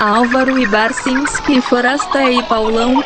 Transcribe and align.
Álvaro 0.00 0.58
Ibarcinski, 0.58 1.60
Forasta 1.60 2.30
e 2.30 2.42
Paulão. 2.44 3.04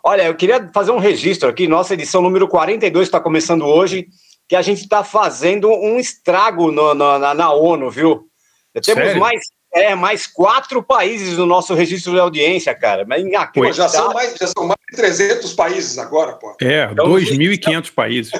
Olha, 0.04 0.24
eu 0.24 0.36
queria 0.36 0.70
fazer 0.74 0.92
um 0.92 1.00
registro 1.00 1.48
aqui, 1.48 1.70
nossa 1.70 1.94
edição 1.94 2.22
número 2.22 2.50
42 2.50 3.08
está 3.08 3.22
começando 3.22 3.66
hoje, 3.66 4.10
que 4.46 4.58
a 4.58 4.62
gente 4.62 4.82
está 4.82 5.06
fazendo 5.06 5.70
um 5.70 5.98
estrago 5.98 6.70
no, 6.70 6.94
no, 6.94 7.18
na, 7.18 7.34
na, 7.34 7.54
ONU, 7.54 7.90
viu? 7.90 8.28
Temos 8.74 9.06
Sério? 9.06 9.22
mais 9.22 9.40
é, 9.74 9.96
mais 9.96 10.26
quatro 10.26 10.82
países 10.82 11.38
no 11.38 11.46
nosso 11.46 11.74
registro 11.74 12.14
de 12.14 12.20
audiência, 12.20 12.74
cara. 12.74 13.06
Mas 13.06 13.24
pô, 13.54 13.72
já, 13.72 13.88
são 13.88 14.14
mais, 14.14 14.36
já 14.36 14.48
são 14.48 14.66
mais 14.66 14.80
de 14.90 14.98
300 14.98 15.54
países 15.54 15.98
agora, 15.98 16.34
pô. 16.34 16.56
É, 16.62 16.90
então, 16.92 17.06
2.500 17.08 17.94
países. 17.94 18.32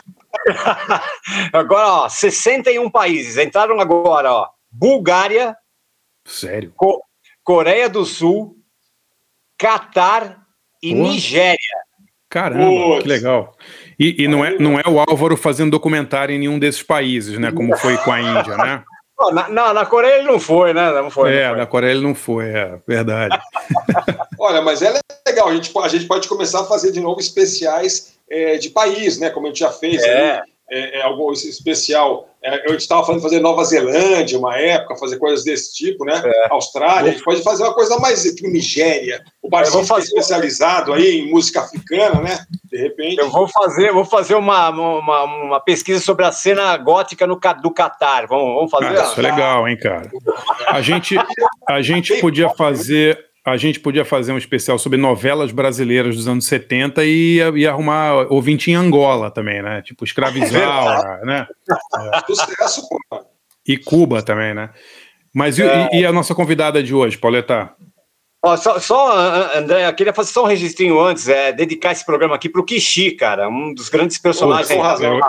agora, 1.54 1.88
ó, 1.88 2.10
61 2.10 2.90
países. 2.90 3.38
Entraram 3.38 3.80
agora, 3.80 4.32
ó. 4.32 4.48
Bulgária. 4.72 5.56
Sério? 6.26 6.74
Co 6.76 7.02
Coreia 7.44 7.90
do 7.90 8.06
Sul, 8.06 8.56
Catar 9.58 10.46
e 10.84 10.94
pô. 10.94 11.02
Nigéria. 11.02 11.58
Caramba, 12.30 12.66
Putz. 12.66 13.04
que 13.04 13.10
legal. 13.10 13.58
E, 14.00 14.24
e 14.24 14.28
não, 14.28 14.46
é, 14.46 14.58
não 14.60 14.80
é 14.80 14.84
o 14.88 15.00
Álvaro 15.00 15.36
fazendo 15.36 15.72
documentário 15.72 16.34
em 16.34 16.40
nenhum 16.40 16.60
desses 16.60 16.84
países, 16.84 17.40
né? 17.40 17.52
Como 17.52 17.76
foi 17.76 17.98
com 17.98 18.12
a 18.12 18.22
Índia, 18.22 18.56
né? 18.56 18.84
Na, 19.34 19.50
na, 19.50 19.74
na, 19.74 19.86
Coreia 19.86 20.20
ele 20.20 20.28
não 20.28 20.40
foi, 20.40 20.74
né? 20.74 20.92
Não 20.92 21.12
foi, 21.12 21.36
é, 21.36 21.44
não 21.44 21.50
foi. 21.50 21.58
na 21.58 21.66
Coreia 21.66 21.92
ele 21.92 22.02
não 22.02 22.16
foi, 22.16 22.50
é 22.50 22.80
verdade. 22.88 23.38
Olha, 24.40 24.62
mas 24.62 24.82
é 24.82 24.98
legal, 25.28 25.50
a 25.50 25.54
gente, 25.54 25.72
a 25.78 25.88
gente 25.90 26.06
pode 26.06 26.30
começar 26.30 26.62
a 26.62 26.66
fazer 26.66 26.92
de 26.92 27.02
novo 27.02 27.20
especiais 27.20 28.18
é, 28.30 28.58
de 28.58 28.70
país, 28.70 29.20
né? 29.20 29.30
Como 29.30 29.48
a 29.48 29.50
gente 29.50 29.60
já 29.60 29.72
fez. 29.72 30.02
É. 30.04 30.16
Né? 30.16 30.42
É, 30.72 31.00
é, 31.00 31.02
algo 31.02 31.32
especial. 31.32 32.30
É, 32.44 32.72
eu 32.72 32.76
estava 32.76 33.04
falando 33.04 33.20
de 33.20 33.24
fazer 33.24 33.40
Nova 33.40 33.64
Zelândia, 33.64 34.38
uma 34.38 34.56
época, 34.58 34.96
fazer 34.96 35.18
coisas 35.18 35.44
desse 35.44 35.74
tipo, 35.74 36.06
né? 36.06 36.22
É. 36.24 36.54
Austrália, 36.54 37.10
a 37.10 37.14
gente 37.14 37.24
pode 37.24 37.44
fazer 37.44 37.64
uma 37.64 37.74
coisa 37.74 37.98
mais 38.00 38.24
tipo 38.24 38.48
Nigéria. 38.48 39.24
O 39.42 39.50
Barcinho 39.50 39.86
fazer... 39.86 40.06
especializado 40.06 40.94
aí 40.94 41.20
em 41.20 41.32
música 41.32 41.62
africana, 41.62 42.22
né? 42.22 42.46
De 42.72 42.78
repente. 42.78 43.18
Eu 43.18 43.30
vou 43.30 43.48
fazer, 43.48 43.92
vou 43.92 44.06
fazer 44.06 44.36
uma, 44.36 44.70
uma, 44.70 45.24
uma 45.24 45.60
pesquisa 45.60 46.00
sobre 46.00 46.24
a 46.26 46.32
cena 46.32 46.78
gótica 46.78 47.26
no, 47.26 47.40
do 47.62 47.72
Catar. 47.72 48.28
Vamos, 48.28 48.54
vamos 48.54 48.72
fazer? 48.72 49.00
Ah, 49.00 49.04
isso 49.04 49.20
é 49.20 49.24
legal, 49.24 49.68
hein, 49.68 49.78
cara? 49.78 50.10
A 50.68 50.82
gente, 50.82 51.16
a 51.68 51.82
gente 51.82 52.14
podia 52.22 52.50
fazer 52.50 53.29
a 53.50 53.58
gente 53.58 53.80
podia 53.80 54.06
fazer 54.06 54.32
um 54.32 54.38
especial 54.38 54.80
sobre 54.80 54.98
novelas 54.98 55.52
brasileiras 55.52 56.16
dos 56.16 56.28
anos 56.28 56.46
70 56.46 57.04
e, 57.06 57.38
e 57.56 57.68
arrumar 57.68 58.32
ouvinte 58.32 58.72
em 58.72 58.76
Angola 58.76 59.32
também, 59.32 59.62
né? 59.62 59.82
Tipo 59.82 60.04
Escravizal, 60.04 61.26
né? 61.26 61.48
É. 61.70 62.34
Sucesso, 62.34 62.88
pô. 62.88 63.26
E 63.68 63.78
Cuba 63.78 64.22
também, 64.22 64.54
né? 64.54 64.70
Mas 65.34 65.60
é. 65.60 65.90
e, 65.94 66.02
e, 66.02 66.06
a 66.06 66.12
nossa 66.12 66.34
convidada 66.34 66.82
de 66.82 66.94
hoje, 66.94 67.18
Pauleta? 67.18 67.72
Ó, 68.44 68.56
só, 68.58 68.80
só, 68.80 69.58
André, 69.58 69.88
eu 69.88 69.94
queria 69.94 70.14
fazer 70.14 70.32
só 70.32 70.44
um 70.44 70.48
registrinho 70.48 71.00
antes, 71.00 71.28
é, 71.28 71.52
dedicar 71.52 71.92
esse 71.92 72.06
programa 72.06 72.36
aqui 72.36 72.50
pro 72.50 72.64
Kishi, 72.64 73.12
cara, 73.12 73.50
um 73.50 73.74
dos 73.74 73.90
grandes 73.90 74.18
personagens. 74.18 74.70
Pô, 74.70 75.04
eu, 75.04 75.20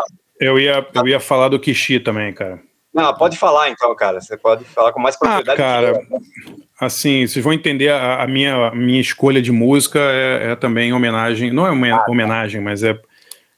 eu, 0.40 0.58
ia, 0.58 0.86
eu 0.94 1.08
ia 1.08 1.20
falar 1.20 1.48
do 1.48 1.58
Kishi 1.58 2.00
também, 2.00 2.32
cara. 2.32 2.60
Não, 2.92 3.14
pode 3.14 3.38
falar 3.38 3.70
então, 3.70 3.94
cara. 3.94 4.20
Você 4.20 4.36
pode 4.36 4.64
falar 4.64 4.92
com 4.92 5.00
mais 5.00 5.16
propriedade. 5.16 5.60
Ah, 5.60 5.64
cara, 5.64 6.06
assim, 6.80 7.26
vocês 7.26 7.44
vão 7.44 7.52
entender 7.52 7.88
a, 7.88 8.22
a 8.22 8.26
minha, 8.26 8.68
a 8.68 8.74
minha 8.74 9.00
escolha 9.00 9.40
de 9.40 9.52
música 9.52 9.98
é, 10.00 10.52
é, 10.52 10.56
também 10.56 10.92
homenagem, 10.92 11.52
não 11.52 11.66
é 11.66 11.70
uma 11.70 11.94
ah, 11.94 12.06
homenagem, 12.08 12.60
mas 12.60 12.82
é, 12.82 12.98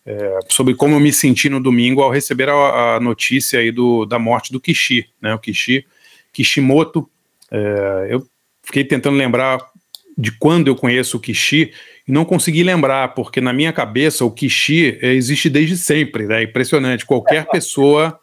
é, 0.05 0.39
sobre 0.49 0.75
como 0.75 0.97
eu 0.97 1.01
me 1.01 1.13
senti 1.13 1.49
no 1.49 1.61
domingo 1.61 2.03
ao 2.03 2.11
receber 2.11 2.49
a, 2.51 2.97
a, 2.97 3.01
notícia 3.01 3.59
aí 3.59 3.71
do, 3.71 4.05
da 4.05 4.19
morte 4.19 4.53
do 4.53 4.61
Kishi, 4.61 5.09
né? 5.21 5.35
O 5.35 5.39
Kishi, 5.39 5.87
Kishimoto. 6.33 7.09
É, 7.51 8.09
eu 8.11 8.27
fiquei 8.63 8.85
tentando 8.85 9.17
lembrar 9.17 9.61
de 10.17 10.31
quando 10.33 10.69
eu 10.69 10.77
conheço 10.77 11.17
o 11.17 11.21
Kishi 11.21 11.73
e 12.07 12.13
não 12.13 12.25
consegui 12.25 12.63
lembrar, 12.63 13.15
porque 13.15 13.41
na 13.41 13.53
minha 13.53 13.73
cabeça 13.73 14.27
o 14.27 14.31
Kishi 14.31 14.99
existe 15.01 15.49
desde 15.49 15.77
sempre, 15.79 16.27
né? 16.27 16.43
Impressionante. 16.43 17.07
Qualquer 17.07 17.47
pessoa 17.47 18.19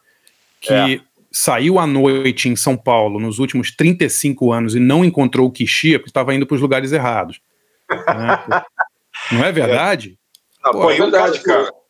que 0.60 0.72
é. 0.72 1.00
saiu 1.32 1.78
à 1.78 1.86
noite 1.86 2.48
em 2.48 2.56
São 2.56 2.76
Paulo 2.76 3.18
nos 3.18 3.38
últimos 3.38 3.74
35 3.74 4.52
anos 4.52 4.74
e 4.74 4.80
não 4.80 5.04
encontrou 5.04 5.48
o 5.48 5.50
Kishi, 5.50 5.94
é 5.94 5.98
porque 5.98 6.10
estava 6.10 6.34
indo 6.34 6.46
para 6.46 6.54
os 6.54 6.60
lugares 6.60 6.92
errados. 6.92 7.40
Né? 7.88 7.96
não 9.32 9.44
é 9.44 9.50
verdade? 9.50 10.18
Não, 10.62 10.72
pô, 10.72 10.80
pô, 10.82 10.90
é 10.90 10.96
verdade, 10.96 11.40
cara. 11.40 11.64
cara. 11.64 11.80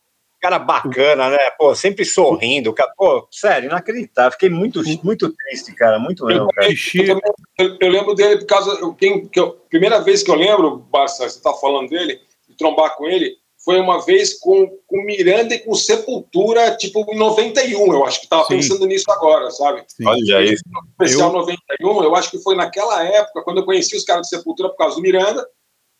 Cara 0.40 0.58
bacana, 0.58 1.28
né? 1.28 1.50
Pô, 1.58 1.74
sempre 1.74 2.02
sorrindo. 2.02 2.72
Cara. 2.72 2.90
Pô, 2.96 3.28
sério, 3.30 3.66
inacreditável. 3.66 4.32
Fiquei 4.32 4.48
muito, 4.48 4.80
muito 5.04 5.30
triste, 5.30 5.74
cara. 5.74 5.98
Muito 5.98 6.24
mesmo, 6.24 6.48
cara. 6.48 6.66
Eu, 6.66 7.20
eu, 7.58 7.76
eu, 7.78 7.90
lembro 7.90 8.14
dele 8.14 8.38
por 8.38 8.46
causa. 8.46 8.70
Eu, 8.80 8.94
quem, 8.94 9.26
que 9.26 9.38
eu, 9.38 9.50
primeira 9.68 10.00
vez 10.00 10.22
que 10.22 10.30
eu 10.30 10.34
lembro, 10.34 10.78
Barça, 10.90 11.28
você 11.28 11.42
tá 11.42 11.52
falando 11.52 11.90
dele, 11.90 12.18
de 12.48 12.56
trombar 12.56 12.96
com 12.96 13.06
ele, 13.06 13.36
foi 13.64 13.78
uma 13.78 14.04
vez 14.04 14.38
com, 14.38 14.66
com 14.86 15.04
Miranda 15.04 15.54
e 15.54 15.58
com 15.58 15.74
Sepultura, 15.74 16.76
tipo 16.76 17.04
em 17.12 17.18
91, 17.18 17.92
eu 17.92 18.06
acho 18.06 18.20
que 18.20 18.26
estava 18.26 18.46
pensando 18.46 18.86
nisso 18.86 19.10
agora, 19.10 19.50
sabe? 19.50 19.84
Sim. 19.88 20.06
Olha 20.06 20.42
isso. 20.42 20.64
Especial 20.92 21.28
eu... 21.28 21.40
91, 21.40 22.04
eu 22.04 22.16
acho 22.16 22.30
que 22.30 22.38
foi 22.38 22.56
naquela 22.56 23.04
época, 23.04 23.42
quando 23.42 23.58
eu 23.58 23.64
conheci 23.64 23.96
os 23.96 24.04
caras 24.04 24.22
de 24.22 24.36
Sepultura 24.36 24.70
por 24.70 24.76
causa 24.76 24.96
do 24.96 25.02
Miranda, 25.02 25.46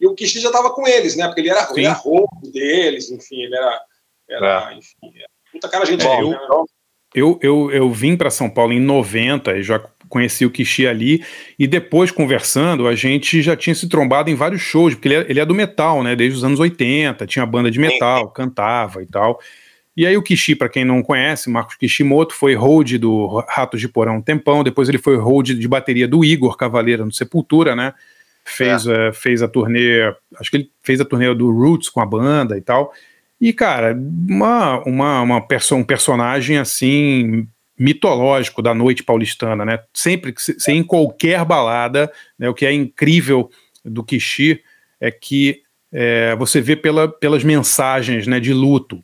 e 0.01 0.07
o 0.07 0.15
Kishi 0.15 0.41
já 0.41 0.49
estava 0.49 0.71
com 0.71 0.89
eles, 0.89 1.15
né? 1.15 1.27
Porque 1.27 1.43
ele 1.43 1.51
era, 1.51 1.69
ele 1.73 1.85
era 1.85 1.95
roubo 1.95 2.41
deles, 2.51 3.11
enfim, 3.11 3.43
ele 3.43 3.55
era. 3.55 3.83
era 4.29 4.73
é. 4.73 4.79
enfim, 4.79 5.13
era 5.15 5.29
puta 5.53 5.69
cara 5.69 5.85
gente 5.85 6.07
é, 6.07 6.21
eu, 6.21 6.31
né? 6.31 6.39
eu, 7.15 7.39
eu, 7.43 7.71
eu 7.71 7.91
vim 7.91 8.17
para 8.17 8.31
São 8.31 8.49
Paulo 8.49 8.73
em 8.73 8.81
90 8.81 9.59
e 9.59 9.63
já 9.63 9.79
conheci 10.11 10.45
o 10.45 10.51
Kishi 10.51 10.87
ali, 10.87 11.25
e 11.59 11.67
depois 11.67 12.11
conversando, 12.11 12.87
a 12.87 12.95
gente 12.95 13.41
já 13.41 13.57
tinha 13.57 13.75
se 13.75 13.89
trombado 13.89 14.29
em 14.29 14.35
vários 14.35 14.61
shows, 14.61 14.95
porque 14.95 15.09
ele 15.09 15.15
é, 15.15 15.27
ele 15.29 15.41
é 15.41 15.47
do 15.47 15.55
metal, 15.55 16.03
né, 16.03 16.15
desde 16.15 16.37
os 16.37 16.45
anos 16.45 16.61
80, 16.61 17.27
tinha 17.27 17.47
banda 17.47 17.71
de 17.71 17.79
metal, 17.79 18.29
cantava 18.29 19.03
e 19.03 19.07
tal. 19.07 19.41
E 19.97 20.05
aí 20.05 20.17
o 20.17 20.23
Kishi, 20.23 20.55
para 20.55 20.69
quem 20.69 20.85
não 20.85 21.03
conhece, 21.03 21.49
Marcos 21.49 21.77
Kishimoto 21.77 22.35
foi 22.35 22.55
hold 22.55 22.93
do 22.99 23.45
Ratos 23.49 23.81
de 23.81 23.89
Porão 23.89 24.17
um 24.17 24.23
tempão, 24.23 24.65
depois 24.65 24.89
ele 24.89 24.99
foi 24.99 25.17
hold 25.17 25.51
de 25.51 25.69
bateria 25.69 26.09
do 26.09 26.25
Igor 26.25 26.57
Cavaleira 26.57 27.05
no 27.05 27.13
Sepultura, 27.13 27.77
né, 27.77 27.95
fez, 28.45 28.87
é. 28.87 29.09
uh, 29.09 29.15
fez 29.15 29.43
a 29.43 29.49
turnê, 29.49 30.13
acho 30.39 30.51
que 30.51 30.57
ele 30.57 30.71
fez 30.83 31.01
a 31.01 31.05
turnê 31.05 31.33
do 31.35 31.51
Roots 31.51 31.89
com 31.89 32.01
a 32.01 32.07
banda 32.07 32.59
e 32.59 32.61
tal, 32.61 32.93
e 33.41 33.53
cara, 33.53 33.97
uma, 34.29 34.83
uma, 34.85 35.23
uma 35.23 35.41
perso 35.41 35.75
um 35.75 35.85
personagem 35.85 36.59
assim 36.59 37.47
mitológico 37.81 38.61
da 38.61 38.75
noite 38.75 39.03
paulistana, 39.03 39.65
né? 39.65 39.79
Sempre, 39.95 40.35
sem 40.37 40.81
em 40.81 40.85
qualquer 40.85 41.43
balada, 41.47 42.13
né? 42.39 42.47
O 42.47 42.53
que 42.53 42.67
é 42.67 42.73
incrível 42.73 43.51
do 43.83 44.05
Kishi 44.05 44.63
é 45.01 45.11
que 45.11 45.63
é, 45.91 46.37
você 46.37 46.61
vê 46.61 46.77
pela, 46.77 47.09
pelas 47.09 47.43
mensagens, 47.43 48.27
né? 48.27 48.39
De 48.39 48.53
luto. 48.53 49.03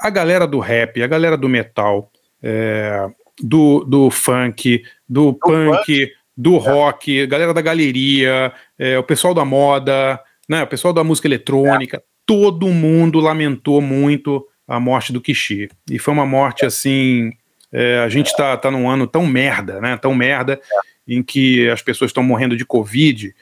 A 0.00 0.10
galera 0.10 0.44
do 0.44 0.58
rap, 0.58 1.00
a 1.00 1.06
galera 1.06 1.36
do 1.36 1.48
metal, 1.48 2.10
é, 2.42 3.06
do, 3.40 3.84
do 3.84 4.10
funk, 4.10 4.82
do 5.08 5.32
punk, 5.32 6.10
do 6.36 6.56
rock, 6.56 7.22
a 7.22 7.26
galera 7.26 7.54
da 7.54 7.62
galeria, 7.62 8.52
é, 8.76 8.98
o 8.98 9.04
pessoal 9.04 9.34
da 9.34 9.44
moda, 9.44 10.20
né? 10.48 10.64
O 10.64 10.66
pessoal 10.66 10.92
da 10.92 11.04
música 11.04 11.28
eletrônica, 11.28 12.02
todo 12.26 12.66
mundo 12.66 13.20
lamentou 13.20 13.80
muito 13.80 14.44
a 14.66 14.80
morte 14.80 15.12
do 15.12 15.20
Kishi. 15.20 15.68
E 15.88 15.96
foi 15.96 16.12
uma 16.12 16.26
morte 16.26 16.66
assim 16.66 17.30
é, 17.72 17.98
a 17.98 18.08
gente 18.08 18.28
está 18.28 18.56
tá 18.56 18.70
num 18.70 18.88
ano 18.88 19.06
tão 19.06 19.26
merda, 19.26 19.80
né? 19.80 19.96
Tão 19.96 20.14
merda, 20.14 20.60
em 21.06 21.22
que 21.22 21.68
as 21.68 21.82
pessoas 21.82 22.10
estão 22.10 22.22
morrendo 22.22 22.56
de 22.56 22.64
Covid. 22.64 23.34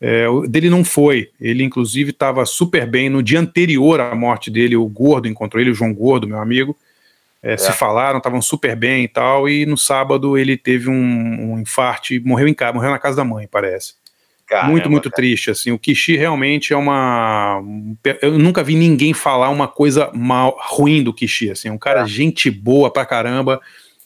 É, 0.00 0.26
dele 0.48 0.68
não 0.68 0.84
foi. 0.84 1.30
Ele, 1.40 1.62
inclusive, 1.62 2.10
estava 2.10 2.44
super 2.44 2.86
bem. 2.86 3.08
No 3.08 3.22
dia 3.22 3.38
anterior 3.38 4.00
à 4.00 4.14
morte 4.14 4.50
dele, 4.50 4.76
o 4.76 4.86
Gordo 4.86 5.28
encontrou 5.28 5.60
ele, 5.60 5.70
o 5.70 5.74
João 5.74 5.94
Gordo, 5.94 6.26
meu 6.26 6.38
amigo. 6.38 6.76
É, 7.42 7.54
é. 7.54 7.56
Se 7.56 7.72
falaram, 7.72 8.18
estavam 8.18 8.40
super 8.40 8.76
bem 8.76 9.04
e 9.04 9.08
tal. 9.08 9.48
E 9.48 9.66
no 9.66 9.76
sábado 9.76 10.38
ele 10.38 10.56
teve 10.56 10.88
um, 10.88 11.52
um 11.52 11.60
infarto 11.60 12.14
e 12.14 12.20
morreu 12.20 12.48
em 12.48 12.54
casa, 12.54 12.72
morreu 12.72 12.90
na 12.90 12.98
casa 12.98 13.16
da 13.16 13.24
mãe, 13.24 13.48
parece. 13.50 13.94
Caramba, 14.46 14.70
muito, 14.70 14.90
muito 14.90 15.10
cara. 15.10 15.16
triste, 15.16 15.50
assim. 15.50 15.70
O 15.70 15.78
Kishi 15.78 16.16
realmente 16.16 16.72
é 16.72 16.76
uma. 16.76 17.62
Eu 18.20 18.38
nunca 18.38 18.62
vi 18.62 18.74
ninguém 18.74 19.14
falar 19.14 19.48
uma 19.48 19.66
coisa 19.66 20.10
mal, 20.12 20.56
ruim 20.60 21.02
do 21.02 21.12
Kishi, 21.12 21.50
assim. 21.50 21.70
Um 21.70 21.78
cara, 21.78 22.02
é. 22.02 22.06
gente 22.06 22.50
boa 22.50 22.92
pra 22.92 23.06
caramba, 23.06 23.60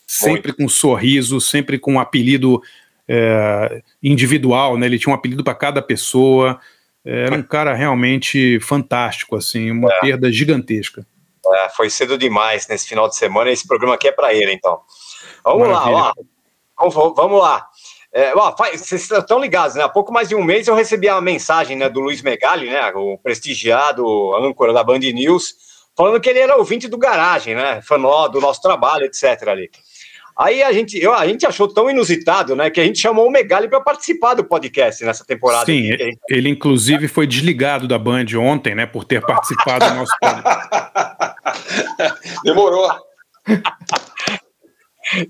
sempre 0.07 0.49
muito. 0.49 0.57
com 0.57 0.65
um 0.65 0.69
sorriso, 0.69 1.41
sempre 1.41 1.79
com 1.79 1.95
um 1.95 2.01
apelido 2.01 2.63
é, 3.09 3.83
individual, 4.03 4.77
né? 4.77 4.87
Ele 4.87 4.99
tinha 4.99 5.13
um 5.13 5.17
apelido 5.17 5.43
para 5.43 5.55
cada 5.55 5.83
pessoa. 5.83 6.61
Era 7.05 7.37
um 7.37 7.43
cara 7.43 7.73
realmente 7.73 8.59
fantástico, 8.61 9.37
assim, 9.37 9.71
uma 9.71 9.93
é. 9.93 10.01
perda 10.01 10.31
gigantesca. 10.33 11.07
É, 11.55 11.69
foi 11.69 11.89
cedo 11.89 12.19
demais 12.19 12.67
nesse 12.67 12.89
final 12.89 13.09
de 13.09 13.17
semana. 13.17 13.51
Esse 13.51 13.67
programa 13.67 13.95
aqui 13.95 14.09
é 14.09 14.13
para 14.13 14.35
ele, 14.35 14.53
então. 14.53 14.81
Vamos 15.45 15.69
Maravilha. 15.69 15.97
lá, 15.97 16.13
ó. 16.77 16.91
Vamos, 16.91 17.15
vamos 17.17 17.41
lá. 17.41 17.67
É, 18.13 18.35
ó, 18.35 18.55
vocês 18.73 19.11
estão 19.11 19.39
ligados, 19.39 19.77
né? 19.77 19.83
Há 19.85 19.89
pouco 19.89 20.13
mais 20.13 20.29
de 20.29 20.35
um 20.35 20.43
mês 20.43 20.67
eu 20.67 20.75
recebi 20.75 21.09
a 21.09 21.21
mensagem 21.21 21.77
né, 21.77 21.89
do 21.89 22.01
Luiz 22.01 22.23
Megali, 22.23 22.71
né? 22.71 22.91
O 22.95 23.19
prestigiado 23.19 24.35
âncora 24.37 24.73
da 24.73 24.83
Band 24.83 24.99
News, 24.99 25.55
falando 25.95 26.21
que 26.21 26.29
ele 26.29 26.39
era 26.39 26.57
ouvinte 26.57 26.89
do 26.89 26.99
garagem, 26.99 27.55
né? 27.55 27.81
Fanó 27.83 28.27
do 28.27 28.41
nosso 28.41 28.61
trabalho, 28.63 29.05
etc. 29.05 29.49
ali. 29.49 29.71
Aí 30.39 30.63
a 30.63 30.71
gente, 30.73 30.99
eu, 31.03 31.15
a 31.15 31.27
gente 31.27 31.47
achou 31.47 31.67
tão 31.67 31.89
inusitado, 31.89 32.55
né? 32.55 32.69
Que 32.69 32.81
a 32.81 32.85
gente 32.85 32.99
chamou 32.99 33.27
o 33.27 33.31
Megali 33.31 33.69
para 33.69 33.81
participar 33.81 34.35
do 34.35 34.45
podcast 34.45 35.03
nessa 35.05 35.25
temporada. 35.25 35.65
Sim, 35.65 35.85
gente- 35.97 36.19
ele 36.29 36.49
inclusive 36.51 37.09
foi 37.09 37.27
desligado 37.27 37.89
da 37.89 37.99
Band 37.99 38.27
ontem, 38.39 38.75
né, 38.75 38.85
por 38.85 39.05
ter 39.05 39.23
participado 39.25 39.89
do 39.89 39.95
nosso 39.95 40.13
Demorou. 42.45 42.91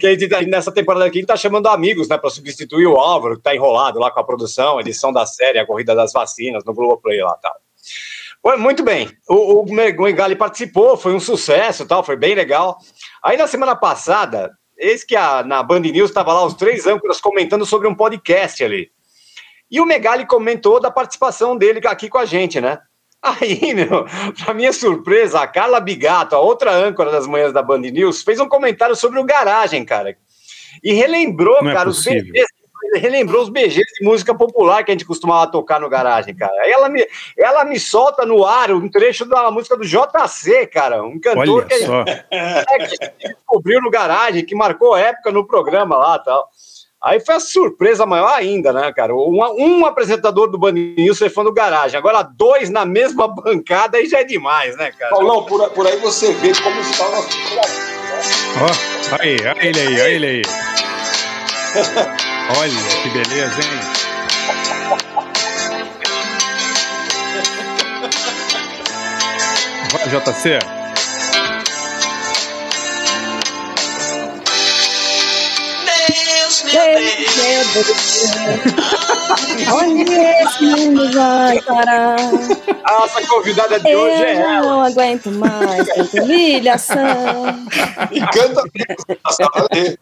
que 0.01 0.07
a 0.07 0.11
gente 0.11 0.29
tá- 0.29 0.43
nessa 0.43 0.73
temporada 0.73 1.05
aqui 1.05 1.19
a 1.19 1.21
gente 1.21 1.29
tá 1.29 1.37
chamando 1.37 1.69
amigos, 1.69 2.09
né, 2.09 2.17
para 2.19 2.31
substituir 2.31 2.87
o 2.87 2.97
Álvaro, 2.97 3.37
que 3.37 3.43
tá 3.43 3.55
enrolado 3.55 3.99
lá 3.99 4.11
com 4.11 4.21
a 4.21 4.25
produção, 4.25 4.81
edição 4.81 5.13
da 5.13 5.27
série, 5.27 5.59
a 5.59 5.67
corrida 5.67 5.95
das 5.95 6.13
vacinas 6.13 6.65
no 6.65 6.75
Globoplay 6.75 7.21
lá, 7.23 7.35
tal. 7.41 7.55
Foi 8.43 8.57
muito 8.57 8.83
bem. 8.83 9.11
O, 9.29 9.61
o 9.63 9.73
Megali 9.73 10.37
participou, 10.37 10.97
foi 10.97 11.15
um 11.15 11.21
sucesso, 11.21 11.87
tal, 11.87 12.03
foi 12.03 12.17
bem 12.17 12.35
legal. 12.35 12.79
Aí 13.23 13.37
na 13.37 13.47
semana 13.47 13.75
passada, 13.77 14.51
eis 14.79 15.05
que 15.05 15.17
a, 15.17 15.43
na 15.43 15.63
Band 15.63 15.81
News 15.81 16.11
estava 16.11 16.33
lá 16.33 16.45
os 16.45 16.55
três 16.55 16.87
âncoras 16.87 17.21
comentando 17.21 17.65
sobre 17.65 17.89
um 17.89 17.95
podcast 17.95 18.63
ali. 18.63 18.91
E 19.71 19.81
o 19.81 19.87
Megali 19.87 20.27
comentou 20.27 20.81
da 20.81 20.91
participação 20.91 21.57
dele 21.57 21.81
aqui 21.87 22.09
com 22.09 22.19
a 22.19 22.25
gente, 22.25 22.61
né? 22.61 22.79
Aí, 23.23 23.73
meu, 23.75 24.07
pra 24.45 24.55
minha 24.55 24.73
surpresa, 24.73 25.41
a 25.41 25.47
Carla 25.47 25.81
Bigato, 25.81 26.37
a 26.37 26.41
outra 26.41 26.73
âncora 26.73 27.11
das 27.11 27.27
manhãs 27.27 27.53
da 27.53 27.63
Band 27.63 27.81
News, 27.81 28.23
fez 28.23 28.39
um 28.39 28.49
comentário 28.49 28.95
sobre 28.95 29.19
o 29.19 29.25
garagem, 29.25 29.85
cara. 29.85 30.17
E 30.83 30.93
relembrou, 30.93 31.63
Não 31.63 31.71
é 31.71 31.75
cara, 31.75 31.89
os 31.89 31.97
possível. 31.97 32.33
Relembrou 32.95 33.43
os 33.43 33.49
BGs 33.49 33.85
de 33.99 34.05
música 34.05 34.35
popular 34.35 34.85
que 34.85 34.91
a 34.91 34.95
gente 34.95 35.05
costumava 35.05 35.51
tocar 35.51 35.81
no 35.81 35.89
garagem, 35.89 36.35
cara. 36.35 36.55
Aí 36.63 36.71
ela 36.71 36.89
me, 36.89 37.07
ela 37.37 37.65
me 37.65 37.79
solta 37.79 38.25
no 38.25 38.45
ar 38.45 38.73
um 38.73 38.89
trecho 38.89 39.25
da 39.25 39.51
música 39.51 39.77
do 39.77 39.85
JC, 39.85 40.67
cara, 40.67 41.03
um 41.03 41.19
cantor 41.21 41.49
Olha 41.49 41.67
que, 41.67 41.79
só. 41.79 42.05
é, 42.31 42.65
que 42.65 42.75
a 42.75 42.87
gente 42.87 43.13
descobriu 43.19 43.81
no 43.81 43.91
garagem, 43.91 44.45
que 44.45 44.55
marcou 44.55 44.97
época 44.97 45.31
no 45.31 45.47
programa 45.47 45.97
lá 45.97 46.17
e 46.17 46.25
tal. 46.25 46.49
Aí 47.03 47.21
foi 47.21 47.37
a 47.37 47.41
surpresa 47.41 48.05
maior 48.05 48.33
ainda, 48.33 48.73
né, 48.73 48.93
cara? 48.93 49.15
Um, 49.15 49.39
um 49.59 49.87
apresentador 49.87 50.51
do 50.51 50.59
Band 50.59 50.73
News 50.73 51.19
foi 51.19 51.29
fã 51.29 51.45
do 51.45 51.53
garagem, 51.53 51.97
agora 51.97 52.23
dois 52.23 52.69
na 52.71 52.85
mesma 52.85 53.29
bancada 53.33 53.99
aí 53.99 54.07
já 54.07 54.21
é 54.21 54.25
demais, 54.25 54.77
né, 54.77 54.91
cara? 54.99 55.11
Paulão, 55.11 55.45
por, 55.45 55.71
por 55.71 55.87
aí 55.87 55.97
você 55.99 56.33
vê 56.33 56.53
como 56.61 56.81
está 56.81 57.07
o 57.07 57.11
nosso 57.13 57.29
Ó, 58.59 59.17
aí, 59.21 59.37
olha 59.41 59.67
ele 59.67 59.81
aí, 59.81 60.01
olha 60.01 60.09
ele 60.09 60.27
aí. 60.27 60.43
Olha 62.49 62.71
que 63.03 63.09
beleza, 63.09 63.61
hein? 63.61 64.07
JC. 70.07 70.76
Deus. 76.95 78.27
Onde 79.73 80.03
esse 80.15 80.65
mundo 80.65 81.13
vai 81.13 81.61
parar? 81.63 82.17
A 82.85 82.93
nossa 82.93 83.27
convidada 83.27 83.81
de 83.81 83.95
hoje 83.97 84.23
é 84.23 84.35
Eu 84.37 84.41
ela. 84.41 84.61
não 84.67 84.81
aguento 84.83 85.31
mais 85.33 85.87
tanta 85.89 86.23
humilhação. 86.23 87.47
E 88.13 88.21
canta 88.21 88.63
mesmo. 88.75 89.99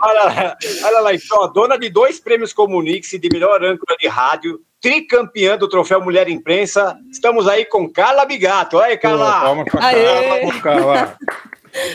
Olha, 0.00 0.56
olha 0.84 1.00
lá, 1.00 1.14
então, 1.14 1.44
a 1.44 1.46
dona 1.48 1.78
de 1.78 1.88
dois 1.90 2.18
prêmios 2.18 2.52
Comunix 2.52 3.10
de 3.10 3.28
melhor 3.32 3.62
âncora 3.64 3.96
de 4.00 4.08
rádio, 4.08 4.60
tricampeã 4.80 5.56
do 5.56 5.68
troféu 5.68 6.00
Mulher 6.02 6.28
Imprensa. 6.28 6.96
Estamos 7.10 7.46
aí 7.48 7.64
com 7.64 7.88
Carla 7.90 8.24
Bigato. 8.24 8.76
Olha 8.78 8.86
aí, 8.86 8.96
Pô, 8.96 9.02
Carla. 9.02 9.64
Pra 9.64 9.86
Aê. 9.86 10.04
Carla, 10.04 10.52
pra 10.52 10.60
Carla. 10.60 11.16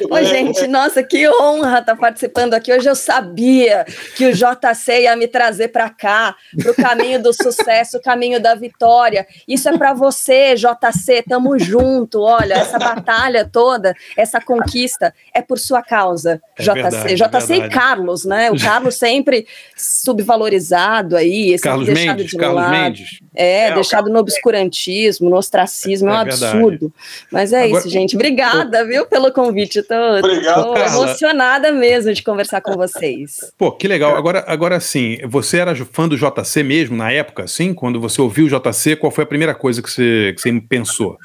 Oi, 0.10 0.26
gente, 0.26 0.68
nossa, 0.68 1.02
que 1.02 1.28
honra 1.30 1.80
estar 1.80 1.96
participando 1.96 2.54
aqui. 2.54 2.72
Hoje 2.74 2.90
eu 2.90 2.96
sabia 2.96 3.86
que 4.16 4.26
o 4.28 4.34
JC 4.34 5.02
ia 5.04 5.16
me 5.16 5.28
trazer 5.28 5.70
para 5.70 5.90
cá, 5.90 6.36
para 6.62 6.72
o 6.72 6.76
caminho 6.76 7.22
do 7.22 7.34
sucesso, 7.34 7.98
o 7.98 8.02
caminho 8.02 8.40
da 8.40 8.54
vitória. 8.56 9.26
Isso 9.48 9.68
é 9.70 9.78
para 9.78 9.94
você, 9.94 10.56
JC, 10.56 11.24
tamo 11.28 11.58
junto. 11.58 12.22
Olha, 12.22 12.54
essa 12.56 12.78
batalha 12.78 13.48
toda, 13.52 13.96
essa 14.18 14.40
conquista 14.40 15.14
é 15.34 15.42
por 15.42 15.58
sua 15.58 15.82
causa, 15.82 16.42
É 16.58 16.64
JC. 16.64 16.74
verdade, 16.74 17.14
é 17.14 17.16
JC 17.16 17.44
e 17.44 17.48
verdade. 17.60 17.74
Carlos, 17.74 18.26
né? 18.26 18.52
O 18.52 18.60
Carlos 18.60 18.96
sempre 18.96 19.48
subvalorizado 19.76 21.16
aí, 21.16 21.50
sempre 21.58 21.62
Carlos 21.70 21.86
deixado 21.88 22.08
Mendes, 22.18 22.32
de 22.32 22.38
Carlos 22.38 22.56
lado. 22.62 22.72
Mendes. 22.72 23.10
É, 23.36 23.52
É, 23.62 23.74
deixado 23.74 24.10
no 24.10 24.20
obscurantismo, 24.20 25.30
no 25.30 25.38
ostracismo, 25.38 26.10
é, 26.10 26.14
É 26.14 26.16
um 26.22 26.24
verdade. 26.26 26.44
absurdo. 26.46 26.94
Mas 27.32 27.54
é 27.54 27.64
Agora- 27.64 27.80
isso, 27.80 27.90
gente. 27.90 28.16
Obrigada, 28.16 28.86
viu, 28.86 29.06
pelo 29.06 29.32
convite. 29.32 29.71
Tô, 29.80 29.94
Obrigado, 30.18 30.64
tô 30.64 30.74
Carla. 30.74 31.04
emocionada 31.04 31.72
mesmo 31.72 32.12
de 32.14 32.24
conversar 32.24 32.62
com 32.62 32.74
vocês. 32.76 33.38
Pô, 33.58 33.72
que 33.72 33.88
legal. 33.88 34.16
Agora, 34.16 34.44
agora 34.48 34.80
sim, 34.80 35.20
você 35.28 35.58
era 35.60 35.76
fã 35.76 36.08
do 36.08 36.18
JC 36.18 36.64
mesmo 36.64 36.96
na 36.98 37.12
época, 37.12 37.44
assim? 37.44 37.74
Quando 37.74 38.00
você 38.00 38.22
ouviu 38.22 38.46
o 38.46 38.50
JC, 38.50 38.96
qual 38.96 39.12
foi 39.12 39.24
a 39.24 39.28
primeira 39.28 39.54
coisa 39.54 39.82
que 39.82 39.90
você, 39.92 40.34
que 40.36 40.42
você 40.42 40.60
pensou? 40.68 41.18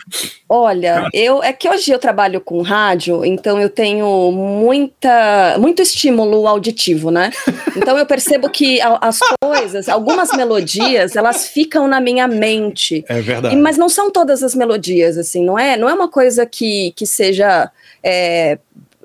Olha, 0.49 1.09
eu 1.13 1.43
é 1.43 1.53
que 1.53 1.69
hoje 1.69 1.91
eu 1.91 1.99
trabalho 1.99 2.41
com 2.41 2.61
rádio, 2.63 3.25
então 3.25 3.61
eu 3.61 3.69
tenho 3.71 4.31
muita, 4.31 5.57
muito 5.59 5.81
estímulo 5.83 6.47
auditivo, 6.47 7.11
né? 7.11 7.31
Então 7.77 7.99
eu 7.99 8.07
percebo 8.07 8.49
que 8.51 8.81
a- 8.81 8.99
as 9.01 9.19
coisas, 9.43 9.89
algumas 9.89 10.31
melodias, 10.37 11.17
elas 11.17 11.49
ficam 11.49 11.89
na 11.89 12.01
minha 12.01 12.27
mente. 12.29 13.05
É 13.09 13.21
verdade. 13.21 13.55
E- 13.55 13.59
mas 13.59 13.77
não 13.77 13.89
são 13.89 14.11
todas 14.11 14.43
as 14.43 14.55
melodias, 14.55 15.17
assim, 15.19 15.45
não 15.45 15.59
é, 15.59 15.77
não 15.77 15.89
é 15.89 15.95
uma 15.95 16.09
coisa 16.09 16.45
que, 16.47 16.93
que 16.97 17.07
seja. 17.07 17.71
é, 18.09 18.36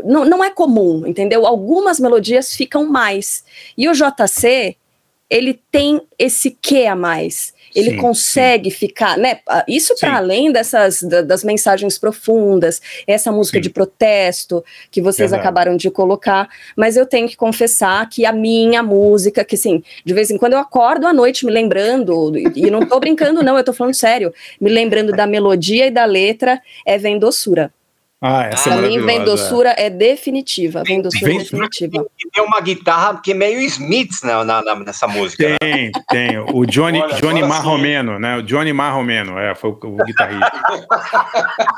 não, 0.03 0.25
não 0.25 0.43
é 0.43 0.49
comum, 0.49 1.05
entendeu? 1.05 1.45
Algumas 1.45 1.99
melodias 1.99 2.55
ficam 2.55 2.85
mais. 2.85 3.43
E 3.77 3.87
o 3.87 3.93
JC, 3.93 4.75
ele 5.29 5.59
tem 5.71 6.01
esse 6.17 6.51
quê 6.61 6.85
a 6.87 6.95
mais. 6.95 7.53
Ele 7.73 7.91
Sim, 7.91 7.97
consegue 7.97 8.69
ficar, 8.69 9.17
né? 9.17 9.39
ah, 9.47 9.63
Isso 9.65 9.93
Sim. 9.95 10.01
para 10.01 10.17
além 10.17 10.51
dessas 10.51 11.01
da- 11.03 11.21
das 11.21 11.41
mensagens 11.41 11.97
profundas, 11.97 12.81
essa 13.07 13.31
música 13.31 13.59
Sim. 13.59 13.61
de 13.61 13.69
protesto 13.69 14.61
que 14.91 15.01
vocês 15.01 15.31
acabaram 15.31 15.77
de 15.77 15.89
colocar, 15.89 16.49
mas 16.75 16.97
eu 16.97 17.05
tenho 17.05 17.29
que 17.29 17.37
confessar 17.37 18.09
que 18.09 18.25
a 18.25 18.33
minha 18.33 18.83
música, 18.83 19.45
que 19.45 19.55
assim, 19.55 19.81
de 20.03 20.13
vez 20.13 20.29
em 20.29 20.37
quando 20.37 20.51
eu 20.53 20.59
acordo 20.59 21.07
à 21.07 21.13
noite 21.13 21.45
me 21.45 21.51
lembrando, 21.51 22.37
e 22.37 22.51
e 22.67 22.69
não 22.69 22.85
tô 22.85 22.99
brincando 22.99 23.41
não, 23.41 23.57
eu 23.57 23.63
tô 23.63 23.71
falando 23.71 23.93
sério, 23.93 24.33
me 24.59 24.69
lembrando 24.69 25.13
da 25.13 25.25
melodia 25.25 25.87
e 25.87 25.91
da 25.91 26.03
letra, 26.03 26.61
é 26.85 26.97
Vem 26.97 27.17
Doçura. 27.17 27.71
Ah, 28.23 28.45
essa 28.45 28.69
é 28.69 28.73
Pra 28.73 28.81
mim, 28.83 28.99
maravilhosa. 28.99 29.05
Vem 29.07 29.25
Doçura 29.25 29.75
é 29.77 29.89
definitiva, 29.89 30.83
Vem 30.85 31.01
Doçura 31.01 31.25
Vem- 31.25 31.37
é 31.37 31.39
definitiva. 31.39 32.05
E 32.23 32.29
tem 32.29 32.43
uma 32.43 32.61
guitarra 32.61 33.19
que 33.19 33.31
é 33.31 33.33
meio 33.33 33.59
Smiths 33.61 34.21
né, 34.21 34.43
na, 34.43 34.61
na- 34.61 34.75
nessa 34.75 35.07
música. 35.07 35.49
né? 35.49 35.57
Tem, 35.59 35.91
tem. 36.07 36.37
O 36.39 36.63
Johnny, 36.67 37.01
Olha, 37.01 37.15
Johnny 37.15 37.41
agora 37.41 37.43
sim. 37.43 37.49
Marromeno, 37.49 38.19
né? 38.19 38.37
O 38.37 38.43
Johnny 38.43 38.71
Marromeno, 38.73 39.39
é, 39.39 39.55
foi 39.55 39.71
o, 39.71 39.79
o 39.81 39.95
guitarrista. 40.05 40.51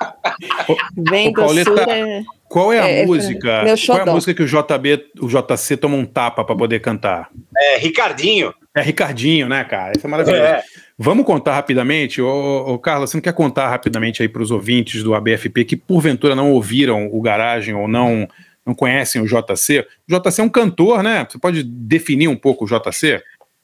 Vem 1.10 1.32
Pauleta, 1.34 1.70
Doçura 1.72 1.92
é... 1.98 2.22
Qual 2.50 2.72
é 2.74 2.80
a 2.80 2.88
É, 2.88 3.00
é, 3.02 3.06
música? 3.06 3.64
meu 3.64 3.76
Qual 3.86 3.98
é 3.98 4.02
a 4.02 4.06
música 4.06 4.34
que 4.34 4.44
o 4.44 4.46
JB, 4.46 5.06
o 5.22 5.28
JC 5.28 5.78
toma 5.78 5.96
um 5.96 6.06
tapa 6.06 6.44
para 6.44 6.56
poder 6.56 6.80
cantar? 6.82 7.30
É, 7.58 7.78
Ricardinho. 7.78 8.54
É 8.76 8.82
Ricardinho, 8.82 9.48
né, 9.48 9.64
cara? 9.64 9.94
Isso 9.96 10.06
é 10.06 10.10
maravilhoso. 10.10 10.44
É. 10.44 10.64
Vamos 10.98 11.26
contar 11.26 11.56
rapidamente, 11.56 12.22
ô, 12.22 12.74
ô, 12.74 12.80
Carla, 12.80 13.08
você 13.08 13.18
não 13.18 13.22
quer 13.22 13.34
contar 13.34 13.70
rapidamente 13.70 14.22
aí 14.22 14.30
para 14.30 14.44
os 14.44 14.52
ouvintes 14.52 15.02
do 15.04 15.16
ABFP 15.16 15.66
que 15.66 15.76
porventura 15.76 16.36
não 16.36 16.52
ouviram 16.52 17.10
o 17.12 17.22
Garagem 17.22 17.74
ou 17.74 17.88
não 17.88 18.28
não 18.66 18.74
conhecem 18.74 19.22
o 19.22 19.26
JC? 19.26 19.86
O 20.10 20.20
JC 20.20 20.40
é 20.40 20.44
um 20.44 20.50
cantor, 20.50 21.04
né? 21.04 21.28
Você 21.30 21.38
pode 21.38 21.64
definir 21.64 22.30
um 22.30 22.36
pouco 22.36 22.64
o 22.64 22.68
JC? 22.68 23.22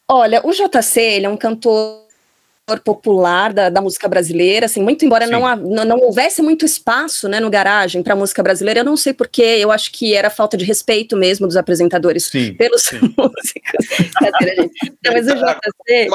Olha, 0.07 0.41
o 0.43 0.51
JC, 0.51 0.99
ele 0.99 1.25
é 1.25 1.29
um 1.29 1.37
cantor 1.37 2.03
popular 2.83 3.53
da, 3.53 3.69
da 3.69 3.81
música 3.81 4.07
brasileira, 4.07 4.65
assim, 4.65 4.83
muito 4.83 5.03
embora 5.03 5.25
não, 5.25 5.55
não, 5.55 5.85
não 5.85 5.97
houvesse 5.97 6.41
muito 6.41 6.65
espaço, 6.65 7.27
né, 7.27 7.39
no 7.39 7.49
garagem 7.49 8.03
para 8.03 8.15
música 8.15 8.43
brasileira, 8.43 8.81
eu 8.81 8.83
não 8.83 8.95
sei 8.95 9.11
porquê, 9.11 9.57
eu 9.59 9.71
acho 9.71 9.91
que 9.91 10.13
era 10.13 10.29
falta 10.29 10.55
de 10.55 10.65
respeito 10.65 11.17
mesmo 11.17 11.47
dos 11.47 11.57
apresentadores 11.57 12.25
Sim. 12.25 12.53
pelos 12.53 12.83
sim. 12.83 12.99
músicos. 13.17 13.87
Não, 15.03 15.13
mas 15.13 15.27
o 15.27 15.35
JC, 15.35 16.09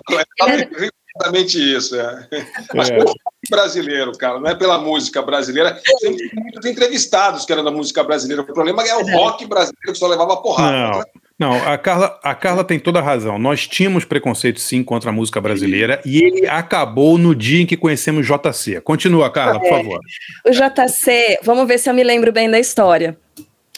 É 0.83 0.89
exatamente 1.17 1.59
isso. 1.77 1.95
É. 1.99 2.29
É. 2.33 3.05
Brasileiro, 3.51 4.13
cara, 4.13 4.41
não 4.41 4.49
é 4.49 4.55
pela 4.55 4.79
música 4.79 5.21
brasileira. 5.23 5.79
Sempre 6.01 6.29
tem 6.31 6.43
muitos 6.43 6.65
entrevistados 6.65 7.45
que 7.45 7.53
eram 7.53 7.63
da 7.65 7.71
música 7.71 8.03
brasileira. 8.03 8.43
O 8.43 8.47
problema 8.47 8.83
é 8.83 8.95
o 8.97 9.07
rock 9.17 9.47
brasileiro 9.47 9.93
que 9.93 9.99
só 9.99 10.07
levava 10.07 10.37
porrada. 10.39 11.05
Não, 11.39 11.51
não 11.51 11.69
a, 11.69 11.77
Carla, 11.77 12.19
a 12.23 12.35
Carla 12.35 12.65
tem 12.65 12.79
toda 12.79 13.01
a 13.01 13.03
razão. 13.03 13.39
Nós 13.39 13.67
tínhamos 13.69 14.05
preconceito 14.05 14.61
sim 14.61 14.83
contra 14.83 15.11
a 15.11 15.13
música 15.13 15.41
brasileira 15.41 16.01
e 16.07 16.23
ele 16.25 16.47
acabou 16.47 17.19
no 17.19 17.35
dia 17.35 17.61
em 17.63 17.67
que 17.67 17.77
conhecemos 17.77 18.27
JC. 18.27 18.81
Continua, 18.81 19.31
Carla, 19.31 19.61
por 19.61 19.67
É. 19.67 19.71
favor. 19.71 20.01
o 20.47 20.51
JC, 20.51 21.39
vamos 21.43 21.69
ver 21.69 21.79
se 21.79 21.91
eu 21.91 21.95
me 21.95 22.03
lembro 22.03 22.33
bem 22.33 22.51
da 22.51 22.59
história. 22.59 23.17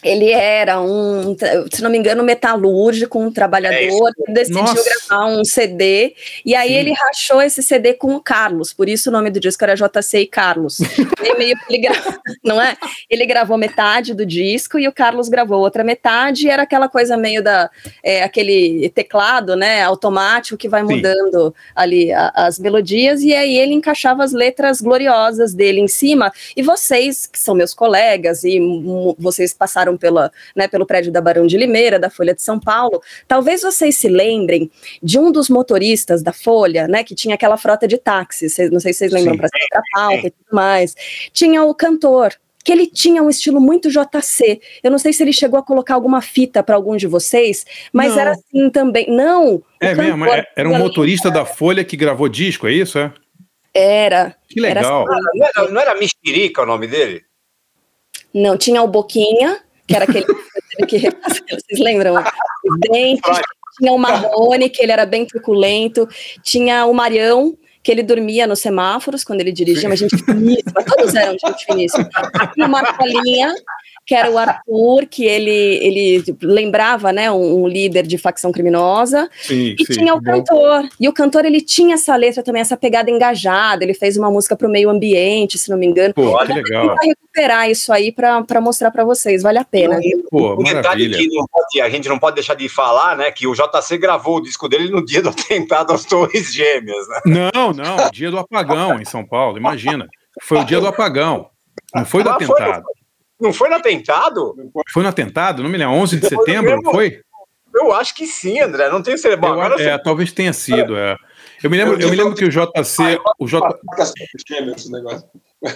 Ele 0.03 0.31
era 0.31 0.81
um, 0.81 1.35
se 1.73 1.83
não 1.83 1.91
me 1.91 1.97
engano, 1.99 2.23
metalúrgico, 2.23 3.19
um 3.19 3.33
trabalhador, 3.33 4.13
é 4.29 4.33
decidiu 4.33 4.63
Nossa. 4.63 4.85
gravar 5.09 5.27
um 5.27 5.45
CD, 5.45 6.15
e 6.45 6.55
aí 6.55 6.69
Sim. 6.69 6.75
ele 6.75 6.93
rachou 6.93 7.43
esse 7.43 7.63
CD 7.63 7.95
com 7.95 8.15
o 8.15 8.21
Carlos, 8.21 8.73
por 8.73 8.89
isso 8.89 9.09
o 9.09 9.13
nome 9.13 9.31
do 9.31 9.41
disco 9.41 9.65
era 9.65 9.75
JC 9.75 10.21
e 10.21 10.27
Carlos. 10.27 10.79
ele 11.69 11.79
gra... 11.79 11.95
não 12.45 12.61
é? 12.61 12.77
Ele 13.09 13.25
gravou 13.27 13.57
metade 13.57 14.15
do 14.15 14.27
disco 14.27 14.79
e 14.79 14.87
o 14.87 14.93
Carlos 14.93 15.29
gravou 15.29 15.61
outra 15.61 15.83
metade, 15.83 16.47
e 16.47 16.51
era 16.51 16.63
aquela 16.63 16.89
coisa 16.89 17.17
meio 17.17 17.43
da 17.43 17.71
é, 18.03 18.23
aquele 18.23 18.91
teclado, 18.91 19.57
né, 19.57 19.83
automático 19.83 20.59
que 20.59 20.69
vai 20.69 20.83
mudando 20.83 21.49
Sim. 21.49 21.53
ali 21.75 22.13
a, 22.13 22.33
as 22.35 22.59
melodias, 22.59 23.23
e 23.23 23.35
aí 23.35 23.57
ele 23.57 23.73
encaixava 23.73 24.23
as 24.23 24.33
letras 24.33 24.81
gloriosas 24.81 25.55
dele 25.55 25.81
em 25.81 25.89
cima, 25.89 26.31
e 26.55 26.63
vocês, 26.63 27.27
que 27.27 27.39
são 27.39 27.55
meus 27.55 27.73
colegas, 27.73 28.45
e 28.45 28.61
vocês 29.19 29.55
passaram 29.55 29.96
pela, 29.97 30.31
né, 30.55 30.69
pelo 30.69 30.87
prédio 30.87 31.13
da 31.13 31.21
Barão 31.21 31.47
de 31.47 31.57
Limeira, 31.57 31.99
da 31.99 32.11
Folha 32.11 32.35
de 32.35 32.43
São 32.43 32.59
Paulo. 32.59 33.03
Talvez 33.27 33.63
vocês 33.63 33.97
se 33.97 34.09
lembrem 34.09 34.71
de 35.03 35.19
um 35.19 35.31
dos 35.31 35.49
motoristas 35.49 36.23
da 36.23 36.33
Folha, 36.33 36.87
né, 36.89 37.05
que 37.05 37.15
tinha 37.15 37.35
aquela 37.35 37.57
frota 37.57 37.87
de 37.87 37.99
táxis, 37.99 38.57
não 38.71 38.81
sei 38.81 38.93
se 38.93 39.01
vocês 39.01 39.13
lembram, 39.13 39.37
para 39.37 39.49
a 39.75 39.83
pauta 39.93 40.27
e 40.27 40.31
tudo 40.31 40.53
mais. 40.53 40.95
Tinha 41.33 41.63
o 41.65 41.75
cantor, 41.75 42.35
que 42.67 42.73
ele 42.73 42.89
tinha 42.89 43.23
um 43.23 43.31
estilo 43.31 43.61
muito 43.61 43.89
JC. 43.89 44.61
Eu 44.83 44.91
não 44.91 44.99
sei 44.99 45.13
se 45.13 45.23
ele 45.23 45.33
chegou 45.33 45.57
a 45.57 45.63
colocar 45.63 45.95
alguma 45.95 46.21
fita 46.21 46.65
para 46.65 46.75
algum 46.75 46.97
de 46.97 47.07
vocês, 47.07 47.65
mas 47.93 48.13
não. 48.13 48.21
era 48.21 48.33
assim 48.33 48.71
também. 48.71 49.07
Não. 49.09 49.63
É 49.81 49.95
mesmo, 49.95 50.25
é, 50.25 50.45
era 50.57 50.69
um 50.69 50.77
motorista 50.77 51.31
da 51.31 51.45
Folha 51.45 51.85
que 51.85 51.97
gravou 51.97 52.29
disco, 52.29 52.67
é 52.67 52.73
isso? 52.73 52.99
É? 52.99 53.13
Era. 53.73 54.35
Que 54.49 54.61
legal. 54.61 55.05
Era 55.05 55.15
assim. 55.15 55.39
não, 55.39 55.47
era, 55.47 55.71
não 55.71 55.81
era 55.81 55.95
Mexerica 55.95 56.63
o 56.63 56.67
nome 56.67 56.89
dele? 56.89 57.23
Não, 58.35 58.57
tinha 58.57 58.83
o 58.83 58.89
Boquinha, 58.89 59.61
que 59.87 59.95
era 59.95 60.05
aquele 60.05 60.27
que 60.87 60.99
vocês 60.99 61.81
lembram? 61.81 62.17
Os 62.17 62.81
dentes, 62.81 63.41
tinha 63.79 63.93
o 63.93 63.99
Marrone, 63.99 64.71
que 64.71 64.83
ele 64.83 64.93
era 64.93 65.07
bem 65.07 65.25
truculento, 65.27 66.09
tinha 66.43 66.87
o 66.87 66.95
Marião, 66.95 67.57
que 67.87 67.93
ele 67.93 68.03
dormia 68.03 68.49
nos 68.49 68.59
semáforos 68.59 69.23
quando 69.23 69.43
ele 69.43 69.53
dirigia, 69.53 69.89
mas 69.89 70.01
gente 70.01 70.19
finíssima, 70.19 70.83
todos 70.85 71.15
eram 71.15 71.37
gente 71.39 71.65
finíssima. 71.65 72.11
Tinha 72.53 72.67
o 72.67 72.69
Marcolinha, 72.69 73.55
que 74.07 74.15
era 74.15 74.31
o 74.31 74.39
Arthur, 74.39 75.07
que 75.11 75.25
ele, 75.25 75.51
ele 75.51 76.25
lembrava, 76.43 77.13
né, 77.13 77.31
um, 77.31 77.63
um 77.63 77.69
líder 77.69 78.07
de 78.07 78.17
facção 78.17 78.53
criminosa, 78.53 79.29
sim, 79.43 79.75
e 79.77 79.85
sim, 79.85 79.93
tinha 79.95 80.15
o 80.15 80.21
bom. 80.21 80.33
cantor, 80.33 80.89
e 80.99 81.09
o 81.09 81.13
cantor, 81.13 81.45
ele 81.45 81.61
tinha 81.61 81.95
essa 81.95 82.15
letra 82.15 82.43
também, 82.43 82.61
essa 82.61 82.77
pegada 82.77 83.11
engajada, 83.11 83.85
ele 83.85 83.95
fez 83.95 84.17
uma 84.17 84.31
música 84.31 84.57
para 84.57 84.69
o 84.69 84.71
meio 84.71 84.89
ambiente, 84.89 85.59
se 85.59 85.69
não 85.69 85.77
me 85.77 85.87
engano. 85.87 86.15
Pô, 86.15 86.39
que 86.39 86.53
legal. 86.53 86.95
Vai 86.95 87.07
recuperar 87.09 87.69
isso 87.69 87.93
aí 87.93 88.13
para 88.13 88.61
mostrar 88.61 88.93
para 88.93 89.05
vocês, 89.05 89.43
vale 89.43 89.59
a 89.59 89.65
pena. 89.65 89.99
Pô, 90.31 90.55
um 90.55 90.63
detalhe 90.63 91.11
que 91.11 91.29
pode, 91.51 91.81
a 91.81 91.89
gente 91.89 92.09
não 92.09 92.19
pode 92.19 92.37
deixar 92.37 92.55
de 92.55 92.69
falar, 92.69 93.17
né, 93.17 93.33
que 93.33 93.47
o 93.47 93.55
JC 93.55 93.99
gravou 93.99 94.37
o 94.37 94.41
disco 94.41 94.69
dele 94.69 94.89
no 94.89 95.05
dia 95.05 95.21
do 95.21 95.31
atentado 95.31 95.93
às 95.93 96.05
Torres 96.05 96.55
Gêmeas, 96.55 97.09
né? 97.09 97.51
Não, 97.53 97.73
não, 97.77 98.11
dia 98.11 98.31
do 98.31 98.39
apagão 98.39 99.01
em 99.01 99.05
São 99.05 99.25
Paulo, 99.25 99.59
imagina. 99.59 100.07
Foi 100.43 100.59
o 100.59 100.65
dia 100.65 100.81
do 100.81 100.87
apagão, 100.87 101.51
não 101.95 102.05
foi 102.05 102.23
do 102.23 102.31
atentado. 102.31 102.85
Foi, 102.85 102.95
não 103.41 103.53
foi 103.53 103.69
no 103.69 103.77
atentado? 103.77 104.55
Foi 104.93 105.03
no 105.03 105.09
atentado? 105.09 105.63
Não 105.63 105.71
me 105.71 105.79
lembro. 105.79 105.95
11 105.95 106.21
de 106.21 106.29
setembro, 106.29 106.81
não 106.83 106.93
foi? 106.93 107.21
Eu 107.75 107.93
acho 107.93 108.15
que 108.15 108.27
sim, 108.27 108.59
André. 108.61 108.89
Não 108.89 109.03
tenho 109.03 109.19
certeza. 109.19 109.41
Bom, 109.41 109.63
eu, 109.63 109.79
é, 109.79 109.99
talvez 109.99 110.33
tenha 110.33 110.53
sido. 110.55 110.97
É. 110.97 111.17
Eu 111.63 111.71
me 111.71 111.77
lembro, 111.77 112.01
eu 112.01 112.11
me 112.11 112.17
lembro 112.17 112.35
que 112.35 112.45
o 112.45 112.51
JC. 112.51 113.21
O, 113.39 113.47
J... 113.47 113.79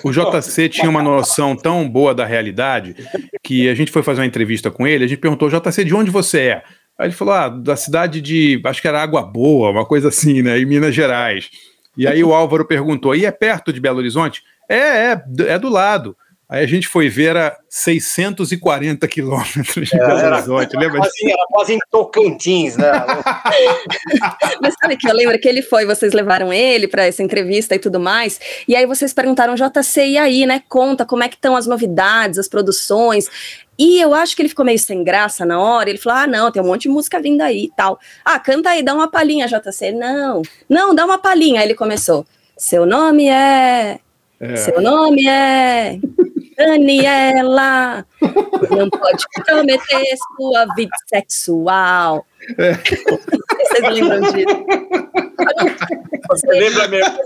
o 0.02 0.10
JC 0.10 0.68
tinha 0.68 0.88
uma 0.88 1.02
noção 1.02 1.54
tão 1.54 1.88
boa 1.88 2.14
da 2.14 2.24
realidade 2.24 2.96
que 3.42 3.68
a 3.68 3.74
gente 3.74 3.92
foi 3.92 4.02
fazer 4.02 4.20
uma 4.20 4.26
entrevista 4.26 4.70
com 4.70 4.86
ele. 4.86 5.04
A 5.04 5.08
gente 5.08 5.20
perguntou: 5.20 5.50
JC, 5.50 5.84
de 5.84 5.94
onde 5.94 6.10
você 6.10 6.40
é? 6.40 6.62
Aí 6.98 7.06
ele 7.06 7.14
falou: 7.14 7.34
ah, 7.34 7.48
da 7.48 7.76
cidade 7.76 8.20
de. 8.20 8.60
Acho 8.64 8.80
que 8.80 8.88
era 8.88 9.02
Água 9.02 9.22
Boa, 9.22 9.70
uma 9.70 9.84
coisa 9.84 10.08
assim, 10.08 10.42
né? 10.42 10.58
Em 10.58 10.64
Minas 10.64 10.94
Gerais. 10.94 11.50
E 12.00 12.06
aí 12.06 12.24
o 12.24 12.32
Álvaro 12.32 12.64
perguntou: 12.64 13.14
e 13.14 13.26
é 13.26 13.30
perto 13.30 13.70
de 13.70 13.78
Belo 13.78 13.98
Horizonte? 13.98 14.42
É, 14.66 15.12
é, 15.12 15.24
é 15.48 15.58
do 15.58 15.68
lado. 15.68 16.16
Aí 16.50 16.64
a 16.64 16.66
gente 16.66 16.88
foi 16.88 17.08
ver, 17.08 17.36
era 17.36 17.56
640 17.68 19.06
quilômetros 19.06 19.88
de 19.88 19.96
é, 19.96 20.04
Belo 20.04 20.34
Horizonte, 20.34 20.76
lembra 20.76 20.98
quase, 20.98 21.30
Era 21.30 21.46
quase 21.48 21.74
em 21.74 21.78
Tocantins, 21.88 22.76
né? 22.76 22.90
Mas 24.60 24.74
sabe 24.82 24.96
que 24.96 25.08
eu 25.08 25.14
lembro 25.14 25.38
que 25.38 25.48
ele 25.48 25.62
foi, 25.62 25.86
vocês 25.86 26.12
levaram 26.12 26.52
ele 26.52 26.88
para 26.88 27.06
essa 27.06 27.22
entrevista 27.22 27.76
e 27.76 27.78
tudo 27.78 28.00
mais, 28.00 28.40
e 28.66 28.74
aí 28.74 28.84
vocês 28.84 29.14
perguntaram, 29.14 29.54
JC, 29.54 30.08
e 30.08 30.18
aí, 30.18 30.44
né? 30.44 30.60
Conta 30.68 31.06
como 31.06 31.22
é 31.22 31.28
que 31.28 31.36
estão 31.36 31.54
as 31.54 31.68
novidades, 31.68 32.36
as 32.36 32.48
produções. 32.48 33.28
E 33.78 34.00
eu 34.00 34.12
acho 34.12 34.34
que 34.34 34.42
ele 34.42 34.48
ficou 34.48 34.64
meio 34.64 34.78
sem 34.78 35.04
graça 35.04 35.46
na 35.46 35.60
hora. 35.60 35.88
Ele 35.88 35.98
falou: 35.98 36.18
Ah, 36.18 36.26
não, 36.26 36.50
tem 36.50 36.60
um 36.60 36.66
monte 36.66 36.82
de 36.82 36.88
música 36.88 37.18
vindo 37.20 37.40
aí 37.42 37.64
e 37.64 37.70
tal. 37.74 37.98
Ah, 38.24 38.38
canta 38.38 38.70
aí, 38.70 38.82
dá 38.82 38.92
uma 38.92 39.08
palhinha, 39.08 39.46
JC. 39.46 39.92
Não, 39.92 40.42
não, 40.68 40.94
dá 40.94 41.06
uma 41.06 41.16
palhinha. 41.16 41.60
Aí 41.60 41.66
ele 41.66 41.74
começou: 41.74 42.26
Seu 42.58 42.84
nome 42.84 43.28
é. 43.28 44.00
É. 44.40 44.56
Seu 44.56 44.80
nome 44.80 45.26
é. 45.28 45.98
Daniela, 46.56 48.04
não 48.70 48.90
pode 48.90 49.24
comprometer 49.34 50.04
sua 50.36 50.66
vida 50.76 50.94
sexual. 51.06 52.26
É. 52.58 52.74
Vocês 52.74 53.94
lembram 53.94 54.20
disso? 54.20 54.64
Você 56.28 56.46
lembra 56.48 56.88
mesmo? 56.88 57.18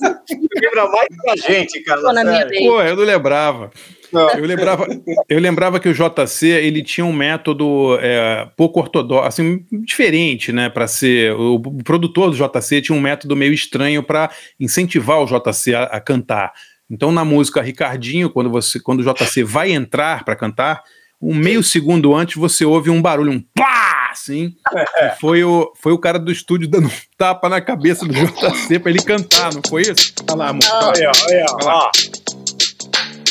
lembra 0.62 0.88
mais 0.88 1.08
da 1.24 1.36
gente, 1.48 1.82
cara. 1.82 2.00
Pô, 2.00 2.80
eu 2.80 2.96
não 2.96 3.04
lembrava. 3.04 3.70
Não. 4.12 4.30
Eu 4.30 4.44
lembrava, 4.44 4.86
eu 5.28 5.40
lembrava 5.40 5.80
que 5.80 5.88
o 5.88 5.92
JC 5.92 6.46
ele 6.46 6.84
tinha 6.84 7.04
um 7.04 7.12
método 7.12 7.98
é, 8.00 8.48
pouco 8.56 8.78
ortodoxo, 8.78 9.26
assim, 9.26 9.64
diferente, 9.72 10.52
né? 10.52 10.68
Para 10.68 10.86
ser 10.86 11.32
o, 11.32 11.56
o, 11.56 11.82
produtor 11.82 12.30
do 12.30 12.36
JC 12.36 12.80
tinha 12.80 12.96
um 12.96 13.00
método 13.00 13.34
meio 13.34 13.52
estranho 13.52 14.04
para 14.04 14.30
incentivar 14.60 15.20
o 15.20 15.26
JC 15.26 15.74
a, 15.74 15.82
a 15.84 16.00
cantar. 16.00 16.52
Então, 16.90 17.10
na 17.10 17.24
música 17.24 17.62
Ricardinho, 17.62 18.30
quando 18.30 18.50
você, 18.50 18.78
quando 18.78 19.00
o 19.00 19.14
JC 19.14 19.42
vai 19.42 19.72
entrar 19.72 20.24
para 20.24 20.36
cantar, 20.36 20.82
um 21.20 21.34
meio 21.34 21.62
segundo 21.62 22.14
antes 22.14 22.36
você 22.36 22.64
ouve 22.64 22.90
um 22.90 23.00
barulho, 23.00 23.32
um 23.32 23.40
pá, 23.40 24.10
assim. 24.12 24.54
É. 24.98 25.10
Foi 25.20 25.42
o, 25.42 25.72
foi 25.80 25.92
o 25.92 25.98
cara 25.98 26.18
do 26.18 26.30
estúdio 26.30 26.68
dando 26.68 26.88
um 26.88 26.92
tapa 27.16 27.48
na 27.48 27.60
cabeça 27.60 28.06
do 28.06 28.12
JC 28.12 28.78
para 28.78 28.90
ele 28.90 29.02
cantar, 29.02 29.54
não 29.54 29.62
foi 29.66 29.82
isso? 29.82 30.12
Olha 30.28 30.36
lá, 30.36 30.48
amor. 30.48 30.62
Olha, 30.70 31.10
olha, 31.26 31.46
olha. 31.62 31.90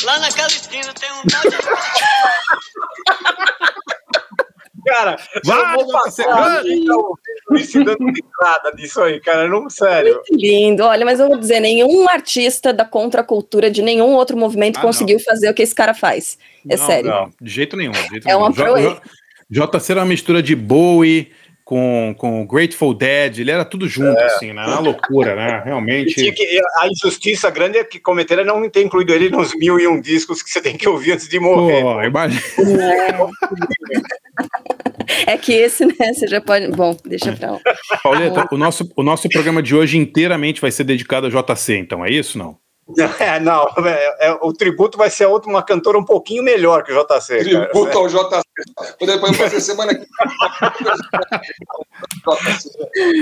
Lá 0.02 0.18
naquela 0.18 0.48
esquina 0.48 0.92
tem 0.94 1.10
um 1.12 1.22
tal 1.30 1.42
de... 1.42 1.56
Cara, 4.84 5.16
vai, 5.44 5.74
vou 5.76 5.90
passar 5.90 6.62
me 6.64 7.84
dando 7.84 8.08
entrada 8.08 8.72
disso 8.76 9.00
aí, 9.00 9.20
cara, 9.20 9.48
não, 9.48 9.68
sério. 9.70 10.14
Muito 10.14 10.34
lindo, 10.36 10.84
olha, 10.84 11.04
mas 11.04 11.20
eu 11.20 11.28
vou 11.28 11.38
dizer, 11.38 11.60
nenhum 11.60 12.08
artista 12.08 12.72
da 12.72 12.84
contracultura 12.84 13.70
de 13.70 13.82
nenhum 13.82 14.14
outro 14.14 14.36
movimento 14.36 14.78
ah, 14.78 14.82
conseguiu 14.82 15.18
não. 15.18 15.24
fazer 15.24 15.50
o 15.50 15.54
que 15.54 15.62
esse 15.62 15.74
cara 15.74 15.94
faz. 15.94 16.38
É 16.68 16.76
não, 16.76 16.86
sério. 16.86 17.10
Não, 17.10 17.30
de 17.40 17.50
jeito 17.50 17.76
nenhum. 17.76 17.92
De 17.92 18.08
jeito 18.08 18.28
é 18.28 18.32
nenhum. 18.32 18.40
uma 18.40 18.52
proeza. 18.52 19.00
JC 19.50 19.92
era 19.92 20.00
uma 20.00 20.06
mistura 20.06 20.42
de 20.42 20.56
Bowie 20.56 21.30
com, 21.64 22.14
com 22.18 22.46
Grateful 22.46 22.92
Dead, 22.92 23.38
ele 23.38 23.50
era 23.50 23.64
tudo 23.64 23.88
junto, 23.88 24.18
é. 24.18 24.26
assim, 24.26 24.52
né? 24.52 24.64
Uma 24.66 24.80
loucura, 24.80 25.34
né? 25.34 25.62
Realmente. 25.64 26.30
Que, 26.32 26.60
a 26.78 26.88
injustiça 26.88 27.50
grande 27.50 27.78
é 27.78 27.84
que 27.84 27.98
cometeram 27.98 28.42
é 28.42 28.44
não 28.44 28.68
ter 28.68 28.84
incluído 28.84 29.12
ele 29.12 29.30
nos 29.30 29.54
mil 29.56 29.80
e 29.80 29.88
um 29.88 30.00
discos 30.00 30.42
que 30.42 30.50
você 30.50 30.60
tem 30.60 30.76
que 30.76 30.88
ouvir 30.88 31.12
antes 31.12 31.28
de 31.28 31.40
morrer. 31.40 31.80
Pô, 31.80 32.02
imagina. 32.02 32.42
É 35.26 35.36
que 35.38 35.52
esse, 35.52 35.86
né, 35.86 36.12
você 36.12 36.26
já 36.26 36.40
pode. 36.40 36.68
Bom, 36.68 36.96
deixa 37.04 37.32
pra 37.32 37.52
lá. 37.52 37.60
Pauleta, 38.02 38.46
o 38.50 38.56
nosso, 38.58 38.90
o 38.96 39.02
nosso 39.02 39.28
programa 39.28 39.62
de 39.62 39.74
hoje 39.74 39.96
inteiramente 39.96 40.60
vai 40.60 40.70
ser 40.70 40.84
dedicado 40.84 41.26
a 41.26 41.30
JC, 41.30 41.76
então, 41.76 42.04
é 42.04 42.10
isso 42.10 42.36
não? 42.38 42.58
É, 43.18 43.40
não, 43.40 43.66
é, 43.86 44.28
é, 44.28 44.32
o 44.42 44.52
tributo 44.52 44.98
vai 44.98 45.10
ser 45.10 45.26
outra, 45.26 45.50
uma 45.50 45.62
cantora 45.62 45.98
um 45.98 46.04
pouquinho 46.04 46.42
melhor 46.42 46.84
que 46.84 46.92
o 46.92 47.02
JC. 47.02 47.38
Tributo 47.38 47.86
cara. 47.86 47.98
ao 47.98 48.08
JC. 48.08 48.42
Depois 49.00 49.36
fazer 49.36 49.60
semana 49.60 49.94
que 49.94 50.06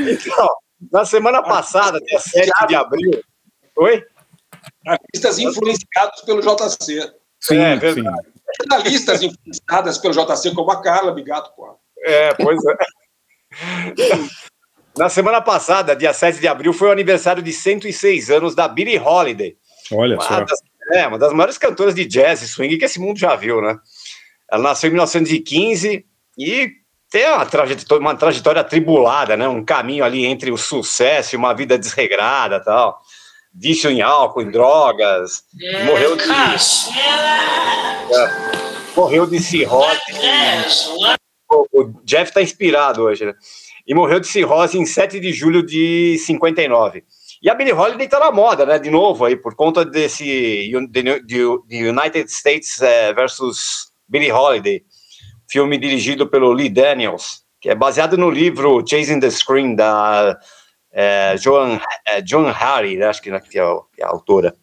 Então, 0.08 0.48
na 0.90 1.04
semana 1.04 1.42
passada, 1.42 2.00
dia 2.00 2.18
7 2.18 2.66
de 2.66 2.74
abril. 2.74 3.22
Oi? 3.78 4.04
Artistas 4.86 5.38
influenciados 5.38 6.22
pelo 6.22 6.40
JC. 6.40 7.12
Sim, 7.40 7.58
é, 7.58 7.78
sim. 7.94 8.02
Jornalistas 8.60 9.22
influenciadas 9.22 9.98
pelo 9.98 10.14
JC, 10.14 10.54
como 10.54 10.70
a 10.70 10.82
Carla 10.82 11.12
Bigato, 11.12 11.52
pô. 11.54 11.78
É, 12.04 12.34
pois 12.34 12.58
é. 12.64 12.76
Na 14.96 15.08
semana 15.08 15.40
passada, 15.40 15.96
dia 15.96 16.12
7 16.12 16.38
de 16.38 16.46
abril, 16.46 16.72
foi 16.72 16.88
o 16.88 16.92
aniversário 16.92 17.42
de 17.42 17.52
106 17.52 18.30
anos 18.30 18.54
da 18.54 18.68
Billie 18.68 18.98
Holiday. 18.98 19.56
Olha 19.90 20.16
uma 20.16 20.22
só. 20.22 20.40
Das, 20.40 20.58
é, 20.92 21.06
uma 21.06 21.18
das 21.18 21.32
maiores 21.32 21.56
cantoras 21.56 21.94
de 21.94 22.04
jazz 22.04 22.42
e 22.42 22.48
swing 22.48 22.76
que 22.76 22.84
esse 22.84 23.00
mundo 23.00 23.18
já 23.18 23.34
viu, 23.34 23.62
né? 23.62 23.78
Ela 24.50 24.62
nasceu 24.62 24.88
em 24.88 24.92
1915 24.92 26.04
e 26.38 26.70
tem 27.10 27.26
uma 27.26 27.46
trajetória, 27.46 28.00
uma 28.00 28.14
trajetória 28.14 28.60
atribulada, 28.60 29.36
né? 29.36 29.48
Um 29.48 29.64
caminho 29.64 30.04
ali 30.04 30.26
entre 30.26 30.50
o 30.50 30.58
sucesso 30.58 31.34
e 31.34 31.38
uma 31.38 31.54
vida 31.54 31.78
desregrada 31.78 32.60
tal. 32.60 33.00
Vício 33.54 33.90
em 33.90 34.02
álcool, 34.02 34.42
em 34.42 34.50
drogas. 34.50 35.44
É, 35.60 35.84
morreu 35.84 36.16
de. 36.16 36.24
É. 36.24 36.26
morreu 38.94 39.26
de 39.26 39.40
cirrose. 39.40 40.00
O, 41.50 41.66
o 41.72 42.00
Jeff 42.04 42.30
está 42.30 42.42
inspirado 42.42 43.02
hoje, 43.02 43.24
né? 43.24 43.34
E 43.86 43.94
morreu 43.94 44.20
de 44.20 44.26
cirrose 44.26 44.78
em 44.78 44.86
7 44.86 45.18
de 45.18 45.32
julho 45.32 45.62
de 45.62 46.16
59. 46.18 47.04
E 47.42 47.50
a 47.50 47.54
Billie 47.54 47.72
Holiday 47.72 48.06
tá 48.06 48.20
na 48.20 48.30
moda, 48.30 48.64
né? 48.64 48.78
De 48.78 48.88
novo 48.88 49.24
aí, 49.24 49.34
por 49.34 49.56
conta 49.56 49.84
desse 49.84 50.70
de, 50.88 51.88
United 51.88 52.30
States 52.30 52.78
uh, 52.78 53.14
versus 53.16 53.92
Billie 54.08 54.30
Holiday, 54.30 54.82
filme 55.50 55.76
dirigido 55.76 56.28
pelo 56.28 56.52
Lee 56.52 56.68
Daniels, 56.68 57.42
que 57.60 57.68
é 57.68 57.74
baseado 57.74 58.16
no 58.16 58.30
livro 58.30 58.84
Chasing 58.86 59.18
the 59.18 59.28
Screen 59.30 59.74
da 59.74 60.38
uh, 60.92 61.38
Joan, 61.38 61.76
uh, 61.76 61.80
Joan 62.24 62.52
Harry, 62.52 62.96
né? 62.96 63.06
acho 63.06 63.20
que, 63.20 63.30
né, 63.30 63.38
é, 63.38 63.40
que 63.40 63.58
é 63.58 64.04
a 64.04 64.08
autora. 64.08 64.54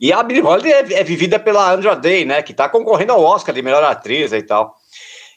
E 0.00 0.14
a 0.14 0.22
Billie 0.22 0.42
Holiday 0.42 0.72
é, 0.72 1.00
é, 1.00 1.04
vivida 1.04 1.38
pela 1.38 1.72
Andra 1.72 1.94
Day, 1.94 2.24
né? 2.24 2.42
Que 2.42 2.54
tá 2.54 2.70
concorrendo 2.70 3.12
ao 3.12 3.22
Oscar 3.22 3.54
de 3.54 3.60
melhor 3.60 3.84
atriz 3.84 4.32
e 4.32 4.42
tal. 4.42 4.74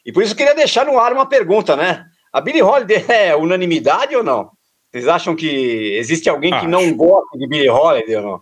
E 0.05 0.11
por 0.13 0.23
isso 0.23 0.31
eu 0.31 0.37
queria 0.37 0.55
deixar 0.55 0.85
no 0.85 0.97
ar 0.97 1.11
uma 1.11 1.25
pergunta, 1.25 1.75
né? 1.75 2.05
A 2.33 2.41
Billie 2.41 2.63
Holiday 2.63 3.05
é 3.07 3.35
unanimidade 3.35 4.15
ou 4.15 4.23
não? 4.23 4.49
Vocês 4.91 5.07
acham 5.07 5.35
que 5.35 5.95
existe 5.97 6.27
alguém 6.29 6.51
acho. 6.51 6.65
que 6.65 6.71
não 6.71 6.93
gosta 6.95 7.37
de 7.37 7.47
Billie 7.47 7.69
Holiday 7.69 8.15
ou 8.17 8.21
não? 8.23 8.41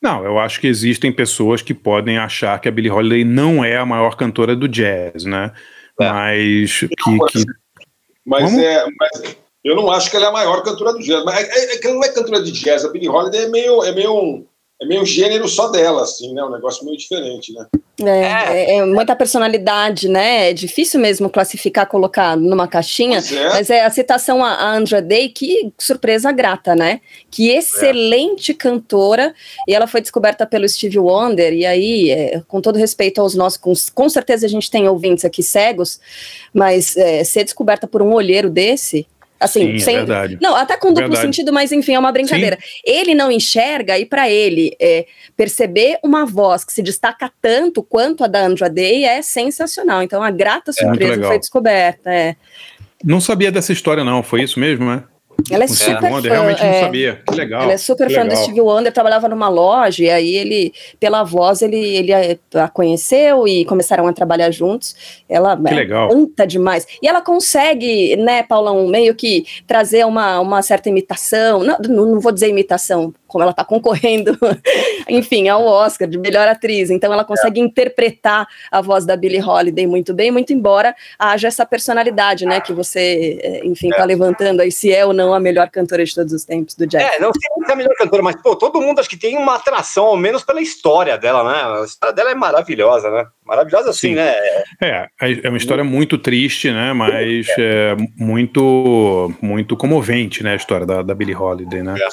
Não, 0.00 0.24
eu 0.24 0.38
acho 0.38 0.60
que 0.60 0.66
existem 0.66 1.10
pessoas 1.10 1.62
que 1.62 1.74
podem 1.74 2.18
achar 2.18 2.60
que 2.60 2.68
a 2.68 2.70
Billie 2.70 2.90
Holiday 2.90 3.24
não 3.24 3.64
é 3.64 3.76
a 3.76 3.86
maior 3.86 4.16
cantora 4.16 4.54
do 4.54 4.68
jazz, 4.68 5.24
né? 5.24 5.52
É. 6.00 6.08
Mas 6.08 6.80
que, 6.80 6.88
que... 6.88 7.44
Mas, 8.24 8.56
é, 8.58 8.84
mas 8.98 9.36
eu 9.64 9.74
não 9.74 9.90
acho 9.90 10.10
que 10.10 10.16
ela 10.16 10.26
é 10.26 10.28
a 10.28 10.32
maior 10.32 10.62
cantora 10.62 10.92
do 10.92 11.00
jazz. 11.00 11.24
Mas 11.24 11.36
é, 11.36 11.42
é, 11.42 11.76
é, 11.76 11.80
ela 11.84 11.94
não 11.94 12.04
é 12.04 12.08
cantora 12.08 12.42
de 12.42 12.52
jazz. 12.52 12.84
A 12.84 12.88
Billie 12.90 13.08
Holiday 13.08 13.44
é 13.44 13.48
meio, 13.48 13.82
é 13.82 13.92
meio 13.92 14.14
um, 14.14 14.46
é 14.80 14.84
meio 14.84 15.06
gênero 15.06 15.48
só 15.48 15.68
dela, 15.68 16.02
assim, 16.02 16.34
né? 16.34 16.44
Um 16.44 16.50
negócio 16.50 16.84
meio 16.84 16.98
diferente, 16.98 17.50
né? 17.52 17.66
É, 17.98 18.74
é, 18.74 18.76
é, 18.76 18.84
muita 18.84 19.16
personalidade, 19.16 20.06
né? 20.06 20.50
É 20.50 20.52
difícil 20.52 21.00
mesmo 21.00 21.30
classificar, 21.30 21.86
colocar 21.86 22.36
numa 22.36 22.68
caixinha. 22.68 23.20
É. 23.20 23.48
Mas 23.48 23.70
é 23.70 23.86
a 23.86 23.90
citação 23.90 24.44
a 24.44 24.70
Andra 24.70 25.00
Day, 25.00 25.30
que 25.30 25.72
surpresa 25.78 26.30
grata, 26.30 26.74
né? 26.74 27.00
Que 27.30 27.48
excelente 27.48 28.52
cantora. 28.52 29.34
E 29.66 29.74
ela 29.74 29.86
foi 29.86 30.02
descoberta 30.02 30.44
pelo 30.44 30.68
Steve 30.68 30.98
Wonder. 30.98 31.54
E 31.54 31.64
aí, 31.64 32.10
é, 32.10 32.42
com 32.46 32.60
todo 32.60 32.76
respeito 32.76 33.18
aos 33.18 33.34
nossos, 33.34 33.56
com, 33.56 33.72
com, 33.94 34.08
certeza 34.10 34.44
a 34.44 34.48
gente 34.48 34.70
tem 34.70 34.86
ouvintes 34.86 35.24
aqui 35.24 35.42
cegos, 35.42 35.98
mas 36.52 36.98
é, 36.98 37.24
ser 37.24 37.44
descoberta 37.44 37.86
por 37.86 38.02
um 38.02 38.12
olheiro 38.12 38.50
desse 38.50 39.06
Assim, 39.38 39.60
Sim, 39.60 39.76
é 39.76 39.78
sem, 39.78 39.94
é 39.94 39.98
verdade. 39.98 40.38
Não, 40.40 40.56
até 40.56 40.76
com 40.76 40.88
duplo 40.88 41.08
verdade. 41.08 41.26
sentido, 41.26 41.52
mas 41.52 41.70
enfim, 41.70 41.94
é 41.94 41.98
uma 41.98 42.10
brincadeira. 42.10 42.58
Sim. 42.60 42.80
Ele 42.84 43.14
não 43.14 43.30
enxerga, 43.30 43.98
e 43.98 44.06
para 44.06 44.30
ele, 44.30 44.74
é, 44.80 45.06
perceber 45.36 45.98
uma 46.02 46.24
voz 46.24 46.64
que 46.64 46.72
se 46.72 46.82
destaca 46.82 47.30
tanto 47.40 47.82
quanto 47.82 48.24
a 48.24 48.26
da 48.26 48.40
Andra 48.40 48.70
Day 48.70 49.04
é 49.04 49.20
sensacional. 49.20 50.02
Então, 50.02 50.22
a 50.22 50.30
grata 50.30 50.70
é, 50.70 50.74
surpresa 50.74 51.22
foi 51.22 51.38
descoberta. 51.38 52.10
É. 52.10 52.36
Não 53.04 53.20
sabia 53.20 53.52
dessa 53.52 53.72
história, 53.72 54.02
não. 54.02 54.22
Foi 54.22 54.42
isso 54.42 54.58
mesmo, 54.58 54.86
né? 54.86 55.04
Ela 55.50 55.64
é 55.64 55.66
super 55.66 56.10
Wonder, 56.10 56.30
fã. 56.30 56.36
Realmente 56.36 56.62
é, 56.62 56.72
não 56.72 56.80
sabia. 56.80 57.22
Que 57.26 57.34
legal. 57.34 57.62
Ela 57.62 57.72
é 57.72 57.76
super 57.76 58.10
fã 58.10 58.26
do 58.26 58.36
Steve 58.36 58.60
Wonder, 58.60 58.92
trabalhava 58.92 59.28
numa 59.28 59.48
loja, 59.48 60.02
e 60.02 60.10
aí 60.10 60.34
ele, 60.34 60.72
pela 60.98 61.22
voz, 61.22 61.62
ele, 61.62 61.76
ele 61.76 62.12
a 62.12 62.68
conheceu 62.68 63.46
e 63.46 63.64
começaram 63.64 64.06
a 64.06 64.12
trabalhar 64.12 64.50
juntos. 64.50 65.22
Ela 65.28 65.56
que 65.56 65.68
é, 65.68 65.74
legal. 65.74 66.08
canta 66.08 66.46
demais. 66.46 66.86
E 67.00 67.06
ela 67.06 67.20
consegue, 67.20 68.16
né, 68.16 68.42
Paulão, 68.42 68.86
meio 68.88 69.14
que 69.14 69.44
trazer 69.66 70.04
uma, 70.04 70.40
uma 70.40 70.62
certa 70.62 70.88
imitação. 70.88 71.62
Não, 71.62 71.78
não 71.78 72.20
vou 72.20 72.32
dizer 72.32 72.48
imitação, 72.48 73.12
como 73.26 73.42
ela 73.42 73.50
está 73.50 73.64
concorrendo, 73.64 74.38
enfim, 75.08 75.48
ao 75.48 75.64
Oscar 75.64 76.08
de 76.08 76.18
melhor 76.18 76.46
atriz. 76.48 76.90
Então 76.90 77.12
ela 77.12 77.24
consegue 77.24 77.60
é. 77.60 77.64
interpretar 77.64 78.46
a 78.70 78.80
voz 78.80 79.04
da 79.04 79.16
Billie 79.16 79.42
Holiday 79.42 79.86
muito 79.86 80.14
bem, 80.14 80.30
muito 80.30 80.52
embora 80.52 80.94
haja 81.18 81.48
essa 81.48 81.66
personalidade, 81.66 82.46
né, 82.46 82.60
que 82.60 82.72
você, 82.72 83.38
é, 83.42 83.66
enfim, 83.66 83.88
está 83.90 84.02
é. 84.02 84.06
levantando 84.06 84.60
aí 84.60 84.70
se 84.70 84.92
é 84.92 85.04
ou 85.04 85.12
não 85.12 85.34
a 85.34 85.40
melhor 85.40 85.68
cantora 85.70 86.04
de 86.04 86.14
todos 86.14 86.32
os 86.32 86.44
tempos 86.44 86.74
do 86.74 86.86
jazz. 86.86 87.02
É, 87.02 87.18
não 87.18 87.30
sei 87.32 87.64
se 87.64 87.70
é 87.70 87.72
a 87.72 87.76
melhor 87.76 87.94
cantora, 87.96 88.22
mas 88.22 88.36
pô, 88.36 88.56
todo 88.56 88.80
mundo 88.80 89.00
acho 89.00 89.08
que 89.08 89.16
tem 89.16 89.36
uma 89.36 89.56
atração, 89.56 90.06
ao 90.06 90.16
menos 90.16 90.42
pela 90.42 90.60
história 90.60 91.18
dela, 91.18 91.44
né? 91.44 91.80
A 91.80 91.84
história 91.84 92.14
dela 92.14 92.30
é 92.30 92.34
maravilhosa, 92.34 93.10
né? 93.10 93.26
Maravilhosa 93.46 93.90
assim, 93.90 94.08
Sim. 94.08 94.14
né? 94.16 94.34
É, 94.80 95.08
é 95.20 95.48
uma 95.48 95.56
história 95.56 95.84
muito 95.84 96.18
triste, 96.18 96.72
né? 96.72 96.92
Mas 96.92 97.46
é 97.58 97.94
muito, 98.16 99.32
muito 99.40 99.76
comovente, 99.76 100.42
né? 100.42 100.54
A 100.54 100.56
história 100.56 100.84
da, 100.84 101.02
da 101.02 101.14
Billie 101.14 101.34
Holiday, 101.34 101.82
né? 101.82 101.94
É. 101.96 102.08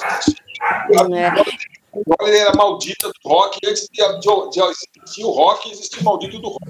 É. 1.94 2.28
Ele 2.28 2.36
era 2.36 2.54
maldita 2.54 3.08
do 3.08 3.28
rock, 3.28 3.58
antes 3.64 3.88
de, 3.92 4.02
de, 4.20 4.60
existir 4.60 5.24
o 5.24 5.30
rock, 5.30 5.70
existia 5.70 6.00
o 6.00 6.04
maldito 6.04 6.38
do 6.38 6.48
rock. 6.48 6.64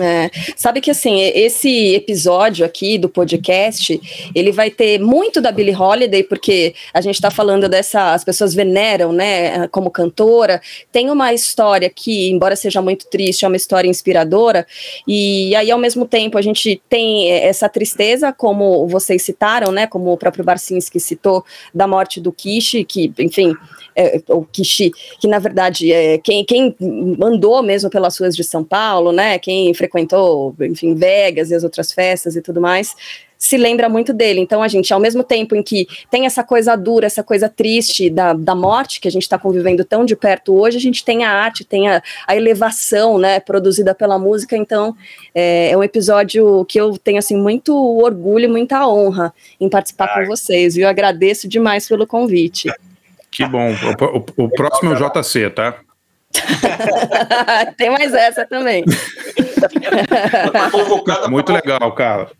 É. 0.00 0.30
Sabe 0.56 0.80
que 0.80 0.90
assim, 0.90 1.20
esse 1.20 1.94
episódio 1.94 2.64
aqui 2.64 2.96
do 2.96 3.08
podcast, 3.08 4.00
ele 4.34 4.52
vai 4.52 4.70
ter 4.70 4.98
muito 4.98 5.40
da 5.40 5.52
Billie 5.52 5.74
Holiday, 5.74 6.22
porque 6.22 6.74
a 6.94 7.00
gente 7.00 7.16
está 7.16 7.30
falando 7.30 7.68
dessa, 7.68 8.14
as 8.14 8.24
pessoas 8.24 8.54
veneram, 8.54 9.12
né, 9.12 9.66
como 9.68 9.90
cantora. 9.90 10.60
Tem 10.90 11.10
uma 11.10 11.34
história 11.34 11.90
que, 11.90 12.30
embora 12.30 12.56
seja 12.56 12.80
muito 12.80 13.06
triste, 13.08 13.44
é 13.44 13.48
uma 13.48 13.56
história 13.56 13.88
inspiradora. 13.88 14.66
E 15.06 15.54
aí, 15.56 15.70
ao 15.70 15.78
mesmo 15.78 16.06
tempo, 16.06 16.38
a 16.38 16.42
gente 16.42 16.80
tem 16.88 17.30
essa 17.30 17.68
tristeza, 17.68 18.32
como 18.32 18.86
vocês 18.86 19.22
citaram, 19.22 19.72
né, 19.72 19.86
como 19.86 20.12
o 20.12 20.16
próprio 20.16 20.44
Barcinski 20.44 21.00
citou, 21.00 21.44
da 21.74 21.86
morte 21.86 22.20
do 22.20 22.32
Kishi, 22.32 22.84
que, 22.84 23.12
enfim, 23.18 23.54
é, 23.94 24.11
o 24.28 24.44
Kishi, 24.44 24.90
que 25.20 25.26
na 25.26 25.38
verdade 25.38 25.92
é 25.92 26.18
quem, 26.18 26.44
quem 26.44 26.74
mandou 27.18 27.62
mesmo 27.62 27.90
pelas 27.90 28.18
ruas 28.18 28.34
de 28.34 28.44
São 28.44 28.64
Paulo, 28.64 29.12
né, 29.12 29.38
quem 29.38 29.72
frequentou, 29.74 30.54
enfim, 30.60 30.94
Vegas 30.94 31.50
e 31.50 31.54
as 31.54 31.64
outras 31.64 31.92
festas 31.92 32.36
e 32.36 32.42
tudo 32.42 32.60
mais, 32.60 32.94
se 33.42 33.56
lembra 33.56 33.88
muito 33.88 34.12
dele. 34.12 34.40
Então, 34.40 34.62
a 34.62 34.68
gente, 34.68 34.94
ao 34.94 35.00
mesmo 35.00 35.24
tempo 35.24 35.56
em 35.56 35.64
que 35.64 35.88
tem 36.08 36.26
essa 36.26 36.44
coisa 36.44 36.76
dura, 36.76 37.06
essa 37.06 37.24
coisa 37.24 37.48
triste 37.48 38.08
da, 38.08 38.32
da 38.32 38.54
morte, 38.54 39.00
que 39.00 39.08
a 39.08 39.10
gente 39.10 39.24
está 39.24 39.36
convivendo 39.36 39.84
tão 39.84 40.04
de 40.04 40.14
perto 40.14 40.54
hoje, 40.54 40.76
a 40.76 40.80
gente 40.80 41.04
tem 41.04 41.24
a 41.24 41.30
arte, 41.32 41.64
tem 41.64 41.88
a, 41.88 42.00
a 42.24 42.36
elevação, 42.36 43.18
né, 43.18 43.40
produzida 43.40 43.96
pela 43.96 44.16
música. 44.16 44.56
Então, 44.56 44.94
é, 45.34 45.72
é, 45.72 45.76
um 45.76 45.82
episódio 45.82 46.64
que 46.66 46.80
eu 46.80 46.96
tenho, 46.96 47.18
assim, 47.18 47.36
muito 47.36 47.74
orgulho, 47.76 48.48
muita 48.48 48.86
honra 48.86 49.34
em 49.60 49.68
participar 49.68 50.08
Ai. 50.14 50.20
com 50.20 50.30
vocês. 50.30 50.76
E 50.76 50.82
eu 50.82 50.88
agradeço 50.88 51.48
demais 51.48 51.88
pelo 51.88 52.06
convite. 52.06 52.70
Que 53.32 53.46
bom. 53.46 53.70
O, 53.72 54.42
o, 54.42 54.44
o 54.44 54.50
próximo 54.50 54.92
é 54.92 54.96
o 54.96 55.22
JC, 55.22 55.50
tá? 55.50 55.80
Tem 57.76 57.90
mais 57.90 58.12
essa 58.12 58.46
também. 58.46 58.84
Muito 61.30 61.52
legal, 61.52 61.92
cara. 61.92 62.30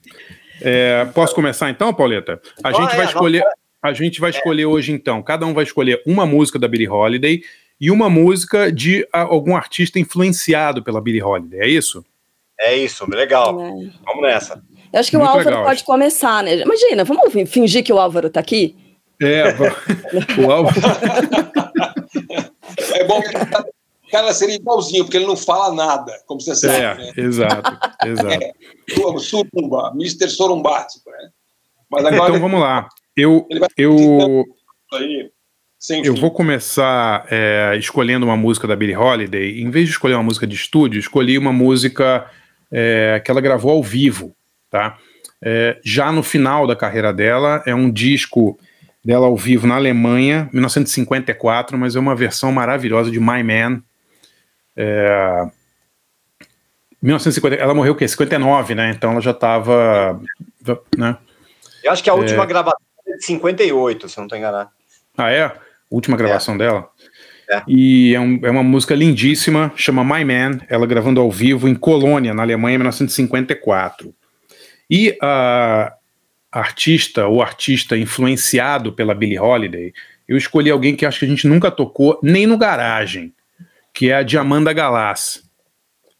É, 0.61 1.05
posso 1.07 1.35
começar 1.35 1.71
então, 1.71 1.93
Pauleta? 1.93 2.41
A 2.63 2.73
gente 2.73 2.95
vai 2.95 3.07
escolher. 3.07 3.43
A 3.83 3.93
gente 3.93 4.21
vai 4.21 4.31
escolher 4.31 4.67
hoje, 4.67 4.93
então. 4.93 5.23
Cada 5.23 5.45
um 5.45 5.53
vai 5.53 5.65
escolher 5.65 6.01
uma 6.07 6.25
música 6.25 6.59
da 6.59 6.69
Billie 6.69 6.89
Holiday 6.89 7.43
e 7.81 7.91
uma 7.91 8.09
música 8.09 8.71
de 8.71 9.07
algum 9.13 9.57
artista 9.57 9.99
influenciado 9.99 10.85
pela 10.85 11.01
Billie 11.01 11.23
Holiday. 11.23 11.61
É 11.61 11.69
isso? 11.69 12.05
É 12.61 12.77
isso, 12.77 13.11
legal. 13.11 13.61
É. 13.61 13.91
Vamos 14.05 14.23
nessa. 14.23 14.63
Eu 14.93 15.01
acho 15.01 15.11
que 15.11 15.17
Muito 15.17 15.27
o 15.27 15.31
Álvaro 15.31 15.49
legal, 15.49 15.65
pode 15.65 15.79
acho. 15.79 15.85
começar, 15.85 16.45
né? 16.45 16.61
Imagina, 16.61 17.03
vamos 17.03 17.33
fingir 17.51 17.83
que 17.83 17.93
o 17.93 17.99
Álvaro 17.99 18.31
tá 18.31 18.39
aqui? 18.39 18.77
É, 19.21 19.45
o 20.41 20.51
Álvaro. 20.51 20.81
é 22.95 23.05
bom 23.05 23.21
que 23.23 23.73
cara 24.13 24.35
seria 24.35 24.57
igualzinho, 24.57 25.05
porque 25.05 25.17
ele 25.17 25.27
não 25.27 25.37
fala 25.37 25.75
nada, 25.75 26.13
como 26.27 26.41
você 26.41 26.55
sabe. 26.55 26.77
É, 26.77 26.95
né? 26.95 27.13
exato, 27.17 27.79
exato. 28.05 28.45
É, 28.45 28.53
Surumba, 29.19 29.91
Mr. 29.95 30.29
Sorumbático, 30.29 31.11
né? 31.11 31.31
Mas 31.91 32.05
agora 32.05 32.31
então 32.31 32.41
vamos 32.41 32.61
lá. 32.61 32.89
Eu, 33.17 33.47
eu, 33.77 34.45
aí, 34.93 35.31
eu 36.05 36.15
vou 36.15 36.31
começar 36.31 37.27
é, 37.31 37.75
escolhendo 37.79 38.27
uma 38.27 38.37
música 38.37 38.69
da 38.69 38.77
Billie 38.77 38.97
Holiday. 38.97 39.61
Em 39.61 39.71
vez 39.71 39.87
de 39.87 39.93
escolher 39.93 40.15
uma 40.15 40.23
música 40.23 40.47
de 40.47 40.55
estúdio, 40.55 41.01
escolhi 41.01 41.37
uma 41.39 41.53
música 41.53 42.31
é, 42.71 43.21
que 43.25 43.31
ela 43.31 43.41
gravou 43.41 43.73
ao 43.73 43.83
vivo, 43.83 44.35
tá? 44.71 44.99
É, 45.45 45.79
já 45.83 46.13
no 46.13 46.23
final 46.23 46.67
da 46.67 46.77
carreira 46.77 47.13
dela, 47.13 47.63
é 47.67 47.75
um 47.75 47.91
disco 47.91 48.59
dela 49.05 49.27
ao 49.27 49.37
vivo 49.37 49.67
na 49.67 49.77
Alemanha, 49.77 50.49
1954, 50.53 51.77
mas 51.77 51.97
é 51.97 52.01
uma 52.01 52.15
versão 52.15 52.53
maravilhosa 52.53 53.11
de 53.11 53.19
My 53.19 53.43
Man, 53.43 53.83
é, 54.77 55.47
1950, 57.03 57.57
ela 57.57 57.75
morreu 57.75 57.95
o 57.95 57.97
quê? 57.97 58.07
59, 58.07 58.75
né? 58.77 58.91
Então 58.91 59.11
ela 59.11 59.21
já 59.21 59.33
estava. 59.33 60.21
Né? 60.97 61.17
Eu 61.83 61.91
acho 61.91 62.03
que 62.03 62.09
a 62.09 62.15
última 62.15 62.45
é... 62.45 62.47
gravação 62.47 62.79
é 63.07 63.17
de 63.17 63.25
58, 63.25 64.09
se 64.09 64.17
eu 64.17 64.23
não 64.23 64.27
estou 64.27 64.39
enganado. 64.39 64.71
Ah, 65.19 65.31
é? 65.31 65.53
Última 65.91 66.17
gravação 66.17 66.55
é. 66.55 66.59
dela? 66.59 66.89
É. 67.51 67.63
E 67.67 68.15
é, 68.15 68.21
um, 68.21 68.41
é, 68.43 68.51
uma 68.51 68.63
música 68.63 68.95
lindíssima, 68.95 69.73
chama 69.75 70.05
My 70.05 70.25
Man, 70.25 70.61
ela 70.69 70.87
gravando 70.87 71.21
ao 71.21 71.31
vivo 71.31 71.69
em 71.69 71.75
Colônia, 71.75 72.33
na 72.33 72.43
Alemanha, 72.43 72.77
em 72.77 72.79
1954. 72.79 74.15
E 74.89 75.19
a 75.21 75.93
artista 76.53 77.27
ou 77.27 77.43
artista 77.43 77.97
influenciado 77.97 78.93
pela 78.93 79.15
Billie 79.15 79.39
Holiday, 79.39 79.93
eu 80.29 80.37
escolhi 80.37 80.71
alguém 80.71 80.95
que 80.95 81.07
acho 81.07 81.21
que 81.21 81.25
a 81.25 81.29
gente 81.29 81.49
nunca 81.49 81.71
tocou 81.71 82.21
nem 82.23 82.47
no 82.47 82.59
garagem 82.59 83.33
que 83.93 84.11
é 84.11 84.17
a 84.17 84.23
de 84.23 84.39
Amanda 84.39 84.73
Galas. 84.73 85.43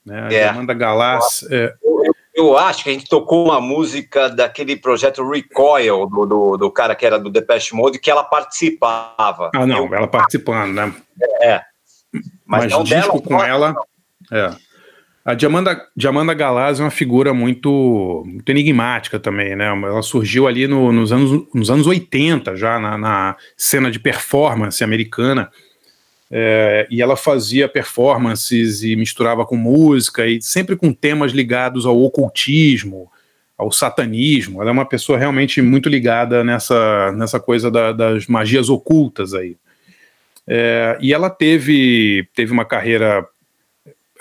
Né? 0.05 0.29
A 0.29 0.33
é. 0.33 0.49
Amanda 0.49 0.75
Galas. 0.75 1.47
É... 1.51 1.75
Eu, 1.83 2.15
eu, 2.35 2.59
acho 2.59 2.85
que 2.85 2.91
a 2.91 2.93
gente 2.93 3.09
tocou 3.09 3.47
uma 3.47 3.61
música 3.61 4.29
daquele 4.29 4.77
projeto 4.77 5.27
Recoil, 5.27 6.07
do, 6.07 6.27
do, 6.27 6.57
do, 6.57 6.71
cara 6.71 6.95
que 6.95 7.07
era 7.07 7.19
do 7.19 7.31
Depeche 7.31 7.75
Mode, 7.75 7.99
que 7.99 8.11
ela 8.11 8.25
participava. 8.25 9.51
Ah, 9.55 9.67
não, 9.67 9.87
eu... 9.87 9.95
ela 9.95 10.07
participando, 10.07 10.75
né? 10.75 10.95
É. 11.41 11.63
Mas, 12.45 12.73
Mas 12.73 12.85
disco 12.85 13.21
dela, 13.21 13.23
com 13.23 13.43
ela. 13.43 13.75
É. 14.31 14.51
A 15.25 15.35
Diamanda, 15.35 15.87
Diamanda 15.97 16.35
Galaz 16.35 16.81
é 16.81 16.83
uma 16.83 16.91
figura 16.91 17.33
muito, 17.33 18.25
muito 18.27 18.49
enigmática 18.51 19.21
também, 19.21 19.55
né? 19.55 19.67
Ela 19.67 20.03
surgiu 20.03 20.49
ali 20.49 20.67
no, 20.67 20.93
nos, 20.93 21.13
anos, 21.13 21.47
nos 21.55 21.71
anos 21.71 21.87
80, 21.87 22.57
já 22.57 22.81
na, 22.81 22.99
na 22.99 23.37
cena 23.57 23.89
de 23.89 24.01
performance 24.01 24.83
americana. 24.83 25.49
É, 26.29 26.89
e 26.91 27.01
ela 27.01 27.15
fazia 27.15 27.69
performances 27.69 28.83
e 28.83 28.97
misturava 28.97 29.47
com 29.47 29.55
música, 29.55 30.27
e 30.27 30.43
sempre 30.43 30.75
com 30.75 30.93
temas 30.93 31.31
ligados 31.31 31.87
ao 31.87 32.03
ocultismo, 32.03 33.09
ao 33.57 33.71
satanismo. 33.71 34.61
Ela 34.61 34.71
é 34.71 34.73
uma 34.73 34.89
pessoa 34.89 35.19
realmente 35.19 35.63
muito 35.63 35.89
ligada 35.89 36.43
nessa, 36.43 37.13
nessa 37.13 37.39
coisa 37.39 37.71
da, 37.71 37.93
das 37.93 38.27
magias 38.27 38.69
ocultas 38.69 39.35
aí. 39.35 39.57
É, 40.49 40.99
e 41.01 41.13
ela 41.15 41.31
teve, 41.31 42.29
teve 42.35 42.51
uma 42.51 42.65
carreira 42.65 43.25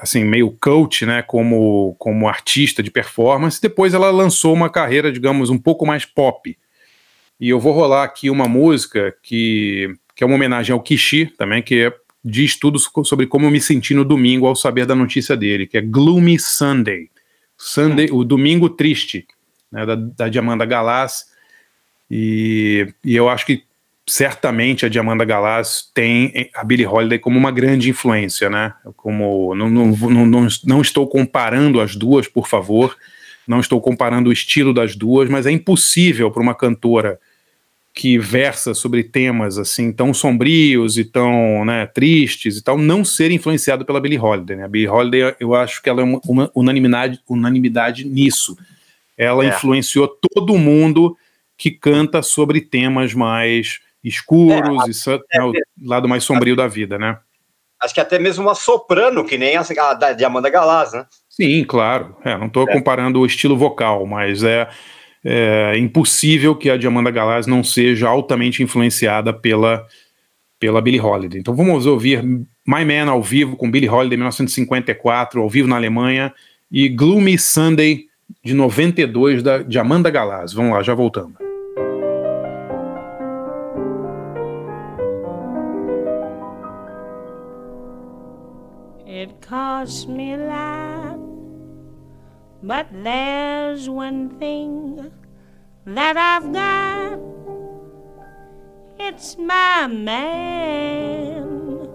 assim, 0.02 0.24
meio 0.26 0.50
coach, 0.60 1.06
né, 1.06 1.22
como, 1.22 1.96
como 2.00 2.28
artista 2.28 2.82
de 2.82 2.90
performance. 2.90 3.62
Depois 3.62 3.94
ela 3.94 4.10
lançou 4.10 4.52
uma 4.52 4.68
carreira, 4.68 5.12
digamos, 5.12 5.52
um 5.52 5.60
pouco 5.60 5.86
mais 5.86 6.06
pop. 6.06 6.58
E 7.40 7.50
eu 7.50 7.60
vou 7.60 7.72
rolar 7.72 8.04
aqui 8.04 8.28
uma 8.28 8.48
música 8.48 9.16
que, 9.22 9.94
que 10.16 10.24
é 10.24 10.28
uma 10.28 10.36
homenagem 10.36 10.74
ao 10.74 10.82
Kishi, 10.82 11.28
também, 11.38 11.62
que 11.62 11.86
é, 11.86 11.94
diz 12.26 12.58
tudo 12.58 12.80
sobre 12.80 13.28
como 13.28 13.46
eu 13.46 13.52
me 13.52 13.62
senti 13.62 13.94
no 13.94 14.04
domingo 14.04 14.48
ao 14.48 14.56
saber 14.56 14.88
da 14.88 14.96
notícia 14.96 15.38
dele, 15.38 15.68
que 15.68 15.78
é 15.78 15.82
Gloomy 15.82 16.40
Sunday. 16.40 17.10
Sunday, 17.56 18.10
o 18.12 18.24
Domingo 18.24 18.70
Triste, 18.70 19.28
né, 19.72 19.86
da, 19.86 19.94
da 19.96 20.30
Diamanda 20.30 20.66
Galas. 20.66 21.26
E, 22.10 22.92
e 23.06 23.16
eu 23.16 23.30
acho 23.30 23.46
que 23.46 23.64
certamente 24.08 24.86
a 24.86 24.90
Diamanda 24.90 25.24
Galas 25.24 25.90
tem 25.94 26.50
a 26.54 26.64
Billie 26.64 26.86
Holiday 26.86 27.20
como 27.20 27.38
uma 27.38 27.52
grande 27.52 27.90
influência, 27.90 28.50
né? 28.50 28.74
Como 28.96 29.56
não, 29.56 29.70
não, 29.70 30.26
não, 30.26 30.48
não, 30.66 30.82
estou 30.82 31.08
comparando 31.08 31.80
as 31.80 31.96
duas, 31.96 32.28
por 32.28 32.48
favor, 32.48 32.98
não 33.48 33.60
estou 33.60 33.80
comparando 33.80 34.30
o 34.30 34.34
estilo 34.34 34.74
das 34.74 34.96
duas, 34.96 35.30
mas 35.30 35.46
é 35.46 35.52
impossível 35.52 36.32
para 36.32 36.42
uma 36.42 36.56
cantora 36.56 37.20
que 37.94 38.18
versa 38.18 38.74
sobre 38.74 39.04
temas 39.04 39.58
assim 39.58 39.92
tão 39.92 40.14
sombrios 40.14 40.98
e 40.98 41.04
tão 41.04 41.66
né, 41.66 41.86
tristes 41.86 42.58
e 42.58 42.64
tal, 42.64 42.78
não 42.78 43.04
ser 43.04 43.32
influenciado 43.32 43.86
pela 43.86 44.00
Billie 44.00 44.20
Holiday. 44.20 44.56
Né? 44.56 44.64
A 44.64 44.68
Billie 44.68 44.88
Holiday, 44.88 45.36
eu 45.40 45.54
acho 45.54 45.82
que 45.82 45.90
ela 45.90 46.02
é 46.02 46.04
uma, 46.04 46.22
uma 46.26 46.52
unanimidade, 46.56 47.20
unanimidade 47.28 48.06
nisso. 48.06 48.58
Ela 49.18 49.44
é. 49.44 49.50
influenciou 49.50 50.08
todo 50.08 50.58
mundo 50.58 51.18
que 51.58 51.70
canta 51.70 52.24
sobre 52.24 52.62
temas 52.62 53.14
mais 53.14 53.80
escuros, 54.04 54.88
é, 54.88 54.90
isso 54.90 55.12
é, 55.12 55.44
o 55.44 55.54
lado 55.84 56.08
mais 56.08 56.24
sombrio 56.24 56.56
da 56.56 56.68
vida, 56.68 56.98
né? 56.98 57.18
Acho 57.82 57.94
que 57.94 58.00
até 58.00 58.20
mesmo 58.20 58.46
uma 58.46 58.54
soprano, 58.54 59.26
que 59.26 59.38
nem 59.38 59.56
a, 59.58 59.62
a 59.62 60.14
de 60.14 60.24
Amanda 60.24 60.50
Galaz, 60.50 60.94
né? 60.94 61.06
Sim, 61.28 61.64
claro. 61.64 62.16
É, 62.24 62.38
não 62.38 62.46
estou 62.46 62.70
é. 62.70 62.74
comparando 62.74 63.20
o 63.20 63.26
estilo 63.26 63.58
vocal, 63.58 64.06
mas 64.06 64.44
é, 64.44 64.70
é, 65.26 65.78
impossível 65.78 66.56
que 66.56 66.70
a 66.70 66.78
de 66.78 66.86
Amanda 66.86 67.10
Galaz 67.10 67.48
não 67.48 67.64
seja 67.64 68.08
altamente 68.08 68.62
influenciada 68.62 69.34
pela, 69.34 69.88
pela 70.60 70.82
Billie 70.82 71.02
Holiday. 71.02 71.40
Então 71.40 71.56
vamos 71.56 71.88
ouvir 71.88 72.24
My 72.24 72.86
Man 72.86 73.10
ao 73.10 73.24
vivo 73.24 73.56
com 73.56 73.72
Billie 73.72 73.90
Holiday 73.90 74.18
1954, 74.18 75.42
ao 75.42 75.50
vivo 75.50 75.68
na 75.68 75.76
Alemanha, 75.76 76.32
e 76.72 76.88
Gloomy 76.88 77.38
Sunday 77.38 78.06
de 78.44 78.54
92 78.54 79.42
da, 79.42 79.58
de 79.60 79.80
Amanda 79.80 80.10
Galaz. 80.10 80.54
Vamos 80.54 80.74
lá, 80.74 80.84
já 80.84 80.94
voltamos. 80.94 81.51
Cost 89.52 90.08
me 90.08 90.34
a 90.34 90.38
lot. 90.38 91.20
But 92.64 92.88
there's 93.04 93.90
one 93.90 94.30
thing 94.40 95.12
that 95.84 96.16
I've 96.16 96.54
got. 96.54 97.20
It's 98.98 99.38
my 99.38 99.88
man. 99.88 101.90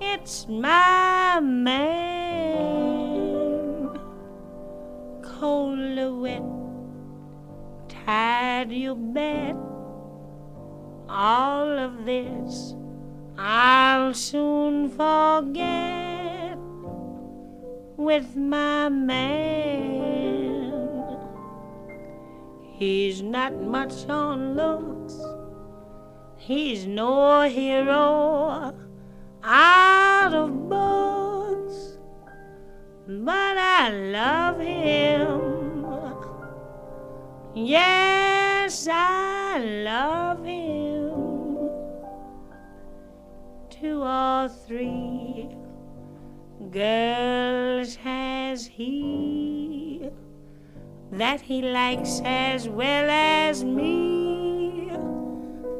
It's 0.00 0.48
my 0.48 1.38
man. 1.40 2.70
Cold 5.22 6.22
wet, 6.22 6.42
tired, 7.90 8.72
you 8.72 8.94
bet. 8.94 9.54
All 11.10 11.78
of 11.78 12.06
this 12.06 12.74
I'll 13.42 14.12
soon 14.12 14.90
forget 14.90 16.58
with 17.96 18.36
my 18.36 18.90
man. 18.90 20.74
He's 22.74 23.22
not 23.22 23.54
much 23.54 24.06
on 24.10 24.56
looks, 24.56 25.18
he's 26.36 26.86
no 26.86 27.48
hero 27.48 28.74
out 29.42 30.34
of 30.34 30.68
books, 30.68 31.96
but 33.06 33.56
I 33.56 33.88
love 33.88 34.60
him. 34.60 35.86
Yes, 37.54 38.86
I 38.90 39.60
love 39.82 40.44
him 40.44 41.19
two 43.80 44.02
or 44.02 44.46
three 44.66 45.48
girls 46.70 47.94
has 47.96 48.66
he 48.66 50.10
that 51.12 51.40
he 51.40 51.62
likes 51.62 52.20
as 52.24 52.68
well 52.68 53.08
as 53.08 53.64
me, 53.64 54.90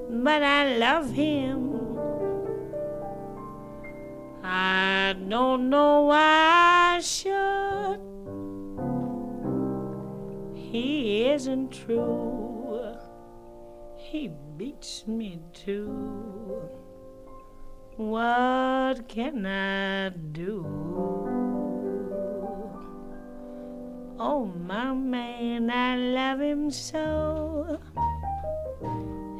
but 0.08 0.42
I 0.42 0.76
love 0.78 1.12
him. 1.12 1.76
I 4.42 5.14
don't 5.28 5.68
know 5.68 6.02
why 6.02 6.96
I 6.96 7.00
should. 7.00 8.00
He 10.54 11.28
isn't 11.28 11.70
true. 11.70 12.96
He 13.98 14.30
beats 14.56 15.06
me 15.06 15.40
too. 15.52 16.79
What 18.00 19.08
can 19.08 19.44
I 19.44 20.08
do? 20.08 20.64
Oh, 24.18 24.46
my 24.46 24.94
man, 24.94 25.70
I 25.70 25.96
love 25.96 26.40
him 26.40 26.70
so. 26.70 27.78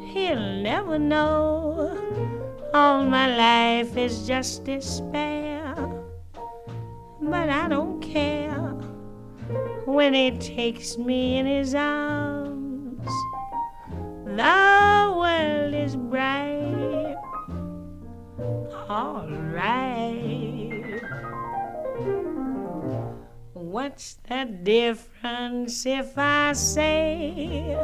He'll 0.09 0.61
never 0.61 0.99
know. 0.99 1.97
All 2.75 3.03
my 3.05 3.35
life 3.35 3.97
is 3.97 4.27
just 4.27 4.65
despair. 4.65 5.75
But 7.23 7.49
I 7.49 7.67
don't 7.67 8.03
care 8.03 8.61
when 9.87 10.13
he 10.13 10.33
takes 10.33 10.99
me 10.99 11.39
in 11.39 11.47
his 11.47 11.75
arms. 11.75 13.09
The 14.27 15.15
world 15.17 15.73
is 15.73 15.97
bright 15.97 16.61
all 18.89 19.27
right. 19.53 21.01
What's 23.55 24.19
the 24.29 24.45
difference 24.63 25.87
if 25.87 26.19
I 26.19 26.53
say 26.55 27.79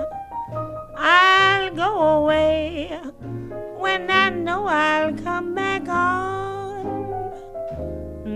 I'll 0.96 1.74
go 1.74 2.24
away 2.24 2.98
when 3.78 4.10
I 4.10 4.30
know 4.30 4.66
I'll 4.66 5.14
come 5.14 5.54
back 5.54 5.88
on 5.88 7.30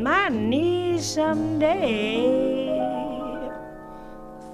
my 0.02 0.28
knees 0.28 1.04
someday? 1.04 2.60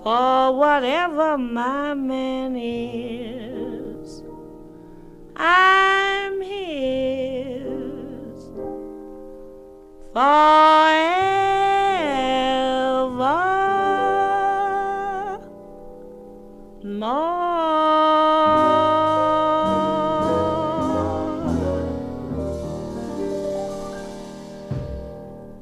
For 0.03 0.57
whatever 0.57 1.37
my 1.37 1.93
man 1.95 2.57
is, 2.57 3.66
A 10.19 10.47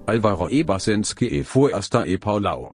Alvaro 0.06 0.48
Ebersenski 0.48 1.26
e 1.26 1.42
Fuerster 1.42 2.06
e 2.06 2.16
Paulau. 2.18 2.70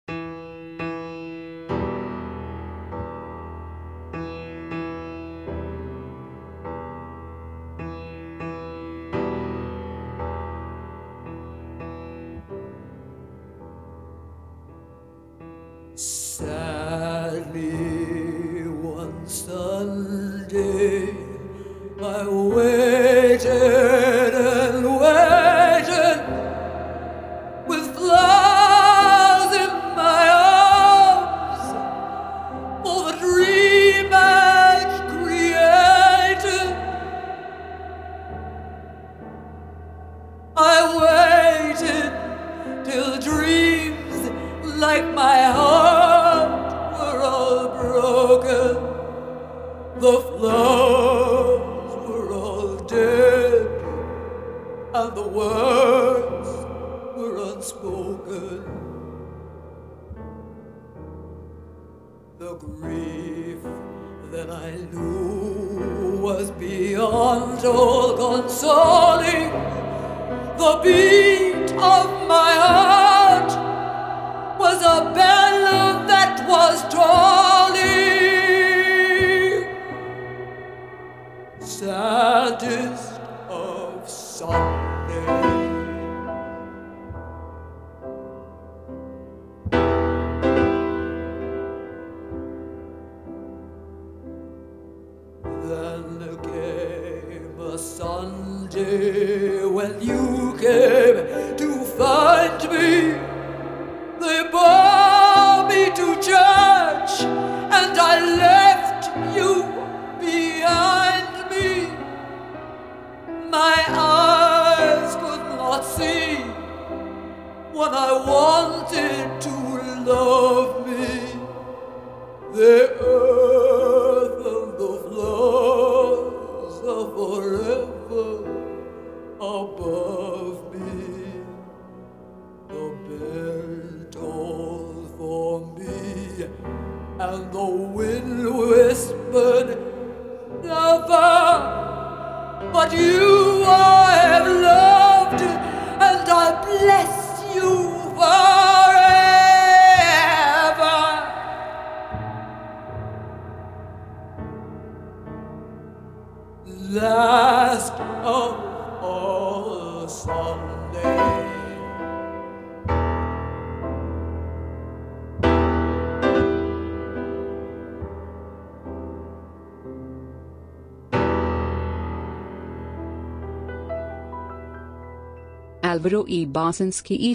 E. 176.29 176.47
Bosanski 176.47 177.15
e 177.15 177.33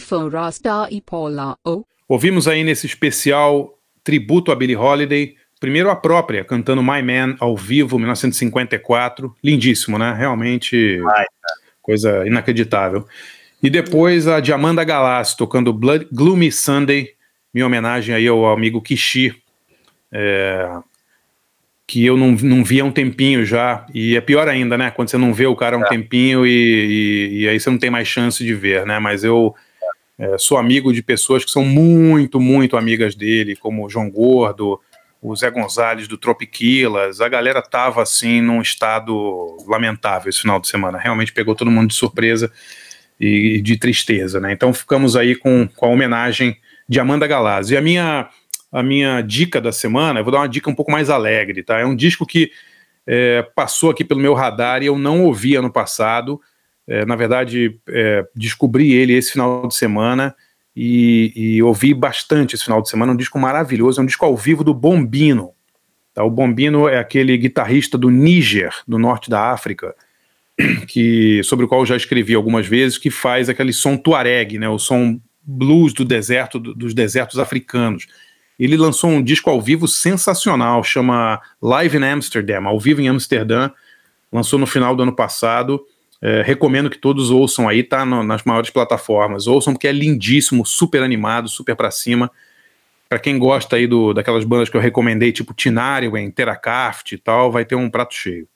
e 0.92 1.04
O. 1.64 1.84
Ouvimos 2.08 2.48
aí 2.48 2.64
nesse 2.64 2.86
especial 2.86 3.78
tributo 4.04 4.52
a 4.52 4.56
Billie 4.56 4.76
Holiday, 4.76 5.36
primeiro 5.60 5.90
a 5.90 5.96
própria, 5.96 6.44
cantando 6.44 6.84
My 6.84 7.02
Man 7.02 7.36
ao 7.40 7.58
vivo, 7.58 7.98
1954. 7.98 9.36
Lindíssimo, 9.44 9.98
né? 9.98 10.14
Realmente 10.14 11.00
coisa 11.82 12.26
inacreditável. 12.26 13.08
E 13.62 13.70
depois 13.70 14.28
a 14.28 14.40
Diamanda 14.40 14.84
Galassi 14.84 15.38
tocando 15.38 15.74
Blood, 15.74 16.08
Gloomy 16.12 16.52
Sunday, 16.52 17.10
minha 17.54 17.66
homenagem 17.66 18.14
aí 18.14 18.28
ao 18.28 18.46
amigo 18.48 18.82
Kishi, 18.82 19.36
é, 20.12 20.70
que 21.88 22.04
eu 22.04 22.18
não, 22.18 22.32
não 22.32 22.64
via 22.64 22.84
há 22.84 22.86
um 22.86 22.92
tempinho 22.92 23.46
já. 23.46 23.86
E 23.94 24.16
é 24.16 24.22
pior 24.22 24.48
ainda, 24.48 24.78
né? 24.78 24.92
Quando 24.92 25.10
você 25.10 25.18
não 25.18 25.34
vê 25.34 25.46
o 25.46 25.56
cara 25.56 25.76
há 25.76 25.80
um 25.80 25.84
tempinho 25.84 26.46
e, 26.46 26.50
e, 26.50 27.40
e 27.42 27.50
aí 27.50 27.60
você 27.60 27.70
não 27.70 27.78
tem 27.78 27.90
mais 27.90 28.08
chance 28.08 28.44
de 28.44 28.54
ver, 28.54 28.86
né? 28.86 29.00
Mas 29.00 29.24
eu 29.24 29.54
é, 30.18 30.38
sou 30.38 30.58
amigo 30.58 30.94
de 30.94 31.04
pessoas 31.04 31.44
que 31.46 31.52
são 31.52 31.64
muito, 31.64 32.40
muito 32.40 32.78
amigas 32.78 33.16
dele, 33.16 33.56
como 33.56 33.86
o 33.86 33.90
João 33.90 34.10
Gordo, 34.10 34.80
o 35.22 35.36
Zé 35.36 35.50
Gonzalez 35.50 36.08
do 36.08 36.18
Tropiquilas, 36.18 37.20
a 37.20 37.28
galera 37.28 37.62
tava 37.62 38.02
assim 38.02 38.42
num 38.42 38.62
estado 38.62 39.58
lamentável 39.68 40.30
esse 40.30 40.42
final 40.42 40.60
de 40.60 40.68
semana, 40.68 41.00
realmente 41.00 41.34
pegou 41.34 41.56
todo 41.56 41.72
mundo 41.72 41.90
de 41.90 41.96
surpresa 41.96 42.52
e 43.20 43.60
de 43.62 43.78
tristeza, 43.78 44.40
né? 44.40 44.52
Então 44.52 44.74
ficamos 44.74 45.16
aí 45.16 45.36
com, 45.36 45.68
com 45.68 45.86
a 45.86 45.90
homenagem 45.90 46.58
de 46.88 47.00
Amanda 47.00 47.26
Galazzi. 47.26 47.74
E 47.74 47.78
a 47.78 47.82
minha, 47.82 48.30
a 48.76 48.84
minha 48.84 49.22
dica 49.22 49.62
da 49.62 49.72
semana, 49.72 50.20
eu 50.20 50.24
vou 50.26 50.34
dar 50.34 50.40
uma 50.40 50.50
dica 50.50 50.70
um 50.70 50.76
pouco 50.76 50.92
mais 50.92 51.10
alegre, 51.10 51.64
tá? 51.64 51.80
É 51.80 51.86
um 51.86 51.96
disco 51.96 52.26
que 52.26 52.52
é, 53.08 53.42
passou 53.56 53.90
aqui 53.90 54.04
pelo 54.04 54.20
meu 54.20 54.34
radar 54.34 54.84
e 54.84 54.88
eu 54.88 54.98
não 54.98 55.24
ouvi 55.24 55.56
ano 55.56 55.72
passado. 55.72 56.42
É, 56.86 57.06
na 57.06 57.16
verdade, 57.16 57.80
é, 57.88 58.28
descobri 58.36 58.92
ele 58.92 59.14
esse 59.14 59.32
final 59.32 59.66
de 59.66 59.76
semana 59.76 60.36
e, 60.76 61.32
e, 61.34 61.64
ouvi 61.64 61.94
bastante 61.94 62.54
esse 62.54 62.66
final 62.66 62.82
de 62.82 62.90
semana. 62.90 63.14
Um 63.14 63.16
disco 63.16 63.40
maravilhoso, 63.40 64.02
é 64.02 64.04
um 64.04 64.06
disco 64.06 64.26
ao 64.26 64.36
vivo 64.36 64.62
do 64.62 64.74
Bombino. 64.74 65.54
Tá? 66.14 66.26
O 66.26 66.30
Bombino 66.30 66.90
é 66.90 67.00
aquele 67.00 67.38
guitarrista 67.38 67.98
do 67.98 68.10
Níger, 68.10 68.74
do 68.86 69.00
norte 69.00 69.30
da 69.30 69.54
África, 69.54 69.96
que 70.86 71.42
sobre 71.46 71.64
o 71.64 71.68
qual 71.70 71.80
eu 71.84 71.86
já 71.86 71.96
escrevi 71.96 72.36
algumas 72.36 72.68
vezes, 72.68 72.98
que 72.98 73.10
faz 73.10 73.48
aquele 73.48 73.72
som 73.72 73.96
tuareg, 73.96 74.60
né? 74.60 74.68
o 74.68 74.78
som 74.78 75.18
blues 75.42 75.94
do 75.94 76.04
deserto, 76.04 76.60
do, 76.60 76.76
dos 76.76 76.94
desertos 76.94 77.40
africanos. 77.40 78.06
Ele 78.60 78.78
lançou 78.78 79.10
um 79.10 79.22
disco 79.22 79.50
ao 79.50 79.62
vivo 79.62 79.88
sensacional, 79.88 80.84
chama 80.84 81.42
Live 81.62 81.98
in 81.98 82.04
Amsterdam, 82.04 82.68
ao 82.68 82.80
vivo 82.80 83.02
em 83.02 83.10
Amsterdã, 83.10 83.70
lançou 84.32 84.58
no 84.58 84.66
final 84.66 84.96
do 84.96 85.04
ano 85.04 85.16
passado. 85.16 85.86
É, 86.22 86.42
recomendo 86.42 86.90
que 86.90 86.98
todos 86.98 87.30
ouçam 87.30 87.68
aí, 87.68 87.84
tá 87.84 88.06
no, 88.06 88.24
nas 88.24 88.44
maiores 88.44 88.70
plataformas. 88.70 89.48
Ouçam 89.48 89.74
porque 89.74 89.88
é 89.88 89.92
lindíssimo, 89.92 90.66
super 90.66 91.04
animado, 91.04 91.50
super 91.50 91.76
pra 91.76 91.92
cima. 91.92 92.32
Para 93.10 93.20
quem 93.20 93.38
gosta 93.38 93.76
aí 93.76 93.86
do, 93.86 94.14
daquelas 94.14 94.44
bandas 94.44 94.70
que 94.70 94.78
eu 94.78 94.82
recomendei, 94.82 95.32
tipo 95.32 95.54
Tinariwen, 95.54 96.32
Terracaft 96.32 97.12
e 97.12 97.18
tal, 97.18 97.52
vai 97.52 97.66
ter 97.66 97.76
um 97.76 97.90
prato 97.90 98.16
cheio. 98.16 98.48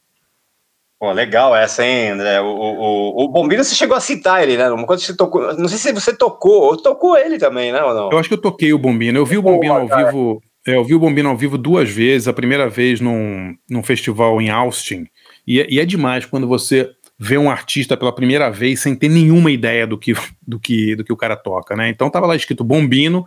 Pô, 1.00 1.14
legal 1.14 1.56
essa, 1.56 1.86
hein, 1.86 2.10
André? 2.10 2.42
O, 2.42 2.46
o, 2.46 3.24
o 3.24 3.28
Bombino, 3.30 3.64
você 3.64 3.74
chegou 3.74 3.96
a 3.96 4.02
citar 4.02 4.44
ele, 4.44 4.58
né? 4.58 4.66
Quando 4.86 5.00
você 5.00 5.16
tocou, 5.16 5.56
não 5.58 5.70
sei 5.70 5.78
se 5.78 5.94
você 5.94 6.14
tocou, 6.14 6.64
ou 6.64 6.76
tocou 6.76 7.18
ele 7.18 7.38
também, 7.38 7.72
né? 7.72 7.82
Ou 7.82 7.94
não? 7.94 8.10
Eu 8.12 8.18
acho 8.18 8.28
que 8.28 8.36
eu 8.36 8.42
toquei 8.42 8.74
o 8.74 8.78
Bombino. 8.78 9.18
Eu 9.18 9.26
vi 9.26 9.38
o 9.38 9.42
Bombino 9.42 9.74
ao 9.76 9.88
vivo. 9.88 10.44
É, 10.68 10.76
eu 10.76 10.84
vi 10.84 10.94
o 10.94 11.00
Bombino 11.00 11.30
ao 11.30 11.38
vivo 11.38 11.58
duas 11.58 11.90
vezes. 11.90 12.28
A 12.28 12.34
primeira 12.34 12.68
vez 12.68 13.00
num, 13.00 13.56
num 13.70 13.82
festival 13.82 14.42
em 14.42 14.50
Austin. 14.50 15.08
E, 15.48 15.66
e 15.74 15.80
é 15.80 15.86
demais 15.86 16.26
quando 16.26 16.46
você 16.46 16.90
ver 17.18 17.38
um 17.38 17.50
artista 17.50 17.96
pela 17.96 18.14
primeira 18.14 18.50
vez 18.50 18.82
sem 18.82 18.94
ter 18.94 19.08
nenhuma 19.08 19.52
ideia 19.52 19.88
do 19.88 19.98
que, 19.98 20.14
do 20.46 20.60
que, 20.60 20.98
do 20.98 21.04
que 21.06 21.14
o 21.14 21.18
cara 21.18 21.38
toca, 21.38 21.78
né? 21.78 21.88
Então 21.88 22.10
tava 22.10 22.28
lá 22.28 22.36
escrito 22.36 22.64
Bombino, 22.64 23.26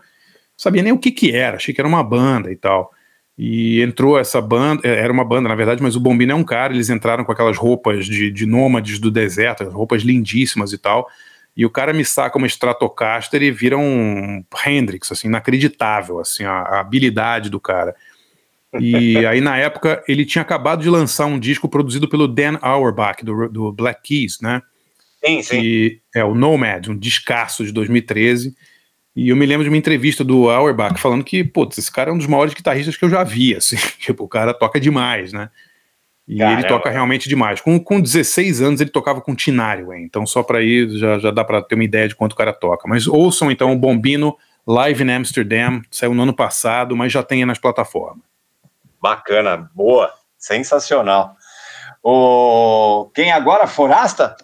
sabia 0.57 0.83
nem 0.83 0.93
o 0.93 0.99
que 0.99 1.11
que 1.11 1.31
era, 1.35 1.57
achei 1.57 1.73
que 1.73 1.81
era 1.81 1.89
uma 1.89 2.03
banda 2.03 2.53
e 2.53 2.57
tal. 2.57 2.91
E 3.37 3.81
entrou 3.81 4.19
essa 4.19 4.41
banda, 4.41 4.87
é, 4.87 4.99
era 5.01 5.13
uma 5.13 5.25
banda 5.25 5.49
na 5.49 5.55
verdade, 5.55 5.83
mas 5.83 5.97
o 5.97 6.01
Bombino 6.01 6.33
é 6.33 6.35
um 6.35 6.45
cara, 6.45 6.73
eles 6.73 6.91
entraram 6.91 7.25
com 7.25 7.33
aquelas 7.33 7.57
roupas 7.57 8.07
de, 8.07 8.31
de 8.31 8.47
nômades 8.47 8.99
do 8.99 9.11
deserto, 9.11 9.65
roupas 9.65 10.03
lindíssimas 10.03 10.73
e 10.73 10.79
tal. 10.79 11.09
E 11.57 11.67
o 11.67 11.71
cara 11.71 11.93
me 11.93 12.05
saca 12.05 12.39
uma 12.39 12.47
Stratocaster 12.47 13.43
e 13.43 13.51
vira 13.51 13.77
um 13.77 14.43
Hendrix, 14.67 15.13
assim, 15.13 15.29
inacreditável, 15.29 16.19
assim, 16.19 16.45
a, 16.45 16.53
a 16.53 16.81
habilidade 16.81 17.51
do 17.51 17.61
cara. 17.61 17.95
E 18.81 19.19
aí, 19.27 19.41
na 19.41 19.59
época, 19.59 20.03
ele 20.09 20.25
tinha 20.25 20.43
acabado 20.43 20.83
de 20.83 20.89
lançar 20.89 21.27
um 21.27 21.39
disco 21.39 21.69
produzido 21.69 22.09
pelo 22.09 22.27
Dan 22.27 22.59
Auerbach, 22.63 23.23
do, 23.23 23.49
do 23.49 23.73
Black 23.73 24.01
Keys, 24.03 24.41
né? 24.41 24.63
Sim, 25.25 25.43
sim. 25.43 26.01
É 26.15 26.25
o 26.25 26.35
Nomad, 26.35 26.89
um 26.89 26.97
descasso 26.97 27.65
de 27.65 27.73
2013. 27.73 28.57
E 29.15 29.29
eu 29.29 29.37
me 29.37 29.45
lembro 29.45 29.63
de 29.63 29.69
uma 29.69 29.77
entrevista 29.77 30.25
do 30.25 30.49
Auerbach 30.49 30.99
falando 30.99 31.23
que, 31.23 31.45
putz, 31.45 31.77
esse 31.77 31.93
cara 31.93 32.11
é 32.11 32.15
um 32.15 32.19
dos 32.19 32.27
maiores 32.27 32.55
guitarristas 32.55 32.97
que 32.97 33.05
eu 33.05 33.11
já 33.11 33.23
vi, 33.23 33.55
assim. 33.55 33.77
Tipo, 34.01 34.25
o 34.25 34.29
cara 34.29 34.55
toca 34.55 34.81
demais, 34.81 35.33
né? 35.33 35.51
E 36.27 36.39
Caramba. 36.39 36.61
ele 36.61 36.69
toca 36.69 36.89
realmente 36.89 37.29
demais. 37.29 37.61
Com, 37.61 37.79
com 37.79 38.01
16 38.01 38.63
anos 38.63 38.81
ele 38.81 38.91
tocava 38.91 39.21
com 39.21 39.35
Tinário, 39.35 39.93
hein? 39.93 40.05
então 40.05 40.25
só 40.25 40.43
para 40.43 40.63
ir 40.63 40.89
já, 40.97 41.19
já 41.19 41.31
dá 41.31 41.45
para 41.45 41.61
ter 41.61 41.75
uma 41.75 41.85
ideia 41.85 42.09
de 42.09 42.15
quanto 42.15 42.33
o 42.33 42.37
cara 42.37 42.53
toca. 42.53 42.89
Mas 42.89 43.07
ouçam 43.07 43.51
então 43.51 43.73
o 43.73 43.79
Bombino 43.79 44.37
Live 44.67 45.03
in 45.03 45.11
Amsterdam, 45.11 45.83
saiu 45.91 46.15
no 46.15 46.23
ano 46.23 46.35
passado, 46.35 46.97
mas 46.97 47.13
já 47.13 47.23
tem 47.23 47.41
aí 47.41 47.45
nas 47.45 47.59
plataformas. 47.59 48.25
Bacana, 49.01 49.69
boa, 49.75 50.15
sensacional. 50.39 51.37
O... 52.03 53.11
Quem 53.15 53.33
agora? 53.33 53.67
Forasta? 53.67 54.37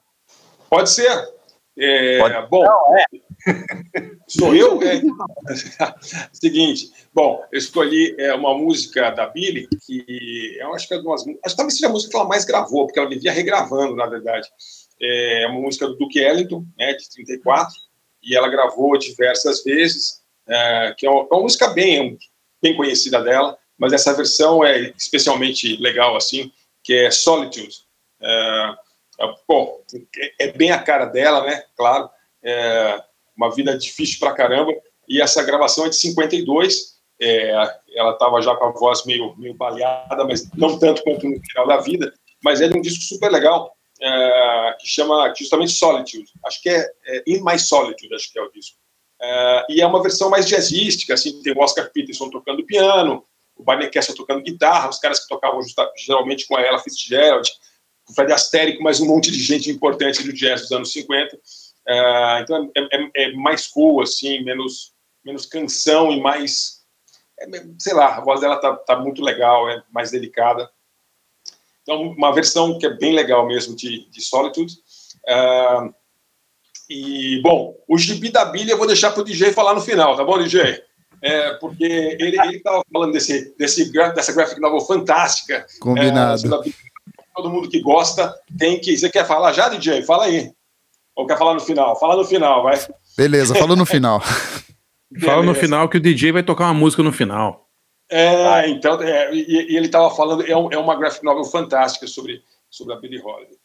Pode 0.68 0.90
ser. 0.90 1.38
É, 1.79 2.19
Pode- 2.19 2.49
Bom, 2.49 2.64
Não, 2.64 2.97
é. 2.97 3.05
Sou 4.29 4.55
eu? 4.55 4.81
É. 4.83 5.01
Seguinte, 6.33 6.91
bom, 7.14 7.43
eu 7.53 7.59
escolhi 7.59 8.14
é, 8.19 8.35
uma 8.35 8.57
música 8.57 9.11
da 9.11 9.27
Billy, 9.27 9.69
que 9.87 10.57
eu 10.61 10.75
acho 10.75 10.87
que 10.88 10.95
é 10.95 10.99
de 10.99 11.07
umas, 11.07 11.23
acho 11.23 11.33
que 11.33 11.57
talvez 11.57 11.75
seja 11.75 11.87
a 11.87 11.91
música 11.91 12.11
que 12.11 12.17
ela 12.17 12.29
mais 12.29 12.45
gravou, 12.45 12.87
porque 12.87 12.99
ela 12.99 13.09
vivia 13.09 13.33
regravando, 13.33 13.97
na 13.97 14.07
verdade. 14.07 14.49
É 15.01 15.47
uma 15.49 15.61
música 15.61 15.87
do 15.87 15.97
Duke 15.97 16.19
Ellington, 16.19 16.64
né, 16.77 16.93
de 16.95 17.09
34, 17.11 17.73
e 18.23 18.37
ela 18.37 18.49
gravou 18.49 18.99
diversas 18.99 19.62
vezes, 19.62 20.21
é, 20.47 20.95
que 20.99 21.07
é 21.07 21.11
uma, 21.11 21.21
é 21.23 21.35
uma 21.35 21.43
música 21.43 21.69
bem, 21.69 22.19
bem 22.61 22.77
conhecida 22.77 23.23
dela, 23.23 23.57
mas 23.79 23.93
essa 23.93 24.12
versão 24.12 24.64
é 24.64 24.93
especialmente 24.99 25.77
legal, 25.81 26.17
assim, 26.17 26.51
que 26.83 26.93
é 26.93 27.11
Solitude. 27.11 27.77
É, 28.21 28.29
é, 28.31 28.75
bom, 29.48 29.81
é 30.38 30.52
bem 30.52 30.70
a 30.70 30.83
cara 30.83 31.07
dela, 31.07 31.44
né, 31.44 31.64
claro, 31.76 32.09
é, 32.42 33.02
uma 33.37 33.52
vida 33.54 33.76
difícil 33.76 34.18
pra 34.18 34.33
caramba, 34.33 34.72
e 35.09 35.20
essa 35.20 35.42
gravação 35.42 35.87
é 35.87 35.88
de 35.88 35.96
52, 35.96 36.98
é, 37.20 37.50
ela 37.94 38.12
estava 38.12 38.40
já 38.40 38.54
com 38.54 38.66
a 38.66 38.70
voz 38.70 39.04
meio, 39.04 39.35
meio 39.37 39.54
baleada, 39.54 40.24
mas 40.24 40.48
não 40.54 40.78
tanto 40.78 41.02
quanto 41.02 41.28
no 41.28 41.40
final 41.40 41.66
da 41.66 41.78
vida, 41.78 42.12
mas 42.42 42.61
é 42.61 42.68
de 42.68 42.76
um 42.76 42.81
disco 42.81 43.02
super 43.02 43.31
legal, 43.31 43.74
é, 44.00 44.76
que 44.78 44.87
chama 44.87 45.35
justamente 45.37 45.72
Solitude, 45.72 46.31
acho 46.44 46.62
que 46.62 46.68
é, 46.68 46.87
é 47.07 47.22
In 47.26 47.42
My 47.42 47.59
Solitude, 47.59 48.14
acho 48.14 48.33
que 48.33 48.38
é 48.38 48.42
o 48.42 48.52
disco. 48.52 48.76
É, 49.20 49.66
e 49.68 49.81
é 49.81 49.87
uma 49.87 50.00
versão 50.00 50.31
mais 50.31 50.46
jazzística, 50.46 51.14
assim, 51.14 51.42
tem 51.42 51.52
o 51.52 51.59
Oscar 51.59 51.90
Peterson 51.92 52.31
tocando 52.31 52.64
piano, 52.64 53.24
o 53.57 53.64
Barney 53.64 53.90
Kessel 53.90 54.14
tocando 54.14 54.42
guitarra, 54.42 54.88
os 54.88 55.00
caras 55.00 55.20
que 55.20 55.28
tocavam 55.28 55.61
geralmente 55.96 56.46
com 56.46 56.57
a 56.57 56.62
Ella 56.62 56.78
Fitzgerald, 56.78 57.50
o 58.09 58.14
Fred 58.14 58.33
Astaire, 58.33 58.77
com 58.77 58.83
mais 58.83 59.01
um 59.01 59.07
monte 59.07 59.31
de 59.31 59.38
gente 59.40 59.71
importante 59.71 60.23
do 60.23 60.33
jazz 60.33 60.62
dos 60.62 60.73
anos 60.73 60.92
50. 60.92 61.38
É, 61.87 62.40
então 62.40 62.71
é, 62.77 62.81
é- 62.97 63.11
é 63.25 63.33
mais 63.33 63.66
cool, 63.66 64.03
assim, 64.03 64.42
menos, 64.42 64.92
menos 65.25 65.47
canção 65.47 66.11
e 66.12 66.21
mais. 66.21 66.79
é, 67.40 67.47
sei 67.79 67.94
lá, 67.94 68.16
a 68.16 68.21
voz 68.21 68.40
dela 68.40 68.57
tá, 68.57 68.75
tá 68.75 68.97
muito 68.97 69.23
legal, 69.23 69.68
é 69.71 69.83
mais 69.92 70.11
delicada. 70.11 70.68
Então, 71.83 72.03
uma 72.03 72.33
versão 72.35 72.79
que 72.79 72.87
é 72.87 72.90
bem 72.90 73.14
legal 73.14 73.47
mesmo 73.47 73.75
de, 73.75 74.09
de 74.11 74.21
Solitude. 74.21 74.75
É, 75.27 75.90
e, 76.90 77.40
bom, 77.42 77.75
o 77.87 77.99
gibi 77.99 78.31
da 78.31 78.44
Billy 78.47 78.71
eu 78.71 78.79
vou 78.79 78.87
deixar 78.87 79.11
para 79.11 79.21
o 79.21 79.25
DJ 79.25 79.53
falar 79.53 79.75
no 79.75 79.81
final, 79.81 80.16
tá 80.16 80.25
bom, 80.25 80.38
DJ? 80.38 80.83
É, 81.21 81.55
porque 81.55 82.16
ele 82.21 82.37
estava 82.57 82.83
falando 82.92 83.12
desse, 83.12 83.55
desse, 83.59 83.90
dessa 83.90 84.33
graphic 84.33 84.61
novel 84.61 84.81
fantástica. 84.81 85.66
Combinado. 85.81 86.64
É, 86.64 86.71
todo 87.38 87.51
mundo 87.51 87.68
que 87.68 87.81
gosta 87.81 88.35
tem 88.59 88.81
que. 88.81 88.96
Você 88.98 89.09
quer 89.09 89.24
falar 89.24 89.53
já, 89.53 89.68
DJ? 89.68 90.03
Fala 90.03 90.24
aí. 90.24 90.51
Ou 91.14 91.24
quer 91.27 91.38
falar 91.38 91.55
no 91.55 91.61
final? 91.61 91.98
Fala 91.98 92.16
no 92.16 92.24
final, 92.24 92.62
vai. 92.64 92.77
Beleza, 93.16 93.55
falou 93.55 93.77
no 93.77 93.87
final. 93.87 94.20
Fala 95.20 95.42
no 95.42 95.55
final 95.55 95.88
que 95.90 95.96
o 95.96 96.01
DJ 96.01 96.33
vai 96.33 96.42
tocar 96.42 96.64
uma 96.64 96.74
música 96.74 97.03
no 97.03 97.12
final. 97.12 97.68
É, 98.11 98.68
então, 98.68 99.01
é, 99.03 99.33
e, 99.35 99.72
e 99.72 99.77
ele 99.77 99.87
estava 99.87 100.11
falando, 100.14 100.44
é, 100.46 100.57
um- 100.57 100.70
é 100.72 100.79
uma 100.79 100.96
graphic 100.96 101.24
novel 101.24 101.44
fantástica 101.44 102.07
sobre, 102.07 102.42
sobre 102.70 102.94
a 102.94 102.96
Billie 102.96 103.20
Holiday. 103.20 103.57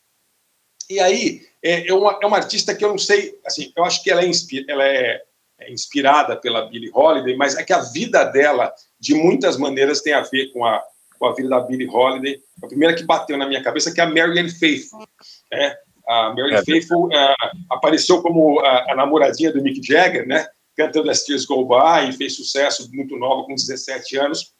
E 0.89 0.99
aí, 0.99 1.41
é, 1.63 1.87
é, 1.87 1.93
uma, 1.93 2.19
é 2.21 2.25
uma 2.27 2.37
artista 2.37 2.75
que 2.75 2.83
eu 2.83 2.89
não 2.89 2.97
sei, 2.97 3.39
assim, 3.45 3.71
eu 3.75 3.85
acho 3.85 4.03
que 4.03 4.11
ela 4.11 4.21
é, 4.21 4.27
inspi- 4.27 4.65
ela 4.67 4.83
é, 4.83 5.21
é 5.59 5.71
inspirada 5.71 6.35
pela 6.35 6.67
Billie 6.67 6.91
Holiday, 6.93 7.35
mas 7.37 7.55
é 7.55 7.63
que 7.63 7.71
a 7.71 7.79
vida 7.79 8.23
dela, 8.25 8.73
de 8.99 9.15
muitas 9.15 9.57
maneiras, 9.57 10.01
tem 10.01 10.13
a 10.13 10.21
ver 10.21 10.51
com 10.51 10.65
a, 10.65 10.83
com 11.23 11.27
a 11.27 11.33
vida 11.33 11.47
da 11.47 11.61
Billie 11.61 11.87
Holiday. 11.87 12.41
A 12.61 12.67
primeira 12.67 12.93
que 12.93 13.03
bateu 13.03 13.37
na 13.37 13.47
minha 13.47 13.63
cabeça 13.63 13.93
que 13.93 14.01
é 14.01 14.03
a 14.03 14.07
Marianne 14.07 14.49
Faithfull. 14.49 15.07
Né? 15.49 15.73
A 16.05 16.33
Marianne 16.33 16.55
É. 16.55 16.65
Faithfull 16.65 17.09
ah, 17.13 17.51
apareceu 17.71 18.21
como 18.21 18.59
a, 18.59 18.91
a 18.91 18.95
namoradinha 18.95 19.53
do 19.53 19.61
Mick 19.61 19.81
Jagger, 19.81 20.27
né? 20.27 20.45
cantando 20.75 21.09
As 21.09 21.23
Tears 21.23 21.45
Go 21.45 21.65
By, 21.65 22.09
e 22.09 22.13
fez 22.13 22.35
sucesso 22.35 22.89
muito 22.91 23.15
nova, 23.15 23.45
com 23.45 23.55
17 23.55 24.17
anos. 24.17 24.53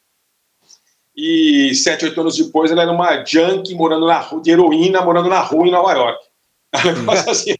E 1.14 1.74
sete, 1.74 2.06
oito 2.06 2.18
anos 2.20 2.36
depois, 2.36 2.70
ela 2.70 2.82
era 2.82 2.90
uma 2.90 3.22
junkie 3.24 3.74
morando 3.74 4.06
na 4.06 4.20
rua, 4.20 4.40
de 4.40 4.50
heroína, 4.50 5.02
morando 5.02 5.28
na 5.28 5.40
rua 5.40 5.66
em 5.66 5.70
Nova 5.70 5.92
York. 5.92 6.24
Um 6.74 6.92
negócio 6.92 7.30
assim. 7.30 7.54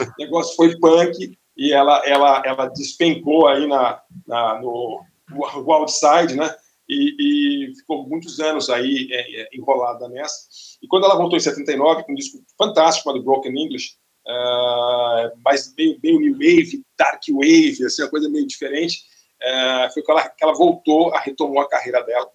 o 0.00 0.18
negócio 0.18 0.56
foi 0.56 0.76
punk 0.78 1.38
e 1.56 1.72
ela, 1.72 2.02
ela, 2.04 2.42
ela 2.44 2.66
despencou 2.68 3.46
aí 3.46 3.68
na, 3.68 4.00
na, 4.26 4.60
no 4.60 5.00
Wild 5.30 5.92
Side, 5.92 6.34
né? 6.34 6.52
E, 6.88 7.68
e 7.70 7.74
ficou 7.74 8.06
muitos 8.08 8.38
anos 8.38 8.70
aí 8.70 9.08
é, 9.10 9.42
é, 9.42 9.48
enrolada 9.52 10.08
nessa. 10.08 10.36
E 10.82 10.86
quando 10.86 11.04
ela 11.04 11.16
voltou 11.16 11.36
em 11.36 11.40
79, 11.40 12.04
com 12.04 12.12
um 12.12 12.14
disco 12.14 12.38
fantástico 12.56 13.04
chamado 13.08 13.24
Broken 13.24 13.52
English, 13.52 13.94
ah, 14.28 15.32
mas 15.44 15.74
meio, 15.76 15.98
meio 16.02 16.20
new 16.20 16.32
wave, 16.34 16.82
dark 16.98 17.22
wave, 17.30 17.84
assim, 17.84 18.02
uma 18.02 18.10
coisa 18.10 18.28
meio 18.28 18.46
diferente, 18.46 19.02
ah, 19.42 19.88
foi 19.92 20.02
quando 20.02 20.20
ela, 20.20 20.28
que 20.28 20.44
ela 20.44 20.54
voltou, 20.54 21.12
a 21.14 21.20
retomou 21.20 21.60
a 21.60 21.68
carreira 21.68 22.02
dela. 22.02 22.28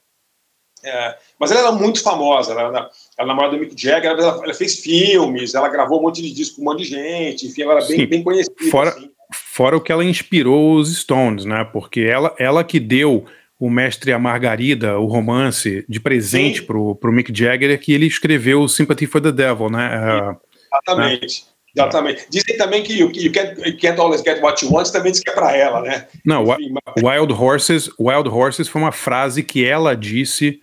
É, 0.84 1.18
mas 1.40 1.52
ela 1.52 1.60
era 1.60 1.72
muito 1.72 2.02
famosa, 2.02 2.54
ela, 2.54 2.62
era- 2.64 3.26
namorada 3.26 3.56
do 3.56 3.60
Mick 3.60 3.80
Jagger, 3.80 4.12
ela, 4.12 4.44
ela 4.44 4.54
fez 4.54 4.80
filmes, 4.80 5.54
ela 5.54 5.70
gravou 5.70 6.00
um 6.00 6.04
monte 6.04 6.24
de 6.24 6.32
disco 6.32 6.56
com 6.56 6.64
um 6.64 6.66
monte 6.66 6.80
de 6.80 6.86
gente, 6.86 7.46
enfim, 7.48 7.62
ela 7.62 7.76
era 7.78 7.88
bem, 7.88 8.08
bem 8.08 8.24
conhecida. 8.24 8.56
Fora- 8.72 8.90
assim. 8.90 9.12
Fora 9.34 9.78
o 9.78 9.82
que 9.82 9.92
ela 9.92 10.04
inspirou 10.04 10.76
os 10.76 10.94
Stones, 10.98 11.46
né? 11.46 11.64
Porque 11.72 12.02
ela, 12.02 12.36
ela 12.38 12.64
que 12.66 12.80
deu 12.82 13.26
o 13.62 13.70
Mestre 13.70 14.10
e 14.10 14.14
a 14.14 14.18
Margarida, 14.18 14.98
o 14.98 15.06
romance, 15.06 15.86
de 15.88 16.00
presente 16.00 16.64
pro, 16.64 16.96
pro 16.96 17.12
Mick 17.12 17.32
Jagger, 17.32 17.70
é 17.70 17.78
que 17.78 17.94
ele 17.94 18.08
escreveu 18.08 18.68
Sympathy 18.68 19.06
for 19.06 19.22
the 19.22 19.32
Devil, 19.32 19.70
né? 19.70 19.92
É, 19.94 20.36
Exatamente. 20.74 21.46
Exatamente. 21.78 22.26
Dizem 22.28 22.58
também 22.58 22.82
que 22.82 22.92
you, 22.92 23.12
you, 23.14 23.32
can't, 23.32 23.62
you 23.64 23.78
can't 23.78 24.02
always 24.02 24.24
get 24.24 24.42
what 24.42 24.66
you 24.66 24.74
want, 24.74 24.90
também 24.92 25.12
diz 25.12 25.22
que 25.22 25.30
é 25.30 25.34
para 25.34 25.56
ela, 25.56 25.80
né? 25.80 26.08
não, 26.26 26.44
Enfim, 26.44 26.74
Wild 27.04 27.34
Horses, 27.34 27.88
Wild 28.00 28.28
Horses 28.30 28.68
foi 28.68 28.82
uma 28.82 28.92
frase 28.92 29.44
que 29.44 29.64
ela 29.64 29.96
disse 29.96 30.60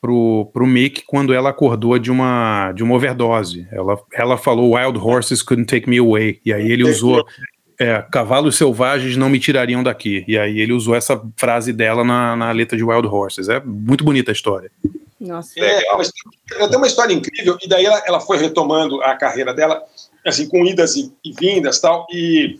pro, 0.00 0.50
pro 0.52 0.66
Mick 0.66 1.04
quando 1.06 1.32
ela 1.32 1.50
acordou 1.50 1.96
de 1.96 2.10
uma, 2.10 2.72
de 2.72 2.82
uma 2.82 2.96
overdose. 2.96 3.68
Ela, 3.70 3.96
ela 4.12 4.36
falou 4.36 4.74
Wild 4.74 4.98
Horses 4.98 5.44
couldn't 5.44 5.72
take 5.72 5.88
me 5.88 5.98
away. 5.98 6.40
E 6.44 6.52
aí 6.52 6.72
ele 6.72 6.82
usou 6.82 7.24
é, 7.82 8.02
cavalos 8.10 8.56
selvagens 8.56 9.16
não 9.16 9.28
me 9.28 9.40
tirariam 9.40 9.82
daqui. 9.82 10.24
E 10.28 10.38
aí 10.38 10.60
ele 10.60 10.72
usou 10.72 10.94
essa 10.94 11.20
frase 11.36 11.72
dela 11.72 12.04
na, 12.04 12.36
na 12.36 12.52
letra 12.52 12.76
de 12.76 12.84
Wild 12.84 13.08
Horses. 13.08 13.48
É 13.48 13.60
muito 13.60 14.04
bonita 14.04 14.30
a 14.30 14.32
história. 14.32 14.70
Nossa. 15.20 15.52
É, 15.60 15.84
ela 16.56 16.68
tem 16.68 16.76
uma 16.76 16.86
história 16.86 17.14
incrível, 17.14 17.56
e 17.62 17.68
daí 17.68 17.84
ela, 17.84 18.02
ela 18.06 18.20
foi 18.20 18.38
retomando 18.38 19.00
a 19.02 19.14
carreira 19.14 19.54
dela, 19.54 19.80
assim, 20.26 20.48
com 20.48 20.66
idas 20.66 20.96
e, 20.96 21.12
e 21.24 21.32
vindas 21.32 21.78
tal, 21.80 22.06
e 22.10 22.58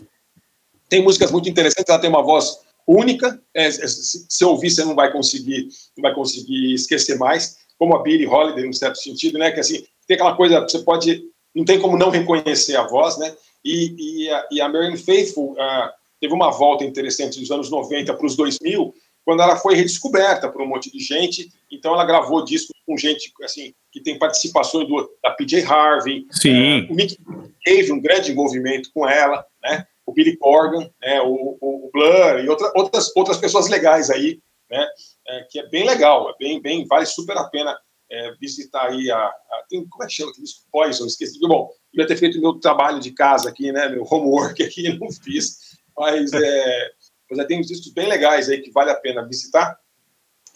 tem 0.87 1.03
músicas 1.03 1.29
muito 1.29 1.49
interessantes, 1.49 1.89
ela 1.89 1.99
tem 1.99 2.09
uma 2.09 2.23
voz 2.23 2.59
única, 2.87 3.37
é, 3.53 3.69
se, 3.69 3.85
se- 3.87 4.25
se 4.29 4.45
ouvir 4.45 4.69
você 4.69 4.85
não 4.85 4.95
vai 4.95 5.11
conseguir, 5.11 5.67
não 5.97 6.03
vai 6.03 6.13
conseguir 6.13 6.73
esquecer 6.73 7.17
mais, 7.17 7.57
como 7.77 7.97
a 7.97 8.01
Billie 8.01 8.27
Holiday, 8.27 8.65
num 8.65 8.71
certo 8.71 8.97
sentido, 8.97 9.37
né, 9.37 9.51
que 9.51 9.59
assim, 9.59 9.83
tem 10.07 10.15
aquela 10.15 10.35
coisa, 10.35 10.61
você 10.61 10.79
pode, 10.79 11.21
não 11.53 11.65
tem 11.65 11.79
como 11.81 11.97
não 11.97 12.09
reconhecer 12.09 12.77
a 12.77 12.87
voz, 12.87 13.17
né, 13.17 13.33
e, 13.63 14.25
e, 14.25 14.29
a, 14.29 14.47
e 14.51 14.61
a 14.61 14.69
Marianne 14.69 14.97
Faithfull 14.97 15.55
ah, 15.59 15.93
teve 16.19 16.33
uma 16.33 16.51
volta 16.51 16.83
interessante 16.83 17.39
dos 17.39 17.51
anos 17.51 17.69
90 17.69 18.13
para 18.13 18.25
os 18.25 18.35
2000, 18.35 18.93
quando 19.25 19.41
ela 19.41 19.55
foi 19.55 19.75
redescoberta 19.75 20.49
por 20.49 20.61
um 20.61 20.67
monte 20.67 20.91
de 20.91 20.99
gente, 20.99 21.49
então 21.71 21.93
ela 21.93 22.05
gravou 22.05 22.43
discos 22.43 22.75
com 22.85 22.97
gente, 22.97 23.31
assim, 23.43 23.73
que 23.91 24.01
tem 24.01 24.19
participações 24.19 24.87
do, 24.87 25.09
da 25.23 25.31
PJ 25.31 25.63
Harvey. 25.63 26.25
Sim. 26.31 26.85
É, 26.87 26.91
o 26.91 26.95
Mick 26.95 27.17
teve 27.63 27.91
um 27.91 28.01
grande 28.01 28.31
envolvimento 28.31 28.89
com 28.93 29.07
ela, 29.07 29.45
né? 29.63 29.85
O 30.05 30.11
Billy 30.11 30.35
Corgan, 30.35 30.89
né? 31.01 31.21
O, 31.21 31.57
o, 31.61 31.87
o 31.87 31.89
Blur 31.91 32.43
e 32.43 32.49
outra, 32.49 32.71
outras, 32.75 33.15
outras 33.15 33.37
pessoas 33.37 33.69
legais 33.69 34.09
aí, 34.09 34.39
né? 34.69 34.85
É, 35.27 35.47
que 35.49 35.59
é 35.59 35.69
bem 35.69 35.85
legal, 35.85 36.29
é 36.29 36.33
bem, 36.37 36.61
bem, 36.61 36.85
vale 36.85 37.05
super 37.05 37.37
a 37.37 37.45
pena 37.45 37.77
é, 38.13 38.35
visitar 38.39 38.89
aí 38.89 39.09
a, 39.09 39.17
a, 39.17 39.65
tem, 39.67 39.87
como 39.87 40.03
é 40.03 40.07
que 40.07 40.13
chama 40.13 40.29
aquele 40.29 40.45
disco? 40.45 40.65
Poison, 40.71 41.07
esqueci, 41.07 41.39
bom, 41.39 41.71
devia 41.91 42.07
ter 42.07 42.17
feito 42.17 42.39
meu 42.39 42.53
trabalho 42.59 42.99
de 42.99 43.11
casa 43.11 43.49
aqui, 43.49 43.71
né, 43.71 43.89
meu 43.89 44.03
homework 44.03 44.61
aqui, 44.61 44.87
não 44.99 45.11
fiz, 45.11 45.79
mas, 45.97 46.31
é, 46.31 46.91
mas 47.29 47.39
é, 47.39 47.45
tem 47.45 47.59
uns 47.59 47.67
discos 47.67 47.91
bem 47.91 48.07
legais 48.07 48.49
aí 48.49 48.61
que 48.61 48.71
vale 48.71 48.91
a 48.91 48.95
pena 48.95 49.25
visitar, 49.25 49.79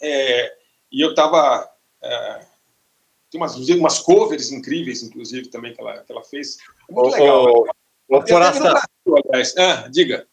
é, 0.00 0.52
e 0.92 1.00
eu 1.00 1.14
tava, 1.14 1.68
é, 2.00 2.46
tem 3.28 3.40
umas, 3.40 3.56
umas 3.56 3.98
covers 3.98 4.52
incríveis, 4.52 5.02
inclusive, 5.02 5.48
também, 5.48 5.74
que 5.74 5.80
ela, 5.80 5.98
que 6.04 6.12
ela 6.12 6.22
fez, 6.22 6.58
é 6.88 6.92
muito 6.92 7.08
Ô, 7.08 7.10
legal. 7.10 7.66
no 8.08 8.26
Forasta, 8.26 8.62
Brasil, 8.62 9.24
aliás. 9.24 9.54
Ah, 9.58 9.88
diga. 9.88 10.26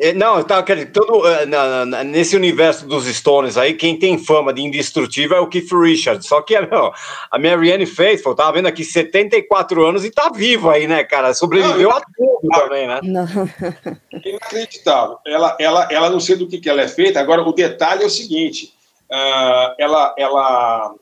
É, 0.00 0.12
Não, 0.12 0.38
eu 0.38 0.44
tava 0.44 0.62
querendo, 0.62 0.92
todo, 0.92 1.26
eh, 1.26 1.44
na- 1.46 1.84
na- 1.84 2.04
nesse 2.04 2.36
universo 2.36 2.86
dos 2.86 3.04
Stones 3.06 3.56
aí, 3.56 3.74
quem 3.74 3.98
tem 3.98 4.16
fama 4.16 4.52
de 4.52 4.62
indestrutível 4.62 5.36
é 5.36 5.40
o 5.40 5.48
Keith 5.48 5.72
Richards. 5.72 6.28
Só 6.28 6.40
que 6.40 6.54
meu, 6.60 6.92
a 7.30 7.38
Marianne 7.38 7.84
Faithfull, 7.84 8.34
tava 8.36 8.52
vendo 8.52 8.66
aqui, 8.68 8.84
74 8.84 9.84
anos 9.84 10.04
e 10.04 10.10
tá 10.12 10.30
viva 10.32 10.74
aí, 10.74 10.86
né, 10.86 11.02
cara? 11.02 11.34
Sobreviveu 11.34 11.90
a 11.90 12.00
tudo 12.00 12.48
também, 12.52 12.86
né? 12.86 13.00
Não. 13.02 13.26
Inacreditável. 14.24 15.18
Ela, 15.26 15.56
ela, 15.58 15.88
ela 15.90 16.10
não 16.10 16.20
sei 16.20 16.36
do 16.36 16.46
que, 16.46 16.58
que 16.58 16.68
ela 16.70 16.82
é 16.82 16.88
feita. 16.88 17.18
Agora, 17.18 17.42
o 17.42 17.52
detalhe 17.52 18.04
é 18.04 18.06
o 18.06 18.10
seguinte: 18.10 18.72
ah, 19.10 19.74
ela, 19.78 20.14
ela, 20.16 20.94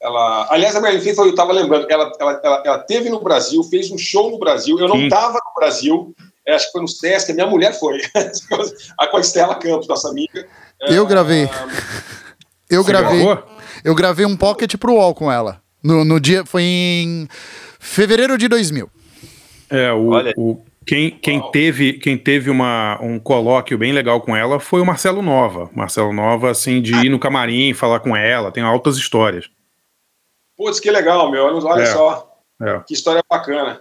ela. 0.00 0.46
Aliás, 0.50 0.76
a 0.76 0.80
Marilyn 0.80 1.02
Faithfull, 1.02 1.24
eu 1.26 1.30
estava 1.30 1.52
lembrando, 1.52 1.86
ela, 1.90 2.12
ela, 2.20 2.40
ela, 2.44 2.62
ela 2.64 2.78
teve 2.78 3.10
no 3.10 3.20
Brasil, 3.20 3.62
fez 3.64 3.90
um 3.90 3.98
show 3.98 4.30
no 4.30 4.38
Brasil. 4.38 4.78
Eu 4.78 4.86
não 4.88 4.96
Sim. 4.96 5.04
estava 5.04 5.34
no 5.44 5.54
Brasil, 5.60 6.14
é, 6.16 6.27
acho 6.54 6.66
que 6.66 6.72
foi 6.72 6.80
no 6.82 6.88
Sesc, 6.88 7.30
a 7.30 7.34
minha 7.34 7.46
mulher 7.46 7.78
foi. 7.78 7.98
a 8.98 9.06
com 9.06 9.16
a 9.16 9.20
Estela 9.20 9.54
Campos, 9.56 9.86
nossa 9.88 10.08
amiga. 10.08 10.46
Eu 10.80 11.06
gravei. 11.06 11.48
Eu 12.70 12.82
Você 12.82 12.90
gravei. 12.92 13.24
gravou? 13.24 13.44
Eu 13.84 13.94
gravei 13.94 14.26
um 14.26 14.36
pocket 14.36 14.76
pro 14.76 14.94
UOL 14.94 15.14
com 15.14 15.30
ela. 15.30 15.60
No, 15.82 16.04
no 16.04 16.20
dia. 16.20 16.44
Foi 16.44 16.62
em 16.62 17.28
fevereiro 17.78 18.36
de 18.38 18.48
2000. 18.48 18.90
É, 19.70 19.92
o, 19.92 20.10
o- 20.36 20.64
quem, 20.86 21.10
quem 21.10 21.50
teve, 21.50 21.94
quem 21.94 22.16
teve 22.16 22.48
uma, 22.48 22.98
um 23.02 23.18
colóquio 23.18 23.76
bem 23.76 23.92
legal 23.92 24.22
com 24.22 24.34
ela 24.34 24.58
foi 24.58 24.80
o 24.80 24.86
Marcelo 24.86 25.20
Nova. 25.20 25.68
Marcelo 25.74 26.12
Nova, 26.14 26.50
assim, 26.50 26.80
de 26.80 26.94
ir 26.94 27.10
no 27.10 27.18
camarim, 27.18 27.74
falar 27.74 28.00
com 28.00 28.16
ela, 28.16 28.50
tem 28.50 28.62
altas 28.62 28.96
histórias. 28.96 29.50
Putz, 30.56 30.80
que 30.80 30.90
legal, 30.90 31.30
meu. 31.30 31.44
Olha, 31.44 31.64
olha 31.66 31.82
É. 31.82 31.86
só. 31.86 32.32
É. 32.62 32.80
Que 32.86 32.94
história 32.94 33.22
bacana. 33.30 33.80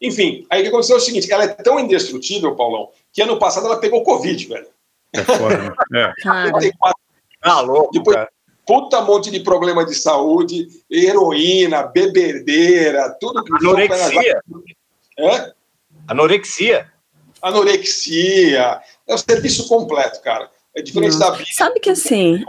Enfim, 0.00 0.46
aí 0.48 0.60
o 0.60 0.62
que 0.62 0.68
aconteceu 0.68 0.96
é 0.96 0.98
o 0.98 1.02
seguinte: 1.02 1.30
ela 1.32 1.44
é 1.44 1.48
tão 1.48 1.78
indestrutível, 1.80 2.54
Paulão, 2.54 2.90
que 3.12 3.20
ano 3.22 3.38
passado 3.38 3.66
ela 3.66 3.78
pegou 3.80 4.02
Covid, 4.04 4.46
velho. 4.46 4.66
É 5.12 5.22
foda, 5.22 5.58
né? 5.58 5.72
É. 5.94 6.12
Cara, 6.22 6.52
34 6.52 6.98
Tá 7.40 7.60
louco, 7.60 7.92
Depois- 7.92 8.16
cara. 8.16 8.28
puta 8.66 9.00
monte 9.00 9.30
de 9.30 9.40
problema 9.40 9.84
de 9.86 9.94
saúde, 9.94 10.68
heroína, 10.90 11.82
bebedeira, 11.84 13.16
tudo 13.20 13.42
que 13.44 13.52
Anorexia. 13.54 14.40
É? 15.18 15.52
Anorexia. 16.06 16.92
Anorexia. 17.40 18.80
É 19.06 19.14
o 19.14 19.18
serviço 19.18 19.68
completo, 19.68 20.20
cara. 20.22 20.50
É 20.76 20.82
diferente 20.82 21.12
Nossa. 21.12 21.24
da 21.24 21.30
Bíblia. 21.30 21.46
Sabe 21.56 21.80
que 21.80 21.90
assim, 21.90 22.44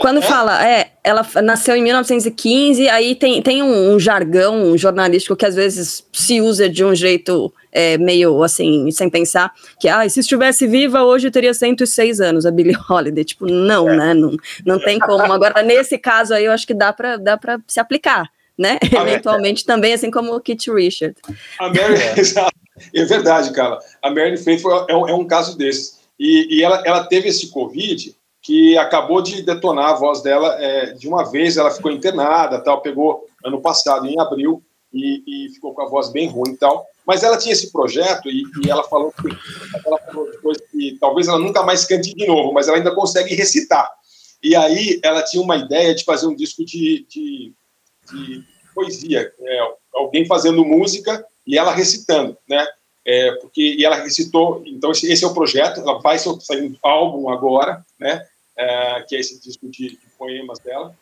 quando 0.00 0.20
fala, 0.22 0.66
é, 0.66 0.92
ela 1.04 1.26
nasceu 1.42 1.76
em 1.76 1.82
1915, 1.82 2.88
aí 2.88 3.14
tem, 3.14 3.40
tem 3.42 3.62
um, 3.62 3.94
um 3.94 3.98
jargão 3.98 4.76
jornalístico 4.76 5.36
que 5.36 5.46
às 5.46 5.54
vezes 5.54 6.04
se 6.12 6.40
usa 6.40 6.68
de 6.68 6.84
um 6.84 6.94
jeito 6.94 7.52
é, 7.70 7.98
meio 7.98 8.42
assim, 8.42 8.90
sem 8.90 9.10
pensar, 9.10 9.52
que 9.78 9.88
ah, 9.88 10.08
se 10.08 10.20
estivesse 10.20 10.66
viva 10.66 11.02
hoje 11.02 11.30
teria 11.30 11.52
106 11.52 12.20
anos, 12.20 12.46
a 12.46 12.50
Billie 12.50 12.76
Holiday. 12.88 13.24
Tipo, 13.24 13.46
não, 13.46 13.86
né? 13.86 14.14
Não, 14.14 14.36
não 14.64 14.78
tem 14.78 14.98
como. 14.98 15.32
Agora, 15.32 15.62
nesse 15.62 15.98
caso 15.98 16.34
aí, 16.34 16.44
eu 16.44 16.52
acho 16.52 16.66
que 16.66 16.74
dá 16.74 16.92
pra, 16.92 17.16
dá 17.16 17.36
pra 17.36 17.60
se 17.66 17.78
aplicar, 17.78 18.28
né? 18.56 18.78
é. 18.82 18.96
Eventualmente 18.96 19.64
também, 19.64 19.92
assim 19.92 20.10
como 20.10 20.34
o 20.34 20.40
Kit 20.40 20.70
Richard. 20.70 21.16
A 21.58 21.68
Mary, 21.68 21.94
Exato. 22.16 22.52
é 22.94 23.04
verdade, 23.04 23.52
cara. 23.52 23.78
A 24.02 24.10
Mary 24.10 24.36
Faithfull 24.36 24.86
é 24.88 24.96
um, 24.96 25.08
é 25.08 25.14
um 25.14 25.26
caso 25.26 25.58
desses. 25.58 26.02
E, 26.18 26.58
e 26.58 26.62
ela, 26.62 26.82
ela 26.86 27.04
teve 27.04 27.28
esse 27.28 27.48
Covid 27.50 28.14
que 28.44 28.76
acabou 28.76 29.22
de 29.22 29.40
detonar 29.40 29.88
a 29.88 29.94
voz 29.94 30.22
dela 30.22 30.54
é, 30.62 30.92
de 30.92 31.08
uma 31.08 31.24
vez. 31.28 31.56
Ela 31.56 31.70
ficou 31.70 31.90
internada, 31.90 32.60
tal, 32.60 32.82
pegou 32.82 33.26
ano 33.42 33.60
passado, 33.60 34.06
em 34.06 34.20
abril, 34.20 34.62
e, 34.92 35.46
e 35.46 35.48
ficou 35.48 35.74
com 35.74 35.80
a 35.80 35.88
voz 35.88 36.10
bem 36.10 36.28
ruim 36.28 36.52
e 36.52 36.56
tal. 36.58 36.86
Mas 37.06 37.22
ela 37.22 37.38
tinha 37.38 37.54
esse 37.54 37.72
projeto 37.72 38.28
e, 38.28 38.44
e 38.62 38.70
ela 38.70 38.84
falou 38.84 39.12
que 39.12 39.28
ela 39.84 39.98
falou 39.98 40.30
depois 40.30 40.58
que 40.70 40.96
talvez 41.00 41.26
ela 41.26 41.38
nunca 41.38 41.62
mais 41.62 41.86
cante 41.86 42.14
de 42.14 42.26
novo, 42.26 42.52
mas 42.52 42.68
ela 42.68 42.76
ainda 42.76 42.94
consegue 42.94 43.34
recitar. 43.34 43.90
E 44.42 44.54
aí 44.54 45.00
ela 45.02 45.22
tinha 45.22 45.42
uma 45.42 45.56
ideia 45.56 45.94
de 45.94 46.04
fazer 46.04 46.26
um 46.26 46.36
disco 46.36 46.64
de, 46.64 47.06
de, 47.08 47.52
de 48.12 48.44
poesia, 48.74 49.32
é, 49.40 49.58
alguém 49.94 50.26
fazendo 50.26 50.64
música 50.64 51.24
e 51.46 51.56
ela 51.56 51.72
recitando, 51.72 52.36
né? 52.46 52.66
É, 53.06 53.32
porque 53.32 53.76
e 53.78 53.84
ela 53.84 53.96
recitou, 53.96 54.62
então 54.64 54.90
esse, 54.90 55.10
esse 55.10 55.24
é 55.24 55.26
o 55.26 55.34
projeto. 55.34 55.80
Ela 55.80 55.98
vai 56.00 56.18
sair 56.18 56.62
um 56.62 56.76
álbum 56.82 57.30
agora, 57.30 57.84
né? 57.98 58.26
É, 58.56 59.02
que 59.08 59.16
é 59.16 59.20
esse 59.20 59.40
disco 59.40 59.68
de, 59.68 59.90
de 59.90 60.06
poemas 60.16 60.58
dela, 60.60 60.94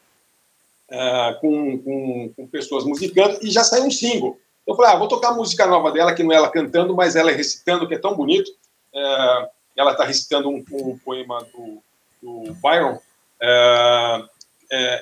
é, 0.90 1.36
com, 1.40 1.78
com, 1.78 2.32
com 2.34 2.46
pessoas 2.46 2.84
musicando 2.84 3.38
e 3.42 3.50
já 3.50 3.62
saiu 3.62 3.84
um 3.84 3.90
single. 3.90 4.38
Eu 4.66 4.74
falei, 4.74 4.92
ah, 4.92 4.96
vou 4.96 5.08
tocar 5.08 5.28
a 5.28 5.34
música 5.34 5.66
nova 5.66 5.90
dela, 5.90 6.14
que 6.14 6.22
não 6.22 6.32
é 6.32 6.36
ela 6.36 6.50
cantando, 6.50 6.94
mas 6.94 7.16
ela 7.16 7.30
é 7.30 7.34
recitando, 7.34 7.86
que 7.86 7.94
é 7.94 7.98
tão 7.98 8.14
bonito. 8.14 8.50
É, 8.94 9.48
ela 9.76 9.92
está 9.92 10.04
recitando 10.04 10.48
um, 10.48 10.64
um 10.72 10.98
poema 10.98 11.44
do, 11.52 11.82
do 12.22 12.54
Byron, 12.54 12.98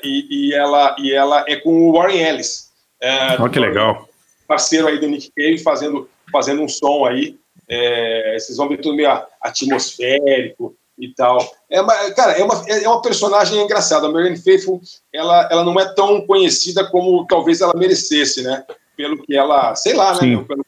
e, 0.02 0.26
e, 0.30 0.54
ela, 0.54 0.96
e 0.98 1.12
ela 1.12 1.44
é 1.46 1.56
com 1.56 1.88
o 1.88 1.92
Warren 1.92 2.20
Ellis. 2.20 2.70
É, 3.00 3.40
Olha 3.40 3.50
que 3.50 3.58
legal. 3.58 4.08
Parceiro 4.46 4.88
aí 4.88 4.98
do 4.98 5.08
Nick 5.08 5.30
Cave, 5.36 5.58
fazendo, 5.58 6.08
fazendo 6.32 6.62
um 6.62 6.68
som 6.68 7.04
aí. 7.04 7.38
É, 7.68 8.36
vocês 8.38 8.58
vão 8.58 8.68
ver 8.68 8.78
tudo 8.78 8.96
meio 8.96 9.10
atmosférico 9.40 10.76
e 11.00 11.14
tal. 11.14 11.38
É 11.70 11.80
uma, 11.80 12.10
cara, 12.12 12.32
é 12.32 12.44
uma, 12.44 12.64
é 12.68 12.88
uma 12.88 13.00
personagem 13.00 13.58
engraçada. 13.58 14.06
A 14.06 14.10
Marianne 14.10 14.36
Faithfull, 14.36 14.80
ela, 15.12 15.48
ela 15.50 15.64
não 15.64 15.80
é 15.80 15.94
tão 15.94 16.26
conhecida 16.26 16.88
como 16.90 17.26
talvez 17.26 17.62
ela 17.62 17.72
merecesse, 17.74 18.42
né? 18.42 18.64
Pelo 18.96 19.22
que 19.22 19.34
ela, 19.34 19.74
sei 19.74 19.94
lá, 19.94 20.12
né? 20.12 20.20
Sim. 20.20 20.44
pelo, 20.44 20.64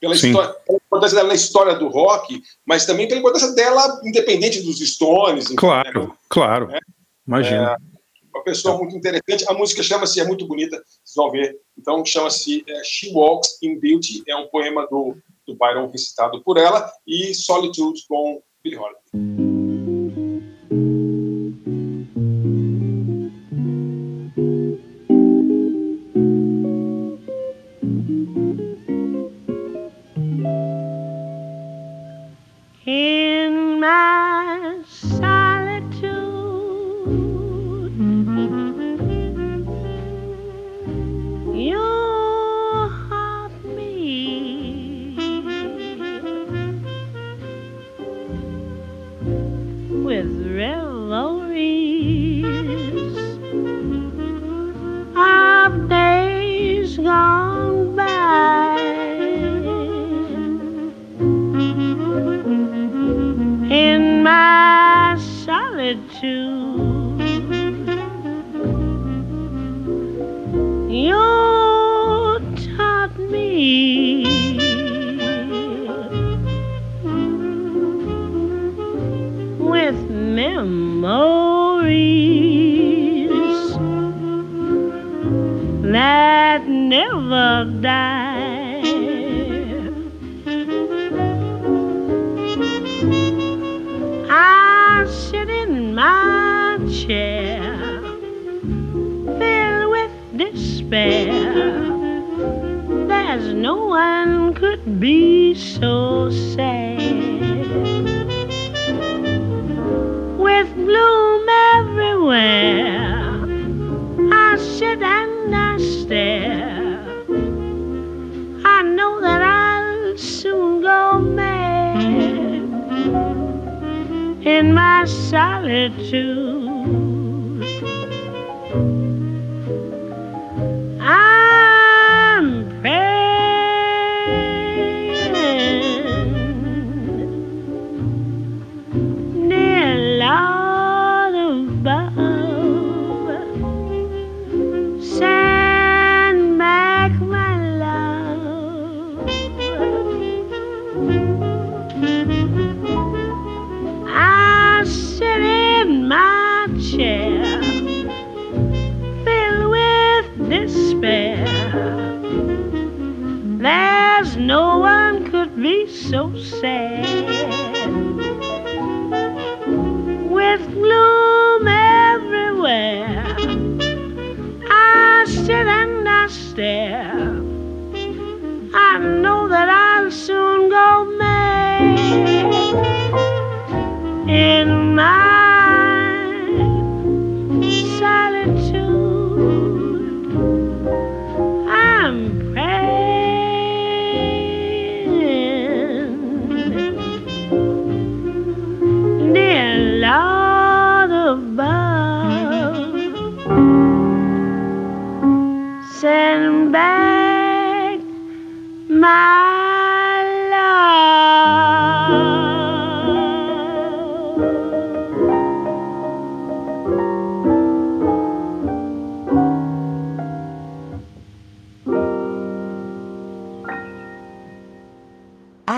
pela, 0.00 0.16
Sim. 0.16 0.30
história, 0.30 0.54
pela 0.66 0.78
importância 0.84 1.16
dela 1.16 1.28
na 1.28 1.34
história 1.34 1.74
do 1.76 1.88
rock, 1.88 2.42
mas 2.66 2.84
também 2.84 3.06
pela 3.06 3.20
importância 3.20 3.52
dela 3.54 4.00
independente 4.02 4.60
dos 4.60 4.80
Stones. 4.80 5.44
enfim, 5.44 5.54
né? 5.54 5.60
Claro, 5.60 6.16
claro. 6.28 6.68
Imagina. 7.26 7.76
uma 8.34 8.42
pessoa 8.42 8.76
muito 8.76 8.96
interessante. 8.96 9.44
A 9.48 9.54
música 9.54 9.80
chama-se, 9.80 10.18
é 10.18 10.24
muito 10.24 10.46
bonita, 10.46 10.76
vocês 11.04 11.14
vão 11.14 11.30
ver. 11.30 11.56
Então, 11.78 12.04
chama-se 12.04 12.64
é, 12.68 12.82
She 12.82 13.12
Walks 13.14 13.62
in 13.62 13.78
Beauty, 13.78 14.24
é 14.26 14.34
um 14.34 14.48
poema 14.48 14.88
do, 14.88 15.16
do 15.46 15.54
Byron 15.54 15.88
recitado 15.88 16.42
por 16.42 16.58
ela, 16.58 16.90
e 17.06 17.32
Solitude 17.32 18.04
com 18.08 18.42
Billie 18.62 18.78
Holiday. 18.78 19.41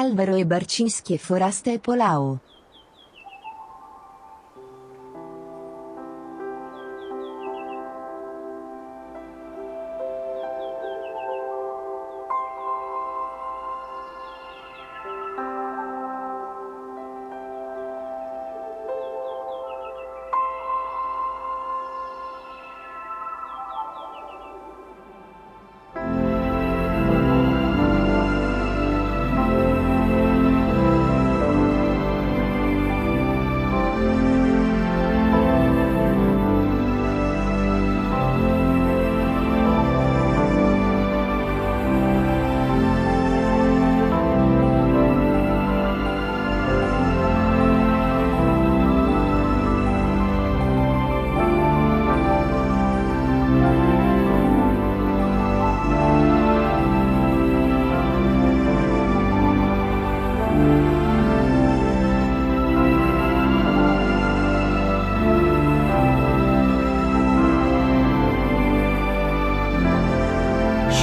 Alvaro 0.05 0.37
e 0.37 0.45
Barcinski 0.45 1.15
e 1.15 1.19
Forasta 1.19 1.71
e 1.73 1.79
Polao. 1.79 2.39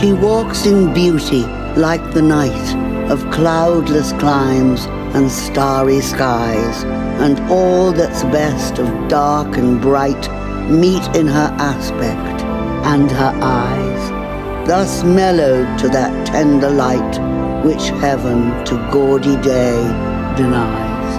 She 0.01 0.13
walks 0.13 0.65
in 0.65 0.95
beauty 0.95 1.43
like 1.77 2.01
the 2.15 2.23
night 2.23 2.75
of 3.11 3.29
cloudless 3.29 4.13
climes 4.13 4.85
and 5.15 5.29
starry 5.29 6.01
skies, 6.01 6.83
and 7.21 7.39
all 7.51 7.91
that's 7.91 8.23
best 8.23 8.79
of 8.79 8.87
dark 9.07 9.57
and 9.57 9.79
bright 9.79 10.27
meet 10.71 11.05
in 11.15 11.27
her 11.27 11.55
aspect 11.59 12.41
and 12.83 13.11
her 13.11 13.31
eyes, 13.43 14.67
thus 14.67 15.03
mellowed 15.03 15.77
to 15.77 15.87
that 15.89 16.25
tender 16.25 16.71
light 16.71 17.63
which 17.63 17.89
heaven 17.99 18.65
to 18.65 18.77
gaudy 18.91 19.35
day 19.43 19.83
denies. 20.35 21.13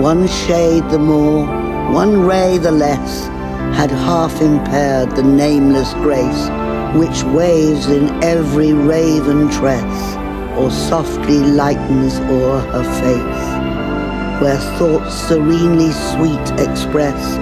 One 0.00 0.26
shade 0.26 0.82
the 0.90 0.98
more, 0.98 1.46
one 1.92 2.26
ray 2.26 2.58
the 2.58 2.72
less, 2.72 3.28
had 3.76 3.92
half 3.92 4.42
impaired 4.42 5.14
the 5.14 5.22
nameless 5.22 5.94
grace 5.94 6.59
which 6.94 7.22
waves 7.24 7.86
in 7.86 8.08
every 8.22 8.72
raven 8.72 9.48
tress, 9.50 10.16
or 10.58 10.70
softly 10.70 11.38
lightens 11.38 12.18
o'er 12.20 12.60
her 12.60 12.84
face, 13.00 14.42
where 14.42 14.58
thoughts 14.78 15.14
serenely 15.14 15.92
sweet 15.92 16.60
express 16.60 17.36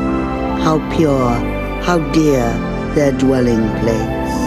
how 0.63 0.79
pure, 0.95 1.31
how 1.83 1.99
dear 2.13 2.47
their 2.95 3.13
dwelling 3.13 3.67
place. 3.81 4.39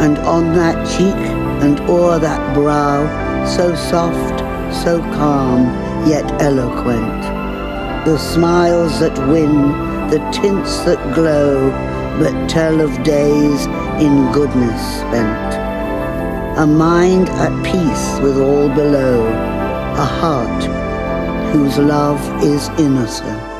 And 0.00 0.16
on 0.18 0.54
that 0.54 0.86
cheek 0.96 1.22
and 1.62 1.78
o'er 1.80 2.18
that 2.18 2.54
brow, 2.54 3.06
so 3.46 3.74
soft, 3.74 4.40
so 4.82 5.00
calm, 5.14 5.66
yet 6.08 6.24
eloquent, 6.40 7.22
the 8.06 8.16
smiles 8.16 9.00
that 9.00 9.18
win, 9.28 9.72
the 10.08 10.18
tints 10.32 10.80
that 10.84 11.14
glow, 11.14 11.70
but 12.18 12.48
tell 12.48 12.80
of 12.80 13.02
days 13.02 13.66
in 14.00 14.30
goodness 14.32 14.80
spent. 15.00 15.54
A 16.56 16.66
mind 16.66 17.28
at 17.30 17.52
peace 17.64 18.20
with 18.20 18.38
all 18.38 18.68
below, 18.68 19.26
a 19.96 20.04
heart 20.04 20.64
whose 21.52 21.78
love 21.78 22.20
is 22.42 22.68
innocent. 22.78 23.54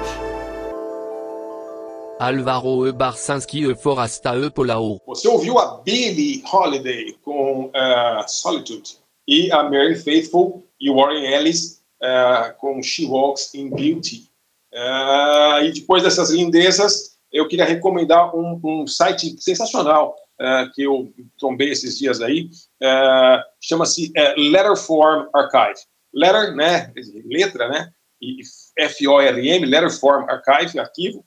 Alvaro 2.20 2.86
e 2.86 2.92
Barsanski 2.92 3.68
e 3.68 3.74
Forasta 3.74 4.36
e 4.36 4.48
Polao. 4.50 5.00
Você 5.06 5.26
ouviu 5.26 5.58
a 5.58 5.82
Billie 5.82 6.42
Holiday 6.50 7.12
com 7.22 7.70
eh, 7.74 8.24
Solitude 8.28 8.98
e 9.26 9.50
a 9.50 9.64
Mary 9.64 9.96
Faithful 9.96 10.64
e 10.80 10.88
o 10.88 10.94
Warren 10.94 11.24
Ellis 11.24 11.82
eh, 12.00 12.54
com 12.58 12.80
She 12.80 13.04
Walks 13.06 13.52
in 13.54 13.68
Beauty. 13.68 14.28
Eh, 14.72 15.64
e 15.64 15.72
depois 15.72 16.04
dessas 16.04 16.30
lindezas, 16.30 17.13
eu 17.34 17.48
queria 17.48 17.64
recomendar 17.64 18.34
um, 18.34 18.60
um 18.62 18.86
site 18.86 19.34
sensacional 19.40 20.14
uh, 20.40 20.72
que 20.72 20.82
eu 20.82 21.12
trombei 21.36 21.70
esses 21.70 21.98
dias 21.98 22.20
aí, 22.20 22.48
uh, 22.80 23.42
chama-se 23.60 24.12
uh, 24.16 24.40
Letterform 24.40 25.26
Archive. 25.34 25.80
Letter, 26.14 26.54
né, 26.54 26.92
letra, 27.26 27.68
né, 27.68 27.90
e 28.22 28.38
F-O-R-M, 28.78 29.66
Letterform 29.66 30.30
Archive, 30.30 30.78
arquivo. 30.78 31.24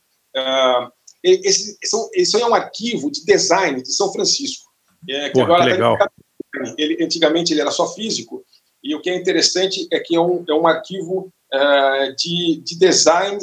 esse, 1.22 1.78
esse 2.14 2.42
é 2.42 2.46
um 2.46 2.56
arquivo 2.56 3.12
de 3.12 3.26
design 3.26 3.82
de 3.82 3.92
São 3.92 4.14
Francisco. 4.14 4.66
É, 5.10 5.28
que 5.28 5.34
Pô, 5.34 5.42
agora 5.42 5.66
legal. 5.66 5.98
Ele, 6.78 7.04
antigamente 7.04 7.54
ele 7.54 7.60
era 7.60 7.70
só 7.70 7.94
físico, 7.94 8.46
e 8.82 8.96
o 8.96 9.02
que 9.02 9.10
é 9.10 9.16
interessante 9.18 9.86
é 9.92 10.00
que 10.00 10.16
é 10.16 10.22
um, 10.22 10.46
é 10.48 10.54
um 10.54 10.66
arquivo 10.66 11.34
de, 12.18 12.62
de 12.64 12.80
design 12.80 13.38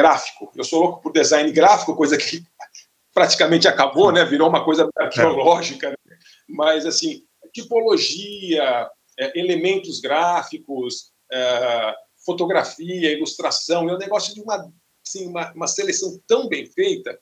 gráfico. 0.00 0.50
Eu 0.56 0.64
sou 0.64 0.80
louco 0.80 1.02
por 1.02 1.12
design 1.12 1.50
gráfico, 1.52 1.94
coisa 1.94 2.16
que 2.16 2.42
praticamente 3.12 3.68
acabou, 3.68 4.10
né? 4.10 4.24
Virou 4.24 4.48
uma 4.48 4.64
coisa 4.64 4.88
arqueológica. 4.96 5.90
Né? 5.90 6.16
Mas, 6.48 6.86
assim, 6.86 7.22
tipologia, 7.52 8.88
é, 9.18 9.38
elementos 9.38 10.00
gráficos, 10.00 11.10
é, 11.30 11.94
fotografia, 12.24 13.12
ilustração, 13.12 13.88
é 13.88 13.94
um 13.94 13.98
negócio 13.98 14.34
de 14.34 14.40
uma, 14.40 14.72
assim, 15.06 15.26
uma, 15.26 15.52
uma 15.52 15.66
seleção 15.66 16.18
tão 16.26 16.48
bem 16.48 16.66
feita. 16.66 17.18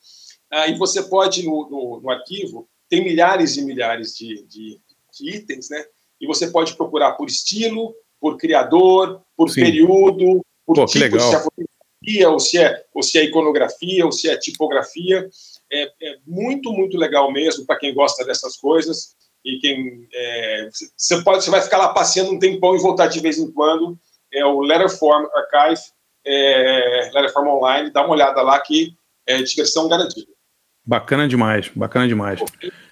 Aí 0.51 0.77
você 0.79 1.03
pode, 1.03 1.45
no, 1.45 1.69
no, 1.69 2.01
no 2.01 2.11
arquivo, 2.11 2.69
tem 2.89 3.03
milhares 3.03 3.57
e 3.57 3.65
milhares 3.65 4.15
de, 4.17 4.47
de, 4.47 4.81
de, 5.13 5.37
itens, 5.37 5.69
né? 5.69 5.85
E 6.21 6.27
você 6.27 6.49
pode 6.51 6.75
procurar 6.75 7.13
por 7.13 7.29
estilo, 7.29 7.95
por 8.21 8.37
criador, 8.37 9.21
por 9.37 9.51
Sim. 9.51 9.63
período, 9.63 10.41
por 10.65 10.77
Pô, 10.77 10.87
tipo, 10.87 11.05
legal. 11.05 11.49
Fotografia, 12.09 12.31
ou 12.31 12.41
se 12.41 12.59
é, 12.59 12.85
ou 12.95 13.03
se 13.03 13.19
é 13.19 13.25
iconografia, 13.25 14.05
ou 14.05 14.13
se 14.13 14.29
é 14.29 14.37
tipografia. 14.37 15.29
É, 15.71 15.83
é 15.85 16.17
muito, 16.27 16.73
muito 16.73 16.97
legal 16.97 17.31
mesmo 17.31 17.67
para 17.67 17.77
quem 17.79 17.95
gosta 17.95 18.25
dessas 18.25 18.57
coisas. 18.57 19.17
E 19.45 19.59
quem. 19.59 20.09
é, 20.13 20.69
Você 20.97 21.23
pode, 21.23 21.45
você 21.45 21.51
vai 21.51 21.61
ficar 21.61 21.79
lá 21.79 21.89
passeando 21.93 22.33
um 22.33 22.39
tempão 22.39 22.75
e 22.75 22.81
voltar 22.81 23.07
de 23.07 23.21
vez 23.21 23.39
em 23.39 23.51
quando. 23.51 23.99
É 24.33 24.45
o 24.45 24.61
Letterform 24.61 25.27
Archive, 25.35 25.81
é, 26.27 27.11
Letterform 27.15 27.49
Online, 27.49 27.91
dá 27.91 28.03
uma 28.03 28.15
olhada 28.15 28.43
lá 28.43 28.59
que 28.61 28.95
é 29.27 29.41
diversão 29.43 29.89
garantida. 29.89 30.31
Bacana 30.85 31.29
demais, 31.29 31.69
bacana 31.69 32.09
demais. 32.09 32.41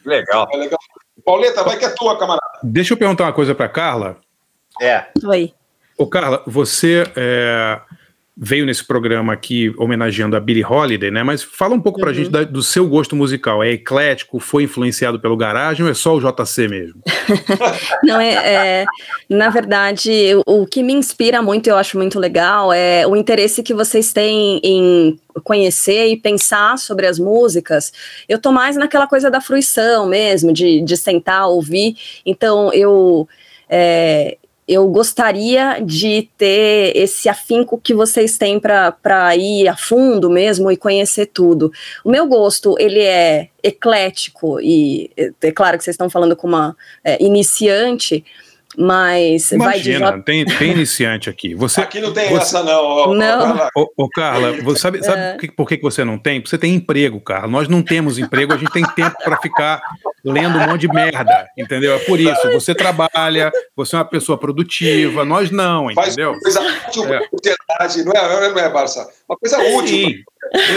Legal. 0.05 0.49
É 0.53 0.57
legal. 0.57 0.79
Pauleta, 1.25 1.62
vai 1.62 1.79
que 1.79 1.85
é 1.85 1.91
tua, 1.91 2.19
camarada. 2.19 2.61
Deixa 2.62 2.93
eu 2.93 2.97
perguntar 2.97 3.25
uma 3.25 3.33
coisa 3.33 3.55
para 3.55 3.69
Carla. 3.69 4.21
É. 4.81 5.07
Oi. 5.25 5.53
Ô, 5.99 6.07
Carla, 6.07 6.43
você 6.47 7.05
é, 7.17 7.81
veio 8.39 8.66
nesse 8.66 8.84
programa 8.84 9.32
aqui 9.32 9.72
homenageando 9.78 10.37
a 10.37 10.41
Billie 10.41 10.62
Holiday, 10.62 11.11
né? 11.11 11.22
Mas 11.22 11.43
fala 11.43 11.74
um 11.74 11.80
pouco 11.80 11.99
pra 11.99 12.12
gente 12.12 12.28
da- 12.28 12.45
do 12.45 12.62
seu 12.62 12.87
gosto 12.87 13.16
musical. 13.16 13.62
É 13.62 13.70
eclético? 13.70 14.39
Foi 14.39 14.64
influenciado 14.64 15.18
pelo 15.18 15.37
Garagem 15.39 15.84
ou 15.87 15.91
é 15.91 15.95
só 15.95 16.14
o 16.14 16.20
JC 16.20 16.68
mesmo? 16.68 17.01
Não, 18.05 18.20
é, 18.20 18.34
é- 18.34 18.87
na 19.28 19.49
verdade, 19.49 20.11
o, 20.47 20.62
o 20.62 20.66
que 20.66 20.82
me 20.82 20.93
inspira 20.93 21.41
muito, 21.41 21.68
eu 21.68 21.76
acho 21.78 21.97
muito 21.97 22.18
legal, 22.20 22.70
é 22.72 23.07
o 23.07 23.16
interesse 23.16 23.62
que 23.62 23.72
vocês 23.72 24.12
têm 24.12 24.61
em 24.62 25.18
conhecer 25.43 26.09
e 26.09 26.16
pensar 26.18 26.76
sobre 26.78 27.07
as 27.07 27.18
músicas. 27.18 27.91
Eu 28.28 28.39
tô 28.39 28.53
mais 28.53 28.76
naquela 28.76 29.07
coisa 29.07 29.30
da 29.30 29.41
fruição 29.41 30.07
mesmo, 30.07 30.53
de, 30.53 30.82
de 30.82 30.97
sentar, 30.97 31.49
ouvir. 31.49 31.97
Então, 32.26 32.70
eu. 32.74 33.26
é, 33.68 34.37
eu 34.67 34.89
gostaria 34.89 35.81
de 35.81 36.29
ter 36.37 36.97
esse 36.97 37.29
afinco 37.29 37.81
que 37.81 37.95
vocês 37.95 38.37
têm 38.37 38.59
para 38.59 39.37
ir 39.37 39.69
a 39.69 39.77
fundo 39.77 40.29
mesmo 40.29 40.71
e 40.71 40.77
conhecer 40.77 41.27
tudo. 41.27 41.73
O 42.05 42.11
meu 42.11 42.27
gosto, 42.27 42.75
ele 42.79 43.01
é 43.01 43.49
eclético 43.62 44.61
e 44.61 45.11
é, 45.17 45.53
claro 45.53 45.79
que 45.79 45.85
vocês 45.85 45.95
estão 45.95 46.11
falando 46.11 46.35
com 46.35 46.49
uma 46.49 46.77
é, 47.05 47.23
iniciante, 47.23 48.25
mas 48.77 49.51
vai 49.51 49.81
de 49.81 49.91
Imagina, 49.91 50.12
J- 50.12 50.22
tem, 50.22 50.45
tem 50.45 50.70
iniciante 50.72 51.31
aqui. 51.31 51.55
Você, 51.55 51.81
Aqui 51.81 52.01
não 52.01 52.12
tem 52.12 52.29
você- 52.29 52.43
essa, 52.43 52.62
não. 52.62 52.83
ó, 52.85 53.14
Não. 53.14 53.68
Ô, 53.74 53.89
ô, 54.05 54.09
Carla, 54.09 54.53
você 54.62 54.81
sabe, 54.81 55.03
sabe 55.05 55.20
É. 55.20 55.33
por 55.33 55.41
que- 55.41 55.53
por 55.53 55.68
que 55.68 55.77
que 55.79 55.83
você 55.83 56.05
não 56.05 56.18
tem? 56.18 56.41
Porque 56.41 56.51
você 56.51 56.59
tem 56.59 56.74
emprego, 56.74 57.20
Carla. 57.20 57.49
Nós 57.49 57.68
não 57.68 57.83
temos 57.83 58.18
emprego, 58.18 58.53
a 58.53 58.57
gente 58.57 58.72
tem 58.72 58.85
tempo 58.95 59.16
para 59.24 59.37
ficar 59.39 59.81
lendo 60.24 60.59
um 60.59 60.66
monte 60.66 60.81
de 60.83 60.89
merda, 60.89 61.47
entendeu? 61.57 61.95
É 61.95 61.99
por 62.01 62.18
isso. 62.20 62.51
Você 62.53 62.74
trabalha, 62.74 63.51
você 63.77 63.95
é 63.95 63.99
uma 63.99 64.05
pessoa 64.05 64.37
produtiva, 64.37 65.24
nós 65.24 65.51
não, 65.51 65.89
Faz 65.95 66.09
entendeu? 66.14 66.33
uma 66.33 66.41
coisa 66.41 66.61
útil 66.61 67.05
É. 67.05 67.07
para 67.09 67.18
a 67.18 67.29
sociedade, 67.89 68.05
não 68.05 68.12
é, 68.12 68.29
não 68.29 68.43
é, 68.45 68.49
não 68.51 68.59
é, 68.59 68.68
Barça? 68.70 69.09
Uma 69.29 69.37
coisa 69.39 69.59
útil. 69.59 69.87
Sim, 70.09 70.14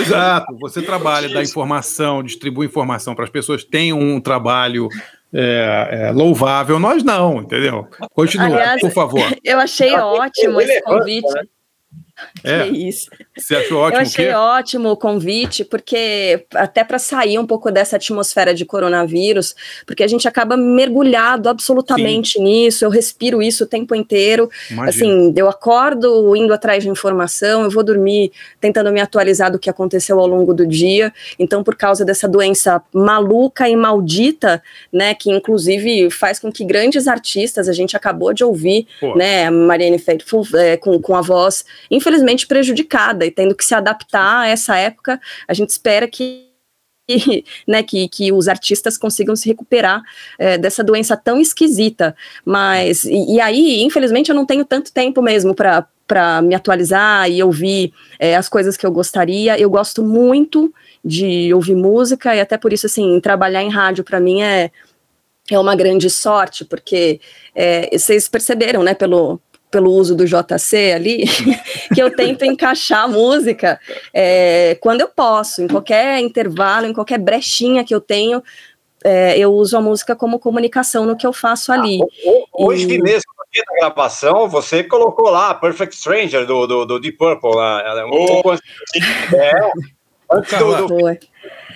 exato. 0.02 0.56
Você 0.60 0.82
trabalha, 0.82 1.30
dá 1.30 1.42
informação, 1.42 2.24
distribui 2.24 2.68
informação 2.68 3.16
para 3.16 3.26
as 3.26 3.30
pessoas, 3.32 3.64
tem 3.64 3.92
um 3.94 4.20
trabalho 4.22 4.88
é, 5.34 5.90
é, 5.92 6.12
louvável. 6.12 6.80
Nós 6.80 7.04
não, 7.04 7.42
entendeu? 7.42 7.88
Continua, 8.14 8.48
Aliás, 8.48 8.82
por 8.82 8.92
favor. 8.92 9.22
Eu 9.44 9.60
achei 9.60 9.94
ótimo 9.96 10.60
esse 10.62 10.82
convite. 10.82 11.28
É, 12.44 12.70
Que 12.70 12.88
isso. 12.88 13.10
você 13.38 13.56
achou 13.56 13.80
ótimo 13.80 13.98
eu 13.98 14.00
o 14.00 14.08
achei 14.08 14.26
quê? 14.28 14.34
ótimo 14.34 14.90
o 14.90 14.98
convite, 14.98 15.66
porque 15.66 16.46
até 16.54 16.84
para 16.84 16.98
sair 16.98 17.38
um 17.38 17.46
pouco 17.46 17.70
dessa 17.72 17.98
atmosfera 17.98 18.54
de 18.54 18.66
coronavírus, 18.66 19.56
porque 19.86 20.04
a 20.04 20.08
gente 20.08 20.28
acaba 20.28 20.56
mergulhado 20.56 21.50
absolutamente 21.50 22.40
nisso, 22.40 22.86
eu 22.86 22.90
respiro 22.90 23.42
isso 23.42 23.64
o 23.64 23.68
tempo 23.68 23.94
inteiro. 23.94 24.50
Imagina. 24.70 24.90
Assim, 24.90 25.34
eu 25.36 25.50
acordo 25.50 26.36
indo 26.36 26.54
atrás 26.54 26.84
de 26.84 26.90
informação, 26.90 27.64
eu 27.64 27.70
vou 27.70 27.84
dormir 27.84 28.32
tentando 28.62 28.92
me 28.92 29.02
atualizar 29.02 29.52
do 29.52 29.60
que 29.60 29.70
aconteceu 29.70 30.20
ao 30.20 30.28
longo 30.28 30.54
do 30.54 30.66
dia. 30.66 31.14
Então, 31.38 31.64
por 31.64 31.76
causa 31.76 32.06
dessa 32.06 32.28
doença 32.28 32.82
maluca 32.94 33.68
e 33.68 33.76
maldita, 33.76 34.62
né, 34.94 35.14
que 35.14 35.30
inclusive 35.30 36.10
faz 36.10 36.40
com 36.40 36.52
que 36.52 36.64
grandes 36.64 37.08
artistas, 37.08 37.68
a 37.68 37.74
gente 37.74 37.98
acabou 37.98 38.34
de 38.34 38.44
ouvir, 38.44 38.88
Pô. 39.00 39.16
né, 39.16 39.50
Marianne 39.50 40.00
Faithfull 40.00 40.48
é, 40.56 40.78
com, 40.78 41.00
com 41.02 41.16
a 41.16 41.22
voz 41.22 41.66
infelizmente 41.90 42.09
prejudicada 42.48 43.26
e 43.26 43.32
tendo 43.32 43.56
que 43.56 43.66
se 43.66 43.76
adaptar 43.76 44.42
a 44.42 44.48
essa 44.48 44.78
época, 44.78 45.20
a 45.48 45.54
gente 45.54 45.70
espera 45.70 46.08
que 46.08 46.50
que, 47.10 47.44
né, 47.68 47.82
que, 47.82 48.08
que 48.08 48.32
os 48.32 48.48
artistas 48.48 48.98
consigam 48.98 49.36
se 49.36 49.48
recuperar 49.48 50.04
é, 50.38 50.58
dessa 50.58 50.84
doença 50.84 51.18
tão 51.18 51.40
esquisita. 51.40 52.16
Mas, 52.46 53.04
e, 53.04 53.36
e 53.36 53.42
aí, 53.42 53.82
infelizmente, 53.82 54.30
eu 54.30 54.36
não 54.36 54.46
tenho 54.46 54.64
tanto 54.64 54.94
tempo 54.94 55.22
mesmo 55.22 55.56
para 55.56 55.88
para 56.10 56.42
me 56.42 56.56
atualizar 56.56 57.30
e 57.30 57.44
ouvir 57.44 57.94
é, 58.18 58.36
as 58.36 58.50
coisas 58.50 58.76
que 58.76 58.84
eu 58.84 58.92
gostaria. 58.92 59.60
Eu 59.60 59.70
gosto 59.70 60.02
muito 60.02 60.74
de 61.06 61.54
ouvir 61.54 61.76
música 61.76 62.36
e 62.36 62.40
até 62.40 62.58
por 62.58 62.74
isso, 62.74 62.88
assim, 62.88 63.20
trabalhar 63.20 63.62
em 63.62 63.70
rádio 63.70 64.04
para 64.04 64.20
mim 64.20 64.42
é, 64.42 64.72
é 65.52 65.60
uma 65.60 65.76
grande 65.76 66.10
sorte, 66.10 66.66
porque 66.66 67.22
é, 67.54 67.96
vocês 67.96 68.28
perceberam, 68.28 68.82
né, 68.82 68.96
pelo, 68.96 69.40
pelo 69.72 69.92
uso 69.92 70.16
do 70.16 70.26
JC 70.26 70.94
ali, 70.94 71.26
que 71.94 72.02
eu 72.02 72.16
tento 72.16 72.44
encaixar 72.44 73.04
a 73.04 73.08
música 73.08 73.80
é, 74.14 74.78
quando 74.82 75.02
eu 75.02 75.08
posso, 75.08 75.62
em 75.62 75.68
qualquer 75.68 76.20
intervalo, 76.20 76.88
em 76.88 76.94
qualquer 76.94 77.20
brechinha 77.20 77.84
que 77.84 77.94
eu 77.94 78.02
tenho, 78.02 78.44
é, 79.04 79.38
eu 79.38 79.54
uso 79.54 79.78
a 79.78 79.82
música 79.82 80.16
como 80.16 80.40
comunicação 80.40 81.06
no 81.06 81.16
que 81.16 81.26
eu 81.26 81.32
faço 81.32 81.72
ali. 81.72 82.00
Hoje 82.52 82.84
E- 82.84 83.02
mesmo, 83.02 83.32
aqui 83.40 83.62
na 83.68 83.80
gravação, 83.80 84.50
você 84.50 84.84
colocou 84.84 85.30
lá 85.30 85.54
Perfect 85.54 85.96
Stranger 85.96 86.46
do, 86.46 86.68
do, 86.68 86.86
do 86.86 87.00
Deep 87.00 87.18
Purple. 87.18 87.56
Lá, 87.56 87.82
Ela 87.82 88.02
é 88.02 88.06
um 88.06 88.10
pouco 88.10 88.52
antes, 88.52 88.64
é, 89.34 89.52
antes 90.32 90.58
do, 90.58 90.88
do. 90.88 91.18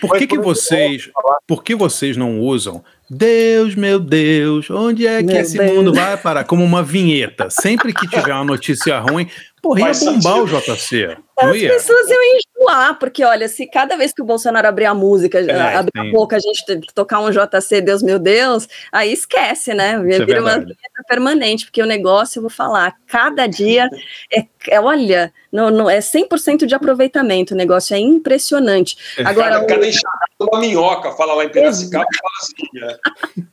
Por 0.02 0.18
que, 0.18 0.28
que 0.28 0.38
vocês, 0.38 1.10
por 1.48 1.64
que 1.64 1.74
vocês 1.74 2.18
não 2.18 2.42
usam 2.42 2.84
Deus, 3.14 3.76
meu 3.76 4.00
Deus, 4.00 4.70
onde 4.70 5.08
é 5.08 5.20
que 5.20 5.32
Meu 5.32 5.38
esse 5.42 5.58
Deus. 5.58 5.72
mundo 5.72 5.94
vai 5.94 6.18
parar? 6.18 6.44
Como 6.44 6.64
uma 6.64 6.84
vinheta. 6.84 7.50
Sempre 7.50 7.94
que 7.94 8.08
tiver 8.08 8.34
uma 8.34 8.44
notícia 8.44 9.00
ruim, 9.00 9.28
porra, 9.62 9.80
ia 9.82 9.92
bombar 9.94 10.42
o 10.42 10.48
sentido. 10.48 10.76
JC. 10.76 11.18
As 11.36 11.58
pessoas 11.60 12.08
iam 12.10 12.20
enjoar, 12.60 13.00
porque 13.00 13.24
olha, 13.24 13.48
se 13.48 13.66
cada 13.66 13.98
vez 13.98 14.14
que 14.14 14.22
o 14.22 14.26
Bolsonaro 14.26 14.68
abrir 14.68 14.86
a 14.86 14.94
música, 14.94 15.40
abrir 15.40 15.92
sim. 16.02 16.10
a 16.10 16.12
boca, 16.12 16.36
a 16.36 16.40
gente 16.40 16.64
tocar 16.94 17.20
um 17.22 17.32
JC, 17.32 17.82
Deus 17.82 18.04
meu 18.04 18.20
Deus, 18.20 18.68
aí 18.92 19.12
esquece, 19.12 19.74
né? 19.74 19.94
Isso 20.08 20.22
é 20.22 20.26
Vira 20.26 20.42
uma 20.42 20.52
verdade. 20.52 20.66
vinheta 20.66 21.04
permanente, 21.08 21.66
porque 21.66 21.82
o 21.82 21.86
negócio, 21.88 22.38
eu 22.38 22.44
vou 22.44 22.52
falar, 22.52 22.96
cada 23.08 23.48
dia 23.48 23.90
é, 24.32 24.46
é 24.70 24.80
olha, 24.80 25.34
não, 25.52 25.70
não, 25.72 25.90
é 25.90 26.00
100% 26.00 26.66
de 26.66 26.76
aproveitamento, 26.76 27.54
o 27.54 27.58
negócio 27.58 27.96
é 27.96 28.00
impressionante. 28.00 28.96
Agora, 29.26 29.54
Cada, 29.56 29.64
o- 29.64 29.68
cada 29.68 29.86
é 29.88 29.92
uma 30.44 30.60
minhoca, 30.60 31.12
fala 31.14 31.34
lá 31.34 31.46
em 31.46 31.50
Piracicaba, 31.50 32.06
fala 32.06 32.34
assim. 32.42 32.80
né? 33.36 33.44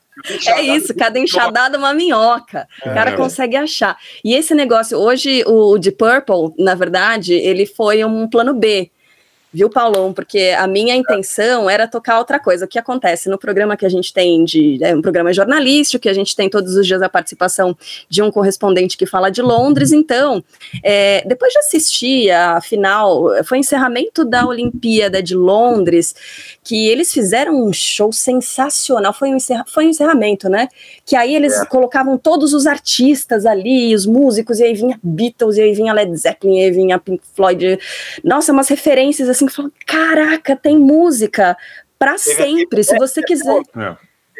É 0.49 0.63
isso, 0.63 0.95
cada 0.95 1.19
enxadada 1.19 1.77
é 1.77 1.79
uma 1.79 1.95
minhoca. 1.95 2.67
O 2.83 2.93
cara 2.95 3.11
É. 3.11 3.17
consegue 3.17 3.57
achar. 3.57 3.97
E 4.25 4.35
esse 4.35 4.55
negócio, 4.55 4.99
hoje 4.99 5.43
o 5.47 5.79
de 5.79 5.91
Purple, 5.91 6.55
na 6.59 6.75
verdade, 6.75 7.35
ele 7.35 7.67
foi 7.67 8.05
um 8.05 8.29
plano 8.29 8.55
B. 8.55 8.91
viu, 9.53 9.69
Paulão? 9.69 10.13
Porque 10.13 10.55
a 10.57 10.67
minha 10.67 10.95
intenção 10.95 11.69
era 11.69 11.87
tocar 11.87 12.19
outra 12.19 12.39
coisa. 12.39 12.65
O 12.65 12.69
que 12.69 12.79
acontece 12.79 13.29
no 13.29 13.39
programa 13.39 13.77
que 13.77 13.87
a 13.87 13.89
gente 13.89 14.13
tem 14.13 14.45
de. 14.45 14.79
É 14.83 14.95
um 14.95 15.03
programa 15.03 15.33
jornalístico, 15.33 16.03
que 16.03 16.09
a 16.09 16.13
gente 16.13 16.35
tem 16.37 16.49
todos 16.49 16.77
os 16.77 16.87
dias 16.87 17.03
a 17.03 17.09
participação 17.09 17.77
de 18.09 18.23
um 18.23 18.31
correspondente 18.31 18.97
que 18.97 19.07
fala 19.07 19.31
de 19.31 19.43
Londres. 19.43 19.93
Então, 19.93 20.43
é, 20.83 21.23
depois 21.27 21.53
de 21.53 21.59
assistir 21.59 22.31
a 22.31 22.61
final, 22.61 23.31
foi 23.45 23.59
encerramento 23.59 24.25
da 24.25 24.47
Olimpíada 24.47 25.23
de 25.23 25.35
Londres, 25.35 26.15
que 26.63 26.89
eles 26.89 27.13
fizeram 27.13 27.67
um 27.67 27.73
show 27.73 28.13
sensacional. 28.13 29.13
Foi 29.13 29.31
um, 29.31 29.37
encerra, 29.37 29.65
foi 29.67 29.87
um 29.87 29.91
encerramento, 29.91 30.49
né? 30.49 30.69
Que 31.05 31.17
aí 31.17 31.35
eles 31.35 31.55
É. 31.55 31.65
colocavam 31.67 32.17
todos 32.17 32.55
os 32.55 32.67
artistas 32.67 33.45
ali, 33.47 33.95
os 33.95 34.07
músicos, 34.07 34.61
e 34.61 34.65
aí 34.65 34.75
vinha 34.75 34.99
Beatles, 35.03 35.57
e 35.57 35.63
aí 35.63 35.73
vinha 35.73 35.93
Led 35.93 36.15
Zeppelin, 36.17 36.59
e 36.59 36.65
aí 36.65 36.71
vinha 36.71 36.99
Pink 36.99 37.23
Floyd. 37.35 37.79
Nossa, 38.23 38.53
umas 38.53 38.69
referências 38.69 39.29
assim 39.41 39.47
que 39.47 39.53
falam: 39.55 39.73
caraca, 39.87 40.55
tem 40.57 40.79
música 40.79 41.57
pra 41.99 42.17
sempre, 42.19 42.83
se 42.85 42.97
você 42.97 43.23
quiser. 43.23 43.63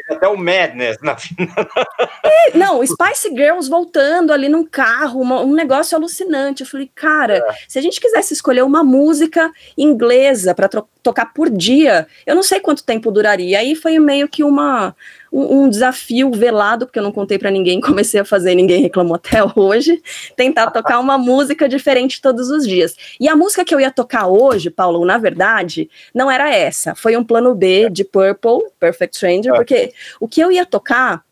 Até 0.09 0.27
o 0.27 0.35
Madness 0.35 0.97
na 1.01 1.15
final. 1.17 1.47
É, 2.23 2.57
não, 2.57 2.85
Spice 2.85 3.29
Girls 3.29 3.69
voltando 3.69 4.31
ali 4.33 4.47
num 4.49 4.65
carro, 4.65 5.21
uma- 5.21 5.41
um 5.41 5.53
negócio 5.53 5.97
alucinante. 5.97 6.61
Eu 6.63 6.67
falei, 6.67 6.89
cara, 6.93 7.41
se 7.67 7.77
a 7.77 7.81
gente 7.81 7.99
quisesse 7.99 8.33
escolher 8.33 8.63
uma 8.63 8.83
música 8.83 9.51
inglesa 9.77 10.53
para 10.55 10.67
tocar 11.03 11.33
por 11.33 11.49
dia, 11.49 12.07
eu 12.25 12.35
não 12.35 12.43
sei 12.43 12.59
quanto 12.59 12.83
tempo 12.83 13.11
duraria. 13.11 13.59
Aí 13.59 13.75
foi 13.75 13.97
meio 13.99 14.27
que 14.27 14.43
uma 14.43 14.95
um, 15.31 15.63
um 15.63 15.69
desafio 15.69 16.31
velado, 16.31 16.85
porque 16.85 16.99
eu 16.99 17.03
não 17.03 17.11
contei 17.11 17.39
para 17.39 17.49
ninguém, 17.49 17.79
comecei 17.81 18.19
a 18.19 18.25
fazer 18.25 18.51
e 18.51 18.55
ninguém 18.55 18.81
reclamou 18.81 19.15
até 19.15 19.39
hoje, 19.55 20.01
tentar 20.35 20.71
tocar 20.71 20.99
uma 20.99 21.17
música 21.17 21.69
diferente 21.69 22.21
todos 22.21 22.49
os 22.49 22.67
dias. 22.67 22.95
E 23.19 23.29
a 23.29 23.35
música 23.35 23.63
que 23.63 23.73
eu 23.73 23.79
ia 23.79 23.91
tocar 23.91 24.27
hoje, 24.27 24.69
Paulo, 24.69 25.05
na 25.05 25.17
verdade, 25.17 25.89
não 26.13 26.29
era 26.29 26.53
essa. 26.53 26.95
Foi 26.95 27.15
um 27.15 27.23
plano 27.23 27.55
B 27.55 27.89
de 27.89 28.03
Purple, 28.03 28.69
Perfect 28.79 29.15
Stranger, 29.15 29.53
porque 29.55 29.93
o 30.19 30.27
que 30.27 30.41
eu 30.41 30.51
ia 30.51 30.65
tocar 30.65 31.23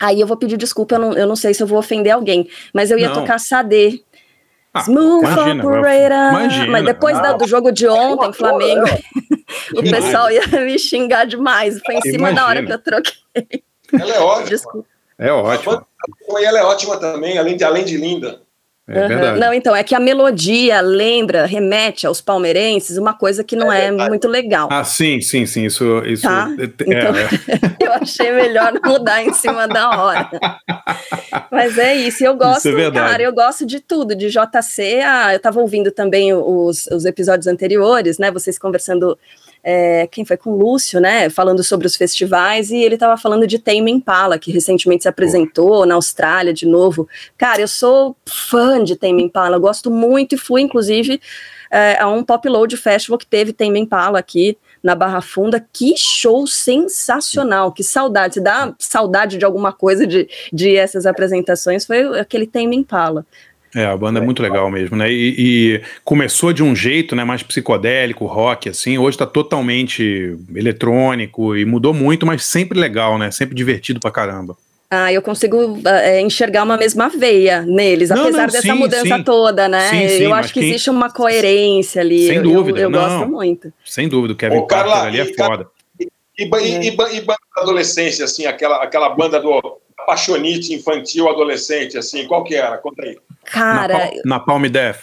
Aí 0.00 0.20
eu 0.20 0.26
vou 0.26 0.36
pedir 0.36 0.56
desculpa, 0.56 0.96
eu 0.96 0.98
não, 0.98 1.12
eu 1.12 1.26
não 1.26 1.36
sei 1.36 1.54
se 1.54 1.62
eu 1.62 1.66
vou 1.66 1.78
ofender 1.78 2.12
alguém, 2.12 2.48
mas 2.72 2.90
eu 2.90 2.98
ia 2.98 3.08
Não. 3.08 3.14
tocar 3.14 3.38
Sade. 3.38 4.04
Smooth 4.82 5.24
imagina, 5.24 5.66
Operator. 5.66 6.40
imagina. 6.40 6.66
Mas 6.72 6.84
depois 6.84 7.20
da- 7.20 7.32
do 7.32 7.46
jogo 7.46 7.70
de 7.70 7.86
ontem, 7.86 8.32
Flamengo, 8.32 8.82
o 9.76 9.82
pessoal 9.82 10.30
ia 10.30 10.46
me 10.48 10.78
xingar 10.78 11.26
demais. 11.26 11.80
Foi 11.84 11.94
em 11.96 12.00
cima 12.02 12.32
da 12.32 12.44
hora 12.46 12.62
que 12.62 12.72
Imagina. 12.72 12.74
eu 12.74 12.78
troquei. 13.02 13.62
Ela 13.92 14.14
é 14.14 14.20
ótima. 14.20 14.48
Desculpa. 14.48 14.88
É 15.18 15.32
ótimo. 15.32 15.86
E 16.38 16.44
ela 16.44 16.58
é 16.58 16.62
ótima 16.64 16.96
também, 16.98 17.38
além 17.38 17.56
de, 17.56 17.62
além 17.64 17.84
de 17.84 17.96
linda. 17.96 18.42
É 18.86 19.08
verdade. 19.08 19.40
Não, 19.40 19.54
então, 19.54 19.74
é 19.74 19.82
que 19.82 19.94
a 19.94 20.00
melodia 20.00 20.82
lembra, 20.82 21.46
remete 21.46 22.06
aos 22.06 22.20
palmeirenses, 22.20 22.98
uma 22.98 23.14
coisa 23.14 23.42
que 23.42 23.56
não 23.56 23.72
é, 23.72 23.90
muito 23.90 24.28
legal. 24.28 24.68
Ah, 24.70 24.84
sim, 24.84 25.22
sim, 25.22 25.46
sim. 25.46 25.64
Isso. 25.64 26.02
isso 26.04 26.22
Tá, 26.22 26.50
é, 26.58 26.64
então- 26.64 27.16
é. 27.16 27.28
Eu 27.80 27.92
achei 27.94 28.30
melhor 28.32 28.72
mudar 28.84 29.22
em 29.22 29.32
cima 29.32 29.66
da 29.66 29.90
hora. 29.90 30.30
Mas 31.50 31.78
é 31.78 31.94
isso, 31.94 32.24
eu 32.24 32.34
gosto, 32.34 32.68
Isso 32.68 32.78
é 32.78 32.90
cara, 32.90 33.22
eu 33.22 33.32
gosto 33.32 33.64
de 33.64 33.80
tudo, 33.80 34.14
de 34.14 34.28
JC. 34.28 35.00
Ah, 35.02 35.32
eu 35.32 35.38
tava 35.40 35.60
ouvindo 35.60 35.90
também 35.90 36.34
os, 36.34 36.86
os 36.88 37.04
episódios 37.04 37.46
anteriores, 37.46 38.18
né? 38.18 38.30
Vocês 38.30 38.58
conversando. 38.58 39.18
É, 39.64 40.06
quem 40.06 40.26
foi 40.26 40.36
com 40.36 40.50
o 40.50 40.56
Lúcio, 40.58 41.00
né? 41.00 41.30
Falando 41.30 41.64
sobre 41.64 41.86
os 41.86 41.96
festivais, 41.96 42.70
e 42.70 42.76
ele 42.76 42.98
tava 42.98 43.16
falando 43.16 43.46
de 43.46 43.58
Tame 43.58 43.90
Impala, 43.90 44.38
que 44.38 44.52
recentemente 44.52 45.04
se 45.04 45.08
apresentou 45.08 45.86
na 45.86 45.94
Austrália 45.94 46.52
de 46.52 46.66
novo. 46.66 47.08
Cara, 47.38 47.62
eu 47.62 47.68
sou 47.68 48.14
fã 48.26 48.84
de 48.84 48.94
Tame 48.94 49.22
Impala, 49.22 49.58
gosto 49.58 49.90
muito 49.90 50.34
e 50.34 50.38
fui, 50.38 50.60
inclusive, 50.60 51.18
é, 51.70 51.98
a 51.98 52.08
um 52.08 52.22
Pop 52.22 52.46
Load 52.46 52.76
Festival 52.76 53.18
que 53.18 53.26
teve 53.26 53.54
Tame 53.54 53.80
Impala 53.80 54.18
aqui 54.18 54.58
na 54.82 54.94
Barra 54.94 55.22
Funda. 55.22 55.66
Que 55.72 55.96
show 55.96 56.46
sensacional, 56.46 57.72
que 57.72 57.82
saudade. 57.82 58.34
Se 58.34 58.40
dá 58.40 58.74
saudade 58.78 59.38
de 59.38 59.44
alguma 59.46 59.72
coisa 59.72 60.06
de, 60.06 60.28
de 60.52 60.76
essas 60.76 61.06
apresentações, 61.06 61.86
foi 61.86 62.20
aquele 62.20 62.46
Tame 62.46 62.76
Impala. 62.76 63.24
É, 63.74 63.84
a 63.86 63.96
banda 63.96 64.20
é 64.20 64.22
muito 64.22 64.40
legal 64.42 64.70
mesmo, 64.70 64.96
né? 64.96 65.10
E, 65.10 65.34
e 65.36 65.80
começou 66.04 66.52
de 66.52 66.62
um 66.62 66.76
jeito, 66.76 67.16
né, 67.16 67.24
mais 67.24 67.42
psicodélico, 67.42 68.24
rock, 68.24 68.68
assim. 68.68 68.98
Hoje 68.98 69.18
tá 69.18 69.26
totalmente 69.26 70.36
eletrônico 70.54 71.56
e 71.56 71.64
mudou 71.64 71.92
muito, 71.92 72.24
mas 72.24 72.44
sempre 72.44 72.78
legal, 72.78 73.18
né? 73.18 73.30
Sempre 73.32 73.54
divertido 73.54 73.98
pra 73.98 74.10
caramba. 74.12 74.56
Ah, 74.90 75.12
eu 75.12 75.20
consigo 75.22 75.80
é, 75.88 76.20
enxergar 76.20 76.62
uma 76.62 76.76
mesma 76.76 77.08
veia 77.08 77.62
neles, 77.62 78.10
Não, 78.10 78.22
apesar 78.22 78.38
não, 78.42 78.46
dessa 78.46 78.62
sim, 78.62 78.72
mudança 78.74 79.16
sim. 79.16 79.22
toda, 79.24 79.66
né? 79.68 79.88
Sim, 79.88 80.08
sim, 80.08 80.22
eu 80.24 80.34
acho 80.34 80.52
que 80.54 80.60
quem- 80.60 80.68
existe 80.68 80.88
uma 80.88 81.10
coerência 81.10 82.00
ali. 82.00 82.28
Sem 82.28 82.36
eu, 82.36 82.42
dúvida, 82.44 82.78
Eu, 82.78 82.82
eu 82.84 82.90
não. 82.90 83.00
gosto 83.00 83.28
muito. 83.32 83.72
Sem 83.84 84.08
dúvida, 84.08 84.34
o 84.34 84.36
Kevin 84.36 84.58
Ô, 84.58 84.66
Carla, 84.66 84.92
Parker 85.00 85.08
ali 85.08 85.20
é 85.20 85.24
e, 85.24 85.34
foda. 85.34 85.66
E, 85.98 86.04
e- 86.44 86.44
e 86.44 86.86
e 86.88 87.20
banda 87.22 87.38
da 87.56 87.62
adolescência, 87.62 88.24
assim, 88.24 88.46
aquela, 88.46 88.84
aquela 88.84 89.08
banda 89.08 89.40
do 89.40 89.78
apaixonite 90.04 90.72
infantil 90.74 91.28
adolescente, 91.28 91.96
assim, 91.98 92.26
qual 92.26 92.44
que 92.44 92.54
era? 92.54 92.76
Conta 92.78 93.02
aí. 93.02 93.18
Cara, 93.44 93.92
Na, 93.94 93.98
Pal- 93.98 94.20
na 94.24 94.40
Palm 94.40 94.62
Death. 94.68 95.00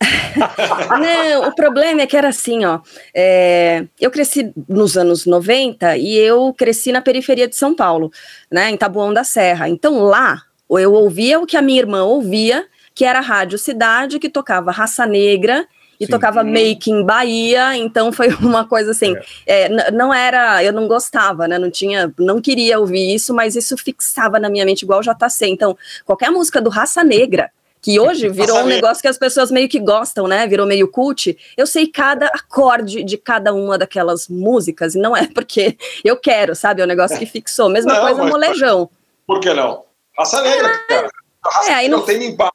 Não, 1.00 1.48
o 1.48 1.54
problema 1.54 2.02
é 2.02 2.06
que 2.06 2.16
era 2.16 2.28
assim, 2.28 2.64
ó. 2.64 2.80
é, 3.14 3.84
eu 4.00 4.10
cresci 4.10 4.52
nos 4.68 4.96
anos 4.96 5.24
90 5.26 5.96
e 5.96 6.16
eu 6.16 6.52
cresci 6.56 6.92
na 6.92 7.00
periferia 7.00 7.48
de 7.48 7.56
São 7.56 7.74
Paulo, 7.74 8.10
né, 8.50 8.70
em 8.70 8.76
Taboão 8.76 9.12
da 9.12 9.24
Serra. 9.24 9.68
Então 9.68 10.00
lá 10.02 10.42
eu 10.70 10.92
ouvia 10.92 11.38
o 11.38 11.46
que 11.46 11.56
a 11.56 11.62
minha 11.62 11.78
irmã 11.80 12.04
ouvia, 12.04 12.66
que 12.94 13.04
era 13.04 13.18
a 13.18 13.22
Rádio 13.22 13.58
Cidade, 13.58 14.18
que 14.18 14.28
tocava 14.28 14.70
Raça 14.72 15.06
Negra 15.06 15.66
e 16.00 16.06
tocava 16.06 16.42
Make 16.44 16.90
in 16.90 17.04
Bahia, 17.04 17.76
então 17.76 18.12
foi 18.12 18.28
uma 18.40 18.66
coisa 18.66 18.90
assim, 18.90 19.14
é, 19.46 19.68
n- 19.68 19.90
não 19.92 20.12
era, 20.12 20.62
eu 20.64 20.72
não 20.72 20.86
gostava, 20.88 21.46
né, 21.48 21.58
não 21.58 21.70
tinha, 21.70 22.12
não 22.18 22.40
queria 22.40 22.78
ouvir 22.78 23.14
isso, 23.14 23.32
mas 23.34 23.56
isso 23.56 23.76
fixava 23.76 24.38
na 24.38 24.48
minha 24.48 24.64
mente 24.64 24.82
igual 24.82 25.00
o 25.00 25.02
JC, 25.02 25.46
então 25.46 25.76
qualquer 26.04 26.30
música 26.30 26.60
do 26.60 26.70
Raça 26.70 27.02
Negra, 27.04 27.50
que 27.80 28.00
hoje 28.00 28.28
virou 28.30 28.56
um 28.56 28.64
Negra. 28.64 28.74
negócio 28.76 29.02
que 29.02 29.08
as 29.08 29.18
pessoas 29.18 29.50
meio 29.50 29.68
que 29.68 29.78
gostam, 29.78 30.26
né? 30.26 30.46
Virou 30.46 30.66
meio 30.66 30.88
cult. 30.88 31.36
Eu 31.54 31.66
sei 31.66 31.86
cada 31.86 32.28
acorde 32.28 33.04
de 33.04 33.18
cada 33.18 33.52
uma 33.52 33.76
daquelas 33.76 34.26
músicas, 34.26 34.94
e 34.94 34.98
não 34.98 35.14
é 35.14 35.26
porque 35.26 35.76
eu 36.02 36.16
quero, 36.16 36.54
sabe? 36.56 36.80
É 36.80 36.84
um 36.84 36.88
negócio 36.88 37.18
que 37.18 37.26
fixou. 37.26 37.68
Mesma 37.68 37.92
Não, 37.92 38.00
coisa 38.00 38.22
mas- 38.22 38.30
molejão. 38.30 38.88
Por 39.26 39.38
que 39.40 39.52
não? 39.52 39.84
Raça 40.16 40.40
negra, 40.40 40.78
cara. 40.88 41.08
Raça 41.44 41.70
É, 41.70 41.74
aí 41.74 41.88
não- 41.88 42.00
tem 42.02 42.24
impacto. 42.32 42.54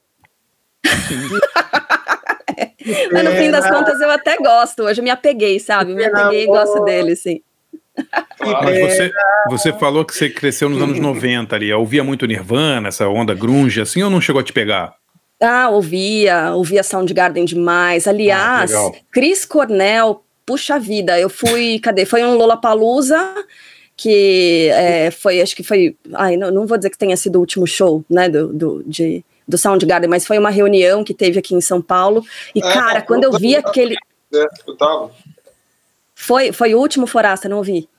Mas 3.11 3.23
no 3.23 3.31
fim 3.31 3.51
das 3.51 3.69
contas 3.69 3.99
eu 3.99 4.09
até 4.09 4.37
gosto. 4.37 4.83
Hoje 4.83 4.99
eu 4.99 5.03
me 5.03 5.09
apeguei, 5.09 5.59
sabe? 5.59 5.93
Me 5.93 6.05
apeguei 6.05 6.43
e 6.43 6.47
gosto 6.47 6.83
dele, 6.83 7.15
sim. 7.15 7.41
Mas 8.39 8.79
você, 8.79 9.11
você 9.49 9.73
falou 9.73 10.05
que 10.05 10.15
você 10.15 10.29
cresceu 10.29 10.69
nos 10.69 10.81
anos 10.81 10.99
90 10.99 11.55
ali. 11.55 11.71
Ouvia 11.73 12.03
muito 12.03 12.25
Nirvana, 12.25 12.87
essa 12.87 13.07
onda 13.07 13.33
grunge, 13.33 13.81
assim, 13.81 14.01
ou 14.01 14.09
não 14.09 14.21
chegou 14.21 14.39
a 14.39 14.43
te 14.43 14.53
pegar? 14.53 14.93
Ah, 15.41 15.69
ouvia, 15.69 16.51
ouvia 16.53 16.83
Soundgarden 16.83 17.45
demais. 17.45 18.07
Aliás, 18.07 18.73
Ah. 18.73 18.91
Chris 19.11 19.45
Cornell, 19.45 20.23
puxa 20.45 20.79
vida, 20.79 21.19
eu 21.19 21.29
fui, 21.29 21.79
cadê? 21.83 22.05
Foi 22.05 22.23
um 22.23 22.35
Lollapalooza 22.35 23.35
que 23.95 24.69
é, 24.71 25.11
foi, 25.11 25.41
acho 25.41 25.53
que 25.53 25.63
foi, 25.63 25.93
ai, 26.13 26.37
não, 26.37 26.49
não 26.51 26.65
vou 26.65 26.77
dizer 26.77 26.89
que 26.89 26.97
tenha 26.97 27.17
sido 27.17 27.35
o 27.35 27.39
último 27.39 27.67
show, 27.67 28.01
né, 28.09 28.29
do, 28.29 28.47
do, 28.53 28.83
de, 28.87 29.21
do 29.49 29.57
Soundgarden, 29.57 30.07
mas 30.07 30.27
foi 30.27 30.37
uma 30.37 30.51
reunião 30.51 31.03
que 31.03 31.13
teve 31.13 31.39
aqui 31.39 31.55
em 31.55 31.61
São 31.61 31.81
Paulo, 31.81 32.23
e 32.53 32.59
É, 32.59 32.73
cara, 32.73 33.01
quando 33.01 33.23
eu 33.23 33.31
vi 33.31 33.55
aquele, 33.55 33.95
É, 34.31 34.45
eu 34.67 34.77
tava. 34.77 35.11
foi, 36.13 36.51
foi 36.51 36.75
o 36.75 36.79
último 36.79 37.07
Forasta, 37.07 37.49
não 37.49 37.57
ouvi? 37.57 37.89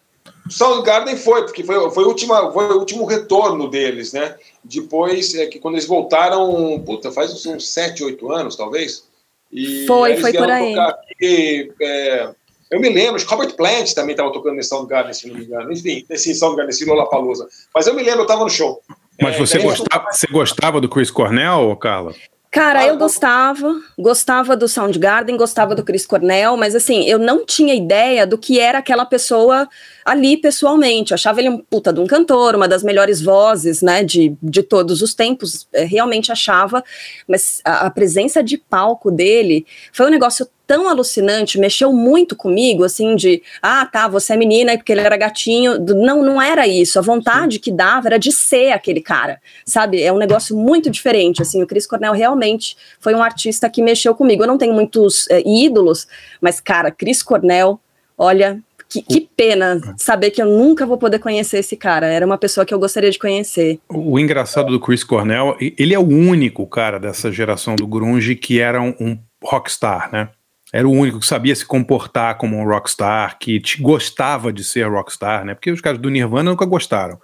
Soundgarden 0.49 1.17
foi, 1.17 1.43
porque 1.43 1.65
foi, 1.65 1.91
foi, 1.91 2.05
última, 2.05 2.53
foi 2.53 2.67
o 2.67 2.79
último 2.79 3.05
retorno 3.05 3.69
deles, 3.69 4.13
né? 4.13 4.37
Depois, 4.63 5.35
é 5.35 5.47
que 5.47 5.59
quando 5.59 5.75
eles 5.75 5.87
voltaram, 5.87 6.81
puta, 6.85 7.11
faz 7.11 7.33
uns, 7.33 7.47
uns 7.47 7.69
7, 7.69 8.05
8 8.05 8.33
anos, 8.33 8.57
talvez. 8.57 9.05
E 9.53 9.85
Foi, 9.87 10.17
foi 10.17 10.33
por 10.33 10.49
aí. 10.49 10.79
aqui, 10.79 11.73
é, 11.83 12.31
eu 12.71 12.79
me 12.79 12.89
lembro, 12.89 13.21
Robert 13.27 13.55
Plant 13.57 13.93
também 13.95 14.13
estava 14.13 14.33
tocando 14.33 14.55
nesse 14.55 14.69
Soundgarden, 14.69 15.13
se 15.13 15.27
não 15.27 15.35
me 15.37 15.45
engano. 15.45 15.73
Enfim, 15.73 16.05
nesse 16.09 16.33
Soundgarden, 16.35 16.69
nesse 16.69 16.85
Lollapalooza. 16.85 17.49
Mas 17.75 17.89
eu 17.89 17.95
me 17.95 18.03
lembro, 18.03 18.21
eu 18.21 18.25
estava 18.25 18.45
no 18.45 18.51
show. 18.51 18.81
Mas 19.23 19.37
É, 19.37 19.39
você, 19.39 19.59
daí- 19.59 19.67
gostava, 19.67 20.07
você 20.11 20.27
gostava 20.27 20.81
do 20.81 20.89
Chris 20.89 21.11
Cornell, 21.11 21.77
Carla? 21.77 22.15
Cara, 22.53 22.85
eu 22.85 22.97
gostava, 22.97 23.81
gostava 23.97 24.57
do 24.57 24.67
Soundgarden, 24.67 25.37
gostava 25.37 25.73
do 25.73 25.85
Chris 25.85 26.05
Cornell, 26.05 26.57
mas 26.57 26.75
assim, 26.75 27.05
eu 27.05 27.17
não 27.17 27.47
tinha 27.47 27.73
ideia 27.77 28.27
do 28.27 28.37
que 28.37 28.59
era 28.59 28.79
aquela 28.79 29.07
pessoa 29.07 29.69
ali 30.05 30.37
pessoalmente. 30.37 31.13
Eu 31.13 31.15
achava 31.15 31.39
ele 31.39 31.49
um 31.49 31.59
puta 31.59 31.93
de 31.93 32.01
um 32.01 32.09
cantor, 32.09 32.57
uma 32.57 32.67
das 32.67 32.83
melhores 32.83 33.23
vozes, 33.23 33.83
né, 33.83 34.03
de, 34.03 34.37
de 34.43 34.65
todos 34.65 35.01
os 35.01 35.15
tempos, 35.15 35.69
eh, 35.73 35.85
realmente 35.85 36.33
achava, 36.33 36.83
mas 37.29 37.61
a, 37.65 37.87
a 37.87 37.91
presença 37.91 38.43
de 38.43 38.59
palco 38.59 39.13
dele 39.13 39.65
foi 39.93 40.07
um 40.07 40.11
negócio 40.11 40.49
tão 40.71 40.89
alucinante, 40.89 41.59
mexeu 41.59 41.93
muito 41.93 42.37
comigo, 42.37 42.85
assim, 42.85 43.17
de, 43.17 43.43
ah, 43.61 43.85
tá, 43.85 44.07
você 44.07 44.35
é 44.35 44.37
menina, 44.37 44.73
e 44.73 44.77
porque 44.77 44.93
ele 44.93 45.01
era 45.01 45.17
gatinho. 45.17 45.85
Não, 45.97 46.23
não 46.23 46.41
era 46.41 46.65
isso. 46.65 46.97
A 46.97 47.03
vontade 47.03 47.59
que 47.59 47.73
dava 47.73 48.07
era 48.07 48.21
de 48.21 48.31
ser 48.31 48.71
aquele 48.71 49.01
cara, 49.01 49.41
sabe? 49.67 50.01
É 50.01 50.13
um 50.13 50.17
negócio 50.17 50.57
muito 50.57 50.89
diferente, 50.89 51.43
assim. 51.43 51.61
O 51.61 51.67
Chris 51.67 51.89
Cornell 51.89 52.13
realmente 52.13 52.77
foi 53.01 53.17
um 53.17 53.21
artista 53.21 53.69
que 53.69 53.83
mexeu 53.83 54.15
comigo. 54.15 54.45
Eu 54.45 54.47
não 54.47 54.57
tenho 54.57 54.73
muitos 54.73 55.29
é, 55.29 55.43
ídolos, 55.45 56.07
mas, 56.41 56.61
cara, 56.61 56.93
Chris 56.93 57.21
Cornell, 57.21 57.81
olha, 58.17 58.61
que, 58.89 59.03
que, 59.03 59.29
pena 59.37 59.81
saber 59.97 60.31
que 60.31 60.41
eu 60.41 60.47
nunca 60.47 60.87
vou 60.87 60.99
poder 60.99 61.19
conhecer 61.19 61.59
esse 61.59 61.77
cara. 61.77 62.07
Era 62.07 62.25
uma 62.25 62.39
pessoa 62.39 62.65
que 62.65 62.73
eu 62.73 62.79
gostaria 62.79 63.11
de 63.11 63.19
conhecer. 63.19 63.81
O 63.89 64.21
engraçado 64.21 64.71
do 64.71 64.79
Chris 64.79 65.03
Cornell, 65.03 65.57
ele 65.61 65.93
é 65.93 65.99
o 65.99 66.07
único 66.07 66.65
cara 66.65 67.01
dessa 67.01 67.33
geração 67.33 67.75
do 67.75 67.89
grunge 67.89 68.37
que 68.37 68.61
era 68.61 68.81
um, 68.81 68.95
um 69.01 69.19
rockstar, 69.43 70.13
né? 70.13 70.29
Era 70.73 70.87
o 70.87 70.93
único 70.93 71.19
que 71.19 71.27
sabia 71.27 71.55
se 71.55 71.67
comportar 71.67 72.37
como 72.37 72.57
um 72.57 72.65
rockstar, 72.65 73.39
que 73.39 73.59
te, 73.61 73.81
gostava 73.83 74.53
de 74.53 74.63
ser 74.63 74.89
rockstar, 74.89 75.45
né? 75.45 75.55
Porque 75.55 75.71
os 75.71 75.81
caras 75.81 76.01
do 76.01 76.11
Nirvana 76.11 76.51
nunca 76.51 76.65
gostaram. 76.65 77.19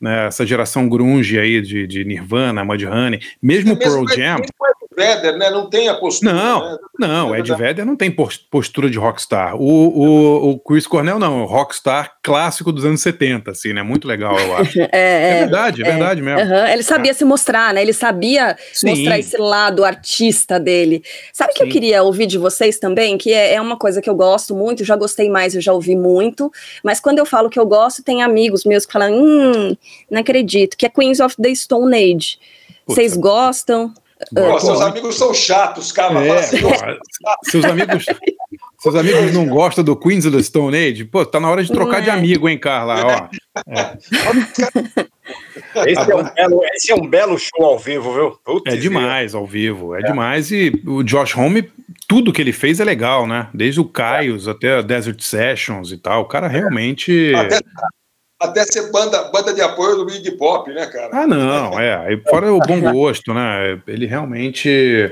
Né? 0.00 0.26
Essa 0.26 0.44
geração 0.44 0.88
grunge 0.88 1.38
aí 1.38 1.62
de, 1.62 1.86
de 1.86 2.04
Nirvana, 2.04 2.64
Mudhoney, 2.64 3.20
mesmo 3.40 3.74
o 3.74 3.76
Pearl 3.76 4.04
Jam... 4.08 4.40
Vedder, 4.96 5.36
né? 5.36 5.50
Não 5.50 5.68
tem 5.68 5.88
a 5.88 5.94
postura. 5.94 6.32
Não, 6.32 6.70
né? 6.70 6.78
não, 6.98 7.36
Ed 7.36 7.54
Vedder 7.54 7.84
não 7.84 7.96
tem 7.96 8.14
postura 8.50 8.90
de 8.90 8.98
rockstar. 8.98 9.56
O, 9.56 9.62
o, 9.62 10.50
o 10.50 10.58
Chris 10.58 10.86
Cornell 10.86 11.18
não, 11.18 11.42
o 11.42 11.46
rockstar 11.46 12.16
clássico 12.22 12.72
dos 12.72 12.84
anos 12.84 13.00
70, 13.00 13.50
assim, 13.50 13.72
né? 13.72 13.82
Muito 13.82 14.06
legal, 14.06 14.38
eu 14.38 14.56
acho. 14.56 14.80
é, 14.90 14.90
é, 14.92 15.38
verdade, 15.40 15.82
é, 15.82 15.86
é 15.86 15.90
verdade 15.90 16.22
mesmo. 16.22 16.40
Uhum. 16.40 16.66
Ele 16.66 16.82
sabia 16.82 17.10
é. 17.10 17.14
se 17.14 17.24
mostrar, 17.24 17.74
né? 17.74 17.82
Ele 17.82 17.92
sabia 17.92 18.56
Sim. 18.72 18.90
mostrar 18.90 19.18
esse 19.18 19.36
lado 19.36 19.84
artista 19.84 20.60
dele. 20.60 21.02
Sabe 21.32 21.52
o 21.52 21.54
que 21.54 21.62
eu 21.62 21.68
queria 21.68 22.02
ouvir 22.02 22.26
de 22.26 22.38
vocês 22.38 22.78
também? 22.78 23.16
Que 23.16 23.32
é, 23.32 23.54
é 23.54 23.60
uma 23.60 23.76
coisa 23.76 24.00
que 24.00 24.10
eu 24.10 24.14
gosto 24.14 24.54
muito, 24.54 24.84
já 24.84 24.96
gostei 24.96 25.30
mais, 25.30 25.54
eu 25.54 25.60
já 25.60 25.72
ouvi 25.72 25.96
muito, 25.96 26.50
mas 26.82 27.00
quando 27.00 27.18
eu 27.18 27.26
falo 27.26 27.50
que 27.50 27.58
eu 27.58 27.66
gosto, 27.66 28.02
tem 28.02 28.22
amigos 28.22 28.64
meus 28.64 28.86
que 28.86 28.92
falam, 28.92 29.12
hum, 29.12 29.76
não 30.10 30.20
acredito, 30.20 30.76
que 30.76 30.86
é 30.86 30.88
Queens 30.88 31.20
of 31.20 31.36
the 31.40 31.54
Stone 31.54 31.94
Age. 31.94 32.38
Vocês 32.86 33.16
gostam? 33.16 33.92
Pô, 34.34 34.60
seus 34.60 34.80
amigos 34.80 35.16
são 35.16 35.34
chatos, 35.34 35.92
cara. 35.92 36.24
É, 36.24 36.38
assim, 36.38 36.58
seus 37.44 37.64
amigos. 37.64 38.04
Seus 38.78 38.96
amigos 38.96 39.32
não 39.32 39.46
gostam 39.46 39.84
do 39.84 39.96
Queens 39.96 40.26
of 40.26 40.36
the 40.36 40.42
Stone 40.42 40.76
Age? 40.76 41.04
Pô, 41.04 41.24
tá 41.24 41.38
na 41.38 41.48
hora 41.48 41.62
de 41.62 41.72
trocar 41.72 42.02
de 42.02 42.10
é. 42.10 42.12
amigo, 42.12 42.48
hein, 42.48 42.58
Carla? 42.58 43.06
Ó. 43.06 43.62
É. 43.68 43.96
Esse, 45.86 46.10
é 46.10 46.16
um 46.16 46.24
belo, 46.34 46.60
esse 46.74 46.92
é 46.92 46.94
um 46.94 47.06
belo 47.06 47.38
show 47.38 47.64
ao 47.64 47.78
vivo, 47.78 48.12
viu? 48.12 48.38
Putz, 48.44 48.72
é 48.72 48.76
demais 48.76 49.34
ao 49.34 49.46
vivo, 49.46 49.94
é, 49.94 50.00
é, 50.00 50.02
demais. 50.02 50.50
E 50.50 50.72
o 50.84 51.02
Josh 51.02 51.36
Homme, 51.36 51.70
tudo 52.08 52.32
que 52.32 52.42
ele 52.42 52.52
fez 52.52 52.80
é 52.80 52.84
legal, 52.84 53.26
né? 53.26 53.48
Desde 53.54 53.80
o 53.80 53.84
Caios 53.84 54.48
até 54.48 54.78
a 54.78 54.82
Desert 54.82 55.20
Sessions 55.20 55.92
e 55.92 55.96
tal. 55.96 56.22
O 56.22 56.26
cara 56.26 56.48
realmente. 56.48 57.32
Até, 57.34 57.60
até 58.42 58.64
ser 58.64 58.90
banda, 58.90 59.30
banda 59.32 59.54
de 59.54 59.60
apoio 59.60 59.96
do 59.96 60.06
Big 60.06 60.30
Pop, 60.32 60.70
né, 60.72 60.86
cara? 60.86 61.10
Ah, 61.12 61.26
não, 61.26 61.78
é. 61.78 62.18
Fora 62.28 62.52
o 62.52 62.58
bom 62.58 62.80
gosto, 62.92 63.32
né? 63.32 63.80
Ele 63.86 64.06
realmente. 64.06 65.10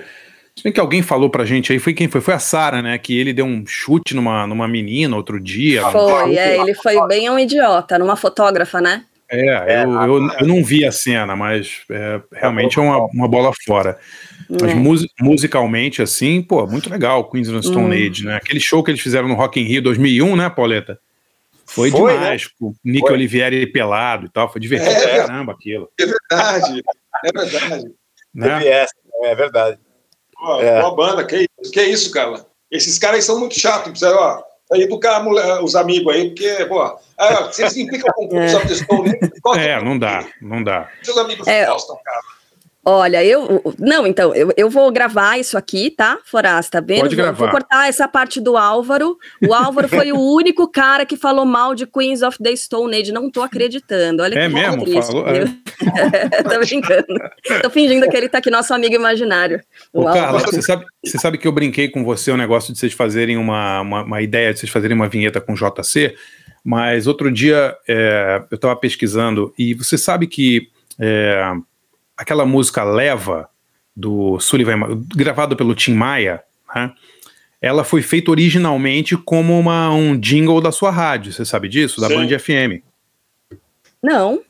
Se 0.56 0.64
bem 0.64 0.72
que 0.72 0.80
alguém 0.80 1.00
falou 1.00 1.30
pra 1.30 1.44
gente 1.44 1.72
aí, 1.72 1.78
foi 1.78 1.94
quem 1.94 2.08
foi? 2.08 2.20
Foi 2.20 2.34
a 2.34 2.38
Sara, 2.38 2.82
né? 2.82 2.98
Que 2.98 3.18
ele 3.18 3.32
deu 3.32 3.46
um 3.46 3.64
chute 3.66 4.14
numa, 4.14 4.46
numa 4.46 4.68
menina 4.68 5.16
outro 5.16 5.40
dia. 5.40 5.82
Foi, 5.90 6.36
é, 6.36 6.60
ele 6.60 6.74
foi 6.74 7.06
bem 7.06 7.30
um 7.30 7.38
idiota, 7.38 7.98
numa 7.98 8.16
fotógrafa, 8.16 8.80
né? 8.80 9.04
É, 9.32 9.84
eu, 9.84 9.92
eu, 9.92 10.28
eu 10.40 10.46
não 10.46 10.62
vi 10.62 10.84
a 10.84 10.90
cena, 10.90 11.36
mas 11.36 11.82
é, 11.88 12.20
realmente 12.32 12.78
é 12.78 12.82
uma, 12.82 13.06
uma 13.06 13.28
bola 13.28 13.52
fora. 13.64 13.96
Mas 14.50 14.72
é. 14.72 15.22
musicalmente, 15.22 16.02
assim, 16.02 16.42
pô, 16.42 16.66
muito 16.66 16.90
legal, 16.90 17.30
Queens 17.30 17.48
of 17.48 17.60
the 17.60 17.62
Stone 17.62 17.94
hum. 17.94 18.10
Age, 18.10 18.24
né? 18.24 18.34
Aquele 18.34 18.58
show 18.58 18.82
que 18.82 18.90
eles 18.90 19.00
fizeram 19.00 19.28
no 19.28 19.34
Rock 19.34 19.60
in 19.60 19.64
Rio 19.64 19.82
2001, 19.82 20.34
né, 20.34 20.50
Pauleta? 20.50 20.98
Foi, 21.70 21.88
foi 21.88 22.14
demais, 22.14 22.42
né? 22.42 22.50
com 22.58 22.66
o 22.66 22.74
Nick 22.84 23.06
foi. 23.06 23.12
Olivieri 23.12 23.64
pelado 23.64 24.26
e 24.26 24.28
tal, 24.28 24.50
foi 24.50 24.60
divertido 24.60 24.90
é, 24.90 25.00
pra 25.00 25.26
caramba 25.26 25.52
aquilo. 25.52 25.88
É 26.00 26.04
verdade, 26.04 26.82
é 27.24 27.32
verdade. 27.32 27.94
Né? 28.34 28.86
É 29.22 29.34
verdade. 29.36 29.78
Pô, 30.32 30.60
é. 30.60 30.80
Boa 30.80 30.96
banda, 30.96 31.24
que 31.24 31.46
isso, 31.60 31.72
que 31.72 31.82
isso, 31.82 32.10
cara? 32.10 32.44
Esses 32.72 32.98
caras 32.98 33.24
são 33.24 33.38
muito 33.38 33.56
chatos, 33.56 33.90
precisa, 33.90 34.12
ó, 34.16 34.42
educar 34.74 35.24
os 35.62 35.76
amigos 35.76 36.12
aí, 36.12 36.30
porque, 36.30 36.64
pô, 36.66 36.82
ah, 37.16 37.44
vocês 37.44 37.76
implicam 37.76 38.12
com 38.14 38.26
o 38.26 38.34
é. 39.56 39.68
é, 39.68 39.82
não 39.82 39.96
dá, 39.96 40.26
não 40.42 40.64
dá. 40.64 40.90
Seus 41.04 41.18
amigos 41.18 41.46
é. 41.46 41.66
gostam, 41.66 41.96
cara. 42.04 42.20
Olha, 42.82 43.22
eu. 43.22 43.62
Não, 43.78 44.06
então, 44.06 44.34
eu, 44.34 44.50
eu 44.56 44.70
vou 44.70 44.90
gravar 44.90 45.38
isso 45.38 45.58
aqui, 45.58 45.90
tá, 45.90 46.18
Forasta? 46.24 46.80
Tá 46.80 46.86
vendo? 46.86 47.02
Pode 47.02 47.16
gravar. 47.16 47.32
Vou, 47.32 47.46
vou 47.46 47.50
cortar 47.50 47.88
essa 47.88 48.08
parte 48.08 48.40
do 48.40 48.56
Álvaro. 48.56 49.18
O 49.46 49.52
Álvaro 49.52 49.86
foi 49.86 50.12
o 50.12 50.16
único 50.34 50.66
cara 50.66 51.04
que 51.04 51.14
falou 51.14 51.44
mal 51.44 51.74
de 51.74 51.86
Queens 51.86 52.22
of 52.22 52.38
the 52.42 52.56
Stone 52.56 52.96
Age. 52.96 53.12
Não 53.12 53.30
tô 53.30 53.42
acreditando. 53.42 54.22
Olha 54.22 54.38
é 54.38 54.48
que 54.48 54.54
mesmo? 54.54 54.84
Triste, 54.84 55.12
falou, 55.12 55.28
é. 55.28 55.44
tô 56.42 56.58
brincando. 56.58 57.06
Tô 57.62 57.68
fingindo 57.68 58.08
que 58.08 58.16
ele 58.16 58.30
tá 58.30 58.38
aqui, 58.38 58.50
nosso 58.50 58.72
amigo 58.72 58.94
imaginário. 58.94 59.60
Ô, 59.92 60.04
Carla, 60.04 60.38
você 60.40 60.62
sabe, 60.62 60.86
você 61.04 61.18
sabe 61.18 61.36
que 61.36 61.46
eu 61.46 61.52
brinquei 61.52 61.90
com 61.90 62.02
você 62.02 62.30
o 62.30 62.36
negócio 62.36 62.72
de 62.72 62.78
vocês 62.78 62.94
fazerem 62.94 63.36
uma, 63.36 63.82
uma, 63.82 64.04
uma 64.04 64.22
ideia 64.22 64.54
de 64.54 64.58
vocês 64.58 64.72
fazerem 64.72 64.96
uma 64.96 65.08
vinheta 65.08 65.38
com 65.38 65.54
JC, 65.54 66.14
mas 66.64 67.06
outro 67.06 67.30
dia 67.30 67.76
é, 67.86 68.42
eu 68.50 68.54
estava 68.54 68.74
pesquisando 68.74 69.52
e 69.58 69.74
você 69.74 69.98
sabe 69.98 70.26
que. 70.26 70.70
É, 70.98 71.52
aquela 72.20 72.44
música 72.44 72.84
Leva, 72.84 73.48
do 73.96 74.38
Sullivan, 74.38 75.02
gravado 75.14 75.56
pelo 75.56 75.74
Tim 75.74 75.94
Maia, 75.94 76.42
né? 76.74 76.92
ela 77.60 77.82
foi 77.82 78.02
feita 78.02 78.30
originalmente 78.30 79.16
como 79.16 79.58
uma, 79.58 79.90
um 79.90 80.18
jingle 80.18 80.60
da 80.60 80.70
sua 80.70 80.90
rádio, 80.90 81.32
você 81.32 81.44
sabe 81.44 81.68
disso? 81.68 82.00
Da 82.00 82.08
Sim. 82.08 82.16
Band 82.16 82.38
FM. 82.38 82.82
Não. 84.02 84.40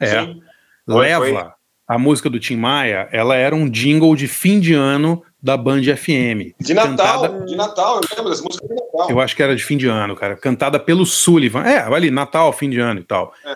É. 0.00 0.20
Sim. 0.20 0.42
Leva, 0.86 1.24
foi. 1.24 1.50
a 1.86 1.98
música 1.98 2.28
do 2.28 2.40
Tim 2.40 2.56
Maia, 2.56 3.08
ela 3.12 3.36
era 3.36 3.54
um 3.54 3.68
jingle 3.68 4.14
de 4.16 4.26
fim 4.26 4.58
de 4.58 4.74
ano 4.74 5.22
da 5.40 5.56
Band 5.56 5.82
FM. 5.82 6.54
De 6.60 6.74
Natal, 6.74 7.22
cantada... 7.22 7.46
de 7.46 7.56
Natal, 7.56 8.00
eu 8.00 8.16
lembro 8.16 8.30
dessa 8.30 8.42
música 8.42 8.66
de 8.66 8.74
Natal. 8.74 9.10
Eu 9.10 9.20
acho 9.20 9.34
que 9.34 9.42
era 9.42 9.54
de 9.54 9.64
fim 9.64 9.76
de 9.76 9.86
ano, 9.86 10.16
cara. 10.16 10.36
Cantada 10.36 10.78
pelo 10.78 11.06
Sullivan. 11.06 11.62
É, 11.62 11.78
ali, 11.78 12.10
Natal, 12.10 12.52
fim 12.52 12.68
de 12.68 12.80
ano 12.80 13.00
e 13.00 13.04
tal. 13.04 13.32
É. 13.44 13.54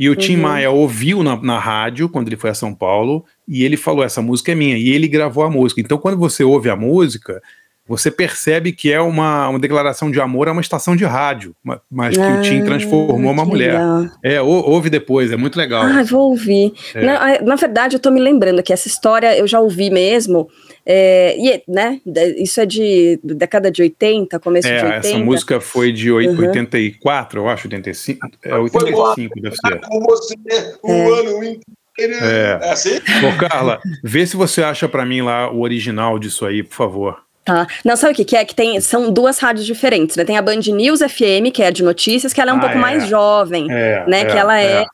E 0.00 0.08
o 0.08 0.16
Tim 0.16 0.36
uhum. 0.36 0.42
Maia 0.42 0.70
ouviu 0.70 1.22
na, 1.22 1.36
na 1.36 1.58
rádio, 1.58 2.08
quando 2.08 2.28
ele 2.28 2.36
foi 2.38 2.48
a 2.48 2.54
São 2.54 2.74
Paulo, 2.74 3.22
e 3.46 3.62
ele 3.62 3.76
falou: 3.76 4.02
essa 4.02 4.22
música 4.22 4.50
é 4.50 4.54
minha. 4.54 4.78
E 4.78 4.88
ele 4.88 5.06
gravou 5.06 5.44
a 5.44 5.50
música. 5.50 5.78
Então, 5.78 5.98
quando 5.98 6.16
você 6.16 6.42
ouve 6.42 6.70
a 6.70 6.74
música, 6.74 7.42
você 7.86 8.10
percebe 8.10 8.72
que 8.72 8.90
é 8.90 8.98
uma, 8.98 9.50
uma 9.50 9.58
declaração 9.58 10.10
de 10.10 10.18
amor 10.18 10.48
a 10.48 10.52
uma 10.52 10.62
estação 10.62 10.96
de 10.96 11.04
rádio, 11.04 11.54
mas 11.90 12.16
que 12.16 12.22
ah, 12.22 12.38
o 12.38 12.40
Tim 12.40 12.64
transformou 12.64 13.30
uma 13.30 13.44
mulher. 13.44 13.72
Legal. 13.72 14.06
É, 14.24 14.40
ouve 14.40 14.88
depois, 14.88 15.30
é 15.30 15.36
muito 15.36 15.58
legal. 15.58 15.82
Ah, 15.82 16.02
vou 16.02 16.30
ouvir. 16.30 16.72
É. 16.94 17.04
Na, 17.04 17.42
na, 17.42 17.56
verdade, 17.56 17.96
eu 17.96 18.00
tô 18.00 18.10
me 18.10 18.20
lembrando 18.20 18.62
que 18.62 18.72
essa 18.72 18.88
história 18.88 19.36
eu 19.36 19.46
já 19.46 19.60
ouvi 19.60 19.90
mesmo. 19.90 20.48
É, 20.92 21.36
e, 21.38 21.62
né, 21.68 22.00
isso 22.36 22.60
é 22.60 22.66
de 22.66 23.20
década 23.22 23.70
de 23.70 23.80
80, 23.80 24.40
começo 24.40 24.66
é, 24.66 24.76
de 24.76 24.84
80. 24.86 25.06
Essa 25.06 25.18
música 25.18 25.60
foi 25.60 25.92
de 25.92 26.10
84, 26.10 27.40
uhum. 27.40 27.46
eu 27.46 27.52
acho, 27.52 27.68
85. 27.68 28.26
É 28.42 28.56
85, 28.56 29.40
deve 29.40 29.54
ser. 29.54 29.80
Com 29.82 30.00
você 30.00 30.34
o 30.82 30.90
é. 30.90 31.20
ano 31.20 31.44
inteiro. 31.44 32.24
É. 32.24 32.58
é 32.60 32.72
assim? 32.72 32.96
Ô, 32.96 33.48
Carla, 33.48 33.80
vê 34.02 34.26
se 34.26 34.36
você 34.36 34.64
acha 34.64 34.88
para 34.88 35.06
mim 35.06 35.22
lá 35.22 35.48
o 35.52 35.60
original 35.60 36.18
disso 36.18 36.44
aí, 36.44 36.64
por 36.64 36.74
favor. 36.74 37.22
Tá. 37.44 37.68
Não, 37.84 37.96
sabe 37.96 38.12
o 38.12 38.16
que, 38.16 38.24
que 38.24 38.36
é? 38.36 38.44
Que 38.44 38.54
tem, 38.54 38.80
são 38.80 39.12
duas 39.12 39.38
rádios 39.38 39.64
diferentes, 39.64 40.16
né? 40.16 40.24
Tem 40.24 40.36
a 40.36 40.42
Band 40.42 40.56
News 40.56 40.98
FM, 41.00 41.52
que 41.54 41.62
é 41.62 41.70
de 41.70 41.84
notícias, 41.84 42.32
que 42.32 42.40
ela 42.40 42.50
é 42.50 42.54
um 42.54 42.58
ah, 42.58 42.60
pouco 42.60 42.76
é. 42.76 42.80
mais 42.80 43.06
jovem, 43.06 43.70
é, 43.70 44.04
né? 44.08 44.24
que 44.24 44.36
ela 44.36 44.60
é, 44.60 44.84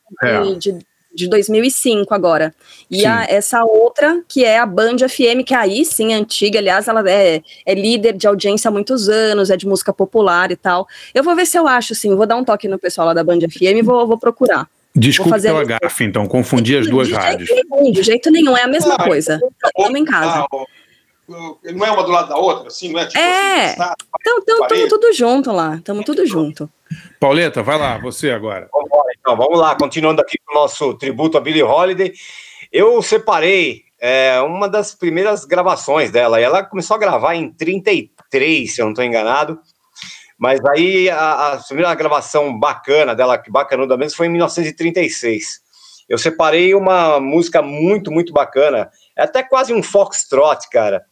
de, 0.53 0.71
de 0.73 0.86
de 1.17 1.27
2005 1.27 2.13
agora. 2.13 2.53
E 2.91 3.05
a, 3.05 3.25
essa 3.27 3.65
outra, 3.65 4.21
que 4.27 4.45
é 4.45 4.59
a 4.59 4.65
Band 4.67 4.97
FM, 5.09 5.43
que 5.43 5.53
aí 5.55 5.83
sim 5.83 6.13
é 6.13 6.15
antiga, 6.15 6.59
aliás, 6.59 6.87
ela 6.87 7.03
é, 7.09 7.41
é, 7.65 7.73
líder 7.73 8.13
de 8.13 8.27
audiência 8.27 8.69
há 8.69 8.71
muitos 8.71 9.09
anos, 9.09 9.49
é 9.49 9.57
de 9.57 9.67
música 9.67 9.91
popular 9.91 10.51
e 10.51 10.55
tal. 10.55 10.87
Eu 11.15 11.23
vou 11.23 11.35
ver 11.35 11.47
se 11.47 11.57
eu 11.57 11.67
acho, 11.67 11.95
sim, 11.95 12.15
vou 12.15 12.27
dar 12.27 12.35
um 12.35 12.45
toque 12.45 12.67
no 12.67 12.77
pessoal 12.77 13.07
lá 13.07 13.13
da 13.15 13.23
Band 13.23 13.39
FM 13.39 13.79
e 13.79 13.81
vou, 13.81 14.05
vou 14.05 14.19
procurar. 14.19 14.69
Desculpa 14.95 15.39
pela 15.39 15.63
gafe, 15.63 16.03
então, 16.03 16.27
confundi 16.27 16.77
as 16.77 16.87
duas 16.87 17.07
de 17.07 17.15
rádios. 17.15 17.49
Jeito 17.49 17.67
nenhum, 17.71 17.91
de 17.91 18.03
jeito 18.03 18.31
nenhum, 18.31 18.55
é 18.55 18.63
a 18.63 18.67
mesma 18.67 18.95
ah, 18.95 19.03
coisa. 19.03 19.39
Estamos 19.65 19.99
em 19.99 20.05
casa. 20.05 20.45
Ah, 20.51 20.65
não 21.73 21.85
é 21.85 21.91
uma 21.91 22.03
do 22.03 22.11
lado 22.11 22.29
da 22.29 22.37
outra, 22.37 22.67
assim, 22.67 22.93
não 22.93 22.99
é 22.99 23.05
tipo 23.07 23.19
É, 23.19 23.71
assim, 23.71 23.93
então 24.21 24.61
estamos 24.61 24.89
tudo 24.89 25.13
junto 25.13 25.51
lá, 25.51 25.75
estamos 25.75 26.05
tudo 26.05 26.25
junto. 26.25 26.69
Pauleta, 27.19 27.63
vai 27.63 27.77
lá, 27.77 27.97
você 27.97 28.31
agora. 28.31 28.69
Vamos 28.71 28.89
lá, 28.91 29.03
então, 29.19 29.35
vamos 29.35 29.59
lá, 29.59 29.75
continuando 29.75 30.21
aqui 30.21 30.37
com 30.45 30.53
o 30.53 30.61
nosso 30.61 30.93
tributo 30.95 31.37
a 31.37 31.41
Billie 31.41 31.63
Holiday. 31.63 32.13
Eu 32.71 33.01
separei 33.01 33.83
é, 33.99 34.39
uma 34.41 34.69
das 34.69 34.93
primeiras 34.93 35.45
gravações 35.45 36.11
dela, 36.11 36.39
e 36.39 36.43
ela 36.43 36.63
começou 36.63 36.95
a 36.95 36.99
gravar 36.99 37.35
em 37.35 37.51
33, 37.51 38.73
se 38.73 38.81
eu 38.81 38.85
não 38.85 38.91
estou 38.91 39.03
enganado. 39.03 39.59
Mas 40.37 40.63
aí 40.65 41.09
a, 41.09 41.53
a, 41.53 41.57
primeira 41.57 41.93
gravação 41.95 42.57
bacana 42.57 43.15
dela, 43.15 43.37
que 43.37 43.51
bacanuda 43.51 43.97
mesmo, 43.97 44.17
foi 44.17 44.27
em 44.27 44.31
1936. 44.31 45.61
Eu 46.07 46.17
separei 46.17 46.73
uma 46.75 47.19
música 47.19 47.61
muito, 47.61 48.11
muito 48.11 48.31
bacana, 48.31 48.89
é 49.17 49.23
até 49.23 49.43
quase 49.43 49.73
um 49.73 49.81
foxtrot, 49.81 50.69
cara, 50.71 51.03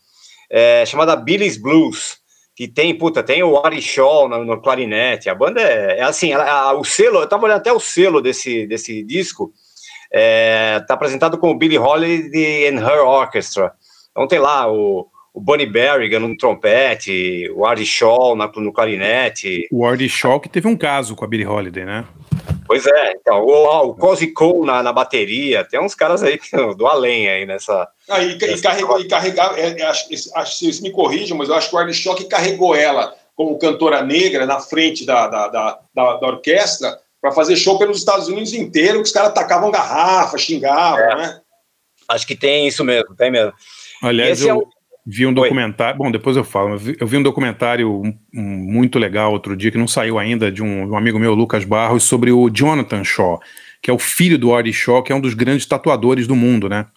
é, 0.50 0.86
chamada 0.86 1.16
Billy's 1.16 1.58
Blues 1.58 2.20
que 2.56 2.68
tem, 2.68 2.98
puta, 2.98 3.22
tem 3.22 3.44
o 3.44 3.58
Ari 3.66 3.82
Shaw 3.82 4.30
no, 4.30 4.46
no 4.46 4.62
clarinete. 4.62 5.30
A 5.30 5.36
banda 5.36 5.60
é, 5.62 6.00
é 6.00 6.04
assim, 6.04 6.32
ela- 6.32 6.50
a- 6.50 6.74
o 6.74 6.84
selo, 6.86 7.20
eu 7.20 7.28
tava 7.28 7.46
olhando 7.46 7.58
até 7.58 7.74
o 7.74 7.80
selo 7.80 8.22
desse, 8.22 8.66
desse 8.66 9.04
disco, 9.04 9.52
é, 10.12 10.80
tá 10.88 10.94
apresentado 10.94 11.38
com 11.38 11.50
o 11.52 11.56
Billy 11.58 11.78
Holiday 11.78 12.68
and 12.70 12.80
Her 12.80 13.06
Orchestra. 13.06 13.74
Então 14.12 14.28
tem 14.28 14.40
lá 14.40 14.72
o, 14.72 15.08
o 15.34 15.42
Bonnie 15.42 15.66
Berrigan 15.66 16.20
no 16.20 16.38
trompete, 16.38 17.50
o 17.54 17.66
Ari 17.66 17.86
Shaw 17.86 18.36
na- 18.36 18.50
no 18.56 18.72
clarinete. 18.72 19.68
O 19.72 19.86
Artie 19.86 20.08
Shaw 20.08 20.40
que 20.40 20.48
teve 20.48 20.68
um 20.68 20.78
caso 20.78 21.16
com 21.16 21.26
a 21.26 21.28
Billie 21.28 21.46
Holiday, 21.46 21.84
né? 21.84 22.06
Pois 22.68 22.86
é, 22.88 23.12
então, 23.12 23.46
o, 23.46 23.90
o 23.90 23.94
Cozy 23.96 24.28
Cole 24.34 24.66
na, 24.66 24.82
na 24.82 24.92
bateria, 24.92 25.64
tem 25.64 25.80
uns 25.80 25.94
caras 25.94 26.24
aí 26.24 26.38
que- 26.38 26.56
do 26.76 26.88
além 26.88 27.30
aí 27.30 27.46
nessa. 27.46 27.88
Ah, 28.10 28.24
e, 28.24 28.32
e 28.38 28.62
carregou, 28.62 29.00
e 29.00 29.08
carregar, 29.08 29.58
é, 29.58 29.80
é, 29.80 29.84
acho, 29.86 30.08
acho, 30.36 30.58
vocês 30.58 30.82
me 30.82 30.92
corrijam, 30.92 31.38
mas 31.38 31.48
eu 31.50 31.56
acho 31.56 31.70
que 31.70 31.76
o 31.76 31.94
Shaw 31.94 32.16
que 32.16 32.26
carregou 32.26 32.76
ela 32.76 33.16
como 33.36 33.60
cantora 33.60 34.02
negra 34.02 34.46
na 34.46 34.60
frente 34.60 35.06
da, 35.06 35.28
da, 35.28 35.48
da, 35.48 35.80
da- 35.94 36.18
da 36.18 36.28
orquestra 36.28 36.98
para 37.22 37.32
fazer 37.32 37.56
show 37.56 37.78
pelos 37.78 37.98
Estados 37.98 38.28
Unidos 38.28 38.54
inteiro, 38.54 38.98
que 39.00 39.04
os 39.06 39.12
caras 39.12 39.34
tacavam 39.34 39.70
garrafa, 39.72 40.38
xingavam, 40.38 41.00
É. 41.00 41.16
né? 41.16 41.42
Acho 42.08 42.26
que 42.28 42.36
tem 42.36 42.68
isso 42.68 42.84
mesmo, 42.84 43.16
tem 43.16 43.32
mesmo. 43.32 43.52
Aliás, 44.02 44.40
Esse 44.40 44.48
é 44.48 44.52
eu 44.52 44.58
o- 44.60 44.70
vi 45.06 45.26
um 45.26 45.34
documentário. 45.34 45.98
Bom, 45.98 46.10
depois 46.12 46.36
eu 46.36 46.44
falo. 46.44 46.72
Eu 46.74 46.78
vi, 46.78 46.98
eu 47.00 47.06
vi 47.08 47.18
um 47.18 47.24
documentário 47.24 47.92
um- 47.92 48.18
um 48.34 48.42
muito 48.42 48.98
legal 48.98 49.32
outro 49.32 49.56
dia, 49.56 49.70
que 49.72 49.78
não 49.78 49.88
saiu 49.88 50.18
ainda, 50.18 50.52
de 50.52 50.64
um, 50.64 50.90
um 50.92 50.98
amigo 50.98 51.20
meu, 51.20 51.34
Lucas 51.34 51.64
Barros, 51.64 52.04
sobre 52.04 52.32
o 52.32 52.50
Jonathan 52.50 53.04
Shaw, 53.04 53.40
que 53.82 53.90
é 53.92 53.94
o 53.94 54.00
filho 54.00 54.38
do 54.38 54.54
Artie 54.54 54.74
Shaw, 54.74 55.04
que 55.04 55.12
é 55.12 55.16
um 55.16 55.22
dos 55.22 55.34
grandes 55.34 55.66
tatuadores 55.66 56.26
do 56.28 56.36
mundo, 56.36 56.68
né? 56.68 56.88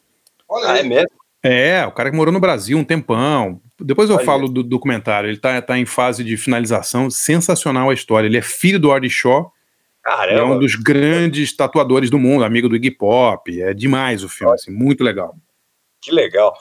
Olha 0.48 0.70
Ah, 0.72 0.78
é 0.78 0.82
mesmo? 0.82 1.08
É, 1.42 1.86
o 1.86 1.92
cara 1.92 2.10
que 2.10 2.16
morou 2.16 2.32
no 2.32 2.40
Brasil 2.40 2.76
um 2.78 2.82
tempão. 2.84 3.60
Depois 3.80 4.10
eu 4.10 4.16
Olha. 4.16 4.24
falo 4.24 4.48
do 4.48 4.62
documentário. 4.62 5.28
Ele 5.30 5.36
tá, 5.36 5.60
tá 5.62 5.78
em 5.78 5.84
fase 5.86 6.24
de 6.24 6.36
finalização. 6.36 7.08
Sensacional 7.10 7.90
a 7.90 7.94
história. 7.94 8.26
Ele 8.26 8.38
é 8.38 8.42
filho 8.42 8.80
do 8.80 8.90
Artie 8.90 9.08
Shaw. 9.10 9.52
e 10.04 10.10
É 10.10 10.16
Caramba. 10.16 10.54
um 10.54 10.58
dos 10.58 10.74
grandes 10.74 11.54
tatuadores 11.54 12.10
do 12.10 12.18
mundo, 12.18 12.42
amigo 12.42 12.68
do 12.68 12.74
Iggy 12.74 12.90
Pop. 12.90 13.60
É 13.62 13.72
demais 13.72 14.24
o 14.24 14.28
filme, 14.28 14.52
assim, 14.54 14.72
muito 14.72 15.04
legal. 15.04 15.36
Que 16.00 16.10
legal. 16.10 16.54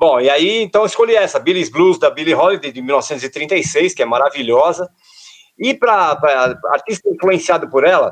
Bom, 0.00 0.18
e 0.18 0.30
aí, 0.30 0.62
então, 0.62 0.80
eu 0.80 0.86
escolhi 0.86 1.14
essa, 1.14 1.38
Billy's 1.38 1.68
Blues, 1.68 1.98
da 1.98 2.08
Billie 2.08 2.34
Holiday, 2.34 2.72
de 2.72 2.80
1936, 2.80 3.92
que 3.92 4.02
é 4.02 4.06
maravilhosa. 4.06 4.88
E 5.58 5.74
para 5.74 6.18
artista 6.72 7.06
influenciado 7.10 7.68
por 7.68 7.84
ela, 7.84 8.10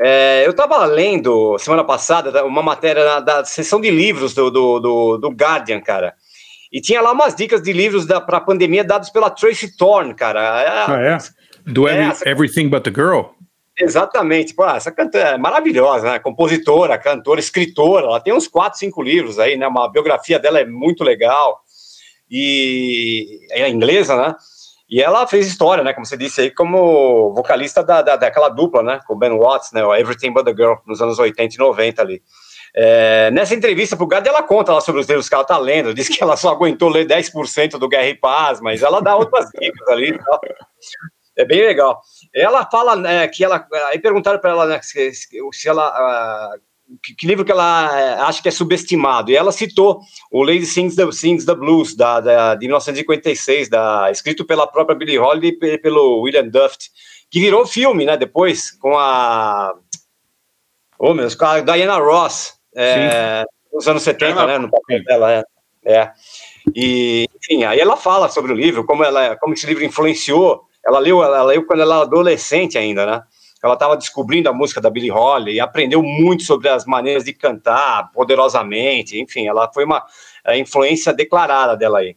é, 0.00 0.42
eu 0.44 0.50
estava 0.50 0.84
lendo, 0.86 1.56
semana 1.58 1.84
passada, 1.84 2.32
da- 2.32 2.44
uma 2.44 2.64
matéria 2.64 3.04
na- 3.04 3.20
da 3.20 3.44
seção 3.44 3.80
de 3.80 3.92
livros 3.92 4.34
do, 4.34 4.50
do, 4.50 4.80
do, 4.80 5.18
do 5.18 5.28
Guardian, 5.30 5.80
cara. 5.80 6.14
E 6.72 6.80
tinha 6.80 7.00
lá 7.00 7.12
umas 7.12 7.32
dicas 7.36 7.62
de 7.62 7.72
livros 7.72 8.04
para 8.06 8.38
a 8.38 8.40
pandemia 8.40 8.82
dados 8.82 9.08
pela 9.08 9.30
Tracy 9.30 9.76
Thorn, 9.76 10.12
cara. 10.14 10.40
Ah, 10.88 11.00
é? 11.00 11.18
Do 11.64 11.86
É, 11.86 11.92
Every- 11.92 12.10
essa- 12.10 12.28
Everything 12.28 12.68
But 12.68 12.82
the 12.82 12.90
Girl? 12.90 13.26
Exatamente, 13.76 14.54
essa 14.76 14.92
cantora 14.92 15.30
é 15.30 15.38
maravilhosa, 15.38 16.12
né? 16.12 16.18
Compositora, 16.20 16.96
cantora, 16.96 17.40
escritora, 17.40 18.06
ela 18.06 18.20
tem 18.20 18.32
uns 18.32 18.46
quatro, 18.46 18.78
cinco 18.78 19.02
livros 19.02 19.38
aí, 19.38 19.56
né? 19.56 19.66
Uma 19.66 19.90
biografia 19.90 20.38
dela 20.38 20.60
é 20.60 20.64
muito 20.64 21.02
legal 21.02 21.60
e 22.30 23.40
é 23.50 23.68
inglesa, 23.68 24.16
né? 24.16 24.36
E 24.88 25.02
ela 25.02 25.26
fez 25.26 25.48
história, 25.48 25.82
né? 25.82 25.92
Como 25.92 26.06
você 26.06 26.16
disse 26.16 26.40
aí, 26.40 26.50
como 26.52 27.34
vocalista 27.34 27.82
da, 27.82 28.00
da, 28.00 28.14
daquela 28.14 28.48
dupla, 28.48 28.80
né? 28.80 29.00
Com 29.06 29.14
o 29.14 29.18
Ben 29.18 29.36
Watts, 29.36 29.72
né? 29.72 29.80
Everything 29.98 30.32
But 30.32 30.44
the 30.44 30.54
Girl, 30.54 30.74
nos 30.86 31.02
anos 31.02 31.18
80 31.18 31.54
e 31.54 31.58
90 31.58 32.00
ali. 32.00 32.22
É, 32.76 33.30
nessa 33.32 33.54
entrevista 33.54 33.96
pro 33.96 34.06
Gado, 34.06 34.28
ela 34.28 34.42
conta 34.42 34.72
lá 34.72 34.80
sobre 34.80 35.00
os 35.00 35.08
livros 35.08 35.28
que 35.28 35.34
ela 35.34 35.44
tá 35.44 35.56
lendo, 35.56 35.94
diz 35.94 36.08
que 36.08 36.22
ela 36.22 36.36
só 36.36 36.50
aguentou 36.50 36.88
ler 36.88 37.06
10% 37.06 37.78
do 37.78 37.88
Guerra 37.88 38.08
e 38.08 38.16
Paz, 38.16 38.60
mas 38.60 38.82
ela 38.82 39.00
dá 39.00 39.16
outras 39.16 39.48
dicas 39.58 39.88
ali 39.88 40.18
tal. 40.18 40.40
É 41.36 41.44
bem 41.44 41.62
legal. 41.62 42.00
Ela 42.34 42.64
fala 42.70 42.94
né, 42.96 43.26
que 43.28 43.44
ela. 43.44 43.66
Aí 43.88 43.98
perguntaram 43.98 44.38
para 44.38 44.50
ela 44.50 44.66
né, 44.66 44.80
se, 44.82 45.12
se 45.12 45.68
ela. 45.68 45.86
ah, 45.88 46.54
que, 47.02 47.14
que 47.14 47.26
livro 47.26 47.44
que 47.44 47.50
ela 47.50 47.98
eh, 47.98 48.14
acha 48.20 48.42
que 48.42 48.48
é 48.48 48.52
subestimado. 48.52 49.30
E 49.30 49.36
ela 49.36 49.50
citou 49.50 50.00
o 50.30 50.42
Lady 50.42 50.66
Sings 50.66 50.94
the, 50.94 51.10
Sings 51.12 51.44
the 51.44 51.54
Blues, 51.54 51.96
da, 51.96 52.20
da, 52.20 52.54
de 52.54 52.66
1956, 52.66 53.68
da, 53.68 54.10
escrito 54.10 54.44
pela 54.44 54.66
própria 54.66 54.94
Billie 54.94 55.18
Holiday 55.18 55.50
e 55.50 55.58
pe- 55.58 55.78
pelo 55.78 56.20
William 56.20 56.46
Duft, 56.46 56.90
que 57.30 57.40
virou 57.40 57.66
filme, 57.66 58.04
né? 58.04 58.16
Depois, 58.16 58.70
com 58.70 58.96
a. 58.98 59.74
Ô, 60.98 61.14
meu, 61.14 61.26
com 61.36 61.44
a 61.44 61.60
Diana 61.60 61.96
Ross, 61.96 62.54
é, 62.76 63.44
nos 63.72 63.88
anos 63.88 64.02
70, 64.02 64.46
né? 64.46 64.58
No 64.58 64.70
papel 64.70 65.02
dela, 65.04 65.32
é. 65.32 65.44
é. 65.84 66.12
E, 66.74 67.28
enfim, 67.36 67.64
aí 67.64 67.80
ela 67.80 67.96
fala 67.96 68.28
sobre 68.28 68.52
o 68.52 68.56
livro, 68.56 68.84
como, 68.84 69.02
ela, 69.04 69.36
como 69.36 69.54
esse 69.54 69.66
livro 69.66 69.84
influenciou. 69.84 70.62
Ela 70.86 70.98
leu, 70.98 71.22
ela 71.22 71.42
leu 71.42 71.64
quando 71.66 71.80
ela 71.80 71.96
era 71.96 72.04
adolescente 72.04 72.76
ainda, 72.78 73.06
né? 73.06 73.22
Ela 73.62 73.74
estava 73.74 73.96
descobrindo 73.96 74.48
a 74.48 74.52
música 74.52 74.80
da 74.80 74.90
Billie 74.90 75.10
Holiday 75.10 75.54
e 75.54 75.60
aprendeu 75.60 76.02
muito 76.02 76.42
sobre 76.42 76.68
as 76.68 76.84
maneiras 76.84 77.24
de 77.24 77.32
cantar 77.32 78.10
poderosamente. 78.12 79.18
Enfim, 79.18 79.46
ela 79.46 79.70
foi 79.72 79.84
uma 79.84 80.04
a 80.44 80.56
influência 80.56 81.12
declarada 81.14 81.74
dela 81.76 82.00
aí. 82.00 82.14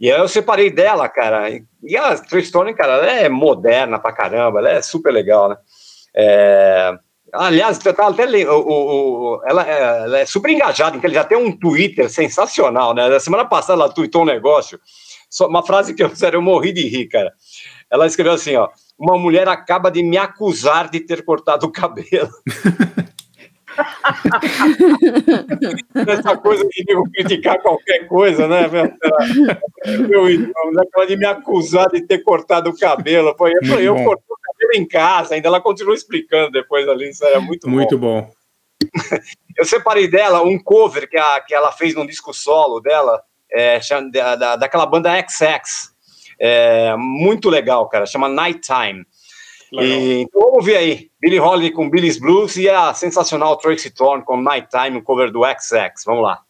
E 0.00 0.10
aí 0.10 0.18
eu 0.20 0.26
separei 0.28 0.70
dela, 0.70 1.08
cara. 1.08 1.48
E- 1.50 1.96
a 1.96 2.16
Thorn, 2.52 2.74
cara, 2.74 2.94
ela 2.94 3.12
é 3.12 3.28
moderna 3.28 3.98
pra 3.98 4.12
caramba, 4.12 4.58
ela 4.58 4.70
é 4.70 4.82
super 4.82 5.12
legal, 5.12 5.48
né? 5.50 5.56
É, 6.14 6.92
Aliás, 7.32 7.84
eu 7.84 7.92
tava 7.94 8.10
até 8.10 8.26
le- 8.26 8.46
o, 8.46 8.60
o- 8.60 9.42
ela, 9.44 9.68
é, 9.68 9.82
ela 10.04 10.18
é 10.20 10.26
super 10.26 10.50
engajada, 10.52 10.96
então 10.96 11.08
ele 11.08 11.16
já 11.16 11.24
tem 11.24 11.36
um 11.36 11.50
Twitter 11.56 12.08
sensacional, 12.08 12.94
né? 12.94 13.08
Na 13.08 13.18
semana 13.18 13.44
passada 13.44 13.82
ela 13.82 13.92
tweetou 13.92 14.22
um 14.22 14.26
negócio, 14.26 14.78
uma 15.40 15.64
frase 15.66 15.94
que 15.94 16.02
eu, 16.02 16.10
sério, 16.14 16.36
eu 16.38 16.42
morri 16.42 16.72
de 16.72 16.86
rir, 16.86 17.08
cara. 17.08 17.32
Ela 17.94 18.08
escreveu 18.08 18.32
assim, 18.32 18.56
ó, 18.56 18.68
uma 18.98 19.16
mulher 19.16 19.46
acaba 19.46 19.88
de 19.88 20.02
me 20.02 20.16
acusar 20.18 20.90
de 20.90 20.98
ter 20.98 21.24
cortado 21.24 21.64
o 21.66 21.70
cabelo. 21.70 22.28
Essa 26.08 26.36
coisa 26.36 26.64
de 26.68 26.84
nego 26.88 27.08
criticar 27.12 27.60
qualquer 27.62 28.08
coisa, 28.08 28.48
né? 28.48 28.62
Meu 30.08 30.28
irmão, 30.28 30.72
acaba 30.80 31.06
de 31.06 31.16
me 31.16 31.24
acusar 31.24 31.88
de 31.90 32.00
ter 32.02 32.18
cortado 32.24 32.70
o 32.70 32.76
cabelo. 32.76 33.32
Pô, 33.36 33.46
eu 33.46 33.60
Muito 33.62 33.78
eu 33.80 33.94
cortei 34.04 34.26
o 34.28 34.36
cabelo 34.42 34.72
em 34.74 34.88
casa, 34.88 35.36
ainda 35.36 35.46
ela 35.46 35.60
continua 35.60 35.94
explicando 35.94 36.50
depois 36.50 36.88
ali, 36.88 37.10
isso 37.10 37.24
é 37.24 37.38
muito, 37.38 37.68
bom. 37.68 37.72
Muito 37.76 37.96
bom. 37.96 38.28
Eu 39.56 39.64
separei 39.64 40.08
dela 40.08 40.42
um 40.42 40.58
cover 40.58 41.08
que, 41.08 41.16
a, 41.16 41.40
que 41.40 41.54
ela 41.54 41.70
fez 41.70 41.94
num 41.94 42.04
disco 42.04 42.34
solo 42.34 42.80
dela, 42.80 43.22
é, 43.52 43.78
da, 44.10 44.34
da- 44.34 44.56
daquela 44.56 44.84
banda 44.84 45.10
XX. 45.28 45.93
É, 46.38 46.94
muito 46.96 47.48
legal, 47.48 47.88
cara, 47.88 48.06
chama 48.06 48.28
Nighttime. 48.28 49.06
E, 49.72 50.22
então 50.22 50.40
vamos 50.40 50.58
ouvir 50.58 50.76
aí, 50.76 51.10
Billie 51.20 51.40
Holiday 51.40 51.70
com 51.70 51.90
Billy's 51.90 52.18
Blues 52.18 52.56
e 52.56 52.68
a 52.68 52.94
sensacional 52.94 53.56
Tracy 53.56 53.90
Thorn 53.90 54.24
com 54.24 54.40
Nighttime, 54.40 54.98
um 54.98 55.02
cover 55.02 55.30
do 55.32 55.42
XX. 55.44 56.04
Vamos 56.06 56.22
lá. 56.22 56.40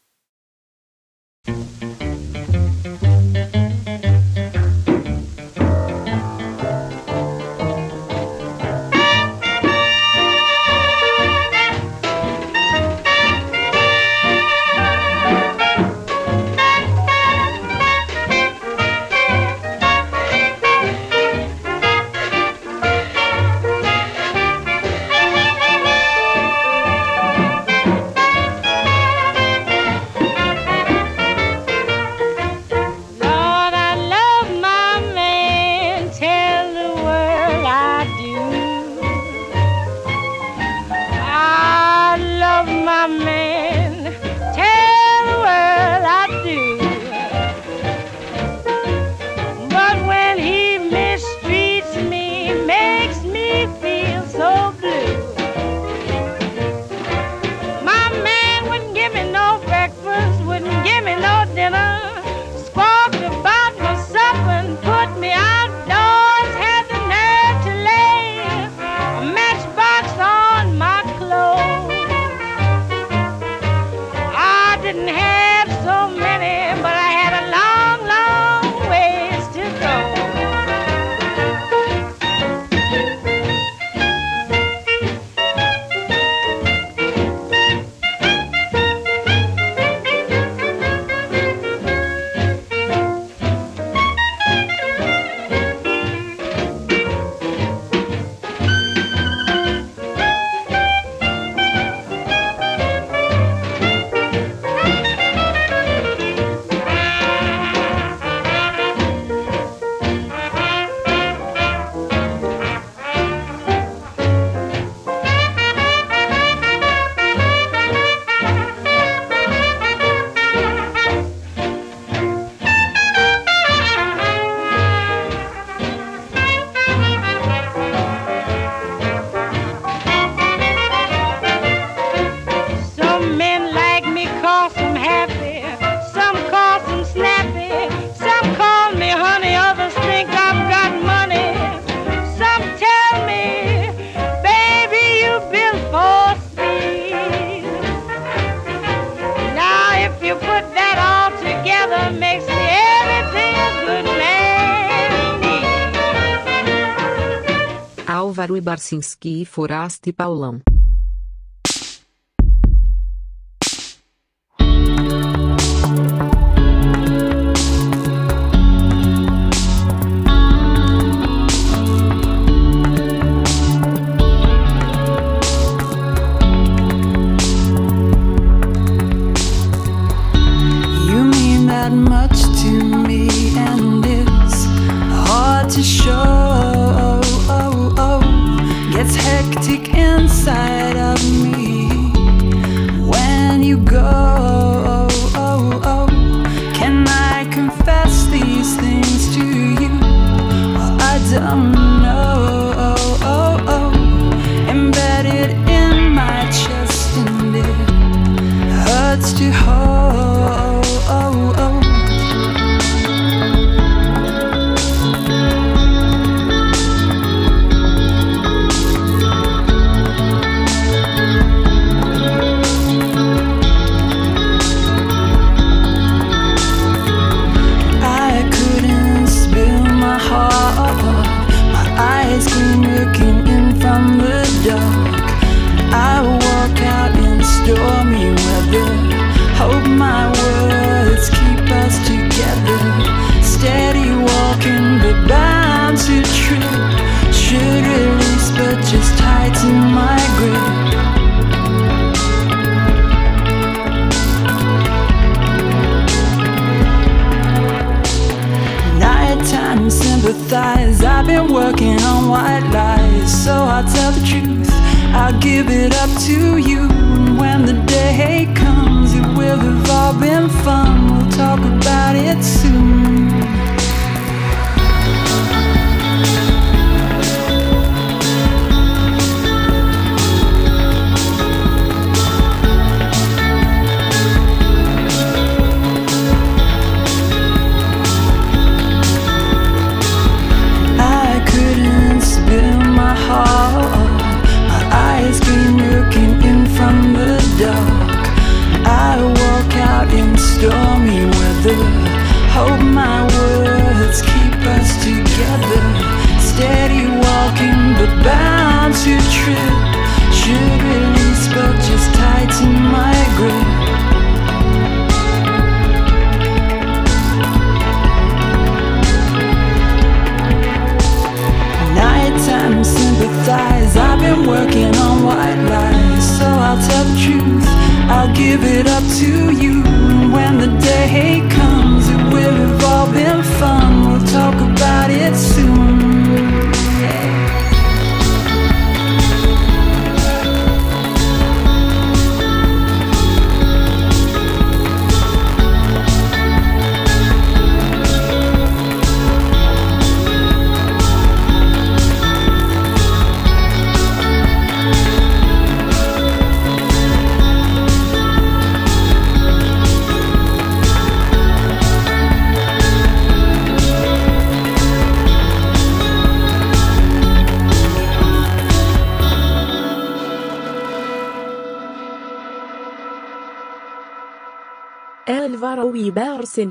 Barcinski 158.85 159.41
e 159.41 159.45
Foraste 159.47 160.13
Paulão. 160.13 160.61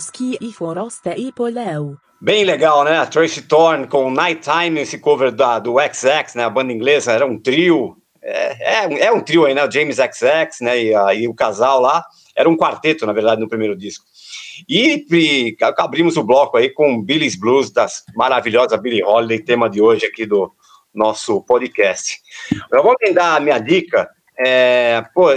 Ibarcinski 0.04 0.38
e 0.42 0.52
Foraste 0.52 1.10
e 1.18 1.32
Paulão. 1.32 1.98
Bem 2.20 2.44
legal, 2.44 2.84
né? 2.84 3.06
Tracy 3.06 3.42
Thorn 3.44 3.88
com 3.88 4.10
Nighttime, 4.12 4.80
esse 4.82 4.98
cover 4.98 5.32
da, 5.32 5.60
do 5.60 5.76
XX, 5.80 6.36
né? 6.36 6.44
A 6.46 6.50
banda 6.50 6.74
inglesa 6.74 7.12
era 7.12 7.26
um 7.26 7.40
trio. 7.40 7.96
É, 8.22 8.86
é, 8.86 9.06
é 9.06 9.12
um 9.12 9.22
trio 9.22 9.46
aí, 9.46 9.54
né? 9.54 9.66
O 9.66 9.72
James 9.72 9.96
XX, 9.98 10.62
né? 10.62 10.84
E, 10.84 10.96
a- 10.96 11.14
e 11.14 11.28
o 11.28 11.34
casal 11.34 11.80
lá. 11.80 12.04
Era 12.36 12.50
um 12.50 12.58
quarteto, 12.58 13.06
na 13.06 13.14
verdade, 13.14 13.40
no 13.42 13.48
primeiro 13.48 13.76
disco. 13.78 14.06
E, 14.68 15.06
e 15.12 15.58
abrimos 15.78 16.18
o 16.18 16.24
bloco 16.24 16.58
aí 16.58 16.70
com 16.70 17.02
Billy's 17.02 17.36
Blues, 17.40 17.72
das 17.72 18.04
maravilhosas 18.16 18.80
Billie 18.82 19.04
Holiday, 19.04 19.40
tema 19.44 19.70
de 19.70 19.82
hoje 19.82 20.06
aqui 20.06 20.26
do 20.26 20.52
nosso 20.94 21.42
podcast. 21.44 22.20
Eu 22.72 22.84
vou 22.84 22.96
dar 23.14 23.36
a 23.36 23.40
minha 23.40 23.60
dica. 23.60 24.10
É, 24.40 25.04
pô, 25.14 25.28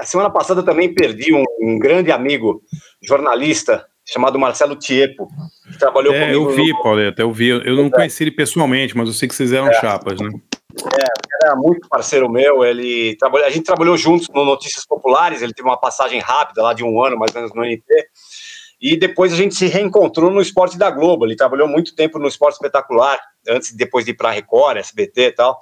a 0.00 0.04
semana 0.04 0.30
passada 0.30 0.62
também 0.62 0.92
perdi 0.94 1.32
um, 1.34 1.44
um 1.60 1.78
grande 1.78 2.10
amigo, 2.12 2.62
jornalista, 3.02 3.86
chamado 4.04 4.38
Marcelo 4.38 4.76
Tiepo, 4.76 5.28
que 5.70 5.78
trabalhou 5.78 6.12
É, 6.14 6.20
comigo. 6.32 6.50
eu 6.50 6.56
vi, 6.56 6.72
no- 6.72 6.82
Pauleta, 6.82 7.22
eu 7.22 7.32
vi. 7.32 7.48
Eu 7.48 7.76
não 7.76 7.88
conheci 7.90 8.24
ele 8.24 8.30
pessoalmente, 8.32 8.96
mas 8.96 9.06
eu 9.08 9.14
sei 9.14 9.28
que 9.28 9.34
vocês 9.34 9.52
eram 9.52 9.72
chapas, 9.74 10.20
né? 10.20 10.28
É, 10.84 11.46
era 11.46 11.54
muito 11.56 11.86
parceiro 11.88 12.28
meu. 12.30 12.64
Ele 12.64 13.14
trabalhou, 13.16 13.46
a 13.46 13.50
gente 13.50 13.64
trabalhou 13.64 13.96
juntos 13.96 14.26
no 14.34 14.44
Notícias 14.44 14.84
Populares. 14.86 15.42
Ele 15.42 15.52
teve 15.52 15.68
uma 15.68 15.78
passagem 15.78 16.18
rápida 16.20 16.62
lá 16.62 16.72
de 16.72 16.82
um 16.82 17.02
ano, 17.02 17.16
mais 17.18 17.34
ou 17.34 17.40
menos 17.42 17.54
no 17.54 17.62
NT. 17.64 17.84
E 18.80 18.96
depois 18.96 19.32
a 19.32 19.36
gente 19.36 19.54
se 19.54 19.66
reencontrou 19.66 20.30
no 20.30 20.40
Esporte 20.40 20.76
da 20.76 20.90
Globo. 20.90 21.24
Ele 21.24 21.36
trabalhou 21.36 21.68
muito 21.68 21.94
tempo 21.94 22.18
no 22.18 22.26
Esporte 22.26 22.54
Espetacular, 22.54 23.18
antes 23.48 23.70
e 23.70 23.76
depois 23.76 24.04
de 24.04 24.10
ir 24.10 24.14
para 24.14 24.30
a 24.30 24.32
Record, 24.32 24.78
SBT 24.78 25.20
e 25.26 25.32
tal. 25.32 25.58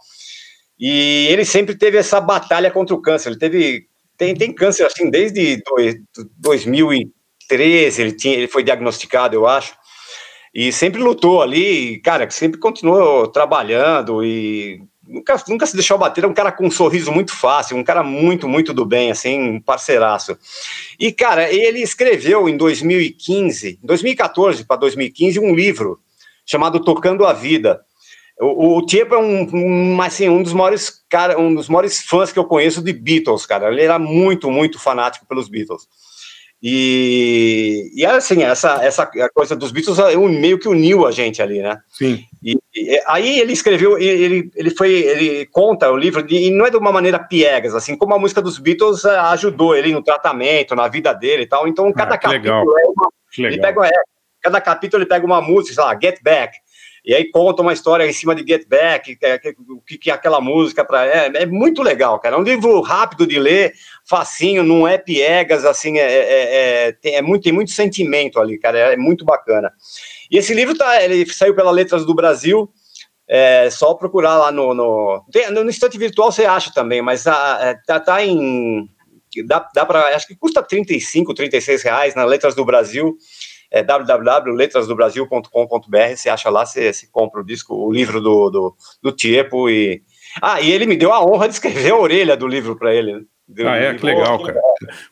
E 0.78 1.26
ele 1.28 1.44
sempre 1.44 1.74
teve 1.76 1.98
essa 1.98 2.18
batalha 2.20 2.70
contra 2.70 2.94
o 2.94 3.02
câncer. 3.02 3.28
Ele 3.30 3.38
teve 3.38 3.86
tem, 4.20 4.34
tem 4.34 4.52
câncer 4.52 4.84
assim 4.84 5.08
desde 5.08 5.62
dois- 5.66 5.96
2013. 6.36 8.02
Ele 8.02 8.12
tinha, 8.12 8.34
ele 8.36 8.46
foi 8.46 8.62
diagnosticado, 8.62 9.34
eu 9.34 9.46
acho. 9.46 9.72
E 10.54 10.70
sempre 10.70 11.00
lutou 11.00 11.40
ali, 11.40 11.94
e, 11.94 11.98
cara, 12.00 12.28
sempre 12.28 12.60
continuou 12.60 13.26
trabalhando 13.28 14.22
e 14.22 14.82
nunca, 15.06 15.42
nunca 15.48 15.64
se 15.64 15.74
deixou 15.74 15.96
bater. 15.96 16.24
É 16.24 16.26
um 16.26 16.34
cara 16.34 16.52
com 16.52 16.66
um 16.66 16.70
sorriso 16.70 17.10
muito 17.10 17.32
fácil, 17.34 17.78
um 17.78 17.84
cara 17.84 18.02
muito, 18.02 18.46
muito 18.46 18.74
do 18.74 18.84
bem, 18.84 19.10
assim, 19.10 19.40
um 19.40 19.60
parceiraço. 19.60 20.36
E, 20.98 21.10
cara, 21.12 21.50
ele 21.50 21.80
escreveu 21.80 22.46
em 22.46 22.58
2015, 22.58 23.78
2014 23.82 24.64
para 24.66 24.76
2015, 24.76 25.38
um 25.40 25.54
livro 25.54 25.98
chamado 26.44 26.78
Tocando 26.80 27.24
a 27.24 27.32
Vida. 27.32 27.80
O, 28.40 28.78
o 28.78 28.86
Tiepo 28.86 29.14
é 29.14 29.18
um, 29.18 29.48
um, 29.52 30.02
assim, 30.02 30.28
um 30.28 30.42
dos 30.42 30.52
maiores 30.52 31.04
cara, 31.08 31.38
um 31.38 31.54
dos 31.54 31.68
maiores 31.68 32.00
fãs 32.02 32.32
que 32.32 32.38
eu 32.38 32.44
conheço 32.44 32.82
de 32.82 32.92
Beatles, 32.92 33.44
cara. 33.44 33.70
Ele 33.70 33.82
era 33.82 33.98
muito, 33.98 34.50
muito 34.50 34.78
fanático 34.78 35.26
pelos 35.26 35.48
Beatles. 35.48 35.86
E, 36.62 37.90
e 37.94 38.04
assim, 38.04 38.42
essa, 38.42 38.84
essa 38.84 39.10
coisa 39.32 39.56
dos 39.56 39.72
Beatles 39.72 39.96
meio 40.38 40.58
que 40.58 40.68
uniu 40.68 41.06
a 41.06 41.10
gente 41.10 41.40
ali, 41.40 41.62
né? 41.62 41.78
Sim. 41.88 42.22
E, 42.42 42.58
e 42.74 43.02
aí 43.06 43.40
ele 43.40 43.52
escreveu, 43.52 43.98
ele, 43.98 44.50
ele 44.54 44.70
foi, 44.70 44.92
ele 44.92 45.46
conta 45.46 45.90
o 45.90 45.96
livro, 45.96 46.24
e 46.28 46.50
não 46.50 46.66
é 46.66 46.70
de 46.70 46.76
uma 46.76 46.92
maneira 46.92 47.18
piegas, 47.18 47.74
assim, 47.74 47.96
como 47.96 48.14
a 48.14 48.18
música 48.18 48.42
dos 48.42 48.58
Beatles 48.58 49.06
eh, 49.06 49.18
ajudou 49.18 49.74
ele 49.74 49.92
no 49.92 50.02
tratamento, 50.02 50.74
na 50.74 50.86
vida 50.86 51.14
dele 51.14 51.44
e 51.44 51.46
tal. 51.46 51.66
Então, 51.66 51.90
cada 51.94 52.16
Ah, 52.16 52.18
capítulo 52.18 52.78
é 52.78 52.84
uma, 52.88 53.10
ele 53.38 53.58
pega, 53.58 53.86
é, 53.86 53.90
cada 54.42 54.60
capítulo 54.60 55.02
ele 55.02 55.08
pega 55.08 55.24
uma 55.24 55.40
música, 55.40 55.74
sei 55.74 55.84
lá, 55.84 55.98
Get 55.98 56.22
Back, 56.22 56.58
e 57.10 57.14
aí 57.16 57.28
conta 57.28 57.60
uma 57.60 57.72
história 57.72 58.06
em 58.06 58.12
cima 58.12 58.36
de 58.36 58.46
Get 58.46 58.68
Back, 58.68 59.16
que 59.16 59.26
é- 59.26 59.36
que- 59.36 59.56
o 59.68 59.80
que, 59.80 59.98
que 59.98 60.10
é 60.12 60.14
aquela 60.14 60.40
música 60.40 60.84
para 60.84 61.04
é, 61.04 61.42
é 61.42 61.44
muito 61.44 61.82
legal, 61.82 62.20
cara. 62.20 62.36
É 62.36 62.38
um 62.38 62.44
livro 62.44 62.80
rápido 62.82 63.26
de 63.26 63.36
ler, 63.36 63.72
facinho, 64.08 64.62
não 64.62 64.86
é 64.86 64.96
piegas, 64.96 65.64
assim, 65.64 65.98
é, 65.98 66.04
é, 66.04 66.86
é- 66.86 66.92
tem, 66.92 67.16
é 67.16 67.20
muito, 67.20 67.42
tem 67.42 67.52
muito 67.52 67.72
sentimento 67.72 68.38
ali, 68.38 68.56
cara. 68.60 68.78
É 68.78 68.96
muito 68.96 69.24
bacana. 69.24 69.72
E 70.30 70.38
esse 70.38 70.54
livro 70.54 70.78
tá, 70.78 71.02
ele 71.02 71.26
saiu 71.26 71.52
pela 71.52 71.72
Letras 71.72 72.06
do 72.06 72.14
Brasil. 72.14 72.70
É 73.28 73.68
só 73.70 73.92
procurar 73.94 74.38
lá 74.38 74.52
no, 74.52 74.72
no, 74.72 75.24
tem- 75.32 75.50
no 75.50 75.68
instante 75.68 75.98
virtual 75.98 76.30
você 76.30 76.44
acha 76.44 76.72
também, 76.72 77.02
mas 77.02 77.26
a- 77.26 77.58
é, 77.60 77.74
tá, 77.88 77.98
tá 77.98 78.24
em 78.24 78.88
dá, 79.46 79.68
dá 79.74 79.84
para 79.84 80.14
acho 80.14 80.28
que 80.28 80.36
custa 80.36 80.62
35, 80.62 81.34
36 81.34 81.82
reais 81.82 82.14
na 82.14 82.24
Letras 82.24 82.54
do 82.54 82.64
Brasil 82.64 83.16
é 83.70 83.82
www.letrasdobrasil.com.br, 83.82 86.16
você 86.16 86.28
acha 86.28 86.50
lá, 86.50 86.66
você, 86.66 86.92
você 86.92 87.06
compra 87.10 87.40
o 87.40 87.44
disco, 87.44 87.74
o 87.74 87.90
livro 87.92 88.20
do, 88.20 88.50
do, 88.50 88.76
do 89.02 89.12
Tiepo 89.12 89.68
e... 89.70 90.02
Ah, 90.40 90.60
e 90.60 90.70
ele 90.70 90.86
me 90.86 90.96
deu 90.96 91.12
a 91.12 91.24
honra 91.24 91.48
de 91.48 91.54
escrever 91.54 91.90
a 91.92 91.96
orelha 91.96 92.36
do 92.36 92.46
livro 92.46 92.76
para 92.76 92.94
ele. 92.94 93.14
né? 93.14 93.20
Deu- 93.48 93.68
Ah, 93.68 93.76
é? 93.76 93.94
Que 93.94 94.04
legal, 94.06 94.40
cara. 94.42 94.60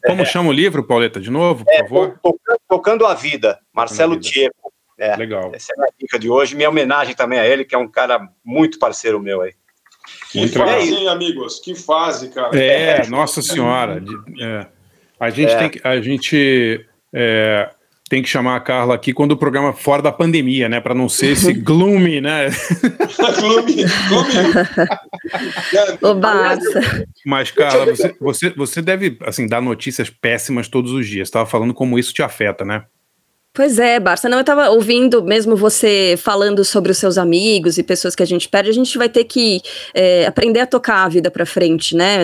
Como 0.07 0.25
chama 0.25 0.51
o 0.51 0.53
livro, 0.53 0.85
Pauleta, 0.85 1.21
de 1.21 1.31
novo, 1.31 1.65
por 1.65 1.73
É, 1.75 1.79
favor? 1.79 2.11
To- 2.11 2.19
Tocando, 2.23 2.59
Tocando 2.69 3.07
a 3.07 3.15
Vida, 3.15 3.59
Marcelo 3.73 4.15
a 4.15 4.21
Tiepo. 4.21 4.73
É, 4.97 5.17
Legal. 5.17 5.51
Essa 5.55 5.73
é 5.73 5.75
a 5.75 5.79
minha 5.81 5.93
dica 5.99 6.19
de 6.19 6.29
hoje, 6.31 6.55
minha 6.57 6.69
homenagem 6.69 7.15
também 7.15 7.39
a 7.39 7.47
ele, 7.47 7.65
que 7.65 7.75
é 7.75 7.79
um 7.79 7.87
cara 7.89 8.29
muito 8.45 8.79
parceiro 8.81 9.21
meu 9.21 9.41
aí. 9.43 9.53
Que 10.31 10.39
Muito 10.39 10.59
fase, 10.59 10.85
legal. 10.87 11.01
hein, 11.01 11.09
amigos? 11.09 11.61
Que 11.61 11.75
fase, 11.75 12.31
cara. 12.31 12.57
É, 12.59 13.07
nossa 13.09 13.43
senhora. 13.43 14.03
é. 14.41 14.67
A 15.21 15.29
gente 15.31 15.53
É. 15.53 15.57
tem 15.59 15.69
que. 15.71 15.81
A 15.87 16.01
gente. 16.01 16.87
é, 17.13 17.71
tem 18.09 18.23
que 18.23 18.29
chamar 18.29 18.57
a 18.57 18.61
Carla 18.61 18.95
aqui 18.95 19.13
quando 19.13 19.33
o 19.33 19.37
programa 19.37 19.73
fora 19.73 20.03
da 20.03 20.11
pandemia, 20.11 20.69
né? 20.69 20.81
Para 20.81 20.95
não 20.95 21.09
ser 21.09 21.33
esse 21.33 21.53
gloomy, 21.61 22.21
né? 22.21 22.49
gloomy, 23.39 23.85
Ô, 26.01 26.15
Barça. 26.15 27.07
Mas, 27.25 27.51
Carla, 27.51 27.87
você, 27.87 28.17
você, 28.21 28.51
você 28.51 28.83
deve 28.83 29.19
assim, 29.23 29.47
dar 29.47 29.61
notícias 29.61 30.09
péssimas 30.11 30.69
todos 30.69 30.93
os 30.93 31.07
dias. 31.07 31.29
Estava 31.29 31.47
falando 31.47 31.75
como 31.75 31.99
isso 31.99 32.13
te 32.13 32.23
afeta, 32.23 32.65
né? 32.65 32.85
Pois 33.59 33.77
é, 33.81 33.99
Barça. 33.99 34.29
Não, 34.29 34.39
eu 34.39 34.45
tava 34.45 34.71
ouvindo 34.71 35.21
mesmo 35.21 35.57
você 35.57 36.15
falando 36.17 36.65
sobre 36.65 36.93
os 36.93 36.99
seus 36.99 37.19
amigos 37.19 37.77
e 37.77 37.83
pessoas 37.83 38.15
que 38.15 38.23
a 38.23 38.27
gente 38.27 38.49
perde. 38.49 38.71
A 38.71 38.73
gente 38.73 38.97
vai 38.97 39.09
ter 39.09 39.25
que 39.25 39.61
é, 39.93 40.27
aprender 40.27 40.61
a 40.61 40.67
tocar 40.67 41.03
a 41.03 41.09
vida 41.09 41.29
pra 41.29 41.45
frente, 41.45 41.97
né? 41.97 42.21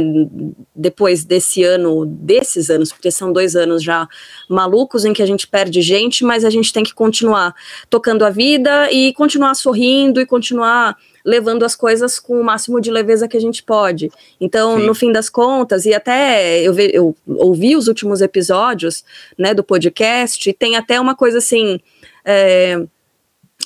Depois 0.77 1.25
desse 1.25 1.65
ano, 1.65 2.07
desses 2.07 2.71
anos, 2.71 2.93
porque 2.93 3.11
são 3.11 3.33
dois 3.33 3.57
anos 3.57 3.83
já 3.83 4.07
malucos 4.49 5.05
em 5.05 5.13
que 5.13 5.25
a 5.25 5.27
gente 5.27 5.49
perde 5.49 5.83
gente, 5.83 6.23
mas 6.23 6.45
a 6.45 6.51
gente 6.51 6.73
tem 6.73 6.85
que 6.85 6.95
continuar 6.95 7.53
tocando 7.91 8.25
a 8.25 8.31
vida 8.31 8.89
e 8.93 9.13
continuar 9.15 9.55
sorrindo 9.55 10.21
e 10.21 10.27
continuar 10.27 10.97
levando 11.25 11.65
as 11.65 11.75
coisas 11.75 12.19
com 12.19 12.39
o 12.41 12.45
máximo 12.45 12.81
de 12.81 12.91
leveza 12.91 13.27
que 13.27 13.37
a 13.37 13.41
gente 13.41 13.63
pode. 13.63 14.11
Então, 14.41 14.79
Sim. 14.79 14.87
no 14.87 14.95
fim 14.95 15.11
das 15.11 15.31
contas, 15.31 15.87
e 15.87 15.95
até 15.95 16.61
eu, 16.61 16.75
ve- 16.75 16.91
eu 16.93 17.17
ouvi 17.27 17.75
os 17.77 17.89
últimos 17.89 18.21
episódios 18.21 19.03
né, 19.39 19.55
do 19.55 19.65
podcast, 19.65 20.49
e 20.49 20.53
tem 20.53 20.77
até 20.77 21.01
uma 21.01 21.15
coisa 21.15 21.39
assim. 21.39 21.81
é, 22.25 22.79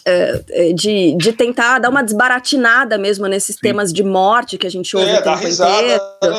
é, 0.06 0.44
é, 0.50 0.72
de, 0.72 1.14
de 1.16 1.32
tentar 1.32 1.78
dar 1.80 1.90
uma 1.90 2.02
desbaratinada 2.02 2.96
mesmo 2.96 3.26
nesses 3.26 3.56
temas 3.56 3.92
de 3.92 4.02
morte 4.02 4.56
que 4.56 4.66
a 4.66 4.70
gente 4.70 4.96
ouve 4.96 5.08
É, 5.10 5.18
o 5.20 5.24
dá 5.24 5.32
tempo 5.34 5.44
risada, 5.46 5.82
inteiro. 5.82 6.34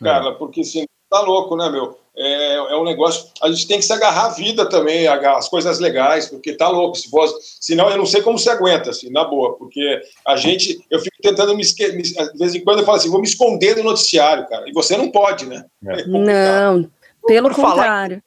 né, 0.00 0.10
cara? 0.10 0.32
Porque 0.32 0.62
assim, 0.62 0.84
tá 1.10 1.20
louco, 1.20 1.56
né, 1.56 1.68
meu? 1.70 1.96
É, 2.16 2.54
é 2.54 2.76
um 2.76 2.84
negócio. 2.84 3.28
A 3.42 3.50
gente 3.50 3.66
tem 3.66 3.78
que 3.78 3.84
se 3.84 3.92
agarrar 3.92 4.26
à 4.26 4.28
vida 4.28 4.68
também, 4.68 5.08
agarrar 5.08 5.38
as 5.38 5.48
coisas 5.48 5.80
legais, 5.80 6.26
porque 6.28 6.52
tá 6.52 6.68
louco. 6.68 6.96
Se 6.96 7.10
fosse, 7.10 7.56
senão 7.60 7.90
eu 7.90 7.96
não 7.96 8.06
sei 8.06 8.22
como 8.22 8.38
se 8.38 8.48
aguenta, 8.48 8.90
assim, 8.90 9.10
na 9.10 9.24
boa. 9.24 9.54
Porque 9.56 10.00
a 10.24 10.36
gente. 10.36 10.78
Eu 10.90 11.00
fico 11.00 11.16
tentando 11.20 11.54
me 11.56 11.62
esquecer. 11.62 12.00
De 12.00 12.38
vez 12.38 12.54
em 12.54 12.62
quando 12.62 12.78
eu 12.80 12.84
falo 12.84 12.98
assim, 12.98 13.10
vou 13.10 13.20
me 13.20 13.26
esconder 13.26 13.74
do 13.74 13.82
noticiário, 13.82 14.46
cara. 14.48 14.68
E 14.68 14.72
você 14.72 14.96
não 14.96 15.10
pode, 15.10 15.46
né? 15.46 15.64
Não, 16.06 16.88
pelo 17.26 17.48
Por 17.48 17.56
falar- 17.56 17.74
contrário. 17.74 18.22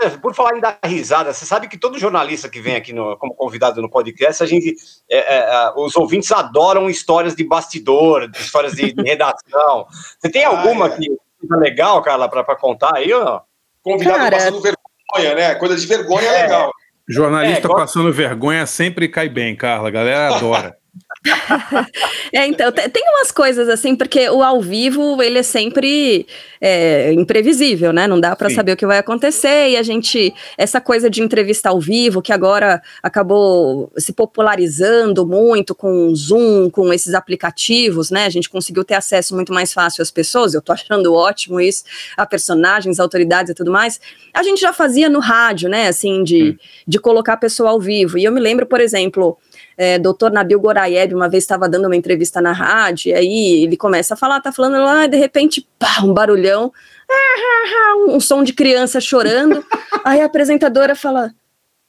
É, 0.00 0.08
Por 0.10 0.34
falar 0.34 0.56
em 0.56 0.60
dar 0.60 0.78
risada, 0.84 1.32
você 1.32 1.46
sabe 1.46 1.68
que 1.68 1.78
todo 1.78 1.98
jornalista 2.00 2.48
que 2.48 2.60
vem 2.60 2.74
aqui 2.74 2.92
no- 2.92 3.16
como 3.16 3.32
convidado 3.32 3.80
no 3.80 3.88
podcast, 3.88 4.42
a 4.42 4.46
gente, 4.46 4.74
é, 5.08 5.18
é, 5.18 5.38
é, 5.38 5.72
os 5.76 5.94
ouvintes 5.96 6.30
adoram 6.32 6.90
histórias 6.90 7.34
de 7.36 7.44
bastidor, 7.44 8.28
histórias 8.38 8.74
de, 8.74 8.92
de 8.92 9.02
redação. 9.02 9.86
Você 10.18 10.28
tem 10.30 10.44
alguma 10.44 10.90
que 10.90 11.08
seja 11.46 11.56
legal, 11.60 12.02
Carla, 12.02 12.28
para 12.28 12.56
contar 12.56 12.96
aí? 12.96 13.08
Não? 13.08 13.40
Convidado 13.82 14.16
Cara- 14.18 14.36
passando 14.36 14.60
vergonha, 14.62 15.34
né? 15.34 15.54
Coisa 15.56 15.76
de 15.76 15.86
vergonha 15.86 16.26
é 16.28 16.42
legal. 16.42 16.70
Jornalista 17.08 17.58
É, 17.60 17.64
igual- 17.64 17.78
passando 17.78 18.12
vergonha 18.12 18.66
sempre 18.66 19.08
cai 19.08 19.28
bem, 19.28 19.54
Carla. 19.54 19.88
A 19.88 19.90
galera 19.90 20.34
adora. 20.36 20.76
É, 22.32 22.46
então, 22.46 22.70
te- 22.72 22.88
tem 22.88 23.02
umas 23.16 23.30
coisas 23.30 23.68
assim, 23.68 23.94
porque 23.94 24.28
o 24.28 24.42
ao 24.42 24.60
vivo, 24.60 25.22
ele 25.22 25.38
é 25.38 25.42
sempre 25.42 26.26
é, 26.60 27.12
imprevisível, 27.12 27.92
né? 27.92 28.06
Não 28.08 28.18
dá 28.20 28.34
para 28.34 28.48
saber 28.50 28.72
o 28.72 28.76
que 28.76 28.86
vai 28.86 28.98
acontecer, 28.98 29.70
e 29.70 29.76
a 29.76 29.82
gente, 29.82 30.34
essa 30.58 30.80
coisa 30.80 31.08
de 31.08 31.22
entrevista 31.22 31.68
ao 31.68 31.80
vivo, 31.80 32.20
que 32.20 32.32
agora 32.32 32.82
acabou 33.02 33.90
se 33.96 34.12
popularizando 34.12 35.24
muito 35.26 35.74
com 35.74 36.08
o 36.08 36.16
Zoom, 36.16 36.68
com 36.70 36.92
esses 36.92 37.14
aplicativos, 37.14 38.10
né? 38.10 38.26
A 38.26 38.30
gente 38.30 38.50
conseguiu 38.50 38.84
ter 38.84 38.94
acesso 38.94 39.34
muito 39.34 39.52
mais 39.52 39.72
fácil 39.72 40.02
às 40.02 40.10
pessoas, 40.10 40.54
eu 40.54 40.62
tô 40.62 40.72
achando 40.72 41.14
ótimo 41.14 41.60
isso, 41.60 41.84
a 42.16 42.26
personagens, 42.26 42.98
autoridades 42.98 43.50
e 43.50 43.54
tudo 43.54 43.70
mais. 43.70 44.00
A 44.32 44.42
gente 44.42 44.60
já 44.60 44.72
fazia 44.72 45.08
no 45.08 45.20
rádio, 45.20 45.68
né? 45.68 45.86
Assim, 45.88 46.24
de, 46.24 46.58
de 46.86 46.98
colocar 46.98 47.34
a 47.34 47.38
pessoa 47.38 47.70
ao 47.70 47.80
vivo. 47.80 48.18
E 48.18 48.24
eu 48.24 48.32
me 48.32 48.40
lembro, 48.40 48.66
por 48.66 48.80
exemplo, 48.80 49.38
é, 49.76 49.98
doutor 49.98 50.30
Nabil 50.30 50.60
Goraieb 50.60 51.14
uma 51.14 51.28
vez 51.28 51.44
estava 51.44 51.68
dando 51.68 51.86
uma 51.86 51.96
entrevista 51.96 52.40
na 52.40 52.52
rádio, 52.52 53.10
e 53.10 53.14
aí 53.14 53.62
ele 53.64 53.76
começa 53.76 54.14
a 54.14 54.16
falar, 54.16 54.40
tá 54.40 54.52
falando 54.52 54.82
lá, 54.82 55.04
e 55.04 55.08
de 55.08 55.16
repente, 55.16 55.66
pá, 55.78 56.02
um 56.02 56.12
barulhão, 56.12 56.72
ah, 57.10 57.14
ah, 57.14 57.70
ah, 57.76 58.14
um 58.14 58.20
som 58.20 58.42
de 58.42 58.52
criança 58.52 59.00
chorando. 59.00 59.64
aí 60.04 60.20
a 60.20 60.26
apresentadora 60.26 60.94
fala, 60.94 61.32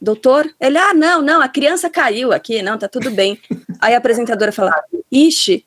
doutor? 0.02 0.50
Ele, 0.60 0.78
ah, 0.78 0.94
não, 0.94 1.22
não, 1.22 1.42
a 1.42 1.48
criança 1.48 1.90
caiu 1.90 2.32
aqui, 2.32 2.62
não, 2.62 2.78
tá 2.78 2.88
tudo 2.88 3.12
bem. 3.12 3.40
Aí 3.80 3.94
a 3.94 3.98
apresentadora 3.98 4.52
fala, 4.52 4.74
ixi. 5.12 5.66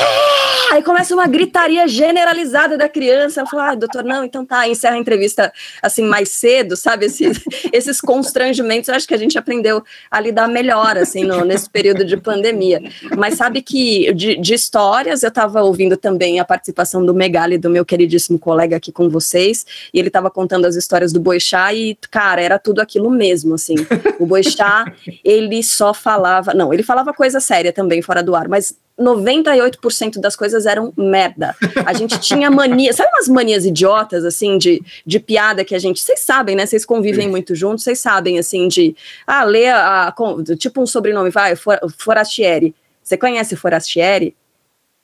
"Ah!" 0.00 0.50
Aí 0.72 0.84
começa 0.84 1.12
uma 1.14 1.26
gritaria 1.26 1.86
generalizada 1.88 2.78
da 2.78 2.88
criança. 2.88 3.40
Ela 3.40 3.50
fala, 3.50 3.70
ah, 3.70 3.74
doutor, 3.74 4.04
não, 4.04 4.22
então 4.24 4.46
tá. 4.46 4.68
Encerra 4.68 4.94
a 4.94 4.98
entrevista 4.98 5.52
assim 5.82 6.04
mais 6.04 6.28
cedo, 6.28 6.76
sabe? 6.76 7.06
Esses, 7.06 7.40
esses 7.72 8.00
constrangimentos, 8.00 8.88
eu 8.88 8.94
acho 8.94 9.06
que 9.08 9.14
a 9.14 9.18
gente 9.18 9.36
aprendeu 9.36 9.82
a 10.08 10.20
lidar 10.20 10.46
melhor, 10.46 10.96
assim, 10.96 11.24
no- 11.24 11.44
nesse 11.44 11.68
período 11.68 12.04
de 12.04 12.16
pandemia. 12.16 12.80
Mas 13.18 13.34
sabe 13.34 13.62
que 13.62 14.12
de, 14.14 14.36
de 14.36 14.54
histórias, 14.54 15.24
eu 15.24 15.28
estava 15.28 15.60
ouvindo 15.62 15.96
também 15.96 16.38
a 16.38 16.44
participação 16.44 17.04
do 17.04 17.12
Megali, 17.12 17.58
do 17.58 17.68
meu 17.68 17.84
queridíssimo 17.84 18.38
colega 18.38 18.76
aqui 18.76 18.92
com 18.92 19.08
vocês, 19.08 19.66
e 19.92 19.98
ele 19.98 20.08
estava 20.08 20.30
contando 20.30 20.66
as 20.66 20.76
histórias 20.76 21.12
do 21.12 21.18
Boixá, 21.18 21.74
e, 21.74 21.98
cara, 22.12 22.40
era 22.40 22.58
tudo 22.60 22.80
aquilo 22.80 23.10
mesmo, 23.10 23.54
assim. 23.54 23.74
O 24.20 24.26
Boixá, 24.26 24.84
ele 25.24 25.62
só 25.64 25.92
falava. 25.92 26.54
Não, 26.54 26.72
ele 26.72 26.84
falava 26.84 27.12
coisa 27.12 27.40
séria 27.40 27.72
também, 27.72 28.00
fora 28.02 28.22
do 28.22 28.36
ar, 28.36 28.46
mas 28.48 28.72
98% 29.00 30.20
das 30.20 30.36
coisas 30.36 30.66
eram 30.66 30.92
merda. 30.96 31.56
A 31.86 31.92
gente 31.92 32.18
tinha 32.20 32.50
mania, 32.50 32.92
sabe 32.92 33.10
umas 33.14 33.28
manias 33.28 33.64
idiotas, 33.64 34.24
assim, 34.24 34.58
de, 34.58 34.82
de 35.06 35.18
piada 35.18 35.64
que 35.64 35.74
a 35.74 35.78
gente. 35.78 36.00
Vocês 36.00 36.20
sabem, 36.20 36.54
né? 36.54 36.66
Vocês 36.66 36.84
convivem 36.84 37.28
muito 37.28 37.54
juntos, 37.54 37.82
vocês 37.84 37.98
sabem, 37.98 38.38
assim, 38.38 38.68
de. 38.68 38.94
Ah, 39.26 39.44
lê 39.44 39.68
a. 39.68 40.14
tipo 40.58 40.82
um 40.82 40.86
sobrenome, 40.86 41.30
vai, 41.30 41.56
For- 41.56 41.80
Forastieri. 41.98 42.74
Você 43.02 43.16
conhece 43.16 43.56
Forastieri? 43.56 44.36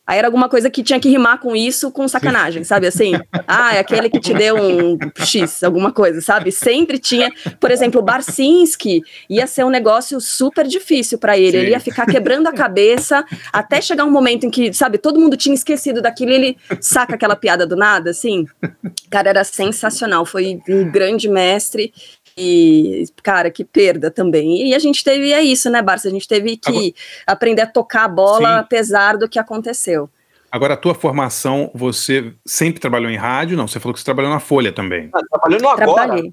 Aí 0.06 0.18
era 0.18 0.28
alguma 0.28 0.48
coisa 0.48 0.70
que 0.70 0.82
tinha 0.82 1.00
que 1.00 1.08
rimar 1.08 1.40
com 1.40 1.56
isso, 1.56 1.90
com 1.90 2.06
sacanagem, 2.06 2.62
sabe 2.62 2.86
assim? 2.86 3.14
Ah, 3.46 3.74
é 3.74 3.80
aquele 3.80 4.08
que 4.08 4.20
te 4.20 4.32
deu 4.32 4.56
um 4.56 4.96
X, 5.16 5.64
alguma 5.64 5.90
coisa, 5.90 6.20
sabe? 6.20 6.52
Sempre 6.52 6.98
tinha, 6.98 7.30
por 7.58 7.70
exemplo, 7.70 8.00
o 8.00 8.04
Barcinski 8.04 9.02
ia 9.28 9.46
ser 9.46 9.64
um 9.64 9.70
negócio 9.70 10.20
super 10.20 10.66
difícil 10.66 11.18
para 11.18 11.36
ele. 11.36 11.52
Sim. 11.52 11.56
Ele 11.58 11.70
ia 11.70 11.80
ficar 11.80 12.06
quebrando 12.06 12.46
a 12.46 12.52
cabeça 12.52 13.24
até 13.52 13.80
chegar 13.80 14.04
um 14.04 14.10
momento 14.10 14.46
em 14.46 14.50
que, 14.50 14.72
sabe, 14.72 14.96
todo 14.98 15.18
mundo 15.18 15.36
tinha 15.36 15.54
esquecido 15.54 16.00
daquilo 16.00 16.30
e 16.30 16.34
ele 16.34 16.58
saca 16.80 17.16
aquela 17.16 17.34
piada 17.34 17.66
do 17.66 17.74
nada, 17.74 18.10
assim. 18.10 18.46
Cara, 19.10 19.30
era 19.30 19.42
sensacional. 19.42 20.24
Foi 20.24 20.60
um 20.68 20.90
grande 20.90 21.28
mestre. 21.28 21.92
E, 22.36 23.04
cara, 23.22 23.50
que 23.50 23.64
perda 23.64 24.10
também. 24.10 24.68
E 24.68 24.74
a 24.74 24.78
gente 24.78 25.02
teve, 25.02 25.32
é 25.32 25.42
isso, 25.42 25.70
né, 25.70 25.80
Barça? 25.80 26.08
A 26.08 26.10
gente 26.10 26.28
teve 26.28 26.56
que 26.56 26.68
Agora- 26.70 26.92
aprender 27.26 27.62
a 27.62 27.66
tocar 27.66 28.04
a 28.04 28.08
bola 28.08 28.48
Sim. 28.54 28.58
apesar 28.60 29.16
do 29.16 29.28
que 29.28 29.38
aconteceu. 29.38 30.10
Agora, 30.52 30.74
a 30.74 30.76
tua 30.76 30.94
formação, 30.94 31.70
você 31.74 32.32
sempre 32.44 32.80
trabalhou 32.80 33.10
em 33.10 33.16
rádio? 33.16 33.56
Não, 33.56 33.66
você 33.66 33.80
falou 33.80 33.92
que 33.94 34.00
você 34.00 34.04
trabalhou 34.04 34.30
na 34.30 34.40
Folha 34.40 34.72
também. 34.72 35.10
trabalhando 35.30 35.68
agora. 35.68 35.94
Trabalhei. 36.06 36.32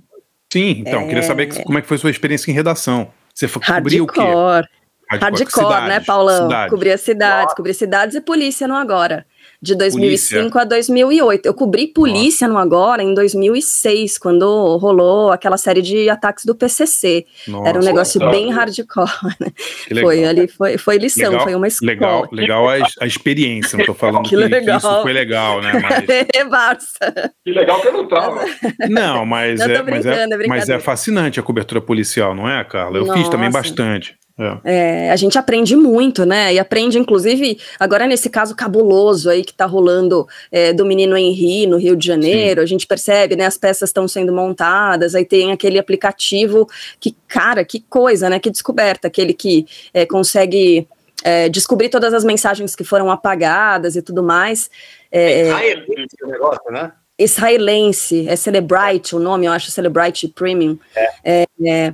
Sim, 0.52 0.84
então, 0.86 1.02
É. 1.02 1.08
queria 1.08 1.24
saber 1.24 1.48
que- 1.48 1.64
como 1.64 1.78
é 1.78 1.82
que 1.82 1.88
foi 1.88 1.98
a 1.98 2.00
sua 2.00 2.12
experiência 2.12 2.52
em 2.52 2.54
redação. 2.54 3.10
Você 3.34 3.48
foi 3.48 3.62
cobrir 3.64 4.02
o 4.02 4.08
quê? 4.08 4.20
Hardcore. 4.20 4.68
Hardcore, 5.10 5.88
né, 5.90 6.00
Paulão? 6.00 6.44
cidades. 6.44 6.70
Cobria 6.70 6.98
cidades, 6.98 7.54
cobria 7.56 7.74
cidades 7.74 8.16
e 8.16 8.22
polícia 8.22 8.68
no 8.68 8.76
Agora. 8.76 9.26
De 9.64 9.76
2005 9.76 10.42
Polícia. 10.42 10.62
a 10.62 10.66
2008. 10.66 11.46
Eu 11.46 11.54
cobri 11.54 11.88
polícia 11.88 12.50
no 12.50 12.58
Agora 12.58 13.02
em 13.02 13.14
2006, 13.14 14.18
quando 14.18 14.76
rolou 14.76 15.32
aquela 15.32 15.56
série 15.56 15.82
de 15.82 16.10
ataques 16.10 16.44
do 16.44 16.54
PCC. 16.54 17.26
Nossa, 17.48 17.70
Era 17.70 17.80
um 17.80 17.82
negócio 17.82 18.20
bem 18.30 18.52
hardcore. 18.52 19.10
né? 19.40 19.48
Que 19.88 19.94
legal. 19.94 20.10
Foi 20.10 20.26
ali, 20.26 20.48
foi, 20.50 20.78
foi 20.78 20.98
lição, 20.98 21.32
Legal, 21.32 21.44
foi 21.46 21.56
uma 21.56 21.68
escola. 21.68 21.92
Legal, 21.94 22.28
legal 22.34 22.70
a, 22.70 22.76
a 23.00 23.08
experiência, 23.08 23.78
não 23.78 23.86
tô 23.86 23.94
falando 23.94 24.24
que, 24.28 24.36
Que 24.36 24.36
que 24.36 24.50
legal. 24.50 24.78
isso 24.80 25.02
foi 25.02 25.14
legal, 25.14 25.62
né? 25.62 25.72
Mas, 25.82 26.10
É, 26.36 26.44
Barça. 26.44 27.34
Que 27.46 27.52
legal 27.54 27.80
que 27.80 27.88
eu 27.88 27.94
não 27.94 28.08
tava. 28.08 28.44
não, 28.90 29.26
mas, 29.26 29.62
Não, 29.62 29.66
é, 29.66 29.82
mas, 29.82 30.06
é 30.06 30.24
é, 30.24 30.48
mas 30.48 30.70
é 30.70 30.78
fascinante 30.78 31.40
a 31.40 31.44
cobertura 31.44 31.80
policial, 31.80 32.36
não 32.36 32.50
é, 32.50 32.62
Carla? 32.66 32.98
Eu 32.98 33.14
fiz 33.14 33.30
também 33.30 33.48
Nossa. 33.48 33.60
bastante. 33.60 34.18
É. 34.38 34.58
É, 34.64 35.12
a 35.12 35.16
gente 35.16 35.38
aprende 35.38 35.76
muito, 35.76 36.26
né? 36.26 36.54
E 36.54 36.60
aprende, 36.60 36.98
inclusive, 36.98 37.60
agora 37.80 38.08
nesse 38.08 38.30
caso 38.30 38.56
cabuloso 38.56 39.30
aí 39.30 39.44
que 39.44 39.54
tá 39.54 39.66
rolando 39.66 40.28
é, 40.52 40.74
do 40.74 40.86
menino 40.86 41.16
Henri 41.16 41.68
no 41.68 41.78
Rio 41.78 41.96
de 41.96 42.08
Janeiro, 42.08 42.60
a 42.60 42.66
gente 42.66 42.88
percebe, 42.88 43.36
né? 43.36 43.46
As 43.46 43.58
peças 43.58 43.90
estão 43.90 44.08
sendo 44.08 44.34
montadas, 44.34 45.14
aí 45.14 45.24
tem 45.24 45.52
aquele 45.52 45.78
aplicativo 45.78 46.68
que, 47.00 47.16
cara, 47.28 47.64
que 47.64 47.80
coisa, 47.82 48.28
né? 48.30 48.40
Que 48.40 48.50
descoberta, 48.50 49.08
aquele 49.08 49.34
que 49.34 49.68
é, 49.94 50.06
consegue 50.06 50.88
é, 51.24 51.48
descobrir 51.48 51.90
todas 51.90 52.12
as 52.14 52.24
mensagens 52.24 52.76
que 52.76 52.84
foram 52.84 53.12
apagadas 53.12 53.96
e 53.96 54.02
tudo 54.02 54.24
mais. 54.24 54.70
É, 55.12 55.50
é 55.50 55.72
esse 55.72 56.24
o 56.24 56.28
negócio, 56.28 56.72
né? 56.72 56.92
israelense, 57.18 58.28
é 58.28 58.36
Celebrite 58.36 59.16
o 59.16 59.20
nome, 59.20 59.46
eu 59.46 59.52
acho 59.52 59.72
Celebrite 59.72 60.28
Premium. 60.28 60.78
É, 61.24 61.46
é, 61.66 61.94